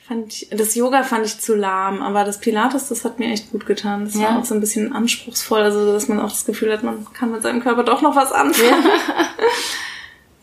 Fand 0.08 0.32
ich, 0.34 0.48
das 0.52 0.74
Yoga 0.76 1.04
fand 1.04 1.26
ich 1.26 1.38
zu 1.40 1.54
lahm, 1.56 2.02
aber 2.02 2.24
das 2.24 2.40
Pilates, 2.40 2.88
das 2.88 3.04
hat 3.04 3.20
mir 3.20 3.30
echt 3.32 3.52
gut 3.52 3.66
getan. 3.66 4.06
Das 4.06 4.14
Ja. 4.16 4.30
war 4.30 4.40
auch 4.40 4.46
so 4.46 4.54
ein 4.54 4.62
bisschen 4.62 4.94
anspruchsvoll, 4.94 5.62
also 5.62 5.92
dass 5.92 6.08
man 6.08 6.20
auch 6.20 6.30
das 6.30 6.46
Gefühl 6.46 6.72
hat, 6.72 6.82
man 6.84 7.06
kann 7.14 7.32
mit 7.32 7.42
seinem 7.42 7.62
Körper 7.62 7.84
doch 7.84 8.02
noch 8.02 8.16
was 8.16 8.32
anfangen. 8.32 8.86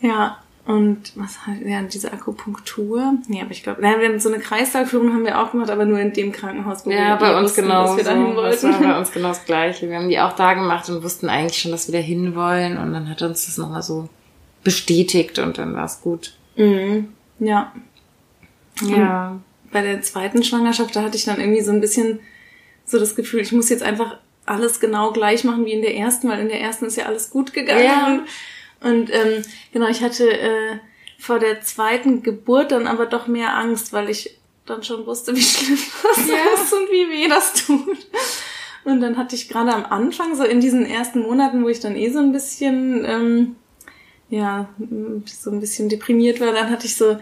Ja, 0.01 0.37
und 0.65 1.13
was 1.15 1.47
halt, 1.47 1.65
ja, 1.65 1.81
diese 1.81 2.11
Akupunktur. 2.13 3.13
Nee, 3.27 3.41
aber 3.41 3.51
ich 3.51 3.63
glaube, 3.63 3.81
naja, 3.81 3.99
wir 3.99 4.07
haben 4.09 4.19
so 4.19 4.29
eine 4.29 4.39
Kreislaufführung 4.39 5.11
haben 5.13 5.25
wir 5.25 5.39
auch 5.41 5.51
gemacht, 5.51 5.69
aber 5.71 5.85
nur 5.85 5.99
in 5.99 6.13
dem 6.13 6.31
Krankenhaus, 6.31 6.85
wo 6.85 6.91
Ja, 6.91 7.09
wir 7.09 7.15
bei 7.17 7.31
eh 7.31 7.35
uns 7.35 7.45
wussten, 7.45 7.61
genau. 7.63 7.83
dass 7.87 7.97
wir 7.97 8.03
dahin 8.03 8.35
Das 8.35 8.63
war 8.63 8.71
wollten. 8.71 8.83
bei 8.83 8.97
uns 8.99 9.11
genau 9.13 9.27
das 9.29 9.45
Gleiche. 9.45 9.89
Wir 9.89 9.97
haben 9.97 10.09
die 10.09 10.19
auch 10.19 10.33
da 10.33 10.53
gemacht 10.53 10.87
und 10.89 11.01
wussten 11.03 11.27
eigentlich 11.29 11.59
schon, 11.59 11.71
dass 11.71 11.91
wir 11.91 11.99
da 11.99 12.05
hinwollen. 12.05 12.77
Und 12.77 12.93
dann 12.93 13.09
hat 13.09 13.21
uns 13.23 13.47
das 13.47 13.57
nochmal 13.57 13.81
so 13.81 14.09
bestätigt 14.63 15.39
und 15.39 15.57
dann 15.57 15.75
war 15.75 15.85
es 15.85 16.01
gut. 16.01 16.35
Mhm. 16.55 17.09
Ja. 17.39 17.71
Ja. 18.81 19.37
Bei 19.75 19.81
der 19.81 20.01
zweiten 20.01 20.41
Schwangerschaft, 20.41 20.95
da 20.95 21.01
hatte 21.01 21.17
ich 21.17 21.25
dann 21.25 21.37
irgendwie 21.37 21.59
so 21.59 21.71
ein 21.73 21.81
bisschen 21.81 22.21
so 22.85 22.97
das 22.97 23.13
Gefühl, 23.13 23.41
ich 23.41 23.51
muss 23.51 23.67
jetzt 23.67 23.83
einfach 23.83 24.19
alles 24.45 24.79
genau 24.79 25.11
gleich 25.11 25.43
machen 25.43 25.65
wie 25.65 25.73
in 25.73 25.81
der 25.81 25.97
ersten, 25.97 26.29
weil 26.29 26.39
in 26.39 26.47
der 26.47 26.61
ersten 26.61 26.85
ist 26.85 26.95
ja 26.95 27.07
alles 27.07 27.29
gut 27.29 27.51
gegangen. 27.51 27.83
Ja. 27.83 28.07
Und, 28.79 28.89
und 28.89 29.09
ähm, 29.13 29.43
genau, 29.73 29.89
ich 29.89 30.01
hatte 30.01 30.31
äh, 30.31 30.77
vor 31.19 31.39
der 31.39 31.59
zweiten 31.59 32.23
Geburt 32.23 32.71
dann 32.71 32.87
aber 32.87 33.05
doch 33.05 33.27
mehr 33.27 33.57
Angst, 33.57 33.91
weil 33.91 34.09
ich 34.09 34.37
dann 34.65 34.81
schon 34.81 35.05
wusste, 35.05 35.35
wie 35.35 35.41
schlimm 35.43 35.77
das 36.03 36.25
Ja. 36.25 36.35
ist 36.53 36.71
und 36.71 36.89
wie 36.89 37.09
weh 37.09 37.27
das 37.27 37.65
tut. 37.65 38.07
Und 38.85 39.01
dann 39.01 39.17
hatte 39.17 39.35
ich 39.35 39.49
gerade 39.49 39.73
am 39.73 39.83
Anfang, 39.83 40.37
so 40.37 40.45
in 40.45 40.61
diesen 40.61 40.85
ersten 40.85 41.19
Monaten, 41.19 41.65
wo 41.65 41.67
ich 41.67 41.81
dann 41.81 41.97
eh 41.97 42.09
so 42.11 42.19
ein 42.19 42.31
bisschen, 42.31 43.03
ähm, 43.03 43.55
ja, 44.29 44.69
so 45.25 45.51
ein 45.51 45.59
bisschen 45.59 45.89
deprimiert 45.89 46.39
war, 46.39 46.53
dann 46.53 46.69
hatte 46.69 46.85
ich 46.85 46.95
so, 46.95 47.17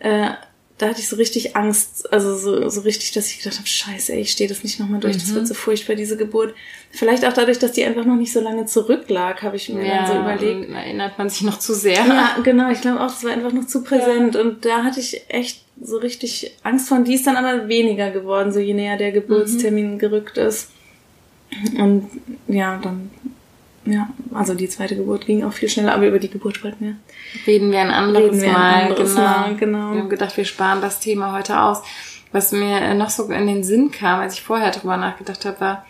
äh, 0.00 0.30
da 0.78 0.88
hatte 0.88 1.00
ich 1.00 1.08
so 1.08 1.14
richtig 1.16 1.54
Angst, 1.54 2.12
also 2.12 2.36
so, 2.36 2.68
so 2.68 2.80
richtig, 2.80 3.12
dass 3.12 3.30
ich 3.30 3.38
gedacht 3.38 3.58
habe, 3.58 3.68
scheiße, 3.68 4.12
ey, 4.12 4.22
ich 4.22 4.32
stehe 4.32 4.48
das 4.48 4.64
nicht 4.64 4.80
nochmal 4.80 4.98
durch, 4.98 5.16
das 5.16 5.28
Mhm. 5.28 5.34
wird 5.36 5.46
so 5.46 5.54
furchtbar, 5.54 5.94
diese 5.94 6.16
Geburt. 6.16 6.52
Vielleicht 6.90 7.24
auch 7.24 7.32
dadurch, 7.32 7.60
dass 7.60 7.70
die 7.72 7.84
einfach 7.84 8.04
noch 8.04 8.16
nicht 8.16 8.32
so 8.32 8.40
lange 8.40 8.66
zurücklag, 8.66 9.42
habe 9.42 9.54
ich 9.56 9.68
mir 9.68 9.84
dann 9.86 10.06
so 10.06 10.14
überlegt. 10.18 10.68
dann 10.70 10.74
erinnert 10.76 11.16
man 11.16 11.28
sich 11.30 11.42
noch 11.42 11.60
zu 11.60 11.74
sehr. 11.74 12.04
Ja, 12.04 12.36
genau. 12.42 12.70
Ich 12.72 12.80
glaube 12.80 13.00
auch, 13.00 13.06
das 13.06 13.22
war 13.22 13.30
einfach 13.32 13.52
noch 13.52 13.66
zu 13.66 13.84
präsent. 13.84 14.34
Und 14.34 14.64
da 14.64 14.82
hatte 14.82 14.98
ich 14.98 15.22
echt 15.28 15.62
so 15.80 15.96
richtig 15.98 16.52
Angst 16.64 16.88
vor. 16.88 16.98
Und 16.98 17.06
die 17.06 17.14
ist 17.14 17.26
dann 17.26 17.36
aber 17.36 17.68
weniger 17.68 18.10
geworden, 18.10 18.52
so 18.52 18.58
je 18.58 18.74
näher 18.74 18.96
der 18.96 19.12
Geburtstermin 19.12 19.98
gerückt 20.00 20.38
ist. 20.38 20.70
Und 21.78 22.10
ja, 22.48 22.78
dann, 22.82 23.10
ja, 23.86 24.08
also 24.32 24.54
die 24.54 24.68
zweite 24.68 24.96
Geburt 24.96 25.26
ging 25.26 25.44
auch 25.44 25.52
viel 25.52 25.68
schneller, 25.68 25.94
aber 25.94 26.06
über 26.06 26.18
die 26.18 26.30
Geburt 26.30 26.62
wollten 26.64 26.84
wir. 26.84 26.96
Reden 27.46 27.70
wir 27.70 27.80
ein 27.80 27.90
anderes 27.90 28.32
Reden 28.32 28.42
wir 28.42 28.48
ein 28.48 28.52
Mal. 28.54 28.82
anderes 28.84 29.14
genau. 29.14 29.26
Mal, 29.26 29.56
genau. 29.56 29.92
Wir 29.92 30.00
haben 30.00 30.08
gedacht, 30.08 30.36
wir 30.36 30.44
sparen 30.44 30.80
das 30.80 31.00
Thema 31.00 31.32
heute 31.32 31.60
aus. 31.60 31.82
Was 32.32 32.50
mir 32.52 32.80
äh, 32.80 32.94
noch 32.94 33.10
so 33.10 33.24
in 33.24 33.46
den 33.46 33.62
Sinn 33.62 33.90
kam, 33.90 34.20
als 34.20 34.34
ich 34.34 34.42
vorher 34.42 34.70
drüber 34.70 34.96
nachgedacht 34.96 35.44
habe, 35.44 35.60
war, 35.60 35.86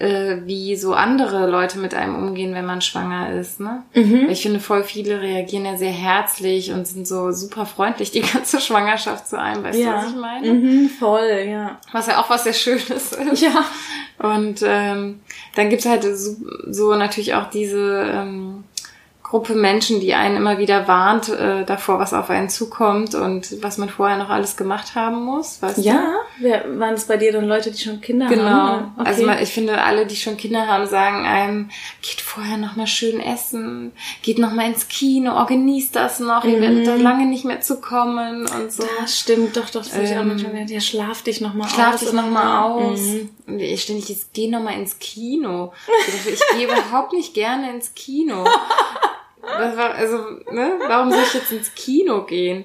äh, 0.00 0.38
wie 0.46 0.76
so 0.76 0.94
andere 0.94 1.48
Leute 1.50 1.78
mit 1.78 1.94
einem 1.94 2.16
umgehen, 2.16 2.54
wenn 2.54 2.64
man 2.64 2.80
schwanger 2.80 3.32
ist. 3.34 3.60
Ne? 3.60 3.82
Mhm. 3.94 4.24
Weil 4.24 4.32
Ich 4.32 4.42
finde, 4.42 4.58
voll 4.58 4.82
viele 4.82 5.20
reagieren 5.20 5.66
ja 5.66 5.76
sehr 5.76 5.92
herzlich 5.92 6.72
und 6.72 6.86
sind 6.86 7.06
so 7.06 7.32
super 7.32 7.66
freundlich 7.66 8.10
die 8.10 8.20
ganze 8.32 8.60
Schwangerschaft 8.60 9.28
zu 9.28 9.38
einem. 9.38 9.62
Weißt 9.62 9.78
du, 9.78 9.86
was 9.86 10.10
ich 10.10 10.16
meine? 10.16 10.52
Mhm, 10.52 10.88
voll, 10.88 11.44
ja. 11.46 11.78
Was 11.92 12.06
ja 12.06 12.18
auch 12.20 12.30
was 12.30 12.44
sehr 12.44 12.54
Schönes 12.54 13.12
ist. 13.12 13.40
Ja. 13.42 13.64
Und 14.18 14.60
ähm, 14.64 15.20
dann 15.54 15.68
gibt's 15.70 15.86
halt 15.86 16.04
so, 16.04 16.36
so 16.66 16.94
natürlich 16.94 17.34
auch 17.34 17.50
diese 17.50 18.10
ähm, 18.12 18.59
Gruppe 19.30 19.54
Menschen, 19.54 20.00
die 20.00 20.12
einen 20.14 20.36
immer 20.36 20.58
wieder 20.58 20.88
warnt 20.88 21.28
äh, 21.28 21.64
davor, 21.64 22.00
was 22.00 22.12
auf 22.12 22.30
einen 22.30 22.48
zukommt 22.48 23.14
und 23.14 23.62
was 23.62 23.78
man 23.78 23.88
vorher 23.88 24.16
noch 24.16 24.28
alles 24.28 24.56
gemacht 24.56 24.96
haben 24.96 25.24
muss. 25.24 25.62
Weißt 25.62 25.78
Ja? 25.84 26.14
Wer, 26.40 26.64
waren 26.80 26.94
es 26.94 27.04
bei 27.04 27.16
dir 27.16 27.30
dann 27.30 27.46
Leute, 27.46 27.70
die 27.70 27.78
schon 27.78 28.00
Kinder 28.00 28.26
du? 28.26 28.34
Genau. 28.34 28.50
haben? 28.50 28.92
Okay. 28.98 29.08
Also 29.08 29.28
ich 29.40 29.50
finde, 29.50 29.80
alle, 29.84 30.04
die 30.04 30.16
schon 30.16 30.36
Kinder 30.36 30.66
haben, 30.66 30.84
sagen 30.88 31.26
einem, 31.26 31.70
geht 32.02 32.20
vorher 32.20 32.56
noch 32.56 32.74
mal 32.74 32.88
schön 32.88 33.20
essen, 33.20 33.92
geht 34.22 34.40
noch 34.40 34.52
mal 34.52 34.66
ins 34.66 34.88
Kino, 34.88 35.40
oh, 35.40 35.46
genießt 35.46 35.94
das 35.94 36.18
noch, 36.18 36.44
ihr 36.44 36.60
werdet 36.60 36.88
da 36.88 36.96
lange 36.96 37.26
nicht 37.26 37.44
mehr 37.44 37.60
zu 37.60 37.80
kommen 37.80 38.48
und 38.48 38.72
so. 38.72 38.82
das 39.00 39.16
stimmt, 39.16 39.56
doch, 39.56 39.70
doch, 39.70 39.84
das 39.84 39.94
habe 39.94 40.06
ich 40.06 40.10
auch 40.10 40.22
Ähm, 40.22 40.26
manchmal 40.26 40.52
gedacht. 40.54 40.70
Ja, 40.70 40.80
schlaf 40.80 41.22
dich 41.22 41.40
nochmal 41.40 41.68
aus. 41.68 41.74
Schlaf 41.74 42.00
dich 42.00 42.12
nochmal 42.12 42.64
aus. 42.64 43.00
Mhm. 43.00 43.30
Und 43.46 43.60
ich 43.60 43.82
ständig, 43.82 44.08
jetzt 44.08 44.34
geh 44.34 44.48
nochmal 44.48 44.74
ins 44.74 44.98
Kino. 44.98 45.72
Ich 46.08 46.14
dachte, 46.16 46.30
Ich 46.30 46.58
gehe 46.58 46.66
überhaupt 46.66 47.12
nicht 47.12 47.32
gerne 47.32 47.70
ins 47.70 47.94
Kino. 47.94 48.44
Das 49.42 49.76
war, 49.76 49.94
also, 49.94 50.16
ne, 50.50 50.78
warum 50.86 51.10
soll 51.10 51.22
ich 51.22 51.34
jetzt 51.34 51.52
ins 51.52 51.74
Kino 51.74 52.24
gehen? 52.24 52.64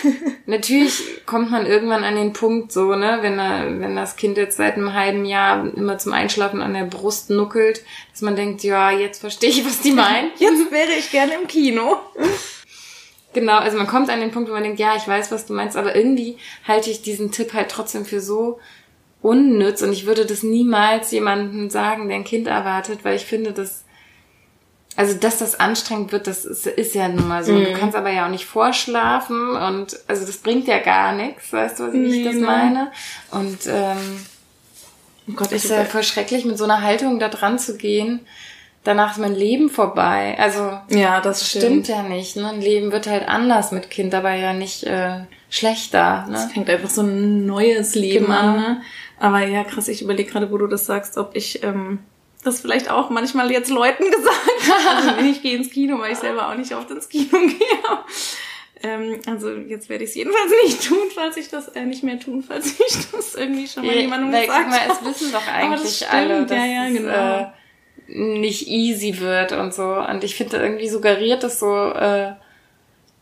Natürlich 0.46 1.24
kommt 1.24 1.50
man 1.50 1.66
irgendwann 1.66 2.04
an 2.04 2.16
den 2.16 2.32
Punkt 2.32 2.72
so, 2.72 2.94
ne, 2.94 3.18
wenn, 3.20 3.38
er, 3.38 3.80
wenn 3.80 3.94
das 3.94 4.16
Kind 4.16 4.36
jetzt 4.36 4.56
seit 4.56 4.74
einem 4.74 4.92
halben 4.92 5.24
Jahr 5.24 5.72
immer 5.76 5.98
zum 5.98 6.12
Einschlafen 6.12 6.62
an 6.62 6.74
der 6.74 6.84
Brust 6.84 7.30
nuckelt, 7.30 7.82
dass 8.12 8.22
man 8.22 8.34
denkt, 8.34 8.64
ja, 8.64 8.90
jetzt 8.90 9.20
verstehe 9.20 9.50
ich, 9.50 9.64
was 9.64 9.80
die 9.80 9.92
meinen. 9.92 10.30
Jetzt 10.38 10.70
wäre 10.70 10.92
ich 10.98 11.10
gerne 11.10 11.34
im 11.40 11.46
Kino. 11.46 11.96
Genau, 13.32 13.58
also 13.58 13.76
man 13.76 13.86
kommt 13.86 14.10
an 14.10 14.20
den 14.20 14.30
Punkt, 14.30 14.48
wo 14.48 14.54
man 14.54 14.62
denkt, 14.62 14.80
ja, 14.80 14.96
ich 14.96 15.06
weiß, 15.06 15.30
was 15.30 15.46
du 15.46 15.52
meinst, 15.52 15.76
aber 15.76 15.94
irgendwie 15.94 16.38
halte 16.66 16.90
ich 16.90 17.02
diesen 17.02 17.30
Tipp 17.30 17.52
halt 17.52 17.70
trotzdem 17.70 18.04
für 18.04 18.20
so 18.20 18.58
unnütz 19.22 19.82
und 19.82 19.92
ich 19.92 20.06
würde 20.06 20.24
das 20.24 20.42
niemals 20.42 21.10
jemandem 21.10 21.68
sagen, 21.70 22.08
der 22.08 22.16
ein 22.16 22.24
Kind 22.24 22.46
erwartet, 22.46 23.00
weil 23.02 23.16
ich 23.16 23.26
finde, 23.26 23.52
dass 23.52 23.85
also 24.96 25.14
dass 25.14 25.38
das 25.38 25.60
anstrengend 25.60 26.10
wird, 26.12 26.26
das 26.26 26.44
ist, 26.44 26.66
ist 26.66 26.94
ja 26.94 27.08
nun 27.08 27.28
mal 27.28 27.44
so. 27.44 27.52
Mhm. 27.52 27.64
Du 27.66 27.72
kannst 27.74 27.96
aber 27.96 28.10
ja 28.10 28.26
auch 28.26 28.30
nicht 28.30 28.46
vorschlafen 28.46 29.50
und 29.50 29.98
also 30.08 30.24
das 30.26 30.38
bringt 30.38 30.66
ja 30.68 30.78
gar 30.78 31.12
nichts, 31.12 31.52
weißt 31.52 31.78
du, 31.80 31.92
wie 31.92 31.98
Nee, 31.98 32.18
ich 32.20 32.24
das 32.24 32.34
ne. 32.36 32.40
meine? 32.46 32.92
Und 33.30 33.58
ähm, 33.66 34.20
Oh 35.28 35.32
Gott, 35.34 35.50
ist 35.52 35.68
ja 35.70 35.84
voll 35.84 36.04
schrecklich, 36.04 36.44
mit 36.44 36.56
so 36.56 36.64
einer 36.64 36.82
Haltung 36.82 37.18
da 37.18 37.28
dran 37.28 37.58
zu 37.58 37.76
gehen. 37.76 38.20
Danach 38.84 39.10
ist 39.12 39.18
mein 39.18 39.34
Leben 39.34 39.68
vorbei. 39.68 40.36
Also 40.38 40.78
ja, 40.88 41.20
das 41.20 41.48
stimmt. 41.50 41.64
stimmt 41.64 41.88
ja 41.88 42.02
nicht. 42.04 42.36
Ne? 42.36 42.48
Ein 42.48 42.60
Leben 42.60 42.92
wird 42.92 43.08
halt 43.08 43.26
anders 43.28 43.72
mit 43.72 43.90
Kind, 43.90 44.14
aber 44.14 44.32
ja 44.34 44.52
nicht 44.52 44.84
äh, 44.84 45.24
schlechter. 45.50 46.28
Es 46.32 46.44
Ne? 46.44 46.50
fängt 46.54 46.70
einfach 46.70 46.90
so 46.90 47.02
ein 47.02 47.44
neues 47.44 47.96
Leben 47.96 48.26
Genau. 48.26 48.38
an. 48.38 48.56
Ne? 48.56 48.82
Aber 49.18 49.40
ja, 49.40 49.64
krass, 49.64 49.88
ich 49.88 50.02
überlege 50.02 50.30
gerade, 50.30 50.52
wo 50.52 50.58
du 50.58 50.68
das 50.68 50.86
sagst, 50.86 51.18
ob 51.18 51.34
ich 51.34 51.64
ähm, 51.64 51.98
das 52.46 52.60
vielleicht 52.60 52.90
auch 52.90 53.10
manchmal 53.10 53.50
jetzt 53.50 53.70
Leuten 53.70 54.04
gesagt. 54.10 54.40
Also 54.88 55.24
ich 55.24 55.42
gehe 55.42 55.56
ins 55.56 55.70
Kino, 55.70 55.98
weil 55.98 56.12
ich 56.12 56.18
selber 56.18 56.48
auch 56.48 56.54
nicht 56.54 56.74
oft 56.74 56.90
ins 56.90 57.08
Kino 57.08 57.30
gehe. 57.30 57.98
Ähm, 58.82 59.20
also 59.26 59.50
jetzt 59.50 59.88
werde 59.88 60.04
ich 60.04 60.10
es 60.10 60.16
jedenfalls 60.16 60.52
nicht 60.64 60.86
tun, 60.86 61.08
falls 61.14 61.36
ich 61.36 61.48
das 61.48 61.68
äh, 61.68 61.84
nicht 61.84 62.02
mehr 62.02 62.20
tun, 62.20 62.42
falls 62.42 62.78
ich 62.78 63.10
das 63.10 63.34
irgendwie 63.34 63.66
schon 63.66 63.86
mal 63.86 63.94
jemandem 63.94 64.32
Weil, 64.32 64.46
gesagt 64.46 64.70
habe. 64.70 64.92
es 64.92 65.04
wissen 65.04 65.32
doch 65.32 65.44
das 65.44 65.54
eigentlich 65.54 65.96
stimmt, 65.96 66.12
alle, 66.12 66.46
dass 66.46 66.58
ja, 66.58 66.66
ja, 66.66 66.86
es 66.86 66.94
genau. 66.94 67.40
äh, 67.40 67.46
nicht 68.38 68.68
easy 68.68 69.18
wird 69.18 69.52
und 69.52 69.74
so. 69.74 69.94
Und 69.94 70.22
ich 70.24 70.36
finde 70.36 70.58
irgendwie 70.58 70.88
suggeriert 70.88 71.42
es 71.44 71.58
so, 71.58 71.74
äh, 71.92 72.34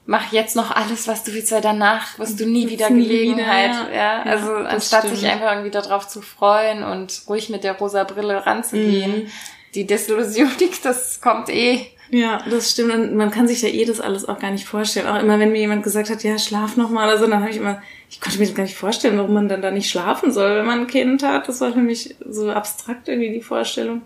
mach 0.07 0.33
jetzt 0.33 0.55
noch 0.57 0.71
alles, 0.71 1.09
was 1.09 1.25
du 1.25 1.33
willst, 1.33 1.51
weil 1.53 1.61
danach 1.63 2.19
wirst 2.19 2.39
du 2.41 2.47
nie 2.47 2.69
wieder 2.69 2.91
nie 2.91 3.07
Gelegenheit. 3.07 3.71
wieder, 3.71 3.95
ja. 3.95 4.17
ja. 4.19 4.23
Also 4.25 4.53
Ja, 4.53 4.65
anstatt 4.65 5.03
sich 5.09 5.19
stimmt. 5.19 5.33
einfach 5.33 5.53
irgendwie 5.53 5.71
darauf 5.71 6.07
zu 6.09 6.21
freuen 6.21 6.83
und 6.83 7.23
ruhig 7.29 7.49
mit 7.51 7.65
der 7.65 7.73
rosa 7.79 8.05
Brille 8.05 8.45
ranzugehen. 8.47 9.25
Mhm. 9.25 9.31
Die 9.75 9.87
Desillusion, 9.87 10.51
das 10.83 11.21
kommt 11.21 11.49
eh. 11.49 11.87
Ja, 12.11 12.39
das 12.49 12.71
stimmt. 12.71 12.93
Und 12.93 13.17
man 13.17 13.31
kann 13.31 13.49
sich 13.49 13.63
ja 13.63 13.69
eh 13.71 13.85
das 13.87 14.01
alles 14.01 14.29
auch 14.29 14.39
gar 14.39 14.51
nicht 14.51 14.67
vorstellen. 14.67 15.09
Auch 15.09 15.19
immer, 15.21 15.39
wenn 15.39 15.51
mir 15.53 15.59
jemand 15.61 15.83
gesagt 15.83 16.11
hat, 16.11 16.23
ja, 16.23 16.39
schlaf 16.39 16.77
noch 16.77 16.91
mal 16.91 17.09
oder 17.09 17.19
so, 17.19 17.27
dann 17.27 17.41
habe 17.41 17.51
ich 17.51 17.57
immer, 17.57 17.83
ich 18.11 18.21
konnte 18.21 18.39
mir 18.39 18.45
das 18.47 18.55
gar 18.55 18.63
nicht 18.65 18.77
vorstellen, 18.77 19.17
warum 19.19 19.33
man 19.33 19.49
dann 19.49 19.63
da 19.63 19.71
nicht 19.71 19.91
schlafen 19.91 20.31
soll, 20.31 20.55
wenn 20.57 20.67
man 20.67 20.81
ein 20.81 20.87
Kind 20.87 21.23
hat. 21.23 21.49
Das 21.49 21.61
war 21.61 21.73
für 21.73 21.81
mich 21.81 22.15
so 22.29 22.51
abstrakt 22.51 23.09
irgendwie 23.09 23.33
die 23.33 23.41
Vorstellung. 23.41 24.03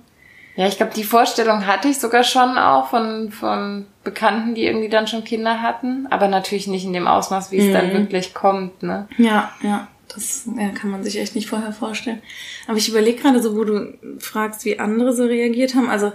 Ja, 0.55 0.67
ich 0.69 0.77
glaube, 0.77 0.93
die 0.95 1.05
Vorstellung 1.05 1.67
hatte 1.67 1.89
ich 1.89 1.99
sogar 1.99 2.25
schon 2.25 2.57
auch 2.57 2.89
von, 2.89 3.31
von 3.31 3.87
Bekannten, 4.09 4.55
die 4.55 4.65
irgendwie 4.65 4.89
dann 4.89 5.07
schon 5.07 5.25
Kinder 5.25 5.61
hatten, 5.61 6.07
aber 6.09 6.29
natürlich 6.29 6.67
nicht 6.67 6.85
in 6.85 6.95
dem 6.95 7.07
Ausmaß, 7.07 7.53
wie 7.53 7.59
es 7.59 7.73
dann 7.73 7.93
wirklich 7.93 8.33
kommt, 8.33 8.83
ne? 8.83 9.07
Ja, 9.19 9.53
ja. 9.63 9.89
Das 10.15 10.49
ja, 10.59 10.71
kann 10.71 10.91
man 10.91 11.05
sich 11.05 11.19
echt 11.19 11.35
nicht 11.35 11.49
vorher 11.49 11.73
vorstellen. 11.73 12.23
Aber 12.67 12.79
ich 12.79 12.89
überlege 12.89 13.21
gerade 13.21 13.43
so, 13.43 13.55
wo 13.55 13.65
du 13.65 13.93
fragst, 14.19 14.65
wie 14.65 14.79
andere 14.79 15.13
so 15.13 15.25
reagiert 15.25 15.75
haben. 15.75 15.91
Also 15.91 16.13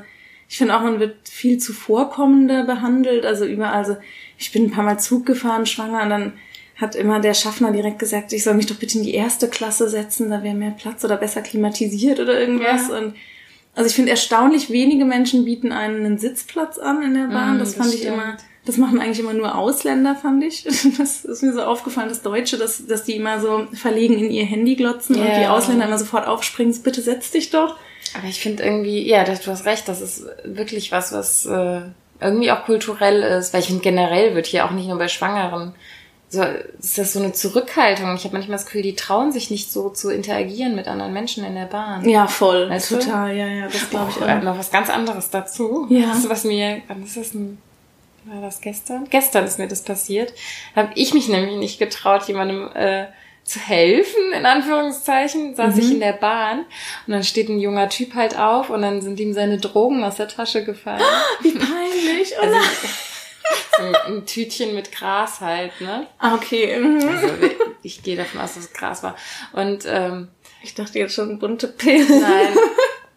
ich 0.49 0.57
finde 0.57 0.75
auch, 0.75 0.81
man 0.81 0.99
wird 0.99 1.29
viel 1.29 1.59
zuvorkommender 1.59 2.63
behandelt. 2.63 3.23
Also 3.23 3.45
überall, 3.45 3.73
also 3.73 3.95
ich 4.39 4.51
bin 4.51 4.63
ein 4.63 4.71
paar 4.71 4.83
Mal 4.83 4.99
Zug 4.99 5.27
gefahren, 5.27 5.67
schwanger, 5.67 6.01
und 6.01 6.09
dann 6.09 6.33
hat 6.75 6.95
immer 6.95 7.19
der 7.19 7.35
Schaffner 7.35 7.71
direkt 7.71 7.99
gesagt, 7.99 8.33
ich 8.33 8.43
soll 8.43 8.55
mich 8.55 8.65
doch 8.65 8.77
bitte 8.77 8.97
in 8.97 9.03
die 9.03 9.13
erste 9.13 9.47
Klasse 9.47 9.87
setzen, 9.87 10.31
da 10.31 10.41
wäre 10.41 10.55
mehr 10.55 10.71
Platz 10.71 11.05
oder 11.05 11.17
besser 11.17 11.41
klimatisiert 11.41 12.19
oder 12.19 12.39
irgendwas. 12.39 12.89
Ja. 12.89 12.97
Und 12.97 13.15
also 13.75 13.89
ich 13.89 13.95
finde 13.95 14.11
erstaunlich 14.11 14.69
wenige 14.69 15.05
Menschen 15.05 15.45
bieten 15.45 15.71
einen 15.71 16.05
einen 16.05 16.17
Sitzplatz 16.17 16.77
an 16.77 17.01
in 17.01 17.13
der 17.13 17.27
Bahn. 17.27 17.57
Mm, 17.57 17.59
das 17.59 17.69
das 17.69 17.77
fand 17.77 17.93
ich 17.93 18.01
stimmt. 18.01 18.15
immer 18.15 18.37
Das 18.65 18.77
machen 18.77 18.99
eigentlich 19.01 19.19
immer 19.19 19.33
nur 19.33 19.55
Ausländer, 19.55 20.15
fand 20.15 20.43
ich. 20.43 20.63
Das 20.97 21.25
ist 21.25 21.41
mir 21.43 21.53
so 21.53 21.63
aufgefallen, 21.63 22.09
das 22.09 22.21
Deutsche, 22.21 22.57
dass, 22.57 22.85
dass 22.87 23.03
die 23.03 23.15
immer 23.15 23.39
so 23.41 23.65
verlegen 23.73 24.17
in 24.17 24.31
ihr 24.31 24.45
Handy 24.45 24.75
glotzen 24.75 25.15
und 25.17 25.25
Ja. 25.27 25.39
die 25.39 25.47
Ausländer 25.47 25.85
immer 25.87 25.97
sofort 25.97 26.27
aufspringen, 26.27 26.73
bitte 26.83 27.01
setz 27.01 27.31
dich 27.31 27.49
doch. 27.49 27.75
Aber 28.17 28.27
ich 28.27 28.39
finde 28.39 28.63
irgendwie, 28.63 29.07
ja, 29.07 29.23
das, 29.23 29.41
du 29.41 29.51
hast 29.51 29.65
recht, 29.65 29.87
das 29.87 30.01
ist 30.01 30.25
wirklich 30.45 30.91
was, 30.91 31.11
was 31.11 31.45
äh, 31.45 31.81
irgendwie 32.21 32.51
auch 32.51 32.63
kulturell 32.65 33.23
ist. 33.23 33.53
Weil 33.53 33.61
ich 33.61 33.67
finde, 33.67 33.81
generell 33.81 34.35
wird 34.35 34.45
hier 34.45 34.65
auch 34.65 34.71
nicht 34.71 34.87
nur 34.87 34.97
bei 34.99 35.07
Schwangeren, 35.07 35.73
so, 36.33 36.41
ist 36.79 36.97
das 36.97 37.13
so 37.13 37.19
eine 37.19 37.31
Zurückhaltung. 37.33 38.15
Ich 38.15 38.23
habe 38.23 38.33
manchmal 38.35 38.57
das 38.57 38.65
Gefühl, 38.65 38.81
die 38.81 38.95
trauen 38.95 39.31
sich 39.31 39.51
nicht 39.51 39.71
so 39.71 39.89
zu 39.89 40.09
interagieren 40.09 40.75
mit 40.75 40.87
anderen 40.87 41.13
Menschen 41.13 41.45
in 41.45 41.53
der 41.55 41.65
Bahn. 41.65 42.07
Ja, 42.09 42.25
voll. 42.27 42.69
Weißt 42.69 42.91
du? 42.91 42.95
total, 42.99 43.35
ja, 43.35 43.45
ja, 43.47 43.67
das 43.67 43.89
glaube 43.89 44.09
ich 44.11 44.17
Oh, 44.21 44.25
auch. 44.25 44.41
noch 44.41 44.57
was 44.57 44.71
ganz 44.71 44.89
anderes 44.89 45.29
dazu. 45.29 45.85
Ja. 45.89 46.13
Du, 46.21 46.29
was 46.29 46.43
mir, 46.43 46.81
wann 46.87 47.03
ist 47.03 47.15
das 47.17 47.31
denn? 47.31 47.59
War 48.25 48.41
das 48.41 48.61
gestern? 48.61 49.05
Gestern 49.09 49.45
ist 49.45 49.59
mir 49.59 49.67
das 49.67 49.83
passiert. 49.83 50.33
Da 50.75 50.83
habe 50.83 50.93
ich 50.95 51.13
mich 51.13 51.27
nämlich 51.27 51.57
nicht 51.57 51.77
getraut, 51.77 52.23
jemandem 52.27 52.69
äh, 52.73 53.05
zu 53.43 53.59
helfen, 53.59 54.31
in 54.35 54.45
Anführungszeichen. 54.45 55.55
Saß 55.55 55.75
Mhm. 55.75 55.81
ich 55.81 55.91
in 55.91 55.99
der 55.99 56.13
Bahn 56.13 56.59
und 57.05 57.11
dann 57.13 57.23
steht 57.25 57.49
ein 57.49 57.59
junger 57.59 57.89
Typ 57.89 58.15
halt 58.15 58.39
auf 58.39 58.69
und 58.69 58.81
dann 58.81 59.01
sind 59.01 59.19
ihm 59.19 59.33
seine 59.33 59.57
Drogen 59.57 60.03
aus 60.03 60.15
der 60.15 60.29
Tasche 60.29 60.63
gefallen. 60.63 61.01
Wie 61.41 61.51
peinlich. 61.51 62.39
Also, 62.39 62.55
nein. 62.55 62.63
So 63.77 64.11
ein, 64.11 64.25
Tütchen 64.25 64.75
mit 64.75 64.91
Gras 64.91 65.41
halt, 65.41 65.79
ne? 65.81 66.07
Ah, 66.19 66.35
okay. 66.35 66.77
mhm. 66.79 67.07
Also 67.07 67.27
ich 67.81 68.03
gehe 68.03 68.15
davon 68.15 68.41
aus, 68.41 68.55
dass 68.55 68.65
es 68.65 68.73
Gras 68.73 69.03
war. 69.03 69.15
Und 69.53 69.85
ähm, 69.87 70.29
Ich 70.61 70.73
dachte 70.73 70.99
jetzt 70.99 71.13
schon 71.13 71.39
bunte 71.39 71.67
Pillen. 71.67 72.21
Nein. 72.21 72.47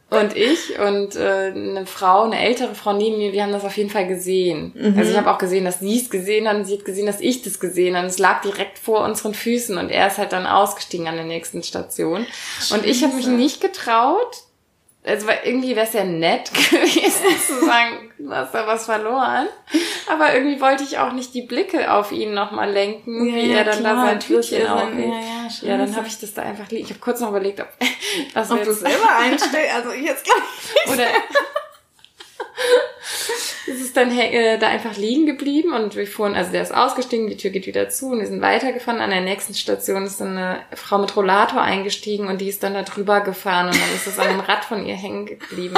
Und 0.09 0.37
ich 0.37 0.79
und 0.79 1.17
äh, 1.17 1.51
eine 1.53 1.85
Frau, 1.85 2.23
eine 2.23 2.39
ältere 2.39 2.77
Frau 2.77 2.93
neben 2.93 3.19
mir, 3.19 3.33
wir 3.33 3.43
haben 3.43 3.51
das 3.51 3.65
auf 3.65 3.77
jeden 3.77 3.91
Fall 3.91 4.07
gesehen. 4.07 4.73
Also 4.97 5.11
ich 5.11 5.17
habe 5.17 5.29
auch 5.29 5.39
gesehen, 5.39 5.65
dass 5.65 5.81
sie 5.81 6.01
es 6.01 6.11
gesehen 6.11 6.47
hat 6.49 6.55
und 6.55 6.65
sie 6.65 6.79
hat 6.79 6.85
gesehen, 6.85 7.07
dass 7.07 7.21
ich 7.21 7.43
das 7.43 7.59
gesehen 7.59 7.97
habe. 7.97 8.07
Es 8.07 8.19
lag 8.19 8.41
direkt 8.41 8.79
vor 8.79 9.03
unseren 9.05 9.35
Füßen 9.35 9.77
und 9.77 9.91
er 9.91 10.07
ist 10.07 10.19
halt 10.19 10.33
dann 10.33 10.47
ausgestiegen 10.47 11.09
an 11.09 11.17
der 11.17 11.25
nächsten 11.25 11.65
Station. 11.65 12.25
Und 12.71 12.87
ich 12.87 13.03
habe 13.03 13.17
mich 13.17 13.27
nicht 13.27 13.61
getraut. 13.61 14.45
Also 15.07 15.29
irgendwie 15.45 15.77
wäre 15.77 15.87
es 15.87 15.93
ja 15.93 16.03
nett 16.05 16.53
gewesen 16.71 17.39
zu 17.47 17.65
sagen, 17.65 18.11
du 18.19 18.31
hast 18.35 18.53
da 18.53 18.67
was 18.67 18.87
verloren. 18.87 19.47
Aber 20.09 20.35
irgendwie 20.35 20.61
wollte 20.61 20.83
ich 20.83 20.99
auch 20.99 21.13
nicht 21.13 21.33
die 21.33 21.43
Blicke 21.43 21.93
auf 21.93 22.11
ihn 22.13 22.35
nochmal 22.35 22.71
lenken, 22.73 23.25
wie 23.25 23.51
er 23.51 23.65
dann 23.65 23.85
da 23.85 23.95
sein 23.97 24.19
Tütchen 24.21 24.63
Ja, 24.63 24.75
aufhält. 24.75 24.99
ja, 24.99 25.21
ja, 25.63 25.69
Ja, 25.71 25.79
dann 25.79 25.95
habe 25.97 26.09
ich 26.09 26.19
das 26.19 26.35
da 26.35 26.43
einfach 26.43 26.69
liegen. 26.71 26.85
Ich 26.85 26.91
habe 26.91 27.01
kurz 27.01 27.21
noch 27.21 27.29
überlegt, 27.31 27.61
ob 27.61 27.69
was 28.35 28.51
Ob 28.51 28.65
du 28.65 28.73
selber 28.73 29.17
einstellst, 29.19 29.75
also 29.75 29.93
jetzt 29.93 30.25
glaube 30.25 30.43
ich. 30.85 30.93
oder 30.93 31.05
ist 33.67 33.81
es 33.81 33.93
dann 33.93 34.17
äh, 34.17 34.59
da 34.59 34.69
einfach 34.69 34.97
liegen 34.97 35.27
geblieben 35.27 35.73
und 35.73 35.97
wir 35.97 36.07
fuhren, 36.07 36.35
also 36.35 36.53
der 36.53 36.63
ist 36.63 36.75
ausgestiegen, 36.75 37.29
die 37.29 37.37
Tür 37.37 37.51
geht 37.51 37.67
wieder 37.67 37.89
zu 37.89 38.07
und 38.11 38.21
wir 38.21 38.27
sind 38.27 38.41
weitergefahren. 38.41 39.01
An 39.01 39.11
der 39.11 39.21
nächsten 39.21 39.55
Station 39.55 40.05
ist 40.05 40.21
dann 40.21 40.37
eine 40.37 40.61
Frau 40.75 40.99
mit 40.99 41.17
Rollator 41.17 41.61
eingestiegen 41.61 42.29
und 42.29 42.41
die 42.41 42.49
ist 42.49 42.63
dann 42.63 42.75
da 42.75 42.83
drüber 42.83 43.21
gefahren 43.21 43.67
und 43.67 43.75
dann 43.75 43.95
ist 43.95 44.07
es 44.07 44.19
an 44.19 44.29
dem 44.29 44.41
Rad 44.41 44.65
von 44.65 44.87
ihr 44.87 44.95
hängen 44.95 45.27
geblieben. 45.27 45.77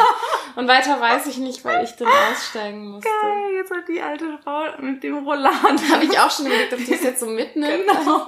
Und 0.57 0.67
weiter 0.69 1.01
weiß 1.01 1.27
ich 1.29 1.39
nicht, 1.39 1.65
weil 1.65 1.85
ich 1.85 1.93
dann 1.93 2.09
aussteigen 2.09 2.89
musste. 2.89 3.09
Geil, 3.09 3.55
jetzt 3.57 3.71
hat 3.71 3.89
die 3.89 4.01
alte 4.01 4.39
Frau 4.43 4.65
mit 4.81 5.03
dem 5.03 5.25
Rollator. 5.25 5.79
Habe 5.93 6.05
ich 6.05 6.19
auch 6.19 6.31
schon 6.31 6.47
überlegt, 6.47 6.73
ob 6.73 6.85
die 6.85 6.95
es 6.95 7.03
jetzt 7.05 7.21
so 7.21 7.27
mitnimmt. 7.27 7.87
Genau. 7.87 8.27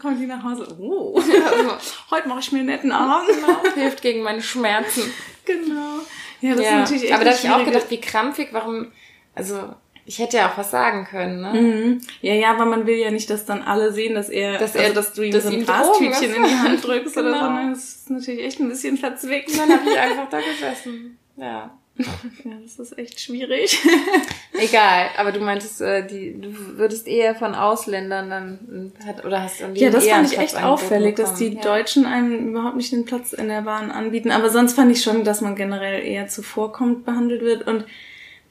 Kommt 0.00 0.20
die 0.20 0.26
nach 0.26 0.42
Hause. 0.42 0.66
Oh, 0.80 1.20
Also, 1.20 1.72
heute 2.10 2.28
mache 2.28 2.40
ich 2.40 2.52
mir 2.52 2.60
einen 2.60 2.68
netten 2.68 2.92
Abend. 2.92 3.28
genau, 3.28 3.74
hilft 3.74 4.02
gegen 4.02 4.22
meine 4.22 4.42
Schmerzen. 4.42 5.12
Genau. 5.44 6.00
Ja, 6.40 6.50
das 6.50 6.60
ist 6.60 6.64
Ja, 6.66 6.78
natürlich 6.80 7.02
echt 7.04 7.12
aber 7.14 7.24
da 7.24 7.30
habe 7.32 7.40
ich 7.42 7.50
auch 7.50 7.64
gedacht, 7.64 7.86
wie 7.90 8.00
krampfig, 8.00 8.48
warum, 8.52 8.92
also 9.34 9.74
ich 10.08 10.18
hätte 10.20 10.36
ja 10.36 10.48
auch 10.50 10.56
was 10.58 10.70
sagen 10.70 11.04
können, 11.04 11.40
ne? 11.40 11.60
Mhm. 11.60 12.00
Ja, 12.20 12.34
ja, 12.34 12.50
aber 12.52 12.64
man 12.64 12.86
will 12.86 12.96
ja 12.96 13.10
nicht, 13.10 13.28
dass 13.28 13.44
dann 13.44 13.62
alle 13.62 13.92
sehen, 13.92 14.14
dass 14.14 14.28
er, 14.28 14.52
Dass 14.58 14.74
also, 14.76 14.78
er- 14.88 14.94
dass 14.94 15.12
du 15.14 15.22
ihm 15.22 15.32
dass 15.32 15.42
so 15.44 15.48
ein 15.50 15.64
Drogen 15.66 16.12
in 16.12 16.44
die 16.44 16.54
Hand 16.54 16.86
drückst 16.86 17.16
oder 17.16 17.32
so. 17.32 17.38
Genau. 17.46 17.50
Ne? 17.64 17.70
Das 17.70 17.78
ist 17.84 18.10
natürlich 18.10 18.44
echt 18.44 18.60
ein 18.60 18.68
bisschen 18.68 18.96
verzwickt. 18.96 19.50
Und 19.50 19.58
dann 19.58 19.70
habe 19.80 19.90
ich 19.90 19.98
einfach 19.98 20.28
da 20.28 20.38
gesessen. 20.38 21.18
Ja. 21.36 21.76
Ja, 22.44 22.52
das 22.62 22.78
ist 22.78 22.98
echt 22.98 23.20
schwierig. 23.20 23.78
Egal, 24.52 25.08
aber 25.16 25.32
du 25.32 25.40
meintest, 25.40 25.80
äh, 25.80 26.06
die, 26.06 26.38
du 26.40 26.78
würdest 26.78 27.06
eher 27.08 27.34
von 27.34 27.54
Ausländern 27.54 28.30
dann 28.30 28.92
hat 29.06 29.24
oder 29.24 29.42
hast 29.42 29.60
irgendwie 29.60 29.82
Ja, 29.82 29.90
das 29.90 30.06
fand 30.06 30.30
ich 30.30 30.38
echt 30.38 30.62
auffällig, 30.62 31.16
dass 31.16 31.34
die. 31.34 31.54
Ja. 31.54 31.60
Deutschen 31.60 32.06
einem 32.06 32.50
überhaupt 32.50 32.76
nicht 32.76 32.92
den 32.92 33.04
Platz 33.04 33.32
in 33.32 33.48
der 33.48 33.62
Bahn 33.62 33.90
anbieten. 33.90 34.30
Aber 34.30 34.50
sonst 34.50 34.74
fand 34.74 34.92
ich 34.92 35.02
schon, 35.02 35.24
dass 35.24 35.40
man 35.40 35.56
generell 35.56 36.04
eher 36.04 36.28
zuvorkommend 36.28 37.04
behandelt 37.04 37.42
wird. 37.42 37.66
Und 37.66 37.86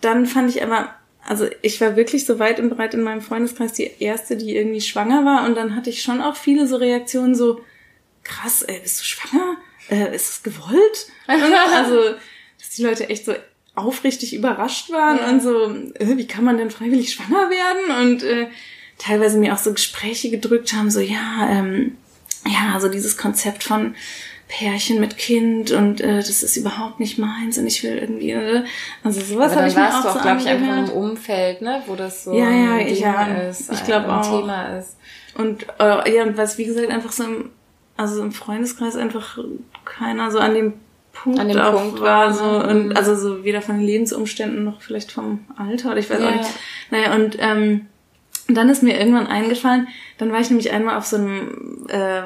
dann 0.01 0.25
fand 0.25 0.49
ich 0.49 0.63
aber, 0.63 0.89
also 1.23 1.47
ich 1.61 1.79
war 1.81 1.95
wirklich 1.95 2.25
so 2.25 2.39
weit 2.39 2.59
und 2.59 2.69
breit 2.69 2.93
in 2.93 3.03
meinem 3.03 3.21
Freundeskreis 3.21 3.73
die 3.73 3.91
erste, 3.99 4.37
die 4.37 4.55
irgendwie 4.55 4.81
schwanger 4.81 5.23
war. 5.23 5.45
Und 5.45 5.55
dann 5.55 5.75
hatte 5.75 5.89
ich 5.89 6.01
schon 6.01 6.21
auch 6.21 6.35
viele 6.35 6.67
so 6.67 6.77
Reaktionen 6.77 7.35
so, 7.35 7.61
krass, 8.23 8.63
ey, 8.63 8.79
bist 8.79 8.99
du 8.99 9.05
schwanger? 9.05 9.57
Äh, 9.89 10.15
ist 10.15 10.29
es 10.29 10.43
gewollt? 10.43 11.07
also, 11.27 12.15
dass 12.65 12.75
die 12.75 12.83
Leute 12.83 13.09
echt 13.09 13.25
so 13.25 13.33
aufrichtig 13.75 14.33
überrascht 14.33 14.89
waren 14.91 15.17
Ja. 15.17 15.29
und 15.29 15.41
so, 15.41 15.65
äh, 15.99 16.17
wie 16.17 16.27
kann 16.27 16.43
man 16.45 16.57
denn 16.57 16.71
freiwillig 16.71 17.13
schwanger 17.13 17.49
werden? 17.49 18.11
Und 18.11 18.23
äh, 18.23 18.47
teilweise 18.97 19.37
mir 19.37 19.53
auch 19.53 19.57
so 19.57 19.73
Gespräche 19.73 20.29
gedrückt 20.29 20.73
haben, 20.73 20.89
so 20.89 20.99
ja, 20.99 21.47
ähm, 21.49 21.97
ja, 22.45 22.79
so 22.79 22.87
dieses 22.87 23.17
Konzept 23.17 23.63
von 23.63 23.95
Pärchen 24.47 24.99
mit 24.99 25.17
Kind 25.17 25.71
und 25.71 25.99
äh, 26.01 26.17
das 26.17 26.43
ist 26.43 26.55
überhaupt 26.55 26.99
nicht 26.99 27.17
meins 27.17 27.57
und 27.57 27.65
ich 27.65 27.83
will 27.83 27.97
irgendwie, 27.97 28.31
äh, 28.31 28.63
also 29.03 29.19
sowas 29.19 29.55
habe 29.55 29.67
ich 29.67 29.75
mir 29.75 29.87
auch 29.89 30.03
du 30.03 30.09
auch, 30.09 30.13
so 30.15 30.19
glaube 30.21 30.39
ich, 30.39 30.47
einfach 30.47 30.67
einem 30.71 30.89
Umfeld, 30.89 31.61
ne, 31.63 31.81
wo 31.87 31.95
das 31.95 32.23
so 32.23 32.31
Ja, 32.33 32.51
ja, 32.51 32.73
ein 32.75 32.95
ja, 32.95 33.23
ist, 33.49 33.71
ich 33.73 33.83
glaub 33.83 34.03
ein 34.03 34.09
auch. 34.11 34.39
Thema 34.39 34.77
ist. 34.77 34.95
Und 35.33 35.65
äh, 35.79 36.15
ja, 36.15 36.23
und 36.23 36.37
was 36.37 36.57
wie 36.59 36.65
gesagt 36.65 36.89
einfach 36.91 37.11
so 37.11 37.23
im, 37.23 37.49
also 37.97 38.21
im 38.21 38.31
Freundeskreis 38.31 38.95
einfach 38.95 39.39
keiner 39.83 40.29
so 40.31 40.37
an 40.39 40.53
dem 40.53 40.73
Punkt, 41.15 41.39
An 41.39 41.47
dem 41.47 41.57
auch 41.59 41.73
Punkt 41.73 42.01
war 42.01 42.33
so 42.33 42.43
und 42.43 42.95
also 42.95 43.15
so 43.15 43.43
weder 43.43 43.61
von 43.61 43.77
den 43.77 43.85
Lebensumständen 43.85 44.63
noch 44.63 44.81
vielleicht 44.81 45.11
vom 45.11 45.45
Alter 45.57 45.89
oder 45.91 45.99
ich 45.99 46.09
weiß 46.09 46.19
Ja. 46.21 46.29
auch 46.29 46.35
nicht. 46.35 46.49
Naja, 46.91 47.15
und 47.15 47.37
ähm, 47.39 47.87
dann 48.47 48.69
ist 48.69 48.83
mir 48.83 48.99
irgendwann 48.99 49.27
eingefallen, 49.27 49.87
dann 50.17 50.31
war 50.31 50.39
ich 50.39 50.49
nämlich 50.49 50.71
einmal 50.71 50.97
auf 50.97 51.05
so 51.05 51.15
einem 51.17 51.85
äh, 51.89 52.21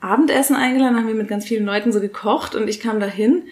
Abendessen 0.00 0.56
eingeladen, 0.56 0.96
haben 0.96 1.06
wir 1.06 1.14
mit 1.14 1.28
ganz 1.28 1.44
vielen 1.46 1.64
Leuten 1.64 1.92
so 1.92 2.00
gekocht 2.00 2.54
und 2.54 2.68
ich 2.68 2.80
kam 2.80 2.98
da 2.98 3.06
hin 3.06 3.44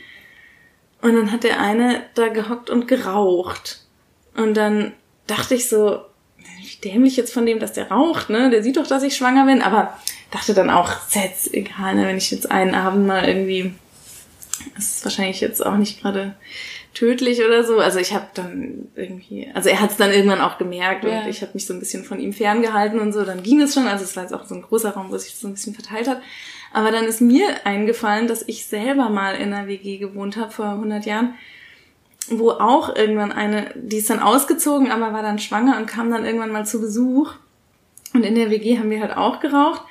und 1.00 1.14
dann 1.14 1.30
hat 1.32 1.44
der 1.44 1.60
eine 1.60 2.02
da 2.14 2.28
gehockt 2.28 2.70
und 2.70 2.88
geraucht. 2.88 3.80
Und 4.36 4.56
dann 4.56 4.92
dachte 5.26 5.54
ich 5.54 5.68
so, 5.68 6.00
wie 6.60 6.80
dämlich 6.88 7.16
jetzt 7.16 7.32
von 7.32 7.44
dem, 7.46 7.58
dass 7.60 7.72
der 7.72 7.90
raucht, 7.90 8.30
ne? 8.30 8.50
Der 8.50 8.62
sieht 8.62 8.76
doch, 8.76 8.86
dass 8.86 9.02
ich 9.02 9.16
schwanger 9.16 9.46
bin, 9.46 9.62
aber 9.62 9.96
dachte 10.30 10.54
dann 10.54 10.70
auch, 10.70 10.90
ist 10.90 11.14
jetzt 11.14 11.54
egal, 11.54 11.94
ne? 11.94 12.06
wenn 12.06 12.16
ich 12.16 12.30
jetzt 12.30 12.50
einen 12.50 12.74
Abend 12.74 13.06
mal 13.06 13.28
irgendwie, 13.28 13.74
das 14.74 14.96
ist 14.96 15.04
wahrscheinlich 15.04 15.40
jetzt 15.40 15.64
auch 15.64 15.76
nicht 15.76 16.00
gerade 16.00 16.34
tödlich 16.94 17.44
oder 17.44 17.64
so. 17.64 17.78
Also 17.78 17.98
ich 17.98 18.14
habe 18.14 18.26
dann 18.34 18.88
irgendwie, 18.94 19.50
also 19.54 19.68
er 19.68 19.80
hat 19.80 19.90
es 19.90 19.96
dann 19.96 20.12
irgendwann 20.12 20.40
auch 20.40 20.58
gemerkt 20.58 21.04
Ja. 21.04 21.22
und 21.22 21.28
ich 21.28 21.40
habe 21.42 21.52
mich 21.54 21.66
so 21.66 21.72
ein 21.74 21.80
bisschen 21.80 22.04
von 22.04 22.20
ihm 22.20 22.32
ferngehalten 22.32 23.00
und 23.00 23.12
so, 23.12 23.24
dann 23.24 23.42
ging 23.42 23.60
es 23.60 23.74
schon. 23.74 23.86
Also 23.86 24.04
es 24.04 24.14
war 24.16 24.24
jetzt 24.24 24.34
auch 24.34 24.44
so 24.44 24.54
ein 24.54 24.62
großer 24.62 24.90
Raum, 24.90 25.10
wo 25.10 25.16
sich 25.16 25.32
das 25.32 25.40
so 25.40 25.48
ein 25.48 25.54
bisschen 25.54 25.74
verteilt 25.74 26.08
hat. 26.08 26.20
Aber 26.72 26.90
dann 26.90 27.04
ist 27.04 27.20
mir 27.20 27.66
eingefallen, 27.66 28.26
dass 28.28 28.46
ich 28.46 28.66
selber 28.66 29.08
mal 29.10 29.34
in 29.36 29.52
einer 29.52 29.68
WG 29.68 29.98
gewohnt 29.98 30.36
habe 30.36 30.50
vor 30.50 30.66
100 30.70 31.04
Jahren, 31.04 31.34
wo 32.28 32.50
auch 32.50 32.94
irgendwann 32.94 33.32
eine, 33.32 33.72
die 33.74 33.98
ist 33.98 34.10
dann 34.10 34.20
ausgezogen, 34.20 34.90
aber 34.90 35.12
war 35.12 35.22
dann 35.22 35.38
schwanger 35.38 35.76
und 35.78 35.86
kam 35.86 36.10
dann 36.10 36.24
irgendwann 36.24 36.52
mal 36.52 36.66
zu 36.66 36.80
Besuch. 36.80 37.34
Und 38.14 38.24
in 38.24 38.34
der 38.34 38.50
WG 38.50 38.78
haben 38.78 38.90
wir 38.90 39.00
halt 39.00 39.16
auch 39.16 39.40
geraucht. 39.40 39.82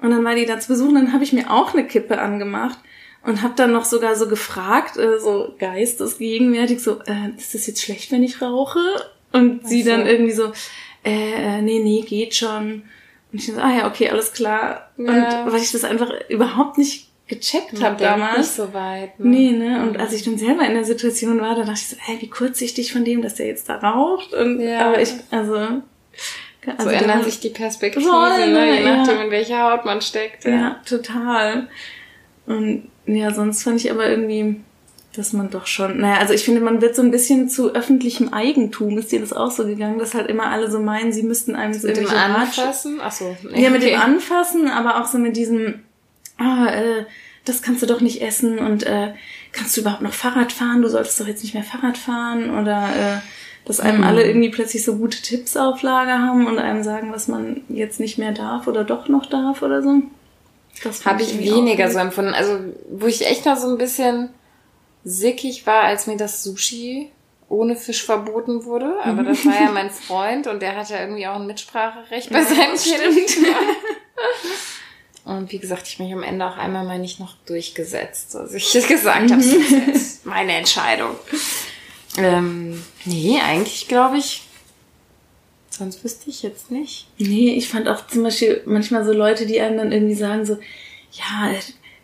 Und 0.00 0.10
dann 0.10 0.24
war 0.24 0.34
die 0.34 0.46
da 0.46 0.58
zu 0.58 0.68
Besuch 0.68 0.88
und 0.88 0.94
dann 0.94 1.12
habe 1.12 1.24
ich 1.24 1.32
mir 1.32 1.50
auch 1.50 1.72
eine 1.72 1.86
Kippe 1.86 2.18
angemacht 2.18 2.78
und 3.26 3.42
habe 3.42 3.54
dann 3.56 3.72
noch 3.72 3.84
sogar 3.84 4.14
so 4.16 4.28
gefragt, 4.28 4.96
äh, 4.96 5.18
so 5.18 5.54
geistesgegenwärtig, 5.58 6.80
so, 6.82 7.00
äh, 7.06 7.30
ist 7.36 7.54
das 7.54 7.66
jetzt 7.66 7.82
schlecht, 7.82 8.12
wenn 8.12 8.22
ich 8.22 8.40
rauche? 8.40 8.78
Und 9.32 9.66
sie 9.66 9.80
Ach 9.82 9.84
so. 9.86 9.90
dann 9.90 10.06
irgendwie 10.06 10.32
so, 10.32 10.52
äh, 11.04 11.58
äh, 11.58 11.62
nee, 11.62 11.80
nee, 11.80 12.02
geht 12.02 12.34
schon. 12.34 12.82
Und 13.32 13.38
ich 13.40 13.46
so, 13.46 13.60
ah 13.60 13.76
ja, 13.76 13.86
okay, 13.88 14.08
alles 14.10 14.32
klar. 14.32 14.90
Ja. 14.96 15.44
Und 15.44 15.52
weil 15.52 15.60
ich 15.60 15.72
das 15.72 15.84
einfach 15.84 16.10
überhaupt 16.28 16.78
nicht 16.78 17.08
gecheckt 17.28 17.82
habe 17.82 17.96
damals. 18.02 18.38
nicht 18.38 18.50
so 18.52 18.72
weit. 18.72 19.18
Ne? 19.18 19.28
Nee, 19.28 19.50
ne? 19.50 19.82
Und 19.82 19.98
als 19.98 20.12
ich 20.12 20.22
dann 20.22 20.38
selber 20.38 20.64
in 20.64 20.74
der 20.74 20.84
Situation 20.84 21.40
war, 21.40 21.56
da 21.56 21.62
dachte 21.64 21.72
ich 21.80 21.88
so, 21.88 21.96
ey, 22.06 22.20
wie 22.20 22.30
kurzsichtig 22.30 22.92
von 22.92 23.04
dem, 23.04 23.20
dass 23.22 23.34
der 23.34 23.46
jetzt 23.46 23.68
da 23.68 23.76
raucht. 23.78 24.32
Und 24.32 24.60
Ja. 24.60 24.88
aber 24.88 25.00
ich, 25.02 25.10
also, 25.32 25.56
also 25.56 25.82
So 26.84 26.88
ändern 26.88 27.24
sich 27.24 27.40
die 27.40 27.48
Perspektiven, 27.50 28.08
Voll, 28.08 28.52
ne? 28.52 28.76
je 28.76 28.84
ja. 28.84 28.96
nachdem, 28.96 29.20
in 29.22 29.30
welcher 29.32 29.62
Haut 29.70 29.84
man 29.84 30.00
steckt. 30.02 30.44
Ja, 30.44 30.80
total. 30.88 31.68
Und 32.46 32.88
ja, 33.06 33.32
sonst 33.32 33.62
fand 33.62 33.80
ich 33.80 33.90
aber 33.90 34.08
irgendwie, 34.08 34.60
dass 35.14 35.32
man 35.32 35.50
doch 35.50 35.66
schon, 35.66 35.98
naja, 35.98 36.18
also 36.18 36.34
ich 36.34 36.44
finde, 36.44 36.60
man 36.60 36.80
wird 36.80 36.96
so 36.96 37.02
ein 37.02 37.10
bisschen 37.10 37.48
zu 37.48 37.74
öffentlichem 37.74 38.32
Eigentum. 38.32 38.98
Ist 38.98 39.12
dir 39.12 39.20
das 39.20 39.32
auch 39.32 39.50
so 39.50 39.66
gegangen, 39.66 39.98
dass 39.98 40.14
halt 40.14 40.28
immer 40.28 40.46
alle 40.46 40.70
so 40.70 40.80
meinen, 40.80 41.12
sie 41.12 41.22
müssten 41.22 41.54
einem 41.54 41.74
so 41.74 41.86
Mit 41.86 41.96
dem 41.96 42.08
Anfassen? 42.08 43.00
Achso. 43.00 43.36
Ja, 43.54 43.70
mit 43.70 43.82
dem 43.82 43.98
Anfassen, 43.98 44.68
aber 44.68 45.00
auch 45.00 45.06
so 45.06 45.18
mit 45.18 45.36
diesem, 45.36 45.80
ah, 46.38 46.66
äh, 46.66 47.04
das 47.44 47.62
kannst 47.62 47.82
du 47.82 47.86
doch 47.86 48.00
nicht 48.00 48.22
essen 48.22 48.58
und 48.58 48.82
äh, 48.84 49.12
kannst 49.52 49.76
du 49.76 49.80
überhaupt 49.80 50.02
noch 50.02 50.12
Fahrrad 50.12 50.52
fahren? 50.52 50.82
Du 50.82 50.88
solltest 50.88 51.20
doch 51.20 51.28
jetzt 51.28 51.42
nicht 51.42 51.54
mehr 51.54 51.62
Fahrrad 51.62 51.96
fahren 51.96 52.50
oder 52.58 53.22
dass 53.66 53.80
einem 53.80 54.04
alle 54.04 54.24
irgendwie 54.24 54.48
plötzlich 54.48 54.84
so 54.84 54.96
gute 54.96 55.20
Tipps 55.20 55.56
auf 55.56 55.82
Lager 55.82 56.20
haben 56.20 56.46
und 56.46 56.58
einem 56.58 56.84
sagen, 56.84 57.12
was 57.12 57.26
man 57.26 57.62
jetzt 57.68 57.98
nicht 57.98 58.16
mehr 58.16 58.30
darf 58.30 58.68
oder 58.68 58.84
doch 58.84 59.08
noch 59.08 59.26
darf 59.26 59.60
oder 59.62 59.82
so. 59.82 60.02
Habe 61.04 61.22
ich 61.22 61.38
weniger 61.38 61.90
so 61.90 61.98
empfunden. 61.98 62.34
Also, 62.34 62.58
wo 62.90 63.06
ich 63.06 63.26
echt 63.26 63.46
noch 63.46 63.56
so 63.56 63.68
ein 63.68 63.78
bisschen 63.78 64.30
sickig 65.04 65.66
war, 65.66 65.82
als 65.82 66.06
mir 66.06 66.16
das 66.16 66.42
Sushi 66.42 67.10
ohne 67.48 67.76
Fisch 67.76 68.04
verboten 68.04 68.64
wurde. 68.64 68.98
Aber 69.02 69.22
das 69.22 69.44
war 69.46 69.54
ja 69.54 69.70
mein 69.72 69.90
Freund 69.90 70.46
und 70.46 70.60
der 70.60 70.76
hatte 70.76 70.94
ja 70.94 71.00
irgendwie 71.00 71.26
auch 71.26 71.36
ein 71.36 71.46
Mitspracherecht 71.46 72.30
bei 72.30 72.40
ja, 72.40 72.44
seinen 72.44 72.76
Kindern. 72.76 73.24
Und 75.26 75.50
wie 75.50 75.58
gesagt, 75.58 75.88
ich 75.88 75.98
mich 75.98 76.12
am 76.12 76.22
Ende 76.22 76.46
auch 76.46 76.56
einmal 76.56 76.84
mal 76.84 77.00
nicht 77.00 77.18
noch 77.18 77.34
durchgesetzt. 77.46 78.36
Also 78.36 78.54
ich 78.54 78.72
gesagt 78.88 79.30
habe, 79.30 79.42
mhm. 79.42 79.86
das 79.86 79.96
ist 79.96 80.24
meine 80.24 80.52
Entscheidung. 80.52 81.16
Ähm, 82.16 82.82
nee, 83.04 83.40
eigentlich 83.44 83.88
glaube 83.88 84.18
ich, 84.18 84.45
sonst 85.76 86.02
wüsste 86.04 86.30
ich 86.30 86.42
jetzt 86.42 86.70
nicht. 86.70 87.06
Nee, 87.18 87.54
ich 87.54 87.68
fand 87.68 87.88
auch 87.88 88.06
zum 88.06 88.22
Beispiel 88.22 88.62
manchmal 88.66 89.04
so 89.04 89.12
Leute, 89.12 89.46
die 89.46 89.60
einem 89.60 89.78
dann 89.78 89.92
irgendwie 89.92 90.14
sagen 90.14 90.44
so, 90.44 90.58
ja, 91.12 91.50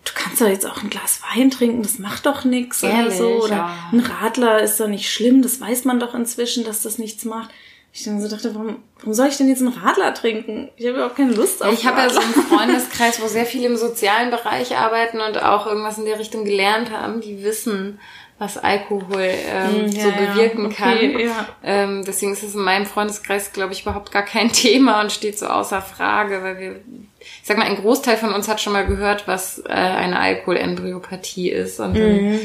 du 0.04 0.12
kannst 0.14 0.40
doch 0.40 0.48
jetzt 0.48 0.66
auch 0.66 0.82
ein 0.82 0.90
Glas 0.90 1.20
Wein 1.34 1.50
trinken, 1.50 1.82
das 1.82 1.98
macht 1.98 2.26
doch 2.26 2.44
nichts 2.44 2.82
oder 2.82 3.10
so. 3.10 3.44
Oder 3.44 3.56
ja. 3.56 3.90
ein 3.92 4.00
Radler 4.00 4.60
ist 4.62 4.78
doch 4.80 4.88
nicht 4.88 5.10
schlimm, 5.10 5.42
das 5.42 5.60
weiß 5.60 5.84
man 5.84 6.00
doch 6.00 6.14
inzwischen, 6.14 6.64
dass 6.64 6.82
das 6.82 6.98
nichts 6.98 7.24
macht. 7.24 7.50
Ich 7.94 8.04
dann 8.04 8.22
so 8.22 8.28
dachte, 8.28 8.54
warum, 8.54 8.82
warum 9.00 9.12
soll 9.12 9.28
ich 9.28 9.36
denn 9.36 9.48
jetzt 9.48 9.60
einen 9.60 9.74
Radler 9.74 10.14
trinken? 10.14 10.70
Ich 10.76 10.86
habe 10.86 10.96
überhaupt 10.96 11.16
keine 11.16 11.34
Lust 11.34 11.62
auf 11.62 11.74
Ich 11.74 11.86
habe 11.86 12.00
ja 12.00 12.08
so 12.08 12.20
einen 12.20 12.32
Freundeskreis, 12.48 13.20
wo 13.20 13.26
sehr 13.26 13.44
viele 13.44 13.66
im 13.66 13.76
sozialen 13.76 14.30
Bereich 14.30 14.76
arbeiten 14.78 15.20
und 15.20 15.42
auch 15.42 15.66
irgendwas 15.66 15.98
in 15.98 16.06
der 16.06 16.18
Richtung 16.18 16.46
gelernt 16.46 16.90
haben, 16.90 17.20
die 17.20 17.44
wissen, 17.44 18.00
was 18.42 18.58
Alkohol 18.58 19.22
ähm, 19.22 19.86
hm, 19.86 19.88
ja, 19.88 20.02
so 20.02 20.10
bewirken 20.10 20.70
ja. 20.70 20.76
kann. 20.76 21.18
ja. 21.18 21.48
ähm, 21.62 22.04
deswegen 22.04 22.32
ist 22.32 22.42
es 22.42 22.54
in 22.54 22.62
meinem 22.62 22.86
Freundeskreis, 22.86 23.52
glaube 23.52 23.72
ich, 23.72 23.82
überhaupt 23.82 24.12
gar 24.12 24.24
kein 24.24 24.52
Thema 24.52 25.00
und 25.00 25.12
steht 25.12 25.38
so 25.38 25.46
außer 25.46 25.80
Frage, 25.80 26.42
weil 26.42 26.58
wir, 26.58 26.80
ich 27.20 27.42
sag 27.44 27.56
mal, 27.56 27.66
ein 27.66 27.76
Großteil 27.76 28.16
von 28.16 28.34
uns 28.34 28.48
hat 28.48 28.60
schon 28.60 28.72
mal 28.72 28.86
gehört, 28.86 29.28
was 29.28 29.58
äh, 29.60 29.72
eine 29.72 30.18
Alkoholembryopathie 30.18 31.50
ist. 31.50 31.80
Und 31.80 31.96
dann 31.96 32.22
mhm 32.22 32.40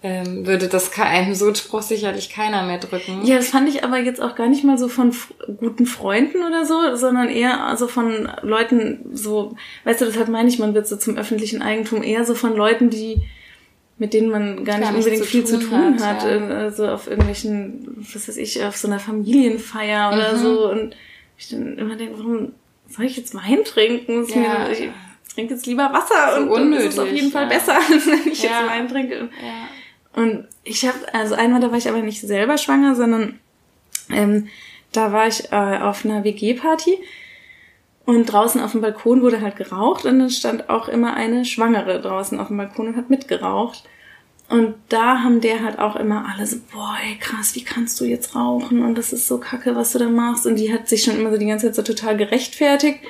ähm, 0.00 0.46
würde 0.46 0.68
das 0.68 0.96
einem 0.96 1.34
so 1.34 1.52
Spruch 1.52 1.82
sicherlich 1.82 2.30
keiner 2.30 2.62
mehr 2.62 2.78
drücken. 2.78 3.24
Ja, 3.24 3.36
das 3.36 3.48
fand 3.48 3.68
ich 3.68 3.82
aber 3.82 3.98
jetzt 3.98 4.22
auch 4.22 4.36
gar 4.36 4.48
nicht 4.48 4.62
mal 4.62 4.78
so 4.78 4.88
von 4.88 5.12
guten 5.56 5.86
Freunden 5.86 6.44
oder 6.44 6.64
so, 6.64 6.94
sondern 6.94 7.28
eher 7.28 7.64
also 7.64 7.88
von 7.88 8.30
Leuten 8.42 9.10
so, 9.12 9.56
weißt 9.84 10.00
du, 10.00 10.04
deshalb 10.04 10.28
meine 10.28 10.48
ich, 10.48 10.60
man 10.60 10.74
wird 10.74 10.86
so 10.86 10.96
zum 10.96 11.16
öffentlichen 11.16 11.62
Eigentum, 11.62 12.04
eher 12.04 12.24
so 12.24 12.34
von 12.34 12.54
Leuten, 12.54 12.90
die 12.90 13.22
mit 13.98 14.14
denen 14.14 14.30
man 14.30 14.64
gar, 14.64 14.78
nicht 14.78 14.92
unbedingt 14.94 15.24
zu 15.24 15.24
viel 15.24 15.44
zu 15.44 15.58
tun 15.58 16.00
hat, 16.00 16.22
hat 16.22 16.30
ja. 16.30 16.46
also 16.48 16.88
auf 16.88 17.08
irgendwelchen, 17.08 18.06
was 18.12 18.28
weiß 18.28 18.36
ich, 18.36 18.64
auf 18.64 18.76
so 18.76 18.86
einer 18.86 19.00
Familienfeier 19.00 20.12
oder 20.12 20.36
mhm. 20.36 20.40
so 20.40 20.70
und 20.70 20.96
ich 21.36 21.48
dann 21.48 21.76
immer 21.76 21.96
denke, 21.96 22.18
warum 22.18 22.52
soll 22.88 23.04
ich 23.04 23.16
jetzt 23.16 23.34
Wein 23.34 23.64
trinken? 23.64 24.26
Ja. 24.28 24.68
Mir, 24.68 24.70
ich 24.72 24.90
trinke 25.34 25.54
jetzt 25.54 25.66
lieber 25.66 25.92
Wasser 25.92 26.36
so 26.36 26.42
und 26.42 26.48
unnötig, 26.48 26.88
ist 26.88 26.98
auf 26.98 27.10
jeden 27.10 27.32
Fall 27.32 27.44
ja. 27.44 27.48
besser, 27.48 27.74
wenn 27.88 28.32
ich 28.32 28.42
jetzt 28.42 28.66
Wein 28.66 28.88
trinke. 28.88 29.28
Und 30.14 30.46
ich 30.64 30.86
habe, 30.86 30.98
also 31.12 31.34
einmal, 31.34 31.60
da 31.60 31.70
war 31.70 31.78
ich 31.78 31.88
aber 31.88 31.98
nicht 31.98 32.20
selber 32.20 32.58
schwanger, 32.58 32.94
sondern 32.94 33.38
ähm, 34.10 34.48
da 34.92 35.12
war 35.12 35.28
ich 35.28 35.52
äh, 35.52 35.78
auf 35.80 36.04
einer 36.04 36.24
WG-Party 36.24 36.98
und 38.08 38.24
draußen 38.24 38.62
auf 38.62 38.72
dem 38.72 38.80
Balkon 38.80 39.20
wurde 39.20 39.42
halt 39.42 39.56
geraucht 39.56 40.06
und 40.06 40.18
dann 40.18 40.30
stand 40.30 40.70
auch 40.70 40.88
immer 40.88 41.12
eine 41.12 41.44
Schwangere 41.44 42.00
draußen 42.00 42.40
auf 42.40 42.48
dem 42.48 42.56
Balkon 42.56 42.88
und 42.88 42.96
hat 42.96 43.10
mitgeraucht. 43.10 43.84
Und 44.48 44.76
da 44.88 45.18
haben 45.18 45.42
der 45.42 45.62
halt 45.62 45.78
auch 45.78 45.94
immer 45.94 46.24
alle 46.26 46.46
so, 46.46 46.56
boah, 46.72 46.96
ey, 47.06 47.18
krass, 47.18 47.54
wie 47.54 47.64
kannst 47.64 48.00
du 48.00 48.06
jetzt 48.06 48.34
rauchen? 48.34 48.80
Und 48.80 48.96
das 48.96 49.12
ist 49.12 49.28
so 49.28 49.36
kacke, 49.36 49.76
was 49.76 49.92
du 49.92 49.98
da 49.98 50.08
machst. 50.08 50.46
Und 50.46 50.56
die 50.56 50.72
hat 50.72 50.88
sich 50.88 51.02
schon 51.02 51.18
immer 51.18 51.30
so 51.30 51.36
die 51.36 51.48
ganze 51.48 51.66
Zeit 51.66 51.74
so 51.74 51.82
total 51.82 52.16
gerechtfertigt. 52.16 53.00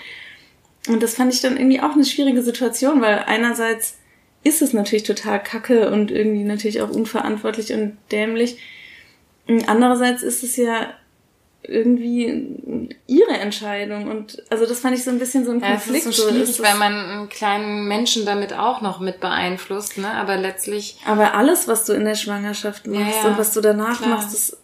Und 0.89 1.01
das 1.01 1.15
fand 1.15 1.33
ich 1.33 1.41
dann 1.41 1.57
irgendwie 1.57 1.81
auch 1.81 1.93
eine 1.93 2.05
schwierige 2.05 2.43
Situation, 2.43 3.01
weil 3.01 3.23
einerseits 3.25 3.99
ist 4.43 4.63
es 4.63 4.73
natürlich 4.73 5.05
total 5.05 5.41
kacke 5.41 5.93
und 5.93 6.11
irgendwie 6.11 6.43
natürlich 6.43 6.81
auch 6.81 6.91
unverantwortlich 6.91 7.73
und 7.73 7.99
dämlich. 8.11 8.59
Andererseits 9.69 10.25
ist 10.25 10.43
es 10.43 10.57
ja 10.57 10.89
irgendwie 11.63 12.89
ihre 13.07 13.33
Entscheidung 13.39 14.09
und 14.09 14.43
also 14.49 14.65
das 14.65 14.81
fand 14.81 14.97
ich 14.97 15.05
so 15.05 15.11
ein 15.11 15.19
bisschen 15.19 15.45
so 15.45 15.51
ein 15.51 15.61
Konflikt. 15.61 16.05
Ja, 16.05 16.11
es 16.11 16.17
ist 16.17 16.25
so 16.25 16.31
schwierig, 16.31 16.55
so, 16.55 16.63
weil 16.63 16.77
man 16.77 16.93
einen 16.93 17.29
kleinen 17.29 17.89
Menschen 17.89 18.25
damit 18.25 18.53
auch 18.53 18.81
noch 18.81 19.01
mit 19.01 19.21
beeinflusst, 19.21 19.99
ne? 19.99 20.11
Aber 20.13 20.37
letztlich. 20.37 20.99
Aber 21.05 21.35
alles, 21.35 21.69
was 21.69 21.85
du 21.85 21.93
in 21.93 22.05
der 22.05 22.15
Schwangerschaft 22.15 22.87
machst 22.87 23.17
ja, 23.17 23.23
ja, 23.25 23.29
und 23.29 23.39
was 23.39 23.53
du 23.53 23.61
danach 23.61 23.99
klar. 23.99 24.11
machst, 24.11 24.33
das 24.33 24.57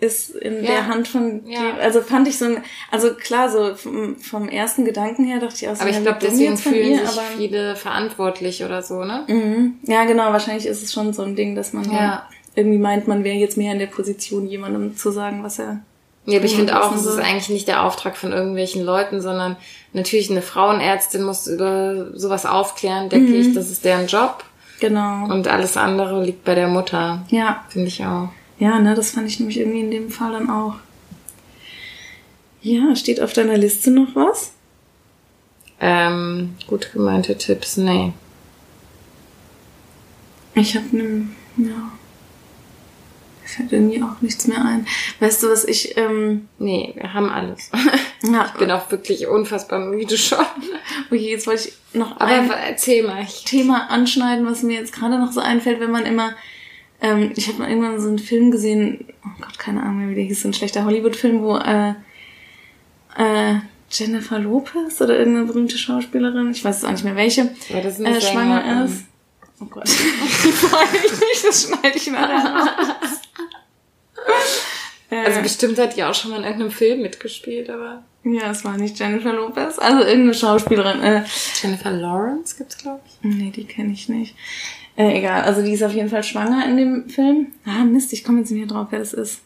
ist 0.00 0.30
in 0.30 0.64
ja. 0.64 0.70
der 0.70 0.86
Hand 0.88 1.06
von. 1.06 1.44
Dem, 1.44 1.78
also 1.80 2.00
fand 2.00 2.26
ich 2.26 2.38
so 2.38 2.46
ein, 2.46 2.64
also 2.90 3.14
klar, 3.14 3.48
so 3.50 3.74
vom, 3.76 4.16
vom 4.16 4.48
ersten 4.48 4.84
Gedanken 4.84 5.24
her 5.24 5.38
dachte 5.38 5.56
ich 5.56 5.68
auch 5.68 5.76
so, 5.76 5.82
aber 5.82 5.90
ich 5.90 6.02
glaube, 6.02 6.18
deswegen 6.20 6.56
fühlen 6.56 6.92
ihr, 6.92 7.06
sich 7.06 7.20
viele 7.36 7.76
verantwortlich 7.76 8.64
oder 8.64 8.82
so, 8.82 9.04
ne? 9.04 9.24
Mhm. 9.28 9.74
Ja, 9.84 10.04
genau, 10.06 10.32
wahrscheinlich 10.32 10.66
ist 10.66 10.82
es 10.82 10.92
schon 10.92 11.12
so 11.12 11.22
ein 11.22 11.36
Ding, 11.36 11.54
dass 11.54 11.72
man 11.72 11.88
ja. 11.92 12.28
irgendwie 12.56 12.78
meint, 12.78 13.06
man 13.06 13.22
wäre 13.22 13.36
jetzt 13.36 13.56
mehr 13.56 13.72
in 13.72 13.78
der 13.78 13.86
Position, 13.86 14.48
jemandem 14.48 14.96
zu 14.96 15.12
sagen, 15.12 15.44
was 15.44 15.60
er 15.60 15.82
ja, 16.24 16.38
aber 16.38 16.46
ich 16.46 16.54
finde 16.54 16.80
auch, 16.80 16.94
es 16.94 17.04
ist 17.04 17.18
eigentlich 17.18 17.48
nicht 17.48 17.66
der 17.66 17.82
Auftrag 17.82 18.16
von 18.16 18.32
irgendwelchen 18.32 18.84
Leuten, 18.84 19.20
sondern 19.20 19.56
natürlich 19.92 20.30
eine 20.30 20.42
Frauenärztin 20.42 21.24
muss 21.24 21.48
über 21.48 22.16
sowas 22.16 22.46
aufklären, 22.46 23.08
denke 23.08 23.32
mhm. 23.32 23.40
ich, 23.40 23.54
das 23.54 23.70
ist 23.70 23.84
deren 23.84 24.06
Job. 24.06 24.44
Genau. 24.78 25.26
Und 25.26 25.48
alles 25.48 25.76
andere 25.76 26.24
liegt 26.24 26.44
bei 26.44 26.54
der 26.54 26.68
Mutter. 26.68 27.24
Ja. 27.28 27.64
Finde 27.68 27.88
ich 27.88 28.04
auch. 28.04 28.28
Ja, 28.58 28.78
ne, 28.78 28.94
das 28.94 29.10
fand 29.10 29.28
ich 29.28 29.40
nämlich 29.40 29.58
irgendwie 29.58 29.80
in 29.80 29.90
dem 29.90 30.10
Fall 30.10 30.32
dann 30.32 30.50
auch. 30.50 30.74
Ja, 32.62 32.94
steht 32.94 33.20
auf 33.20 33.32
deiner 33.32 33.58
Liste 33.58 33.90
noch 33.90 34.14
was? 34.14 34.52
Ähm, 35.80 36.54
gut 36.68 36.92
gemeinte 36.92 37.36
Tipps, 37.36 37.76
nee. 37.76 38.12
Ich 40.54 40.76
habe 40.76 40.96
ne, 40.96 41.26
ja. 41.56 41.92
Fällt 43.56 43.72
irgendwie 43.72 44.02
auch 44.02 44.20
nichts 44.20 44.46
mehr 44.46 44.64
ein. 44.64 44.86
Weißt 45.20 45.42
du, 45.42 45.50
was 45.50 45.64
ich, 45.64 45.96
ähm, 45.96 46.48
Nee, 46.58 46.92
wir 46.96 47.12
haben 47.14 47.30
alles. 47.30 47.70
Ja. 48.24 48.46
Ich 48.54 48.60
bin 48.60 48.70
auch 48.70 48.88
wirklich 48.92 49.26
unfassbar 49.26 49.80
müde 49.80 50.16
schon. 50.16 50.38
Okay, 51.10 51.30
jetzt 51.30 51.48
wollte 51.48 51.68
ich 51.68 51.74
noch 51.92 52.20
Aber 52.20 52.30
ein 52.30 52.48
erzähl 52.48 53.04
mal. 53.04 53.26
Thema 53.44 53.90
anschneiden, 53.90 54.46
was 54.46 54.62
mir 54.62 54.78
jetzt 54.78 54.92
gerade 54.92 55.18
noch 55.18 55.32
so 55.32 55.40
einfällt, 55.40 55.80
wenn 55.80 55.90
man 55.90 56.06
immer 56.06 56.32
ähm, 57.02 57.32
ich 57.34 57.48
habe 57.48 57.58
mal 57.58 57.68
irgendwann 57.68 58.00
so 58.00 58.08
einen 58.08 58.20
Film 58.20 58.52
gesehen, 58.52 59.06
oh 59.24 59.40
Gott, 59.40 59.58
keine 59.58 59.82
Ahnung 59.82 59.98
mehr, 59.98 60.08
wie 60.10 60.14
der 60.14 60.24
hieß, 60.24 60.42
so 60.42 60.48
ein 60.48 60.54
schlechter 60.54 60.84
Hollywood-Film, 60.84 61.42
wo 61.42 61.56
äh, 61.56 61.94
äh, 63.18 63.56
Jennifer 63.90 64.38
Lopez 64.38 65.00
oder 65.00 65.18
irgendeine 65.18 65.46
berühmte 65.46 65.76
Schauspielerin, 65.76 66.52
ich 66.52 66.64
weiß 66.64 66.76
jetzt 66.76 66.84
auch 66.86 66.92
nicht 66.92 67.04
mehr 67.04 67.16
welche, 67.16 67.50
ja, 67.68 67.78
äh, 67.78 68.20
schwanger 68.20 68.84
ist. 68.84 69.04
Oh 69.62 69.66
Gott, 69.66 69.88
ich 69.88 70.54
freue 70.54 70.92
mich 70.92 71.12
nicht, 71.12 71.44
das 71.46 71.62
schneide 71.62 71.96
ich 71.96 72.10
nachher 72.10 72.50
raus. 72.50 72.68
Also 75.10 75.42
bestimmt 75.42 75.78
hat 75.78 75.94
die 75.94 76.04
auch 76.04 76.14
schon 76.14 76.30
mal 76.30 76.38
in 76.38 76.44
irgendeinem 76.44 76.70
Film 76.70 77.02
mitgespielt, 77.02 77.68
aber. 77.68 78.02
Ja, 78.24 78.50
es 78.50 78.64
war 78.64 78.78
nicht 78.78 78.98
Jennifer 78.98 79.34
Lopez, 79.34 79.78
also 79.78 79.98
irgendeine 79.98 80.32
Schauspielerin. 80.32 81.02
Äh, 81.02 81.24
Jennifer 81.60 81.90
Lawrence 81.90 82.56
gibt's, 82.56 82.78
glaube 82.78 83.02
ich. 83.04 83.18
Nee, 83.20 83.50
die 83.54 83.64
kenne 83.64 83.92
ich 83.92 84.08
nicht. 84.08 84.34
Äh, 84.96 85.18
egal, 85.18 85.42
also 85.42 85.62
die 85.62 85.72
ist 85.72 85.82
auf 85.82 85.92
jeden 85.92 86.08
Fall 86.08 86.22
schwanger 86.22 86.64
in 86.64 86.78
dem 86.78 87.10
Film. 87.10 87.48
Ah, 87.66 87.84
Mist, 87.84 88.14
ich 88.14 88.24
komme 88.24 88.38
jetzt 88.38 88.50
nicht 88.50 88.60
mehr 88.60 88.68
drauf, 88.68 88.86
wer 88.88 89.00
das 89.00 89.12
ist. 89.12 89.40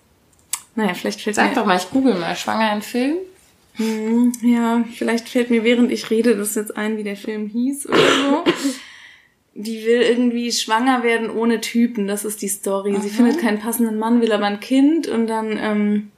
Naja, 0.76 0.94
vielleicht 0.94 1.20
fällt 1.20 1.34
Sag 1.34 1.50
mir... 1.50 1.54
doch 1.56 1.66
mal, 1.66 1.76
ich 1.76 1.90
google 1.90 2.14
mal, 2.14 2.36
schwanger 2.36 2.72
in 2.72 2.82
Film? 2.82 3.16
Hm, 3.74 4.32
ja, 4.42 4.84
vielleicht 4.94 5.28
fällt 5.28 5.50
mir, 5.50 5.64
während 5.64 5.90
ich 5.90 6.10
rede, 6.10 6.36
das 6.36 6.54
jetzt 6.54 6.76
ein, 6.76 6.96
wie 6.96 7.04
der 7.04 7.16
Film 7.16 7.48
hieß 7.48 7.88
oder 7.88 7.98
so. 7.98 8.44
die 9.56 9.84
will 9.86 10.02
irgendwie 10.02 10.52
schwanger 10.52 11.02
werden 11.02 11.30
ohne 11.30 11.60
Typen, 11.60 12.06
das 12.06 12.24
ist 12.24 12.42
die 12.42 12.48
Story. 12.48 12.94
Aha. 12.94 13.00
Sie 13.00 13.08
findet 13.08 13.40
keinen 13.40 13.58
passenden 13.58 13.98
Mann, 13.98 14.20
will 14.20 14.32
aber 14.32 14.46
ein 14.46 14.60
Kind 14.60 15.08
und 15.08 15.26
dann 15.26 15.58
ähm, 15.58 16.12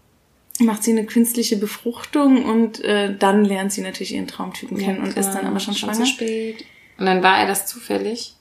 macht 0.58 0.82
sie 0.82 0.90
eine 0.90 1.06
künstliche 1.06 1.56
Befruchtung 1.56 2.44
und 2.44 2.82
äh, 2.84 3.14
dann 3.16 3.44
lernt 3.44 3.72
sie 3.72 3.80
natürlich 3.80 4.14
ihren 4.14 4.26
Traumtypen 4.26 4.76
kennen 4.76 4.98
ja, 4.98 5.04
und 5.04 5.16
ist 5.16 5.30
dann 5.30 5.46
aber 5.46 5.60
schon 5.60 5.74
schwanger. 5.74 5.94
Schon 5.94 6.04
zu 6.04 6.10
spät. 6.10 6.64
Und 6.98 7.06
dann 7.06 7.22
war 7.22 7.38
er 7.38 7.46
das 7.46 7.66
zufällig? 7.66 8.34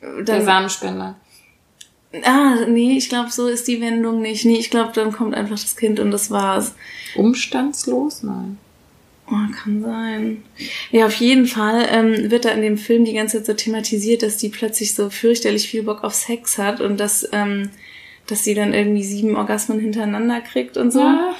Dann, 0.00 0.26
der 0.26 0.42
Samenspender. 0.42 1.16
Ah, 2.24 2.66
nee, 2.68 2.98
ich 2.98 3.08
glaube, 3.08 3.30
so 3.30 3.46
ist 3.46 3.66
die 3.66 3.80
Wendung 3.80 4.20
nicht. 4.20 4.44
Nee, 4.44 4.58
ich 4.58 4.68
glaube, 4.68 4.92
dann 4.92 5.12
kommt 5.12 5.34
einfach 5.34 5.58
das 5.58 5.76
Kind 5.76 5.98
und 5.98 6.10
das 6.10 6.30
war's. 6.30 6.74
Umstandslos? 7.16 8.22
Nein. 8.22 8.58
Oh, 9.32 9.52
kann 9.62 9.80
sein. 9.82 10.42
Ja, 10.90 11.06
auf 11.06 11.14
jeden 11.14 11.46
Fall 11.46 11.88
ähm, 11.90 12.30
wird 12.30 12.44
da 12.44 12.50
in 12.50 12.60
dem 12.60 12.76
Film 12.76 13.06
die 13.06 13.14
ganze 13.14 13.38
Zeit 13.38 13.46
so 13.46 13.54
thematisiert, 13.54 14.22
dass 14.22 14.36
die 14.36 14.50
plötzlich 14.50 14.94
so 14.94 15.08
fürchterlich 15.08 15.68
viel 15.68 15.84
Bock 15.84 16.04
auf 16.04 16.12
Sex 16.12 16.58
hat 16.58 16.82
und 16.82 17.00
dass, 17.00 17.26
ähm, 17.32 17.70
dass 18.26 18.44
sie 18.44 18.54
dann 18.54 18.74
irgendwie 18.74 19.02
sieben 19.02 19.36
Orgasmen 19.36 19.80
hintereinander 19.80 20.42
kriegt 20.42 20.76
und 20.76 20.90
so. 20.90 21.00
Ja, 21.00 21.34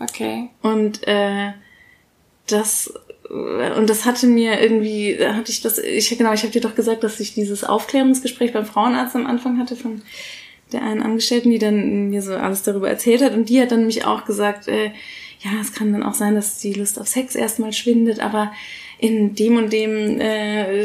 okay. 0.00 0.48
Und 0.62 1.06
äh, 1.06 1.52
das 2.48 2.92
und 3.30 3.90
das 3.90 4.04
hatte 4.04 4.26
mir 4.26 4.60
irgendwie, 4.60 5.18
hatte 5.22 5.52
ich 5.52 5.60
das, 5.60 5.78
ich 5.78 6.16
genau, 6.16 6.32
ich 6.32 6.42
habe 6.42 6.52
dir 6.52 6.62
doch 6.62 6.74
gesagt, 6.74 7.04
dass 7.04 7.20
ich 7.20 7.34
dieses 7.34 7.62
Aufklärungsgespräch 7.62 8.52
beim 8.52 8.64
Frauenarzt 8.64 9.14
am 9.14 9.26
Anfang 9.26 9.58
hatte 9.58 9.76
von 9.76 10.02
der 10.72 10.82
einen 10.82 11.02
Angestellten, 11.02 11.50
die 11.50 11.58
dann 11.58 12.08
mir 12.08 12.22
so 12.22 12.34
alles 12.34 12.62
darüber 12.62 12.88
erzählt 12.88 13.22
hat. 13.22 13.34
Und 13.34 13.48
die 13.48 13.60
hat 13.60 13.70
dann 13.70 13.80
nämlich 13.80 14.06
auch 14.06 14.24
gesagt, 14.24 14.66
äh, 14.66 14.90
ja, 15.40 15.50
es 15.60 15.72
kann 15.72 15.92
dann 15.92 16.02
auch 16.02 16.14
sein, 16.14 16.34
dass 16.34 16.58
die 16.58 16.72
Lust 16.72 17.00
auf 17.00 17.06
Sex 17.06 17.34
erstmal 17.34 17.72
schwindet, 17.72 18.20
aber 18.20 18.52
in 18.98 19.34
dem 19.34 19.56
und 19.56 19.72
dem 19.72 20.20
äh, 20.20 20.84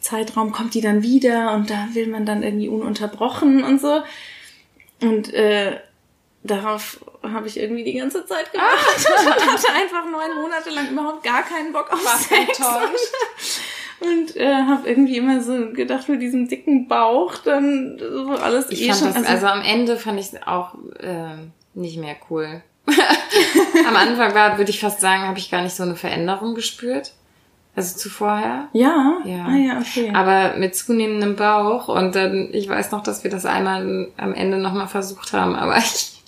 Zeitraum 0.00 0.50
kommt 0.50 0.74
die 0.74 0.80
dann 0.80 1.02
wieder 1.02 1.52
und 1.52 1.70
da 1.70 1.88
will 1.92 2.08
man 2.08 2.26
dann 2.26 2.42
irgendwie 2.42 2.68
ununterbrochen 2.68 3.62
und 3.62 3.80
so. 3.80 4.02
Und 5.00 5.32
äh, 5.32 5.78
darauf 6.42 7.04
habe 7.22 7.46
ich 7.46 7.58
irgendwie 7.58 7.84
die 7.84 7.94
ganze 7.94 8.26
Zeit 8.26 8.52
gewartet 8.52 9.06
ah. 9.06 9.20
und 9.36 9.52
hatte 9.52 9.72
einfach 9.72 10.04
neun 10.10 10.42
Monate 10.42 10.70
lang 10.70 10.90
überhaupt 10.90 11.22
gar 11.22 11.42
keinen 11.42 11.72
Bock 11.72 11.92
auf 11.92 12.04
War 12.04 12.18
Sex. 12.18 12.60
Und 14.00 14.34
äh, 14.34 14.54
habe 14.54 14.88
irgendwie 14.88 15.18
immer 15.18 15.42
so 15.42 15.72
gedacht, 15.72 16.08
mit 16.08 16.22
diesem 16.22 16.48
dicken 16.48 16.88
Bauch 16.88 17.36
dann 17.36 17.98
so 17.98 18.30
alles 18.30 18.70
ich 18.70 18.84
eh 18.84 18.88
fand 18.88 18.98
schon. 18.98 19.08
Das, 19.08 19.16
also, 19.16 19.28
also 19.28 19.46
am 19.48 19.60
Ende 19.60 19.98
fand 19.98 20.18
ich 20.18 20.46
auch 20.46 20.74
äh, 21.00 21.36
nicht 21.74 21.98
mehr 21.98 22.16
cool. 22.30 22.62
am 23.88 23.96
Anfang 23.96 24.34
war, 24.34 24.58
würde 24.58 24.70
ich 24.70 24.80
fast 24.80 25.00
sagen, 25.00 25.22
habe 25.22 25.38
ich 25.38 25.50
gar 25.50 25.62
nicht 25.62 25.76
so 25.76 25.82
eine 25.82 25.96
Veränderung 25.96 26.54
gespürt. 26.54 27.12
Also 27.76 27.96
zu 27.96 28.10
vorher? 28.10 28.68
Ja. 28.72 29.18
Ja. 29.24 29.46
Ah, 29.46 29.56
ja, 29.56 29.78
okay. 29.78 30.12
Aber 30.14 30.56
mit 30.56 30.74
zunehmendem 30.74 31.36
Bauch 31.36 31.88
und 31.88 32.14
dann, 32.14 32.48
ich 32.52 32.68
weiß 32.68 32.90
noch, 32.90 33.02
dass 33.02 33.22
wir 33.22 33.30
das 33.30 33.46
einmal 33.46 34.08
am 34.16 34.34
Ende 34.34 34.58
nochmal 34.58 34.88
versucht 34.88 35.32
haben, 35.32 35.54
aber 35.54 35.76
ich, 35.78 36.20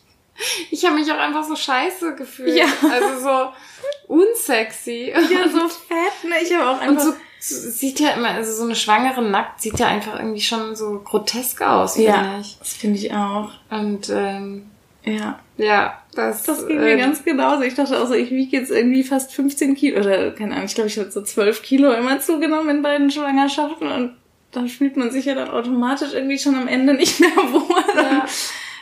ich 0.71 0.85
habe 0.85 0.95
mich 0.95 1.11
auch 1.13 1.19
einfach 1.19 1.45
so 1.45 1.57
scheiße 1.57 2.15
gefühlt. 2.15 2.57
Ja. 2.57 2.67
Also 2.91 3.21
so 3.21 4.15
unsexy. 4.15 5.13
Ja, 5.13 5.49
so 5.49 5.69
fett, 5.69 6.31
ne? 6.31 6.37
Ich 6.43 6.55
habe 6.55 6.71
auch 6.71 6.81
einfach... 6.81 7.07
Und 7.07 7.13
so, 7.13 7.13
sieht 7.43 7.99
ja 7.99 8.11
immer, 8.11 8.29
also 8.29 8.53
so 8.53 8.63
eine 8.63 8.77
Schwangere 8.77 9.21
nackt 9.21 9.61
sieht 9.61 9.79
ja 9.81 9.89
einfach 9.89 10.17
irgendwie 10.17 10.41
schon 10.41 10.77
so 10.77 11.01
grotesk 11.01 11.61
aus, 11.63 11.95
finde 11.95 12.11
ja, 12.11 12.39
ich. 12.41 12.57
das 12.61 12.75
finde 12.75 12.99
ich 12.99 13.13
auch. 13.13 13.51
Und 13.69 14.09
ähm, 14.11 14.71
ja. 15.05 15.39
Ja, 15.57 16.03
das, 16.15 16.43
das 16.43 16.67
ging 16.67 16.79
mir 16.79 16.95
äh, 16.95 16.99
ganz 16.99 17.25
genauso. 17.25 17.63
Ich 17.63 17.75
dachte 17.75 18.01
auch 18.01 18.07
so, 18.07 18.15
ich 18.15 18.31
wiege 18.31 18.57
jetzt 18.57 18.71
irgendwie 18.71 19.05
fast 19.05 19.33
15 19.33 19.75
Kilo 19.75 20.01
oder 20.01 20.31
keine 20.33 20.55
Ahnung, 20.55 20.67
ich 20.67 20.75
glaube, 20.75 20.89
ich 20.89 20.99
habe 20.99 21.11
so 21.11 21.23
12 21.23 21.63
Kilo 21.63 21.93
immer 21.93 22.21
zugenommen 22.21 22.69
in 22.69 22.83
beiden 22.83 23.11
Schwangerschaften 23.11 23.89
und 23.89 24.17
dann 24.53 24.69
fühlt 24.69 24.97
man 24.97 25.11
sich 25.11 25.25
ja 25.25 25.35
dann 25.35 25.51
automatisch 25.51 26.13
irgendwie 26.13 26.39
schon 26.39 26.55
am 26.55 26.69
Ende 26.69 26.95
nicht 26.95 27.21
mehr 27.21 27.31
wohl. 27.53 27.97
Ja. 27.97 28.27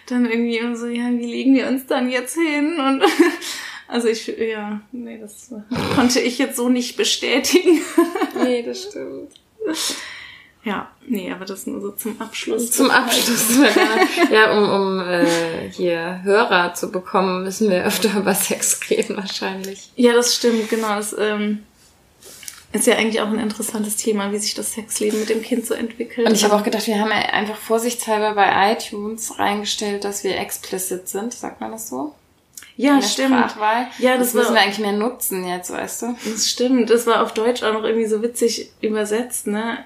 Dann 0.06 0.26
irgendwie 0.26 0.56
immer 0.56 0.76
so, 0.76 0.86
ja, 0.86 1.08
wie 1.10 1.26
legen 1.26 1.54
wir 1.54 1.68
uns 1.68 1.86
dann 1.86 2.10
jetzt 2.10 2.34
hin? 2.34 2.80
Und 2.80 3.04
also 3.88 4.08
ich, 4.08 4.26
ja, 4.26 4.80
nee, 4.90 5.18
das 5.18 5.54
konnte 5.94 6.20
ich 6.20 6.38
jetzt 6.38 6.56
so 6.56 6.68
nicht 6.68 6.96
bestätigen. 6.96 7.80
nee, 8.42 8.62
das 8.62 8.84
stimmt. 8.84 9.32
Ja, 10.64 10.90
nee, 11.06 11.30
aber 11.32 11.44
das 11.44 11.66
nur 11.66 11.80
so 11.80 11.92
zum 11.92 12.20
Abschluss. 12.20 12.70
Zum 12.72 12.90
Abschluss. 12.90 13.58
ja, 14.30 14.58
um, 14.58 14.68
um 14.68 15.00
äh, 15.00 15.24
hier 15.70 16.20
Hörer 16.22 16.74
zu 16.74 16.90
bekommen, 16.90 17.44
müssen 17.44 17.70
wir 17.70 17.84
öfter 17.84 18.14
über 18.18 18.34
Sex 18.34 18.80
reden 18.90 19.16
wahrscheinlich. 19.16 19.90
Ja, 19.96 20.12
das 20.12 20.34
stimmt, 20.34 20.68
genau. 20.68 20.96
Das 20.96 21.14
ähm, 21.18 21.60
ist 22.72 22.86
ja 22.86 22.96
eigentlich 22.96 23.20
auch 23.20 23.28
ein 23.28 23.38
interessantes 23.38 23.96
Thema, 23.96 24.32
wie 24.32 24.38
sich 24.38 24.54
das 24.54 24.74
Sexleben 24.74 25.20
mit 25.20 25.28
dem 25.28 25.42
Kind 25.42 25.66
so 25.66 25.74
entwickelt. 25.74 26.26
Und 26.28 26.34
ich 26.34 26.44
habe 26.44 26.54
auch 26.54 26.62
gedacht, 26.62 26.86
wir 26.86 27.00
haben 27.00 27.10
ja 27.10 27.16
einfach 27.16 27.56
vorsichtshalber 27.56 28.34
bei 28.34 28.72
iTunes 28.72 29.38
reingestellt, 29.38 30.04
dass 30.04 30.22
wir 30.22 30.38
explicit 30.38 31.08
sind, 31.08 31.32
sagt 31.32 31.60
man 31.60 31.72
das 31.72 31.88
so? 31.88 32.14
Ja, 32.76 33.02
stimmt. 33.02 33.36
Sprachwahl. 33.36 33.88
Ja, 33.98 34.16
das, 34.16 34.28
das 34.28 34.34
müssen 34.34 34.54
wir 34.54 34.60
eigentlich 34.62 34.78
mehr 34.78 34.92
nutzen 34.92 35.46
jetzt, 35.46 35.70
weißt 35.70 36.02
du? 36.02 36.16
Das 36.24 36.48
stimmt. 36.48 36.88
Das 36.88 37.06
war 37.06 37.22
auf 37.22 37.34
Deutsch 37.34 37.62
auch 37.62 37.74
noch 37.74 37.84
irgendwie 37.84 38.06
so 38.06 38.22
witzig 38.22 38.70
übersetzt, 38.80 39.46
ne? 39.46 39.84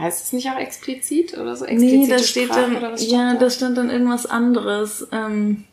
Heißt 0.00 0.24
es 0.24 0.32
nicht 0.32 0.48
auch 0.48 0.58
explizit 0.58 1.36
oder 1.36 1.54
so? 1.56 1.66
Explizite 1.66 1.98
nee, 1.98 2.08
da 2.08 2.18
steht 2.18 2.50
dann, 2.50 2.96
ja, 2.96 3.34
da 3.34 3.50
stand 3.50 3.76
dann 3.76 3.90
irgendwas 3.90 4.24
anderes. 4.24 5.06
Ähm, 5.12 5.64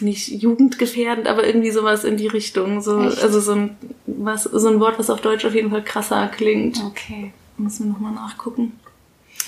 nicht 0.00 0.28
jugendgefährdend, 0.28 1.26
aber 1.26 1.46
irgendwie 1.46 1.70
sowas 1.70 2.04
in 2.04 2.16
die 2.16 2.26
Richtung. 2.26 2.80
So, 2.80 3.00
Echt? 3.00 3.22
also 3.22 3.40
so 3.40 3.52
ein, 3.52 3.76
was, 4.06 4.44
so 4.44 4.68
ein 4.68 4.80
Wort, 4.80 4.98
was 4.98 5.10
auf 5.10 5.20
Deutsch 5.20 5.44
auf 5.44 5.54
jeden 5.54 5.70
Fall 5.70 5.82
krasser 5.82 6.28
klingt. 6.28 6.82
Okay. 6.84 7.32
Müssen 7.56 7.86
wir 7.86 7.92
nochmal 7.92 8.12
nachgucken. 8.12 8.78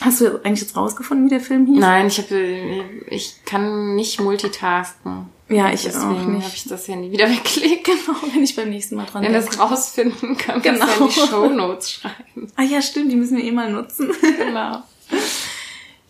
Hast 0.01 0.21
du 0.21 0.41
eigentlich 0.45 0.61
jetzt 0.61 0.77
rausgefunden, 0.77 1.27
wie 1.27 1.31
der 1.31 1.41
Film 1.41 1.67
hieß? 1.67 1.79
Nein, 1.79 2.07
ich 2.07 2.19
habe, 2.19 2.85
ich 3.09 3.45
kann 3.45 3.95
nicht 3.95 4.21
multitasken. 4.21 5.27
Ja, 5.51 5.73
ich 5.73 5.83
Deswegen 5.83 6.37
auch 6.37 6.43
habe 6.45 6.55
ich 6.55 6.65
das 6.65 6.87
Handy 6.87 7.11
wieder 7.11 7.29
weggelegt. 7.31 7.85
Genau, 7.85 8.19
wenn 8.33 8.43
ich 8.43 8.55
beim 8.55 8.71
nächsten 8.71 8.95
Mal 8.95 9.07
dran 9.07 9.23
Wenn 9.23 9.33
wir 9.33 9.41
es 9.41 9.59
rausfinden, 9.59 10.37
kann 10.37 10.63
genau. 10.63 10.87
das 10.87 10.99
in 10.99 11.07
die 11.09 11.13
Shownotes 11.13 11.93
schreiben. 11.93 12.53
Ah 12.57 12.63
ja, 12.63 12.81
stimmt, 12.81 13.11
die 13.11 13.17
müssen 13.17 13.37
wir 13.37 13.45
eh 13.45 13.51
mal 13.51 13.71
nutzen. 13.71 14.11
Genau. 14.39 14.83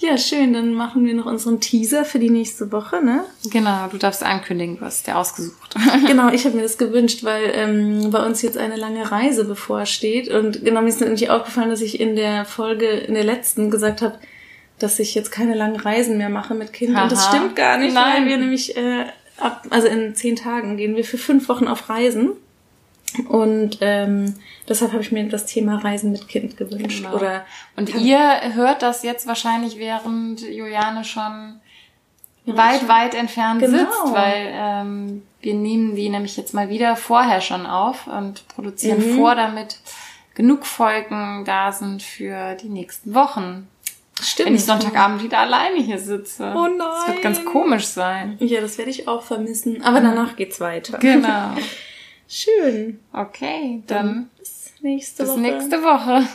Ja, 0.02 0.16
schön. 0.16 0.54
Dann 0.54 0.72
machen 0.72 1.04
wir 1.04 1.14
noch 1.14 1.26
unseren 1.26 1.60
Teaser 1.60 2.06
für 2.06 2.18
die 2.18 2.30
nächste 2.30 2.72
Woche, 2.72 3.04
ne? 3.04 3.24
Genau, 3.50 3.86
du 3.88 3.98
darfst 3.98 4.22
ankündigen, 4.22 4.78
du 4.78 4.84
hast 4.86 5.06
dir 5.06 5.16
ausgesucht. 5.16 5.74
genau, 6.06 6.30
ich 6.30 6.46
habe 6.46 6.56
mir 6.56 6.62
das 6.62 6.78
gewünscht, 6.78 7.22
weil 7.22 7.52
ähm, 7.54 8.10
bei 8.10 8.24
uns 8.24 8.40
jetzt 8.40 8.56
eine 8.56 8.76
lange 8.76 9.10
Reise 9.10 9.44
bevorsteht. 9.44 10.30
Und 10.30 10.64
genau, 10.64 10.80
mir 10.80 10.88
ist 10.88 11.02
nämlich 11.02 11.28
aufgefallen, 11.28 11.68
dass 11.68 11.82
ich 11.82 12.00
in 12.00 12.16
der 12.16 12.46
Folge, 12.46 12.88
in 12.88 13.12
der 13.12 13.24
letzten 13.24 13.70
gesagt 13.70 14.00
habe, 14.00 14.18
dass 14.78 14.98
ich 14.98 15.14
jetzt 15.14 15.30
keine 15.30 15.54
langen 15.54 15.76
Reisen 15.76 16.16
mehr 16.16 16.30
mache 16.30 16.54
mit 16.54 16.72
Kind. 16.72 16.96
Aha. 16.96 17.02
Und 17.02 17.12
das 17.12 17.26
stimmt 17.26 17.54
gar 17.54 17.76
nicht, 17.76 17.92
Nein. 17.92 18.22
weil 18.22 18.28
wir 18.30 18.38
nämlich 18.38 18.78
äh, 18.78 19.04
ab, 19.40 19.66
also 19.70 19.88
in 19.88 20.14
zehn 20.14 20.36
Tagen 20.36 20.76
gehen 20.76 20.96
wir 20.96 21.04
für 21.04 21.18
fünf 21.18 21.48
Wochen 21.48 21.68
auf 21.68 21.88
Reisen. 21.88 22.32
Und 23.28 23.78
ähm, 23.80 24.34
deshalb 24.68 24.92
habe 24.92 25.02
ich 25.02 25.10
mir 25.10 25.28
das 25.28 25.46
Thema 25.46 25.78
Reisen 25.78 26.12
mit 26.12 26.28
Kind 26.28 26.56
gewünscht. 26.56 27.02
Genau. 27.02 27.16
Oder 27.16 27.44
und 27.76 27.94
ihr 27.96 28.54
hört 28.54 28.82
das 28.82 29.02
jetzt 29.02 29.26
wahrscheinlich, 29.26 29.78
während 29.78 30.40
Juliane 30.42 31.04
schon 31.04 31.60
ja, 32.44 32.56
weit, 32.56 32.80
schon. 32.80 32.88
weit 32.88 33.14
entfernt 33.14 33.60
genau. 33.60 33.78
sitzt, 33.78 34.14
weil 34.14 34.48
ähm, 34.52 35.22
wir 35.40 35.54
nehmen 35.54 35.96
die 35.96 36.08
nämlich 36.08 36.36
jetzt 36.36 36.54
mal 36.54 36.68
wieder 36.68 36.96
vorher 36.96 37.40
schon 37.40 37.66
auf 37.66 38.06
und 38.06 38.46
produzieren 38.48 38.98
mhm. 38.98 39.16
vor, 39.16 39.34
damit 39.34 39.78
genug 40.34 40.64
Folgen 40.64 41.44
da 41.44 41.72
sind 41.72 42.02
für 42.02 42.54
die 42.54 42.68
nächsten 42.68 43.14
Wochen. 43.14 43.68
Stimmt. 44.22 44.48
Wenn 44.48 44.54
ich 44.54 44.64
Sonntagabend 44.64 45.22
wieder 45.22 45.38
alleine 45.38 45.76
hier 45.82 45.98
sitze. 45.98 46.52
Oh 46.54 46.66
nein. 46.66 46.78
Das 46.78 47.08
wird 47.08 47.22
ganz 47.22 47.44
komisch 47.44 47.86
sein. 47.86 48.36
Ja, 48.40 48.60
das 48.60 48.78
werde 48.78 48.90
ich 48.90 49.08
auch 49.08 49.22
vermissen. 49.22 49.82
Aber 49.82 50.00
danach 50.00 50.36
geht's 50.36 50.60
weiter. 50.60 50.98
Genau. 50.98 51.56
Schön. 52.28 53.00
Okay, 53.12 53.82
dann, 53.86 54.06
dann 54.06 54.30
bis 54.38 54.72
nächste 54.80 55.24
bis 55.24 55.32
Woche. 55.32 55.40
Bis 55.40 55.50
nächste 55.50 55.82
Woche. 55.82 56.28